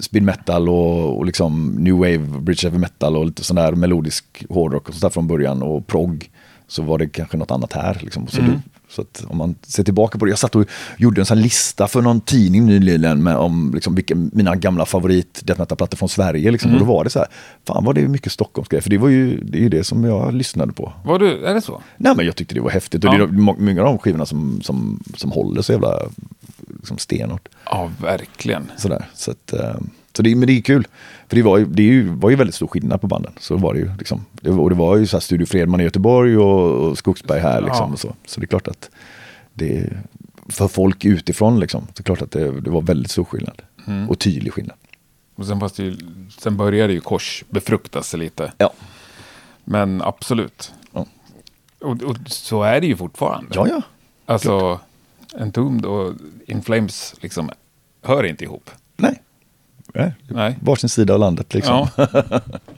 speed 0.00 0.22
metal 0.22 0.68
och, 0.68 1.18
och 1.18 1.26
liksom 1.26 1.74
new 1.78 1.94
wave, 1.94 2.18
bridge 2.18 2.68
heavy 2.68 2.78
metal 2.78 3.16
och 3.16 3.26
lite 3.26 3.44
sån 3.44 3.56
där 3.56 3.72
melodisk 3.72 4.44
hårdrock 4.48 4.88
och 4.88 4.94
sånt 4.94 5.02
där 5.02 5.10
från 5.10 5.26
början 5.26 5.62
och 5.62 5.86
prog 5.86 6.30
så 6.66 6.82
var 6.82 6.98
det 6.98 7.08
kanske 7.08 7.36
något 7.36 7.50
annat 7.50 7.72
här. 7.72 7.98
Liksom. 8.02 8.26
Så, 8.26 8.40
mm. 8.40 8.62
Så 8.92 9.02
att 9.02 9.24
om 9.28 9.36
man 9.38 9.54
ser 9.62 9.84
tillbaka 9.84 10.18
på 10.18 10.24
det. 10.24 10.30
Jag 10.30 10.38
satt 10.38 10.54
och 10.56 10.64
gjorde 10.98 11.20
en 11.20 11.26
sån 11.26 11.40
lista 11.40 11.88
för 11.88 12.02
någon 12.02 12.20
tidning 12.20 12.66
nyligen 12.66 13.22
med 13.22 13.36
om 13.36 13.70
liksom 13.74 13.94
vilka 13.94 14.14
mina 14.14 14.56
gamla 14.56 14.86
favorit 14.86 15.42
plattor 15.76 15.96
från 15.96 16.08
Sverige. 16.08 16.50
Liksom. 16.50 16.70
Mm. 16.70 16.82
Och 16.82 16.86
då 16.88 16.92
var 16.92 17.04
det 17.04 17.10
så 17.10 17.18
här, 17.18 17.28
fan 17.66 17.84
vad 17.84 17.94
det 17.94 18.08
mycket 18.08 18.32
Stockholmsgrejer. 18.32 18.82
För 18.82 18.90
det 18.90 18.98
var 18.98 19.08
ju 19.08 19.40
det, 19.40 19.58
är 19.58 19.62
ju 19.62 19.68
det 19.68 19.84
som 19.84 20.04
jag 20.04 20.34
lyssnade 20.34 20.72
på. 20.72 20.92
Var 21.04 21.18
du, 21.18 21.44
är 21.44 21.54
det 21.54 21.60
så? 21.60 21.82
Nej 21.96 22.16
men 22.16 22.26
jag 22.26 22.36
tyckte 22.36 22.54
det 22.54 22.60
var 22.60 22.70
häftigt. 22.70 23.04
Och 23.04 23.14
Ja. 23.14 23.18
det 23.18 23.24
är 23.24 23.28
må- 23.28 23.56
många 23.58 23.80
av 23.80 23.86
de 23.86 23.98
skivorna 23.98 24.26
som, 24.26 24.60
som, 24.62 25.02
som 25.16 25.32
håller 25.32 25.62
så 25.62 25.72
jävla 25.72 25.98
liksom 26.76 26.98
stenhårt. 26.98 27.48
Ja, 27.64 27.90
verkligen. 28.02 28.70
Sådär. 28.76 29.04
Så, 29.14 29.30
att, 29.30 29.52
eh, 29.52 29.74
så 30.16 30.22
det, 30.22 30.34
men 30.36 30.46
det 30.46 30.52
är 30.52 30.60
kul. 30.62 30.86
För 31.28 31.36
det 31.36 31.42
var 31.42 31.58
ju, 31.58 31.64
det 31.64 31.82
ju, 31.82 32.08
var 32.08 32.30
ju 32.30 32.36
väldigt 32.36 32.54
stor 32.54 32.66
skillnad 32.66 33.00
på 33.00 33.06
banden. 33.06 33.32
Så 33.40 33.56
var 33.56 33.74
det 33.74 33.80
ju. 33.80 33.90
Liksom. 33.98 34.24
Det, 34.32 34.50
och 34.50 34.70
det 34.70 34.76
var 34.76 34.96
ju 34.96 35.06
så 35.06 35.16
här 35.16 35.20
Studio 35.20 35.46
Fredman 35.46 35.80
i 35.80 35.84
Göteborg 35.84 36.36
och, 36.38 36.88
och 36.88 36.98
Skogsberg 36.98 37.40
här. 37.40 37.60
Liksom, 37.60 37.86
Ja. 37.88 37.92
och 37.92 38.00
så. 38.00 38.14
så 38.26 38.40
det 38.40 38.44
är 38.44 38.48
klart 38.48 38.68
att 38.68 38.90
det, 39.54 39.92
för 40.48 40.68
folk 40.68 41.04
utifrån 41.04 41.60
liksom, 41.60 41.80
så 41.82 41.90
är 41.90 41.94
det 41.96 42.02
klart 42.02 42.22
att 42.22 42.30
det, 42.30 42.60
det 42.60 42.70
var 42.70 42.82
väldigt 42.82 43.10
stor 43.10 43.24
skillnad. 43.24 43.62
Mm. 43.86 44.08
Och 44.10 44.18
tydlig 44.18 44.52
skillnad. 44.52 44.76
Och 45.34 45.46
sen, 45.46 45.60
fast 45.60 45.76
det, 45.76 45.96
sen 46.38 46.56
började 46.56 46.92
ju 46.92 47.00
kors 47.00 47.44
befrukta 47.50 48.02
sig 48.02 48.20
lite. 48.20 48.52
Ja, 48.58 48.72
Men 49.64 50.02
absolut. 50.02 50.72
Ja. 50.92 51.06
Och, 51.80 52.02
och 52.02 52.16
så 52.26 52.62
är 52.62 52.80
det 52.80 52.86
ju 52.86 52.96
fortfarande. 52.96 53.50
ja. 53.54 53.66
ja. 53.68 53.82
Alltså, 54.26 54.80
Entombed 55.38 55.84
och 55.86 56.14
In 56.46 56.62
Flames 56.62 57.14
liksom 57.20 57.50
hör 58.02 58.24
inte 58.24 58.44
ihop. 58.44 58.70
Nej. 58.96 59.22
Nej. 59.92 60.14
Nej. 60.28 60.58
Varsin 60.60 60.88
sida 60.88 61.14
av 61.14 61.20
landet 61.20 61.54
liksom. 61.54 61.88
Ja. 61.96 62.06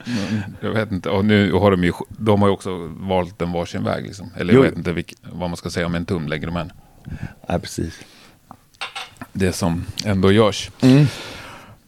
Mm, 0.07 0.41
jag 0.61 0.69
vet 0.71 0.91
inte. 0.91 1.09
Och 1.09 1.25
nu 1.25 1.51
har 1.53 1.71
de 1.71 1.83
ju, 1.83 1.91
de 2.09 2.41
har 2.41 2.47
ju 2.49 2.53
också 2.53 2.89
valt 2.99 3.41
en 3.41 3.51
varsin 3.51 3.83
väg 3.83 4.03
liksom. 4.03 4.29
Eller 4.37 4.53
jag 4.53 4.59
Jo. 4.59 4.69
vet 4.69 4.77
inte 4.77 4.91
vilk, 4.93 5.13
vad 5.31 5.49
man 5.49 5.57
ska 5.57 5.69
säga 5.69 5.85
om 5.85 5.95
Entombed 5.95 6.29
längre, 6.29 6.51
men 6.51 6.71
Nej, 7.49 7.59
precis. 7.59 7.93
det 9.33 9.51
som 9.53 9.85
ändå 10.05 10.31
görs. 10.31 10.71
Mm. 10.81 11.05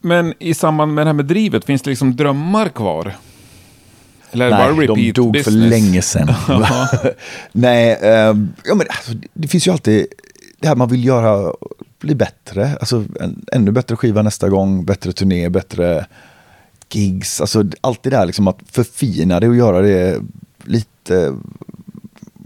Men 0.01 0.33
i 0.39 0.53
samband 0.53 0.93
med 0.93 1.05
det 1.05 1.09
här 1.09 1.13
med 1.13 1.25
drivet, 1.25 1.65
finns 1.65 1.81
det 1.81 1.89
liksom 1.89 2.15
drömmar 2.15 2.69
kvar? 2.69 3.15
Eller 4.31 4.45
det 4.45 4.51
bara 4.51 4.73
Nej, 4.73 4.87
de 4.87 5.11
dog 5.11 5.33
business? 5.33 5.43
för 5.43 5.69
länge 5.69 6.01
sedan. 6.01 6.33
Nej, 7.51 7.97
ehm, 8.01 8.53
ja, 8.65 8.75
men 8.75 8.87
alltså, 8.89 9.11
det 9.33 9.47
finns 9.47 9.67
ju 9.67 9.71
alltid 9.71 10.07
det 10.59 10.67
här 10.67 10.75
man 10.75 10.89
vill 10.89 11.05
göra, 11.05 11.53
bli 11.99 12.15
bättre. 12.15 12.77
Alltså 12.79 13.05
en 13.19 13.45
ännu 13.51 13.71
bättre 13.71 13.95
skiva 13.95 14.21
nästa 14.21 14.49
gång, 14.49 14.85
bättre 14.85 15.13
turné, 15.13 15.49
bättre 15.49 16.05
gigs. 16.91 17.41
Alltså 17.41 17.63
allt 17.81 18.03
det 18.03 18.09
där 18.09 18.25
liksom 18.25 18.47
att 18.47 18.59
förfina 18.71 19.39
det 19.39 19.47
och 19.47 19.55
göra 19.55 19.81
det 19.81 20.21
lite, 20.63 21.35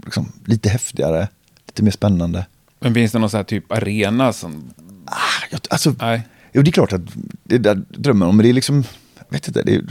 liksom, 0.04 0.32
lite 0.44 0.68
häftigare, 0.68 1.28
lite 1.66 1.82
mer 1.82 1.90
spännande. 1.90 2.46
Men 2.80 2.94
finns 2.94 3.12
det 3.12 3.18
någon 3.18 3.30
sån 3.30 3.38
här 3.38 3.44
typ 3.44 3.72
arena 3.72 4.32
som... 4.32 4.70
Ah, 5.04 5.46
jag, 5.50 5.60
alltså, 5.70 5.94
Nej. 6.00 6.28
Jo, 6.52 6.62
det 6.62 6.70
är 6.70 6.72
klart 6.72 6.92
att 6.92 7.02
det 7.44 7.54
är 7.54 7.58
där 7.58 7.82
drömmen 7.88 8.28
om, 8.28 8.36
men 8.36 8.44
det 8.44 8.50
är 8.50 8.52
liksom, 8.52 8.84
jag 9.18 9.24
vet 9.30 9.48
inte, 9.48 9.62
det 9.62 9.74
är, 9.74 9.84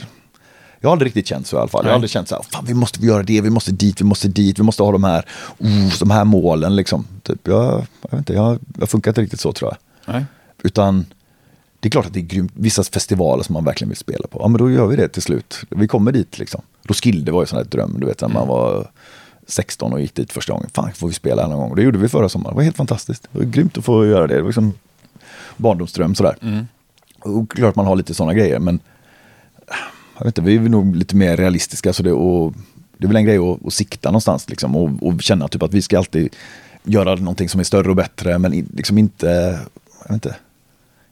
jag 0.81 0.89
har 0.89 0.91
aldrig 0.91 1.07
riktigt 1.07 1.27
känt 1.27 1.47
så 1.47 1.55
i 1.55 1.59
alla 1.59 1.67
fall. 1.67 1.79
Jag 1.79 1.83
Nej. 1.83 1.91
har 1.91 1.95
aldrig 1.95 2.09
känt 2.09 2.27
så 2.27 2.35
här, 2.35 2.43
fan 2.43 2.65
vi 2.65 2.73
måste 2.73 3.05
göra 3.05 3.23
det, 3.23 3.41
vi 3.41 3.49
måste 3.49 3.71
dit, 3.71 4.01
vi 4.01 4.05
måste 4.05 4.27
dit, 4.27 4.59
vi 4.59 4.63
måste 4.63 4.83
ha 4.83 4.91
de 4.91 5.03
här, 5.03 5.25
oh, 5.57 5.99
de 5.99 6.11
här 6.11 6.25
målen 6.25 6.75
liksom. 6.75 7.07
Typ, 7.23 7.47
jag, 7.47 7.73
jag 8.01 8.11
vet 8.11 8.17
inte, 8.17 8.33
jag, 8.33 8.59
jag 8.79 8.89
funkar 8.89 9.11
inte 9.11 9.21
riktigt 9.21 9.39
så 9.39 9.53
tror 9.53 9.71
jag. 9.71 10.13
Nej. 10.13 10.25
Utan 10.63 11.05
det 11.79 11.87
är 11.87 11.91
klart 11.91 12.05
att 12.05 12.13
det 12.13 12.19
är 12.19 12.21
grymt, 12.21 12.51
vissa 12.55 12.83
festivaler 12.83 13.43
som 13.43 13.53
man 13.53 13.65
verkligen 13.65 13.89
vill 13.89 13.97
spela 13.97 14.27
på. 14.27 14.39
Ja 14.41 14.47
men 14.47 14.57
då 14.57 14.71
gör 14.71 14.87
vi 14.87 14.95
det 14.95 15.07
till 15.07 15.21
slut. 15.21 15.59
Vi 15.69 15.87
kommer 15.87 16.11
dit 16.11 16.39
liksom. 16.39 16.61
Roskilde 16.83 17.31
var 17.31 17.41
ju 17.41 17.45
sån 17.45 17.57
här 17.57 17.65
dröm, 17.65 17.95
du 17.99 18.07
vet 18.07 18.21
när 18.21 18.29
man 18.29 18.47
var 18.47 18.87
16 19.47 19.93
och 19.93 20.01
gick 20.01 20.15
dit 20.15 20.33
första 20.33 20.53
gången. 20.53 20.69
Fan 20.73 20.91
får 20.93 21.07
vi 21.07 21.13
spela 21.13 21.41
här 21.41 21.49
någon 21.49 21.59
gång? 21.59 21.75
Det 21.75 21.81
gjorde 21.81 21.99
vi 21.99 22.07
förra 22.07 22.29
sommaren. 22.29 22.53
Det 22.53 22.55
var 22.55 22.63
helt 22.63 22.77
fantastiskt. 22.77 23.27
Det 23.31 23.39
var 23.39 23.45
grymt 23.45 23.77
att 23.77 23.85
få 23.85 24.05
göra 24.05 24.27
det. 24.27 24.35
Det 24.35 24.41
var 24.41 24.49
liksom 24.49 24.73
barndomsdröm 25.57 26.15
sådär. 26.15 26.37
Mm. 26.41 26.67
Och 27.19 27.51
klart 27.51 27.75
man 27.75 27.85
har 27.85 27.95
lite 27.95 28.13
sådana 28.13 28.33
grejer 28.33 28.59
men 28.59 28.79
jag 30.21 30.25
vet 30.25 30.37
inte, 30.37 30.49
vi 30.49 30.55
är 30.55 30.69
nog 30.69 30.95
lite 30.95 31.15
mer 31.15 31.37
realistiska. 31.37 31.93
Så 31.93 32.03
det, 32.03 32.11
och, 32.11 32.53
det 32.97 33.05
är 33.05 33.07
väl 33.07 33.15
en 33.17 33.25
grej 33.25 33.37
att, 33.37 33.65
att 33.65 33.73
sikta 33.73 34.09
någonstans 34.09 34.49
liksom, 34.49 34.75
och, 34.75 35.07
och 35.07 35.21
känna 35.21 35.47
typ 35.47 35.63
att 35.63 35.73
vi 35.73 35.81
ska 35.81 35.97
alltid 35.97 36.35
göra 36.83 37.15
någonting 37.15 37.49
som 37.49 37.59
är 37.59 37.63
större 37.63 37.89
och 37.89 37.95
bättre 37.95 38.37
men 38.39 38.51
liksom 38.51 38.97
inte, 38.97 39.59
jag 40.03 40.09
vet 40.09 40.13
inte, 40.13 40.35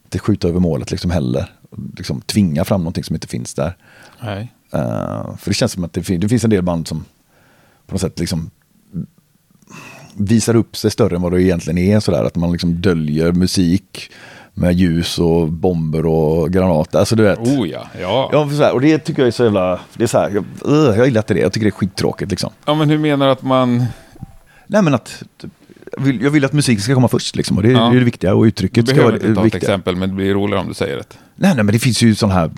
inte 0.04 0.18
skjuta 0.18 0.48
över 0.48 0.60
målet 0.60 0.90
liksom 0.90 1.10
heller. 1.10 1.52
Liksom 1.96 2.20
tvinga 2.20 2.64
fram 2.64 2.80
någonting 2.80 3.04
som 3.04 3.16
inte 3.16 3.28
finns 3.28 3.54
där. 3.54 3.76
Nej. 4.22 4.52
Eh, 4.72 5.36
för 5.36 5.50
det 5.50 5.54
känns 5.54 5.72
som 5.72 5.84
att 5.84 5.92
det, 5.92 6.18
det 6.18 6.28
finns 6.28 6.44
en 6.44 6.50
del 6.50 6.62
band 6.62 6.88
som 6.88 7.04
på 7.86 7.94
något 7.94 8.00
sätt 8.00 8.18
liksom 8.18 8.50
visar 10.14 10.56
upp 10.56 10.76
sig 10.76 10.90
större 10.90 11.16
än 11.16 11.22
vad 11.22 11.32
det 11.32 11.42
egentligen 11.42 11.78
är. 11.78 12.00
Sådär, 12.00 12.24
att 12.24 12.36
man 12.36 12.52
liksom 12.52 12.80
döljer 12.80 13.32
musik 13.32 14.10
med 14.60 14.74
ljus 14.74 15.18
och 15.18 15.48
bomber 15.48 16.06
och 16.06 16.50
granater. 16.52 16.98
Alltså 16.98 17.16
du 17.16 17.22
vet. 17.22 17.38
Oh 17.38 17.68
ja, 17.68 17.86
ja. 18.00 18.28
Ja, 18.32 18.48
för 18.48 18.56
så 18.56 18.62
här, 18.62 18.72
och 18.74 18.80
det 18.80 18.98
tycker 18.98 19.22
jag 19.22 19.26
är 19.26 19.32
så 19.32 19.44
jävla... 19.44 19.80
Det 19.94 20.02
är 20.02 20.06
så 20.08 20.18
här, 20.18 20.30
jag, 20.30 20.44
uh, 20.72 20.96
jag 20.96 21.06
gillar 21.06 21.20
inte 21.20 21.34
det. 21.34 21.40
Jag 21.40 21.52
tycker 21.52 21.64
det 21.64 21.68
är 21.68 21.78
skittråkigt 21.78 22.30
liksom. 22.30 22.50
Ja, 22.64 22.74
men 22.74 22.90
hur 22.90 22.98
menar 22.98 23.26
du 23.26 23.32
att 23.32 23.42
man... 23.42 23.84
Nej 24.66 24.82
men 24.82 24.94
att... 24.94 25.22
Typ, 25.40 25.50
jag, 25.96 26.02
vill, 26.04 26.22
jag 26.22 26.30
vill 26.30 26.44
att 26.44 26.52
musiken 26.52 26.82
ska 26.82 26.94
komma 26.94 27.08
först 27.08 27.36
liksom. 27.36 27.56
Och 27.56 27.62
det, 27.62 27.70
Ja. 27.70 27.80
det 27.80 27.96
är 27.96 27.98
det 27.98 28.04
viktiga. 28.04 28.34
Och 28.34 28.42
Du 28.42 28.48
uttrycket 28.48 28.86
ska 28.86 28.94
behöver 28.96 29.12
vara 29.12 29.20
det 29.22 29.26
inte 29.28 29.34
ta 29.34 29.40
ett 29.40 29.54
viktiga. 29.54 29.68
exempel, 29.68 29.96
men 29.96 30.08
det 30.08 30.14
blir 30.14 30.34
roligare 30.34 30.60
om 30.62 30.68
du 30.68 30.74
säger 30.74 30.96
det. 30.96 31.04
Nej, 31.36 31.54
nej, 31.54 31.64
men 31.64 31.72
det 31.72 31.78
finns 31.78 32.02
ju 32.02 32.14
sån 32.14 32.30
här... 32.30 32.50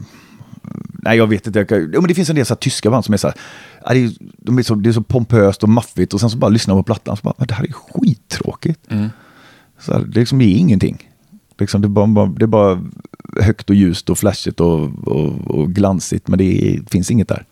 Nej, 1.05 1.19
jag 1.19 1.27
vet 1.27 1.47
inte. 1.47 1.59
Jag 1.59 1.69
kan, 1.69 1.91
jo, 1.95 2.01
men 2.01 2.09
det 2.09 2.15
finns 2.15 2.31
en 2.31 2.37
del 2.37 2.47
så 2.47 2.55
här 2.55 2.59
tyska 2.59 2.91
band 2.91 3.05
som 3.05 3.15
är 3.15 3.19
så 3.19 3.27
här... 3.29 3.37
ja, 3.85 3.93
Det 3.95 4.05
är, 4.05 4.11
de 4.21 4.59
är 4.59 4.63
så, 4.63 4.75
det 4.75 4.89
är 4.89 4.93
så 4.93 5.03
pompöst 5.03 5.63
och 5.63 5.69
maffigt 5.69 6.15
och 6.15 6.21
sen 6.21 6.31
så 6.31 6.37
bara 6.37 6.49
lyssnar 6.49 6.75
man 6.75 6.85
på 6.85 6.87
plattan 6.87 7.17
så 7.17 7.21
bara, 7.23 7.35
"Men 7.39 7.47
det 7.47 7.55
här 7.55 7.65
är 7.65 7.73
skittråkigt. 7.73 8.91
Mm. 8.91 9.09
Så 9.81 9.93
här, 9.93 10.01
det 10.01 10.21
liksom 10.21 10.41
är 10.41 10.47
ingenting. 10.57 11.09
Liksom, 11.63 11.83
det, 11.83 11.87
är 11.87 12.07
bara, 12.07 12.27
det 12.27 12.45
är 12.45 12.47
bara 12.47 12.83
högt 13.41 13.71
och 13.71 13.77
ljust 13.77 14.11
och 14.11 14.19
flashigt 14.19 14.61
och, 14.61 14.91
och, 15.07 15.51
och 15.51 15.71
glansigt, 15.71 16.29
men 16.29 16.39
det 16.39 16.45
är, 16.45 16.83
finns 16.91 17.11
inget 17.11 17.29
där. 17.29 17.45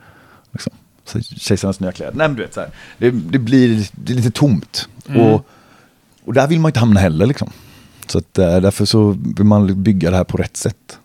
Liksom. 0.52 0.72
Så 1.04 1.20
Kejsarens 1.20 1.80
nya 1.80 1.92
kläder. 1.92 2.12
Nej, 2.16 2.28
men 2.28 2.36
du 2.36 2.42
vet, 2.42 2.54
så 2.54 2.60
här, 2.60 2.70
det, 2.98 3.10
det 3.10 3.38
blir 3.38 3.88
det 3.92 4.12
är 4.12 4.16
lite 4.16 4.30
tomt. 4.30 4.88
Och, 5.06 5.46
och 6.24 6.34
där 6.34 6.46
vill 6.46 6.60
man 6.60 6.68
inte 6.68 6.80
hamna 6.80 7.00
heller. 7.00 7.26
Liksom. 7.26 7.50
Så 8.06 8.18
att, 8.18 8.38
eh, 8.38 8.60
därför 8.60 8.84
så 8.84 9.16
vill 9.36 9.46
man 9.46 9.82
bygga 9.82 10.10
det 10.10 10.16
här 10.16 10.24
på 10.24 10.36
rätt 10.36 10.56
sätt. 10.56 10.98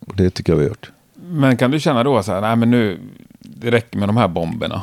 Och 0.00 0.16
det 0.16 0.30
tycker 0.30 0.52
jag 0.52 0.58
vi 0.58 0.64
har 0.64 0.68
gjort. 0.68 0.90
Men 1.14 1.56
kan 1.56 1.70
du 1.70 1.80
känna 1.80 2.04
då 2.04 2.22
så 2.22 2.32
här, 2.32 2.40
nej 2.40 2.56
men 2.56 2.70
nu, 2.70 3.00
det 3.40 3.70
räcker 3.70 3.98
med 3.98 4.08
de 4.08 4.16
här 4.16 4.28
bomberna. 4.28 4.82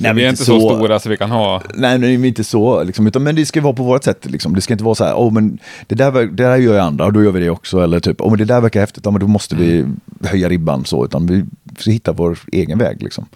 Nej, 0.00 0.14
vi 0.14 0.24
är 0.24 0.28
inte 0.30 0.44
så, 0.44 0.60
så- 0.60 0.76
stora 0.76 1.00
så 1.00 1.08
vi 1.08 1.16
kan 1.16 1.30
ha... 1.30 1.62
Nej, 1.74 1.98
nej, 1.98 2.18
men 2.18 2.28
inte 2.28 2.44
så. 2.44 2.82
Liksom, 2.82 3.06
utan, 3.06 3.22
men 3.22 3.34
det 3.34 3.46
ska 3.46 3.60
vara 3.60 3.72
på 3.72 3.82
vårt 3.82 4.04
sätt. 4.04 4.26
Liksom. 4.30 4.54
Det 4.54 4.60
ska 4.60 4.74
inte 4.74 4.84
vara 4.84 4.94
så 4.94 5.04
här, 5.04 5.14
oh, 5.14 5.32
men 5.32 5.58
det, 5.86 5.94
där, 5.94 6.12
det 6.12 6.42
där 6.42 6.56
gör 6.56 6.74
jag 6.74 6.86
andra 6.86 7.04
och 7.06 7.12
då 7.12 7.24
gör 7.24 7.32
vi 7.32 7.40
det 7.40 7.50
också. 7.50 7.80
Eller 7.80 8.00
typ, 8.00 8.20
oh, 8.20 8.30
men 8.30 8.38
det 8.38 8.44
där 8.44 8.60
verkar 8.60 8.80
häftigt, 8.80 9.04
ja, 9.04 9.10
men 9.10 9.20
då 9.20 9.26
måste 9.26 9.56
vi 9.56 9.84
höja 10.24 10.48
ribban 10.48 10.84
så. 10.84 11.04
Utan 11.04 11.26
vi 11.26 11.44
ska 11.78 11.90
hitta 11.90 12.12
vår 12.12 12.38
egen 12.52 12.78
väg. 12.78 13.02
Liksom. 13.02 13.26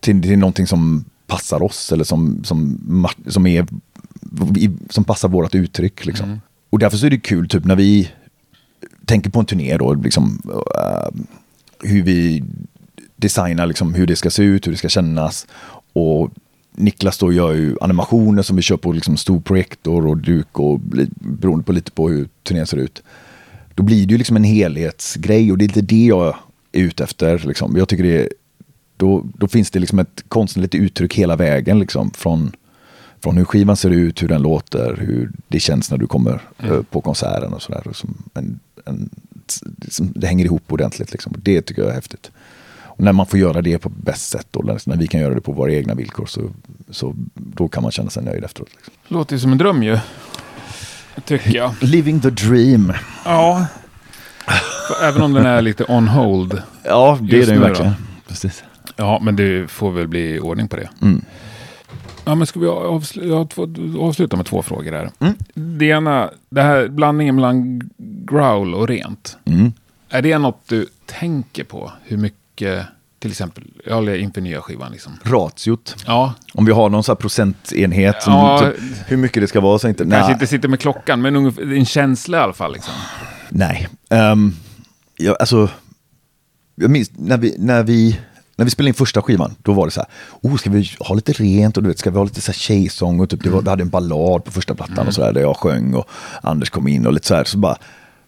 Till, 0.00 0.22
till 0.22 0.38
någonting 0.38 0.66
som 0.66 1.04
passar 1.26 1.62
oss 1.62 1.92
eller 1.92 2.04
som, 2.04 2.44
som, 2.44 2.78
som, 3.26 3.46
är, 3.46 3.66
som 4.90 5.04
passar 5.04 5.28
vårt 5.28 5.54
uttryck. 5.54 6.06
Liksom. 6.06 6.40
Och 6.70 6.78
därför 6.78 6.96
så 6.96 7.06
är 7.06 7.10
det 7.10 7.18
kul 7.18 7.48
typ 7.48 7.64
när 7.64 7.76
vi 7.76 8.10
tänker 9.04 9.30
på 9.30 9.40
en 9.40 9.46
turné 9.46 9.76
då, 9.76 9.94
liksom, 9.94 10.42
eh, 10.76 11.20
hur 11.82 12.02
vi 12.02 12.44
designar 13.16 13.66
liksom, 13.66 13.94
hur 13.94 14.06
det 14.06 14.16
ska 14.16 14.30
se 14.30 14.42
ut, 14.42 14.66
hur 14.66 14.72
det 14.72 14.78
ska 14.78 14.88
kännas. 14.88 15.46
Och 15.92 16.30
Niklas 16.72 17.18
då 17.18 17.32
gör 17.32 17.52
ju 17.52 17.76
animationer 17.80 18.42
som 18.42 18.56
vi 18.56 18.62
kör 18.62 18.76
på 18.76 18.92
liksom, 18.92 19.16
stor 19.16 19.40
projektor 19.40 20.06
och 20.06 20.16
duk 20.16 20.58
och 20.58 20.80
beroende 21.20 21.64
på 21.64 21.72
lite 21.72 21.90
på 21.90 22.08
hur 22.08 22.28
turnén 22.42 22.66
ser 22.66 22.76
ut. 22.76 23.02
Då 23.74 23.82
blir 23.82 24.06
det 24.06 24.12
ju 24.12 24.18
liksom 24.18 24.36
en 24.36 24.44
helhetsgrej 24.44 25.52
och 25.52 25.58
det 25.58 25.64
är 25.64 25.66
lite 25.66 25.80
det 25.80 26.04
jag 26.04 26.34
är 26.72 26.80
ute 26.80 27.04
efter. 27.04 27.38
Liksom. 27.38 27.76
Jag 27.76 27.88
tycker 27.88 28.04
det 28.04 28.22
är, 28.22 28.28
då, 28.96 29.26
då 29.34 29.48
finns 29.48 29.70
det 29.70 29.78
liksom 29.78 29.98
ett 29.98 30.24
konstnärligt 30.28 30.74
uttryck 30.74 31.14
hela 31.14 31.36
vägen. 31.36 31.78
Liksom, 31.78 32.10
från, 32.10 32.52
från 33.22 33.36
hur 33.36 33.44
skivan 33.44 33.76
ser 33.76 33.90
ut, 33.90 34.22
hur 34.22 34.28
den 34.28 34.42
låter, 34.42 34.96
hur 35.00 35.32
det 35.48 35.60
känns 35.60 35.90
när 35.90 35.98
du 35.98 36.06
kommer 36.06 36.42
eh, 36.58 36.82
på 36.82 37.00
konserten 37.00 37.52
och 37.52 37.62
sådär. 37.62 37.82
Som 37.92 38.14
en, 38.34 38.60
en, 38.84 39.10
som, 39.88 40.12
det 40.14 40.26
hänger 40.26 40.44
ihop 40.44 40.72
ordentligt. 40.72 41.12
Liksom. 41.12 41.34
Det 41.38 41.62
tycker 41.62 41.82
jag 41.82 41.90
är 41.90 41.94
häftigt. 41.94 42.30
Och 43.00 43.04
när 43.04 43.12
man 43.12 43.26
får 43.26 43.38
göra 43.38 43.62
det 43.62 43.78
på 43.78 43.88
bäst 43.88 44.30
sätt, 44.30 44.46
då, 44.50 44.78
när 44.86 44.96
vi 44.96 45.06
kan 45.06 45.20
göra 45.20 45.34
det 45.34 45.40
på 45.40 45.52
våra 45.52 45.72
egna 45.72 45.94
villkor, 45.94 46.26
så, 46.26 46.50
så 46.90 47.14
då 47.34 47.68
kan 47.68 47.82
man 47.82 47.92
känna 47.92 48.10
sig 48.10 48.24
nöjd 48.24 48.44
efteråt. 48.44 48.68
Liksom. 48.74 48.94
Låter 49.08 49.34
ju 49.34 49.40
som 49.40 49.52
en 49.52 49.58
dröm 49.58 49.82
ju. 49.82 49.98
Tycker 51.24 51.56
jag. 51.56 51.74
Living 51.82 52.20
the 52.20 52.30
dream. 52.30 52.92
Ja. 53.24 53.66
Även 55.02 55.22
om 55.22 55.32
den 55.32 55.46
är 55.46 55.62
lite 55.62 55.84
on 55.84 56.08
hold. 56.08 56.62
Ja, 56.84 57.18
det 57.20 57.42
är 57.42 57.46
den 57.46 57.54
ju 57.54 57.60
verkligen. 57.60 57.90
då. 57.90 57.96
Precis. 58.28 58.64
Ja, 58.96 59.18
men 59.22 59.36
det 59.36 59.70
får 59.70 59.90
väl 59.90 60.08
bli 60.08 60.40
ordning 60.40 60.68
på 60.68 60.76
det. 60.76 60.90
Mm. 61.02 61.24
Ja, 62.24 62.34
men 62.34 62.46
ska 62.46 62.60
vi 62.60 62.66
avsluta, 62.66 63.28
jag 63.28 63.36
har 63.36 63.44
två, 63.44 63.68
avsluta 64.06 64.36
med 64.36 64.46
två 64.46 64.62
frågor 64.62 64.92
här. 64.92 65.10
Mm. 65.18 65.34
Det 65.78 65.84
ena, 65.86 66.30
det 66.50 66.62
här 66.62 66.88
blandningen 66.88 67.34
mellan 67.34 67.90
growl 68.24 68.74
och 68.74 68.88
rent. 68.88 69.36
Mm. 69.44 69.72
Är 70.08 70.22
det 70.22 70.38
något 70.38 70.60
du 70.68 70.86
tänker 71.06 71.64
på? 71.64 71.92
Hur 72.04 72.16
mycket 72.16 72.39
till 73.20 73.30
exempel? 73.30 73.64
Eller 73.86 74.14
inför 74.16 74.40
nya 74.40 74.60
skivan 74.60 74.92
liksom. 74.92 75.12
Ratiot. 75.24 75.96
Ja, 76.06 76.34
Om 76.54 76.64
vi 76.64 76.72
har 76.72 76.88
någon 76.88 77.02
här 77.08 77.14
procentenhet, 77.14 78.16
Ja. 78.26 78.60
typ, 78.60 78.82
hur 79.06 79.16
mycket 79.16 79.42
det 79.42 79.46
ska 79.46 79.60
vara 79.60 79.78
så 79.78 79.88
inte. 79.88 80.04
kanske 80.04 80.20
Nej. 80.20 80.32
inte 80.32 80.46
sitter 80.46 80.68
med 80.68 80.80
klockan, 80.80 81.22
men 81.22 81.36
ungefär, 81.36 81.72
en 81.72 81.86
känsla 81.86 82.38
i 82.38 82.40
alla 82.40 82.52
fall 82.52 82.72
liksom. 82.72 82.94
Nej. 83.48 83.88
Um, 84.10 84.56
ja, 85.16 85.36
alltså, 85.40 85.68
jag 86.74 86.90
minns 86.90 87.10
när 87.16 87.38
vi, 87.38 87.56
när, 87.58 87.82
vi, 87.82 88.20
när 88.56 88.64
vi 88.64 88.70
spelade 88.70 88.88
in 88.88 88.94
första 88.94 89.22
skivan, 89.22 89.54
då 89.62 89.72
var 89.72 89.84
det 89.86 89.90
så 89.90 90.00
här, 90.00 90.08
oh, 90.42 90.56
ska 90.56 90.70
vi 90.70 90.90
ha 91.00 91.14
lite 91.14 91.32
rent 91.32 91.76
och 91.76 91.82
du 91.82 91.88
vet, 91.88 91.98
ska 91.98 92.10
vi 92.10 92.16
ha 92.16 92.24
lite 92.24 92.40
så 92.40 92.52
här 92.52 92.58
tjejsång 92.58 93.20
och 93.20 93.30
typ, 93.30 93.42
det 93.42 93.50
var, 93.50 93.62
vi 93.62 93.70
hade 93.70 93.82
en 93.82 93.88
ballad 93.88 94.44
på 94.44 94.50
första 94.50 94.74
plattan 94.74 95.06
och 95.06 95.14
så 95.14 95.20
där, 95.20 95.32
där 95.32 95.40
jag 95.40 95.56
sjöng 95.56 95.94
och 95.94 96.08
Anders 96.42 96.70
kom 96.70 96.88
in 96.88 97.06
och 97.06 97.12
lite 97.12 97.26
så 97.26 97.34
här, 97.34 97.44
så 97.44 97.58
bara, 97.58 97.76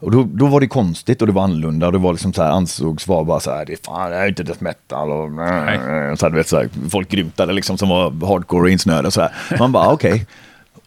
och 0.03 0.11
då, 0.11 0.29
då 0.33 0.47
var 0.47 0.61
det 0.61 0.69
konstigt 0.69 1.21
och 1.21 1.27
det 1.27 1.33
var 1.33 1.43
annorlunda 1.43 1.87
och 1.87 1.93
det 1.93 1.99
var 1.99 2.13
liksom 2.13 2.33
så 2.33 2.43
här, 2.43 2.51
ansågs 2.51 3.09
vara 3.09 3.25
bara 3.25 3.41
så 3.41 3.51
här, 3.51 3.65
det 3.65 3.73
är 3.73 3.79
fan, 3.85 4.11
det 4.11 4.17
här 4.17 4.25
är 4.25 4.29
inte 4.29 4.43
death 4.43 4.63
metal 4.63 5.11
och, 5.11 5.25
och 5.25 6.19
så 6.19 6.27
här, 6.27 6.31
du 6.31 6.37
vet, 6.37 6.49
så 6.49 6.57
här, 6.57 6.69
folk 6.91 7.09
grymtade 7.09 7.53
liksom 7.53 7.79
som 7.79 7.89
var 7.89 8.27
hardcore 8.27 8.63
och 8.63 8.71
insnöade 8.71 9.07
och 9.07 9.13
så 9.13 9.21
här. 9.21 9.33
Man 9.59 9.73
bara, 9.73 9.93
okej. 9.93 10.27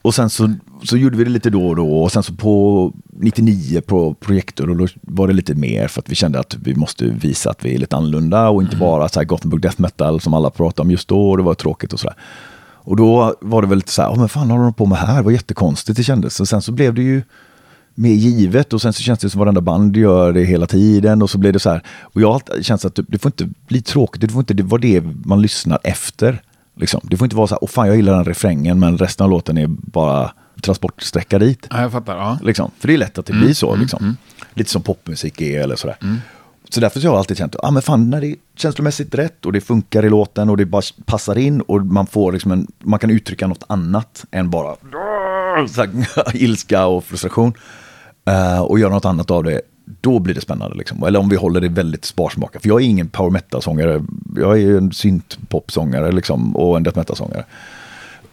Och 0.01 0.15
sen 0.15 0.29
så, 0.29 0.53
så 0.83 0.97
gjorde 0.97 1.17
vi 1.17 1.23
det 1.23 1.29
lite 1.29 1.49
då 1.49 1.67
och 1.67 1.75
då 1.75 2.03
och 2.03 2.11
sen 2.11 2.23
så 2.23 2.33
på 2.33 2.93
99 3.09 3.81
på 3.81 4.13
projektor 4.13 4.69
och 4.69 4.75
då 4.75 4.87
var 5.01 5.27
det 5.27 5.33
lite 5.33 5.55
mer 5.55 5.87
för 5.87 6.01
att 6.01 6.09
vi 6.09 6.15
kände 6.15 6.39
att 6.39 6.55
vi 6.63 6.75
måste 6.75 7.05
visa 7.05 7.49
att 7.49 7.65
vi 7.65 7.75
är 7.75 7.79
lite 7.79 7.95
annorlunda 7.95 8.49
och 8.49 8.61
inte 8.61 8.75
bara 8.75 9.09
så 9.09 9.19
här 9.19 9.25
Gothenburg 9.25 9.61
death 9.61 9.81
metal 9.81 10.21
som 10.21 10.33
alla 10.33 10.49
pratade 10.49 10.85
om 10.85 10.91
just 10.91 11.07
då 11.07 11.29
och 11.29 11.37
det 11.37 11.43
var 11.43 11.53
tråkigt 11.53 11.93
och 11.93 11.99
sådär. 11.99 12.15
Och 12.85 12.95
då 12.95 13.35
var 13.41 13.61
det 13.61 13.67
väl 13.67 13.77
lite 13.77 13.91
så 13.91 14.01
här, 14.01 14.09
oh, 14.09 14.19
men 14.19 14.29
fan 14.29 14.51
håller 14.51 14.63
de 14.63 14.73
på 14.73 14.85
med 14.85 14.97
här? 14.97 15.15
Det 15.17 15.21
var 15.21 15.31
jättekonstigt 15.31 15.97
det 15.97 16.03
kändes. 16.03 16.39
Och 16.39 16.47
sen 16.47 16.61
så 16.61 16.71
blev 16.71 16.93
det 16.93 17.01
ju 17.01 17.21
mer 17.95 18.13
givet 18.13 18.73
och 18.73 18.81
sen 18.81 18.93
så 18.93 19.01
känns 19.01 19.19
det 19.19 19.29
som 19.29 19.39
varenda 19.39 19.61
band 19.61 19.97
gör 19.97 20.33
det 20.33 20.43
hela 20.43 20.67
tiden 20.67 21.21
och 21.21 21.29
så 21.29 21.37
blir 21.37 21.53
det 21.53 21.59
så 21.59 21.69
här. 21.69 21.81
Och 22.01 22.21
jag 22.21 22.31
har 22.31 22.61
känt 22.61 22.85
att 22.85 22.99
det 23.07 23.17
får 23.17 23.29
inte 23.29 23.49
bli 23.67 23.81
tråkigt, 23.81 24.21
det 24.21 24.27
får 24.29 24.39
inte 24.39 24.63
vara 24.63 24.81
det 24.81 25.03
man 25.25 25.41
lyssnar 25.41 25.79
efter. 25.83 26.41
Liksom. 26.75 27.01
Det 27.03 27.17
får 27.17 27.25
inte 27.25 27.35
vara 27.35 27.47
så 27.47 27.55
här, 27.55 27.63
åh 27.63 27.69
fan 27.69 27.87
jag 27.87 27.95
gillar 27.95 28.13
den 28.13 28.25
refrängen 28.25 28.79
men 28.79 28.97
resten 28.97 29.23
av 29.23 29.29
låten 29.29 29.57
är 29.57 29.67
bara 29.67 30.31
transportsträcka 30.61 31.39
dit. 31.39 31.67
Ja, 31.69 31.81
jag 31.81 31.91
fattar. 31.91 32.17
Ja. 32.17 32.39
Liksom. 32.43 32.71
För 32.79 32.87
det 32.87 32.93
är 32.93 32.97
lätt 32.97 33.17
att 33.17 33.25
det 33.25 33.33
blir 33.33 33.53
så. 33.53 33.75
Liksom. 33.75 34.17
Lite 34.53 34.69
som 34.69 34.81
popmusik 34.81 35.41
är 35.41 35.61
eller 35.61 35.75
sådär. 35.75 35.97
Så 36.69 36.79
därför 36.79 36.99
så 36.99 37.07
har 37.07 37.13
jag 37.13 37.19
alltid 37.19 37.37
känt, 37.37 37.55
ah, 37.63 37.71
men 37.71 37.81
fan 37.81 38.09
när 38.09 38.21
det 38.21 38.27
är 38.27 38.35
känslomässigt 38.55 39.15
rätt 39.15 39.45
och 39.45 39.53
det 39.53 39.61
funkar 39.61 40.05
i 40.05 40.09
låten 40.09 40.49
och 40.49 40.57
det 40.57 40.65
bara 40.65 40.81
passar 41.05 41.37
in 41.37 41.61
och 41.61 41.85
man 41.85 42.07
får 42.07 42.31
liksom 42.31 42.51
en, 42.51 42.67
man 42.79 42.99
kan 42.99 43.09
uttrycka 43.09 43.47
något 43.47 43.63
annat 43.67 44.25
än 44.31 44.49
bara 44.49 44.67
här, 45.77 46.35
ilska 46.35 46.85
och 46.85 47.03
frustration. 47.03 47.53
Eh, 48.25 48.61
och 48.61 48.79
göra 48.79 48.93
något 48.93 49.05
annat 49.05 49.31
av 49.31 49.43
det, 49.43 49.61
då 50.01 50.19
blir 50.19 50.33
det 50.33 50.41
spännande. 50.41 50.77
Liksom. 50.77 51.03
Eller 51.03 51.19
om 51.19 51.29
vi 51.29 51.35
håller 51.35 51.61
det 51.61 51.69
väldigt 51.69 52.05
sparsmakat. 52.05 52.61
För 52.61 52.69
jag 52.69 52.81
är 52.81 52.85
ingen 52.85 53.07
power 53.07 53.31
metal-sångare, 53.31 54.03
jag 54.35 54.51
är 54.51 54.61
ju 54.61 54.77
en 54.77 54.91
synt-pop-sångare 54.91 56.11
liksom, 56.11 56.55
och 56.55 56.77
en 56.77 56.83
death 56.83 56.97
metal-sångare. 56.97 57.43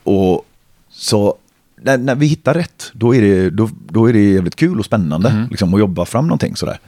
Och 0.02 0.46
så 0.90 1.36
när, 1.82 1.98
när 1.98 2.14
vi 2.14 2.26
hittar 2.26 2.54
rätt, 2.54 2.90
då 2.92 3.14
är 3.14 3.22
det, 3.22 3.50
då, 3.50 3.70
då 3.88 4.08
är 4.08 4.12
det 4.12 4.20
jävligt 4.20 4.56
kul 4.56 4.78
och 4.78 4.84
spännande 4.84 5.46
liksom, 5.50 5.74
att 5.74 5.80
jobba 5.80 6.04
fram 6.04 6.26
någonting 6.26 6.56
sådär. 6.56 6.78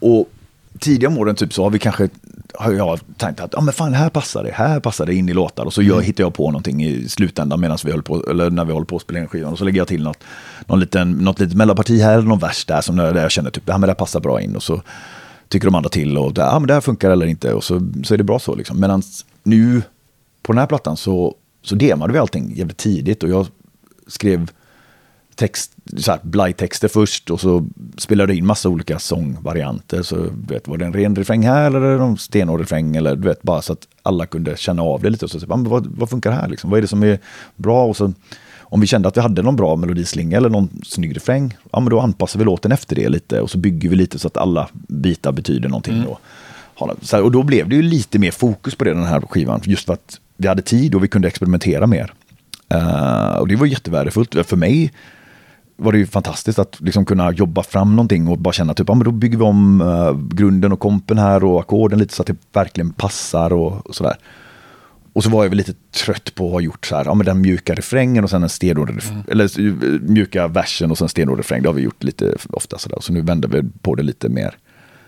Och 0.00 0.30
tidiga 0.78 1.08
om 1.08 1.18
åren 1.18 1.34
typ, 1.34 1.52
så 1.52 1.62
har 1.62 1.70
vi 1.70 1.78
kanske 1.78 2.08
har 2.54 2.72
jag 2.72 3.00
tänkt 3.16 3.40
att 3.40 3.54
ah, 3.54 3.60
men 3.60 3.74
fan, 3.74 3.94
här 3.94 4.10
passar 4.10 4.44
det, 4.44 4.52
här 4.52 4.80
passar 4.80 5.06
det 5.06 5.14
in 5.14 5.28
i 5.28 5.32
låtar. 5.32 5.64
Och 5.64 5.72
så 5.72 5.82
gör, 5.82 6.00
hittar 6.00 6.24
jag 6.24 6.34
på 6.34 6.50
någonting 6.50 6.84
i 6.84 7.08
slutändan 7.08 7.60
medan 7.60 7.78
vi 7.84 7.90
håller 7.90 8.02
på, 8.02 8.30
eller 8.30 8.50
när 8.50 8.64
vi 8.64 8.72
håller 8.72 8.86
på 8.86 8.96
att 8.96 9.02
spela 9.02 9.20
in 9.20 9.28
skivan. 9.28 9.52
Och 9.52 9.58
så 9.58 9.64
lägger 9.64 9.78
jag 9.78 9.88
till 9.88 10.02
något, 10.02 10.18
någon 10.66 10.80
liten, 10.80 11.12
något 11.12 11.40
litet 11.40 11.56
mellanparti 11.56 12.00
här, 12.00 12.12
eller 12.12 12.28
någon 12.28 12.38
vers 12.38 12.64
där 12.64 12.80
som 12.80 12.96
där 12.96 13.14
jag 13.14 13.30
känner 13.30 13.50
typ, 13.50 13.62
ja 13.66 13.72
men 13.72 13.80
det 13.80 13.86
här 13.86 13.94
passar 13.94 14.20
bra 14.20 14.40
in. 14.40 14.56
Och 14.56 14.62
så 14.62 14.82
tycker 15.48 15.66
de 15.66 15.74
andra 15.74 15.90
till 15.90 16.18
och 16.18 16.32
ja 16.36 16.58
men 16.58 16.66
det 16.66 16.74
här 16.74 16.80
funkar 16.80 17.10
eller 17.10 17.26
inte. 17.26 17.54
Och 17.54 17.64
så, 17.64 17.92
så 18.04 18.14
är 18.14 18.18
det 18.18 18.24
bra 18.24 18.38
så 18.38 18.54
liksom. 18.54 18.80
Medan 18.80 19.02
nu 19.42 19.82
på 20.42 20.52
den 20.52 20.58
här 20.58 20.66
plattan 20.66 20.96
så, 20.96 21.34
så 21.62 21.74
demade 21.74 22.12
vi 22.12 22.18
allting 22.18 22.54
jävligt 22.56 22.76
tidigt. 22.76 23.22
Och 23.22 23.28
jag 23.28 23.46
skrev 24.06 24.50
text, 25.36 25.72
så 25.96 26.10
här, 26.10 26.20
blajtexter 26.22 26.88
först 26.88 27.30
och 27.30 27.40
så 27.40 27.66
spelade 27.98 28.32
jag 28.32 28.38
in 28.38 28.46
massa 28.46 28.68
olika 28.68 28.98
sångvarianter. 28.98 30.02
Så 30.02 30.26
vet, 30.48 30.68
var 30.68 30.76
det 30.76 30.84
en 30.84 30.92
ren 30.92 31.16
refräng 31.16 31.46
här 31.46 31.66
eller 31.66 31.98
en 31.98 32.16
stenhård 32.16 32.60
refräng? 32.60 32.96
Eller 32.96 33.16
du 33.16 33.28
vet, 33.28 33.42
bara 33.42 33.62
så 33.62 33.72
att 33.72 33.88
alla 34.02 34.26
kunde 34.26 34.56
känna 34.56 34.82
av 34.82 35.02
det 35.02 35.10
lite. 35.10 35.24
Och 35.24 35.30
så, 35.30 35.40
så, 35.40 35.46
vad, 35.48 35.86
vad 35.86 36.10
funkar 36.10 36.30
här 36.30 36.48
liksom? 36.48 36.70
Vad 36.70 36.78
är 36.78 36.82
det 36.82 36.88
som 36.88 37.02
är 37.02 37.18
bra? 37.56 37.84
Och 37.84 37.96
så, 37.96 38.12
om 38.60 38.80
vi 38.80 38.86
kände 38.86 39.08
att 39.08 39.16
vi 39.16 39.20
hade 39.20 39.42
någon 39.42 39.56
bra 39.56 39.76
melodislinga 39.76 40.36
eller 40.36 40.48
någon 40.48 40.68
snygg 40.84 41.16
refräng, 41.16 41.56
ja 41.72 41.80
men 41.80 41.90
då 41.90 42.00
anpassar 42.00 42.38
vi 42.38 42.44
låten 42.44 42.72
efter 42.72 42.96
det 42.96 43.08
lite 43.08 43.40
och 43.40 43.50
så 43.50 43.58
bygger 43.58 43.88
vi 43.88 43.96
lite 43.96 44.18
så 44.18 44.28
att 44.28 44.36
alla 44.36 44.68
bitar 44.72 45.32
betyder 45.32 45.68
någonting. 45.68 46.06
Och, 46.06 46.20
så 47.02 47.16
här, 47.16 47.22
och 47.22 47.30
då 47.30 47.42
blev 47.42 47.68
det 47.68 47.76
ju 47.76 47.82
lite 47.82 48.18
mer 48.18 48.30
fokus 48.30 48.74
på 48.74 48.84
det 48.84 48.94
den 48.94 49.04
här 49.04 49.20
skivan, 49.20 49.60
just 49.64 49.86
för 49.86 49.92
att 49.92 50.20
vi 50.36 50.48
hade 50.48 50.62
tid 50.62 50.94
och 50.94 51.04
vi 51.04 51.08
kunde 51.08 51.28
experimentera 51.28 51.86
mer. 51.86 52.12
Eh, 52.68 53.36
och 53.36 53.48
det 53.48 53.56
var 53.56 53.66
jättevärdefullt. 53.66 54.46
För 54.46 54.56
mig 54.56 54.92
var 55.76 55.92
det 55.92 55.98
ju 55.98 56.06
fantastiskt 56.06 56.58
att 56.58 56.80
liksom 56.80 57.04
kunna 57.04 57.32
jobba 57.32 57.62
fram 57.62 57.96
någonting 57.96 58.28
och 58.28 58.38
bara 58.38 58.52
känna 58.52 58.74
typ, 58.74 58.88
ja 58.88 58.94
men 58.94 59.04
då 59.04 59.10
bygger 59.10 59.38
vi 59.38 59.44
om 59.44 59.80
eh, 59.80 60.36
grunden 60.36 60.72
och 60.72 60.80
kompen 60.80 61.18
här 61.18 61.44
och 61.44 61.60
ackorden 61.60 61.98
lite 61.98 62.14
så 62.14 62.22
att 62.22 62.26
det 62.26 62.36
verkligen 62.52 62.92
passar 62.92 63.52
och, 63.52 63.86
och 63.86 63.94
sådär. 63.94 64.16
Och 65.12 65.24
så 65.24 65.30
var 65.30 65.44
jag 65.44 65.48
väl 65.48 65.56
lite 65.56 65.74
trött 66.04 66.34
på 66.34 66.46
att 66.46 66.52
ha 66.52 66.60
gjort 66.60 66.86
så 66.86 66.96
här, 66.96 67.04
ja 67.04 67.14
men 67.14 67.26
den 67.26 67.40
mjuka 67.40 67.74
refrängen 67.74 68.24
och 68.24 68.30
sen 68.30 68.42
en 68.42 68.48
stenhård, 68.48 68.90
ref- 68.90 69.30
eller 69.30 69.60
eh, 69.66 70.00
mjuka 70.00 70.48
versen 70.48 70.90
och 70.90 70.98
sen 70.98 71.08
stenhård 71.08 71.38
refräng. 71.38 71.62
Det 71.62 71.68
har 71.68 71.74
vi 71.74 71.82
gjort 71.82 72.02
lite 72.02 72.34
ofta 72.50 72.78
sådär. 72.78 72.98
Så 73.00 73.12
nu 73.12 73.20
vänder 73.20 73.48
vi 73.48 73.62
på 73.82 73.94
det 73.94 74.02
lite 74.02 74.28
mer. 74.28 74.56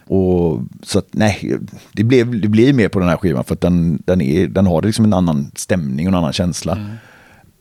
Och 0.09 0.63
så 0.83 0.99
att 0.99 1.09
nej, 1.11 1.59
det, 1.93 2.05
blev, 2.05 2.41
det 2.41 2.49
blir 2.49 2.73
mer 2.73 2.89
på 2.89 2.99
den 2.99 3.09
här 3.09 3.17
skivan 3.17 3.45
för 3.45 3.55
att 3.55 3.61
den, 3.61 4.03
den, 4.05 4.21
är, 4.21 4.47
den 4.47 4.67
har 4.67 4.83
liksom 4.83 5.05
en 5.05 5.13
annan 5.13 5.51
stämning 5.55 6.07
och 6.07 6.13
en 6.13 6.19
annan 6.19 6.33
känsla. 6.33 6.79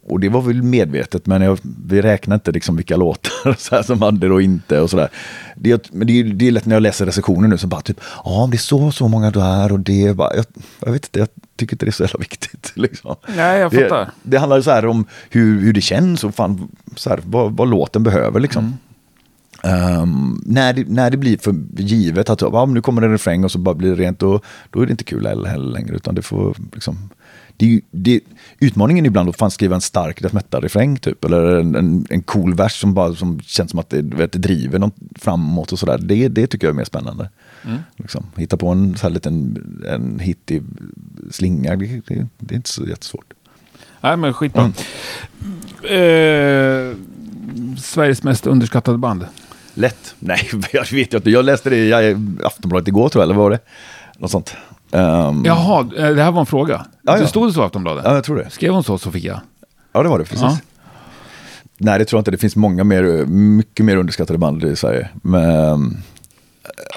Och 0.08 0.20
det 0.20 0.30
var 0.30 0.42
väl 0.42 0.64
medvetet, 0.64 1.26
men 1.26 1.42
jag, 1.42 1.60
vi 1.88 2.02
räknar 2.02 2.36
inte 2.36 2.52
liksom 2.52 2.76
vilka 2.76 2.96
låtar 2.98 3.54
så 3.60 3.76
här, 3.76 3.84
som 3.84 4.02
hade 4.02 4.28
det 4.28 4.34
och 4.34 4.42
inte 4.42 4.80
och 4.82 4.90
sådär. 4.90 5.10
Det, 5.56 5.92
men 5.94 6.08
det, 6.08 6.20
är- 6.20 6.24
det 6.24 6.48
är 6.48 6.52
lätt 6.52 6.66
när 6.66 6.76
jag 6.76 6.84
läser 6.84 7.06
recensioner 7.06 7.48
nu 7.48 7.58
som 7.58 7.70
bara 7.70 7.82
typ, 7.82 8.00
ja 8.26 8.48
det 8.52 8.56
är 8.56 8.60
så 8.60 8.92
så 8.92 9.08
många 9.08 9.32
där 9.32 9.72
och 9.72 9.80
det, 9.80 10.16
bara, 10.16 10.36
jag, 10.36 10.46
jag 10.86 10.92
vet 10.92 11.06
inte, 11.06 11.20
jag 11.20 11.28
tycker 11.56 11.74
inte 11.76 11.86
det 11.86 11.90
är 11.90 11.92
så 11.92 12.04
jävla 12.04 12.20
viktigt. 12.20 12.72
Liksom. 12.76 13.16
Nej, 13.36 13.60
jag 13.60 13.72
det, 13.72 13.78
fattar. 13.90 14.10
det 14.24 14.38
handlar 14.38 14.62
så 14.62 14.72
här 14.72 14.86
om 14.86 15.06
hur, 15.30 15.62
hur 15.62 15.74
det 15.74 15.82
känns 15.82 16.24
och 16.24 16.36
fan, 16.36 16.68
så 16.96 17.10
här, 17.10 17.20
vad, 17.26 17.52
vad 17.58 17.70
låten 17.70 18.04
behöver 18.04 18.40
liksom. 18.40 18.78
Ehm, 19.64 20.42
när, 20.46 20.74
det, 20.74 20.90
när 20.90 21.12
det 21.12 21.18
blir 21.18 21.38
för 21.38 21.56
givet 21.78 22.30
att 22.30 22.42
men 22.54 22.74
nu 22.74 22.82
kommer 22.82 23.02
det 23.02 23.08
en 23.08 23.12
refräng 23.12 23.44
och 23.44 23.52
så 23.52 23.58
bara 23.60 23.76
blir 23.76 23.90
det 23.90 23.96
rent, 24.04 24.24
och, 24.24 24.44
då 24.70 24.82
är 24.82 24.86
det 24.86 24.92
inte 24.92 25.04
kul 25.04 25.28
heller 25.28 25.58
längre. 25.58 25.96
Utan 25.96 26.16
det 26.16 26.22
får 26.22 26.56
liksom, 26.74 27.10
det, 27.58 27.66
är 27.66 27.70
ju- 27.70 27.82
det, 27.92 28.20
utmaningen 28.60 29.06
är 29.06 29.08
ibland 29.08 29.30
att 29.30 29.38
fan 29.38 29.52
skriva 29.52 29.76
en 29.76 29.82
stark 29.82 30.22
death 30.22 30.36
metal-refräng 30.36 30.98
typ. 30.98 31.24
Eller 31.26 31.56
en, 31.60 31.76
en, 31.76 32.06
en 32.10 32.22
cool 32.22 32.54
vers 32.56 32.80
som, 32.80 32.94
bara, 32.94 33.16
som 33.16 33.40
känns 33.42 33.72
som 33.72 33.80
att 33.80 33.90
det, 33.90 34.02
vet, 34.02 34.32
det 34.32 34.40
driver 34.40 34.80
något 34.80 34.96
framåt 35.16 35.72
och 35.72 35.80
sådär. 35.80 35.98
Det, 35.98 36.28
det 36.28 36.48
tycker 36.48 36.68
jag 36.68 36.74
är 36.74 36.78
mer 36.78 36.84
spännande. 36.86 37.30
Liksom, 37.98 38.26
hitta 38.36 38.58
på 38.58 38.68
en 38.70 38.98
så 38.98 39.08
här 39.08 39.14
liten 39.14 39.58
en 39.90 40.20
hittig 40.20 40.64
slinga, 41.32 41.76
det, 41.76 41.86
det, 42.08 42.28
det 42.40 42.54
är 42.54 42.58
inte 42.58 42.70
så 42.70 42.86
jättesvårt. 42.86 43.34
Nej, 44.02 44.18
men 44.18 44.34
skitbra. 44.34 44.62
Mm. 44.62 44.74
Eh, 45.84 46.98
Sveriges 47.78 48.24
mest 48.24 48.48
underskattade 48.48 48.98
band. 48.98 49.26
Lätt. 49.74 50.16
Nej, 50.20 50.50
jag 50.74 50.92
vet 50.92 51.14
inte. 51.14 51.30
Jag 51.30 51.46
läste 51.46 51.70
det 51.70 51.78
i 51.78 52.16
Aftonbladet 52.44 52.88
igår 52.88 53.10
tror 53.10 53.22
jag, 53.22 53.28
eller 53.28 53.36
vad 53.36 53.44
var 53.44 53.52
det? 53.52 53.60
Något 54.18 54.32
sånt. 54.32 54.56
Ehm, 54.96 55.46
Jaha, 55.46 55.80
eh, 55.98 56.10
det 56.10 56.24
här 56.24 56.32
var 56.32 56.40
en 56.40 56.46
fråga. 56.46 56.86
Ja. 57.02 57.18
Det 57.18 57.28
stod 57.28 57.50
det 57.50 57.54
så 57.54 57.62
i 57.62 57.66
Aftonbladet? 57.66 58.06
Ja, 58.06 58.14
jag 58.16 58.24
tror 58.24 58.38
det. 58.38 58.50
Skrev 58.50 58.74
hon 58.74 58.84
så, 58.84 58.98
Sofia? 58.98 59.42
Ja, 59.94 60.04
det 60.04 60.10
var 60.10 60.20
det. 60.20 60.26
Precis. 60.26 60.42
Ja. 60.42 60.58
Nej, 61.78 62.00
det 62.00 62.06
tror 62.06 62.18
jag 62.18 62.22
inte. 62.22 62.32
Det 62.32 62.38
finns 62.38 62.56
många 62.56 62.84
mer, 62.84 63.04
mycket 63.26 63.86
mer 63.86 63.98
underskattade 63.98 64.40
band 64.40 64.64
i 64.64 64.76
Sverige. 64.76 65.10
Men 65.24 65.50
ehm, 65.50 65.98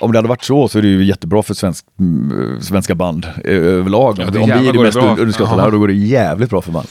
om 0.01 0.13
det 0.13 0.19
hade 0.19 0.29
varit 0.29 0.45
så 0.45 0.69
så 0.69 0.79
är 0.79 0.83
det 0.83 0.89
ju 0.89 1.05
jättebra 1.05 1.43
för 1.43 1.55
svensk, 1.55 1.85
mm, 2.01 2.61
svenska 2.61 2.95
band 2.95 3.25
eh, 3.45 3.53
överlag. 3.57 4.19
Ja, 4.19 4.27
om 4.27 4.33
vi 4.33 4.69
är 4.69 4.73
det 4.73 4.83
mest 4.83 4.99
bra. 4.99 5.17
underskattade 5.17 5.63
här, 5.63 5.71
då 5.71 5.79
går 5.79 5.89
det 5.89 5.95
jävligt 5.95 6.51
bra 6.51 6.63
för 6.63 6.73
band. 6.73 6.89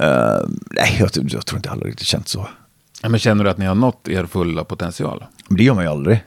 Ehm, 0.00 0.58
nej, 0.70 0.96
jag, 0.98 1.10
jag 1.14 1.46
tror 1.46 1.58
inte 1.58 1.70
alla 1.70 1.84
riktigt 1.84 2.06
känt 2.06 2.28
så. 2.28 2.46
Men 3.02 3.18
känner 3.18 3.44
du 3.44 3.50
att 3.50 3.58
ni 3.58 3.66
har 3.66 3.74
nått 3.74 4.08
er 4.08 4.26
fulla 4.26 4.64
potential? 4.64 5.24
Men 5.48 5.56
det 5.56 5.64
gör 5.64 5.74
man 5.74 5.84
ju 5.84 5.90
aldrig. 5.90 6.24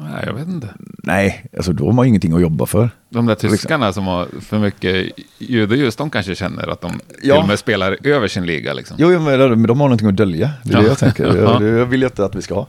Nej, 0.00 0.22
jag 0.26 0.34
vet 0.34 0.48
inte. 0.48 0.68
Nej, 1.02 1.44
alltså 1.56 1.72
då 1.72 1.84
har 1.86 1.92
man 1.92 2.04
ju 2.04 2.08
ingenting 2.08 2.32
att 2.32 2.40
jobba 2.40 2.66
för. 2.66 2.90
De 3.10 3.26
där 3.26 3.34
tyskarna 3.34 3.92
som 3.92 4.06
har 4.06 4.26
för 4.40 4.58
mycket 4.58 5.06
ljud 5.38 5.70
och 5.70 5.76
ljus, 5.76 5.96
de 5.96 6.10
kanske 6.10 6.34
känner 6.34 6.66
att 6.68 6.80
de 6.80 7.00
Ja. 7.22 7.34
till 7.34 7.42
och 7.42 7.48
med 7.48 7.58
spelar 7.58 7.96
över 8.06 8.28
sin 8.28 8.46
liga. 8.46 8.72
Liksom. 8.72 8.96
Jo, 9.00 9.12
jo, 9.12 9.20
men 9.20 9.38
de 9.62 9.80
har 9.80 9.88
någonting 9.88 10.08
att 10.08 10.16
dölja. 10.16 10.50
Det 10.64 10.72
är 10.72 10.76
Ja. 10.76 10.82
det 10.82 10.88
jag 10.88 10.98
tänker. 10.98 11.36
Jag, 11.36 11.62
jag 11.62 11.86
vill 11.86 12.00
ju 12.00 12.06
inte 12.06 12.24
att 12.24 12.34
vi 12.34 12.42
ska 12.42 12.54
ha. 12.54 12.66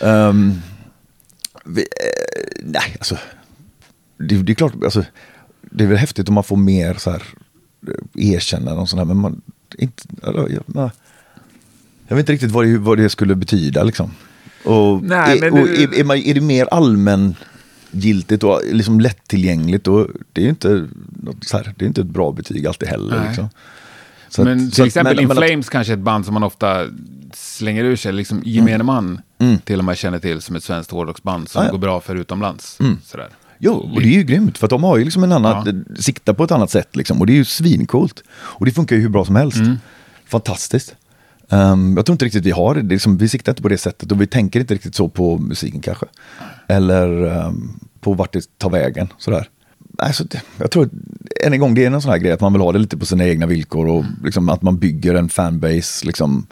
Ehm, 0.00 0.52
vi, 1.64 1.80
eh, 1.80 2.62
nej, 2.64 2.96
alltså. 2.98 3.18
Det, 4.18 4.42
det 4.42 4.52
är 4.52 4.54
klart, 4.54 4.72
alltså, 4.84 5.04
det 5.60 5.84
är 5.84 5.88
väl 5.88 5.96
häftigt 5.96 6.28
om 6.28 6.34
man 6.34 6.44
får 6.44 6.56
mer 6.56 6.94
så 6.94 7.10
här 7.10 7.22
eh, 8.16 8.34
erkännande 8.34 8.80
och 8.80 8.88
sådär, 8.88 9.04
men 9.04 9.16
man, 9.16 9.40
inte, 9.78 10.02
jag, 10.22 10.48
nej. 10.66 10.90
jag 12.08 12.16
vet 12.16 12.22
inte 12.22 12.32
riktigt 12.32 12.50
vad 12.50 12.66
det, 12.66 12.78
vad 12.78 12.98
det 12.98 13.08
skulle 13.08 13.34
betyda 13.34 13.82
liksom. 13.82 14.10
Och, 14.64 15.02
Nej, 15.02 15.38
är, 15.38 15.50
och 15.52 15.66
det- 15.66 15.82
är, 15.82 15.94
är, 16.00 16.04
man, 16.04 16.16
är 16.16 16.34
det 16.34 16.40
mer 16.40 16.66
allmän 16.70 17.34
slutgiltigt 17.90 18.42
och 18.44 18.60
liksom 18.72 19.00
lättillgängligt. 19.00 19.88
Och 19.88 20.06
det 20.32 20.44
är 20.44 20.48
inte, 20.48 20.88
något 21.22 21.44
så 21.44 21.56
här, 21.56 21.74
det 21.76 21.84
är 21.84 21.86
inte 21.86 22.00
ett 22.00 22.06
bra 22.06 22.32
betyg 22.32 22.66
alltid 22.66 22.88
heller. 22.88 23.26
Liksom. 23.28 23.44
Att- 23.44 24.44
men 24.44 24.70
så 24.70 24.74
till 24.74 24.82
att- 24.82 24.86
exempel 24.86 25.16
men- 25.16 25.24
In 25.24 25.30
att- 25.30 25.36
Flames 25.38 25.68
kanske 25.68 25.92
är 25.92 25.96
ett 25.96 26.02
band 26.02 26.24
som 26.24 26.34
man 26.34 26.42
ofta 26.42 26.86
slänger 27.32 27.84
ur 27.84 27.96
sig, 27.96 28.12
liksom 28.12 28.42
gemene 28.44 28.84
man 28.84 29.20
till 29.64 29.78
och 29.78 29.84
med 29.84 29.98
känner 29.98 30.18
till 30.18 30.40
som 30.40 30.56
ett 30.56 30.64
svenskt 30.64 30.90
hårdrocksband 30.90 31.48
som 31.48 31.58
Mm. 31.60 31.66
Ah, 31.66 31.68
ja. 31.68 31.72
går 31.72 31.78
bra 31.78 32.00
för 32.00 32.16
utomlands. 32.16 32.78
Sådär. 33.04 33.28
Jo, 33.58 33.72
och 33.74 34.00
det 34.00 34.08
är 34.08 34.12
ju 34.18 34.22
grymt 34.22 34.58
för 34.58 34.66
att 34.66 34.70
de 34.70 34.84
har 34.84 34.96
ju 34.98 35.04
liksom 35.04 35.24
en 35.24 35.32
annan, 35.32 35.84
siktar 35.98 36.32
på 36.34 36.44
ett 36.44 36.50
annat 36.50 36.70
sätt 36.70 36.96
liksom. 36.96 37.20
Och 37.20 37.26
det 37.26 37.32
är 37.32 37.36
ju 37.36 37.44
svincoolt. 37.44 38.22
Och 38.30 38.66
det 38.66 38.72
funkar 38.72 38.96
ju 38.96 39.02
hur 39.02 39.08
bra 39.08 39.24
som 39.24 39.36
helst. 39.36 39.58
Fantastiskt. 40.28 40.94
Ehm, 41.54 41.96
jag 41.96 42.06
tror 42.06 42.14
inte 42.14 42.24
riktigt 42.24 42.46
vi 42.46 42.50
har 42.50 42.74
det, 42.74 42.82
liksom, 42.82 43.16
vi 43.16 43.28
siktar 43.28 43.52
inte 43.52 43.62
på 43.62 43.68
det 43.68 43.78
sättet 43.78 44.12
och 44.12 44.20
vi 44.20 44.26
tänker 44.26 44.60
inte 44.60 44.74
riktigt 44.74 44.94
så 44.94 45.08
på 45.08 45.38
musiken 45.38 45.80
kanske. 45.80 46.06
Eller 46.68 47.26
ehm, 47.26 47.70
på 48.00 48.14
vart 48.14 48.32
det 48.32 48.58
tar 48.58 48.70
vägen 48.70 49.08
sådär. 49.18 49.48
Alltså, 49.98 50.24
jag 50.56 50.70
tror, 50.70 50.90
än 51.46 51.52
en 51.52 51.60
gång, 51.60 51.74
det 51.74 51.84
är 51.84 51.90
en 51.90 52.02
sån 52.02 52.10
här 52.10 52.18
grej 52.18 52.32
att 52.32 52.40
man 52.40 52.52
vill 52.52 52.62
ha 52.62 52.72
det 52.72 52.78
lite 52.78 52.96
på 52.96 53.06
sina 53.06 53.24
egna 53.24 53.46
villkor 53.46 53.88
och 53.88 54.04
liksom, 54.24 54.48
att 54.48 54.62
man 54.62 54.78
bygger 54.78 55.14
en 55.14 55.28
fanbase 55.28 56.06
liksom, 56.06 56.46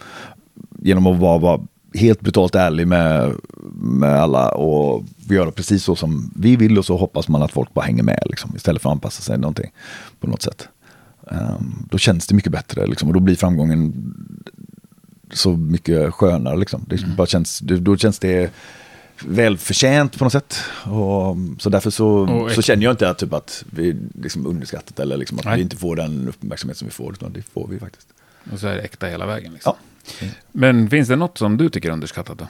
genom 0.78 1.06
att 1.06 1.18
vara, 1.18 1.38
vara 1.38 1.60
helt 1.94 2.20
brutalt 2.20 2.54
ärlig 2.54 2.86
med, 2.86 3.32
med 3.74 4.20
alla 4.20 4.50
och 4.50 5.04
göra 5.16 5.50
precis 5.50 5.84
så 5.84 5.96
som 5.96 6.32
vi 6.36 6.56
vill 6.56 6.78
och 6.78 6.84
så 6.84 6.96
hoppas 6.96 7.28
man 7.28 7.42
att 7.42 7.52
folk 7.52 7.74
bara 7.74 7.84
hänger 7.84 8.02
med 8.02 8.22
liksom, 8.26 8.56
istället 8.56 8.82
för 8.82 8.88
att 8.88 8.94
anpassa 8.94 9.22
sig 9.22 9.38
någonting 9.38 9.70
på 10.20 10.26
något 10.26 10.42
sätt. 10.42 10.68
Ehm, 11.30 11.86
då 11.90 11.98
känns 11.98 12.26
det 12.26 12.34
mycket 12.34 12.52
bättre 12.52 12.86
liksom, 12.86 13.08
och 13.08 13.14
då 13.14 13.20
blir 13.20 13.36
framgången 13.36 13.94
så 15.32 15.56
mycket 15.56 16.14
skönare. 16.14 16.56
Liksom. 16.56 16.84
Det 16.86 17.06
bara 17.16 17.26
känns, 17.26 17.58
då 17.58 17.96
känns 17.96 18.18
det 18.18 18.50
välförtjänt 19.26 20.18
på 20.18 20.24
något 20.24 20.32
sätt. 20.32 20.56
Och, 20.84 21.36
så 21.58 21.70
därför 21.70 21.90
så, 21.90 22.48
så 22.54 22.62
känner 22.62 22.82
jag 22.82 22.92
inte 22.92 23.10
att, 23.10 23.18
typ, 23.18 23.32
att 23.32 23.64
vi 23.70 23.96
liksom 24.14 24.46
underskattat 24.46 24.98
eller 24.98 25.16
liksom, 25.16 25.38
att 25.38 25.44
Nej. 25.44 25.56
vi 25.56 25.62
inte 25.62 25.76
får 25.76 25.96
den 25.96 26.28
uppmärksamhet 26.28 26.76
som 26.76 26.88
vi 26.88 26.92
får. 26.92 27.12
Utan 27.12 27.32
det 27.32 27.42
får 27.42 27.68
vi 27.68 27.78
faktiskt. 27.78 28.08
Och 28.52 28.58
så 28.58 28.66
är 28.66 28.74
det 28.74 28.80
äkta 28.80 29.06
hela 29.06 29.26
vägen. 29.26 29.52
Liksom. 29.52 29.74
Ja. 30.20 30.28
Men 30.52 30.90
finns 30.90 31.08
det 31.08 31.16
något 31.16 31.38
som 31.38 31.56
du 31.56 31.68
tycker 31.68 31.88
är 31.88 31.92
underskattat 31.92 32.38
då? 32.38 32.46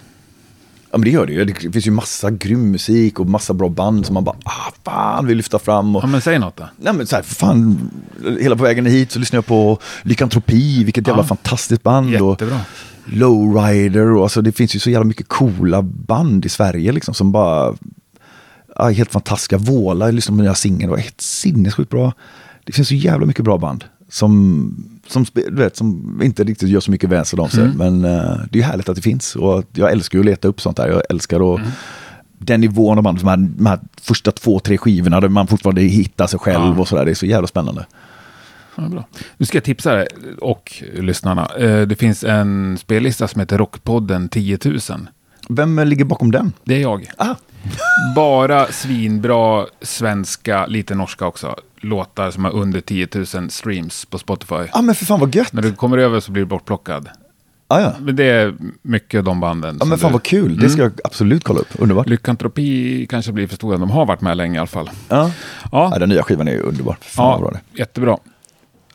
Ja 0.93 0.99
men 0.99 1.05
det 1.05 1.11
gör 1.11 1.26
det 1.26 1.32
ju. 1.32 1.45
Det 1.45 1.72
finns 1.72 1.86
ju 1.86 1.90
massa 1.90 2.30
grym 2.30 2.70
musik 2.70 3.20
och 3.20 3.26
massa 3.28 3.55
bra 3.55 3.68
band 3.68 4.07
som 4.07 4.14
man 4.14 4.24
bara, 4.24 4.36
ah 4.45 4.72
fan, 4.84 5.26
vill 5.26 5.36
lyfta 5.36 5.59
fram. 5.59 5.97
Och, 5.97 6.03
Ja, 6.03 6.07
men 6.07 6.20
säg 6.20 6.38
något 6.38 6.57
då. 6.57 6.68
Nej 6.76 6.93
men 6.95 7.07
så 7.07 7.16
här, 7.16 7.22
fan, 7.22 7.90
hela 8.40 8.57
på 8.57 8.62
vägen 8.62 8.86
hit 8.86 9.12
så 9.12 9.18
lyssnar 9.18 9.36
jag 9.36 9.47
på 9.47 9.78
Lykantropi, 10.03 10.84
vilket 10.84 11.07
jävla 11.07 11.22
Ja. 11.22 11.26
fantastiskt 11.26 11.82
band. 11.82 12.07
Och 12.16 12.30
Jättebra. 12.30 12.61
Lowrider 13.05 14.07
och 14.16 14.22
alltså 14.22 14.43
det 14.43 14.53
finns 14.53 14.74
ju 14.76 14.78
så 14.78 14.90
jävla 14.90 15.05
mycket 15.05 15.28
coola 15.28 15.82
band 15.82 16.45
i 16.47 16.49
Sverige 16.49 16.93
liksom 16.93 17.14
som 17.14 17.32
bara, 17.32 17.74
ja, 18.76 18.88
helt 18.88 19.12
fantastiska. 19.12 19.59
Våla, 19.59 20.05
jag 20.07 20.14
lyssnade 20.14 20.38
på 20.38 20.43
nya 20.43 20.55
singeln, 20.55 20.80
det 20.80 20.97
var 20.97 20.97
helt 20.99 21.20
sinnessjukt 21.20 21.90
bra. 21.90 22.12
Det 22.64 22.72
finns 22.72 22.88
så 22.88 22.95
jävla 22.95 23.26
mycket 23.26 23.45
bra 23.45 23.59
band 23.59 23.84
som, 24.11 24.91
som, 25.07 25.26
du 25.34 25.50
vet, 25.55 25.76
som 25.76 26.20
inte 26.22 26.44
riktigt 26.44 26.68
gör 26.68 26.80
så 26.80 26.90
mycket 26.90 27.11
väsen 27.11 27.40
av 27.40 27.48
sig. 27.48 27.68
Men 27.76 28.05
eh, 28.05 28.36
det 28.50 28.59
är 28.59 28.62
härligt 28.62 28.88
att 28.88 28.96
det 28.96 29.03
finns 29.03 29.36
och 29.36 29.64
jag 29.72 29.92
älskar 29.92 30.18
ju 30.18 30.20
att 30.20 30.26
leta 30.26 30.48
upp 30.48 30.61
sånt 30.61 30.76
där. 30.76 30.88
Jag 30.88 31.03
älskar 31.11 31.55
att 31.55 31.61
den 32.38 32.61
nivån 32.61 32.98
av 32.98 33.05
band, 33.05 33.18
de 33.18 33.28
här, 33.28 33.36
de 33.36 33.66
här 33.66 33.78
första 34.03 34.32
två, 34.32 34.59
tre 34.61 34.78
skivorna 34.78 35.20
där 35.20 35.28
man 35.28 35.46
fortfarande 35.46 35.80
hittar 35.82 36.26
sig 36.26 36.38
själv 36.38 36.74
Ja. 36.76 36.80
och 36.80 36.88
sådär. 36.88 37.05
Det 37.05 37.11
är 37.11 37.14
så 37.14 37.26
jävla 37.26 37.46
spännande. 37.46 37.86
Ja, 38.76 38.82
bra. 38.82 39.05
Nu 39.36 39.46
ska 39.46 39.57
jag 39.57 39.64
tipsa 39.64 39.94
dig 39.94 40.07
och 40.40 40.82
lyssnarna. 40.94 41.50
Eh, 41.59 41.80
Det 41.86 41.94
finns 41.96 42.24
en 42.24 42.78
spellista 42.78 43.28
som 43.28 43.40
heter 43.40 43.59
Rockpodden 43.59 44.28
10 44.28 44.59
000. 44.64 44.78
Vem 45.48 45.78
eh, 45.78 45.86
ligger 45.86 46.05
bakom 46.05 46.30
den? 46.30 46.53
Det 46.64 46.74
är 46.74 46.80
jag. 46.80 47.11
Ah, 47.16 47.34
Bara 48.16 48.66
svinbra 48.72 49.66
svenska, 49.82 50.66
lite 50.66 50.94
norska 50.94 51.26
också, 51.26 51.57
låtar 51.85 52.30
som 52.30 52.45
har 52.45 52.53
under 52.53 52.80
10 52.80 53.09
000 53.35 53.51
streams 53.51 54.05
på 54.05 54.18
Spotify. 54.18 54.55
ah 54.72 54.83
men 54.83 54.95
för 54.95 55.05
fan 55.05 55.20
vad 55.20 55.35
gött! 55.35 55.53
När 55.53 55.62
du 55.62 55.72
kommer 55.72 55.99
över 55.99 56.20
så 56.20 56.33
blir 56.33 56.43
du 56.43 56.47
bortplockad. 56.47 57.09
Ah, 57.68 57.80
ja. 57.80 57.93
Men 58.01 58.16
det 58.16 58.24
är 58.24 58.55
mycket 58.83 59.24
de 59.24 59.41
banden. 59.41 59.74
ja 59.74 59.78
som 59.80 59.89
men 59.89 59.99
fan 59.99 60.09
du- 60.09 60.12
vad 60.12 60.22
kul, 60.22 60.57
det 60.61 60.70
ska 60.70 60.83
jag 60.83 60.93
absolut 61.05 61.45
kolla 61.45 61.61
upp. 61.61 61.68
Underbart. 61.78 62.09
Lykantropi 62.09 63.07
kanske 63.11 63.33
blir 63.33 63.47
för 63.47 63.55
stora. 63.57 63.76
De 63.78 63.91
har 63.91 64.07
varit 64.07 64.20
med 64.20 64.37
länge 64.37 64.55
i 64.55 64.59
alla 64.59 64.66
fall. 64.66 64.91
Ja. 65.09 65.30
Ja, 65.72 65.91
Ja, 65.93 65.99
den 65.99 66.09
nya 66.09 66.22
skivan 66.22 66.49
är 66.49 66.53
ju 66.53 66.61
underbar. 66.61 66.97
Fan 67.01 67.26
vad 67.30 67.41
bra 67.41 67.51
ja 67.55 67.61
det. 67.72 67.78
jättebra. 67.78 68.18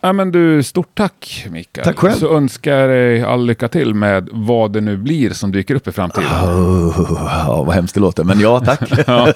Ja, 0.02 0.14
men 0.14 0.32
du, 0.32 0.64
stort 0.64 0.90
tack 0.94 1.46
Mikael. 1.50 1.86
Tack 1.86 2.00
själv. 2.00 2.14
Så 2.20 2.38
önskar 2.38 2.72
jag 2.76 2.90
dig 2.90 3.24
all 3.24 3.46
lycka 3.46 3.68
till 3.68 3.94
med 3.94 4.30
vad 4.32 4.74
det 4.74 4.82
nu 4.82 4.98
blir 4.98 5.30
som 5.30 5.52
dyker 5.52 5.76
upp 5.76 5.88
i 5.88 5.92
framtiden. 5.92 6.28
Oh, 6.44 7.18
ja, 7.48 7.64
vad 7.64 7.76
hemskt 7.76 7.94
det 7.94 8.00
låter, 8.02 8.24
men 8.24 8.40
ja 8.40 8.60
tack. 8.60 8.82
Ja. 9.08 9.34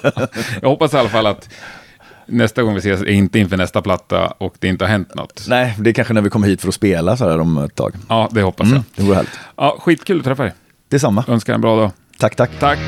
Jag 0.62 0.68
hoppas 0.68 0.94
i 0.94 0.96
alla 0.96 1.08
fall 1.08 1.26
att 1.26 1.48
nästa 2.32 2.62
gång 2.62 2.74
vi 2.74 2.78
ses 2.78 3.00
är 3.00 3.06
inte 3.10 3.38
inför 3.38 3.56
nästa 3.56 3.82
platta 3.82 4.26
och 4.38 4.54
det 4.58 4.68
inte 4.68 4.84
har 4.84 4.90
hänt 4.90 5.14
något. 5.14 5.44
Nej, 5.48 5.74
det 5.78 5.90
är 5.90 5.94
kanske 5.94 6.14
när 6.14 6.20
vi 6.20 6.30
kommer 6.30 6.46
hit 6.48 6.60
för 6.60 6.68
att 6.68 6.74
spela 6.74 7.16
så 7.16 7.28
här 7.30 7.38
om 7.40 7.58
ett 7.58 7.74
tag. 7.74 7.94
Ja, 8.08 8.28
det 8.32 8.42
hoppas 8.42 8.66
Mm, 8.66 8.74
jag. 8.74 8.84
det 8.96 9.02
vore 9.02 9.16
härligt. 9.16 9.38
Ja, 9.56 9.76
skitkul 9.80 10.18
att 10.18 10.24
träffa 10.24 10.42
dig. 10.42 10.52
Detsamma. 10.88 11.24
Önskar 11.28 11.54
en 11.54 11.60
bra 11.60 11.76
dag. 11.76 11.90
Tack, 12.18 12.36
tack. 12.36 12.50
Tack! 12.60 12.78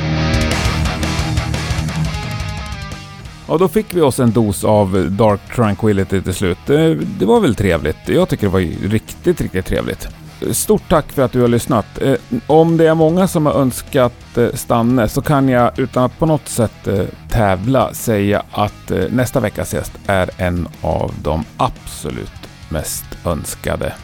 Ja, 3.49 3.59
då 3.59 3.69
fick 3.69 3.87
vi 3.95 4.01
oss 4.01 4.21
en 4.21 4.31
dos 4.33 4.65
av 4.65 5.11
Dark 5.11 5.41
Tranquility 5.57 6.23
till 6.23 6.35
slut. 6.35 6.59
Det, 6.67 6.95
det 6.95 7.25
var 7.27 7.41
väl 7.41 7.55
trevligt. 7.55 7.97
Jag 8.09 8.29
tycker 8.29 8.47
det 8.47 8.53
var 8.53 8.89
riktigt, 8.89 9.41
riktigt 9.41 9.67
trevligt. 9.67 10.09
Stort 10.53 10.83
tack 10.89 11.13
för 11.13 11.23
att 11.23 11.33
du 11.33 11.41
har 11.41 11.49
lyssnat. 11.49 12.03
Eh, 12.03 12.15
om 12.47 12.77
det 12.77 12.87
är 12.87 12.95
många 12.95 13.29
som 13.29 13.47
har 13.47 13.53
önskat 13.53 14.37
eh, 14.37 14.49
Stanne 14.55 15.09
så 15.09 15.23
kan 15.23 15.49
jag 15.49 15.79
utan 15.79 16.05
att 16.05 16.19
på 16.19 16.27
något 16.27 16.49
sätt 16.49 16.87
eh, 16.87 17.05
tävla 17.29 17.95
säga 17.95 18.43
att 18.51 18.93
nästa 19.11 19.41
veckas 19.41 19.75
gäst 19.75 19.93
är 20.07 20.31
en 20.37 20.69
av 20.81 21.15
de 21.23 21.45
absolut 21.57 22.49
mest 22.69 23.05
önskade. 23.25 23.95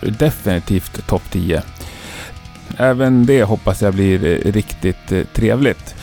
Definitivt 0.00 1.06
topp 1.06 1.22
10. 1.30 1.62
Även 2.76 3.26
det 3.26 3.42
hoppas 3.42 3.82
jag 3.82 3.94
blir 3.94 4.18
riktigt 4.52 5.34
trevligt. 5.34 5.94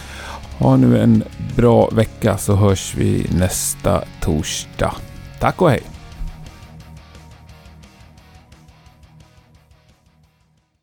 Ha 0.58 0.78
nu 0.78 1.02
en 1.02 1.24
bra 1.56 1.90
vecka 1.90 2.38
så 2.38 2.56
hörs 2.56 2.96
vi 2.96 3.28
nästa 3.32 4.04
torsdag. 4.20 4.94
Tack 5.40 5.62
och 5.62 5.70
hej! 5.70 5.91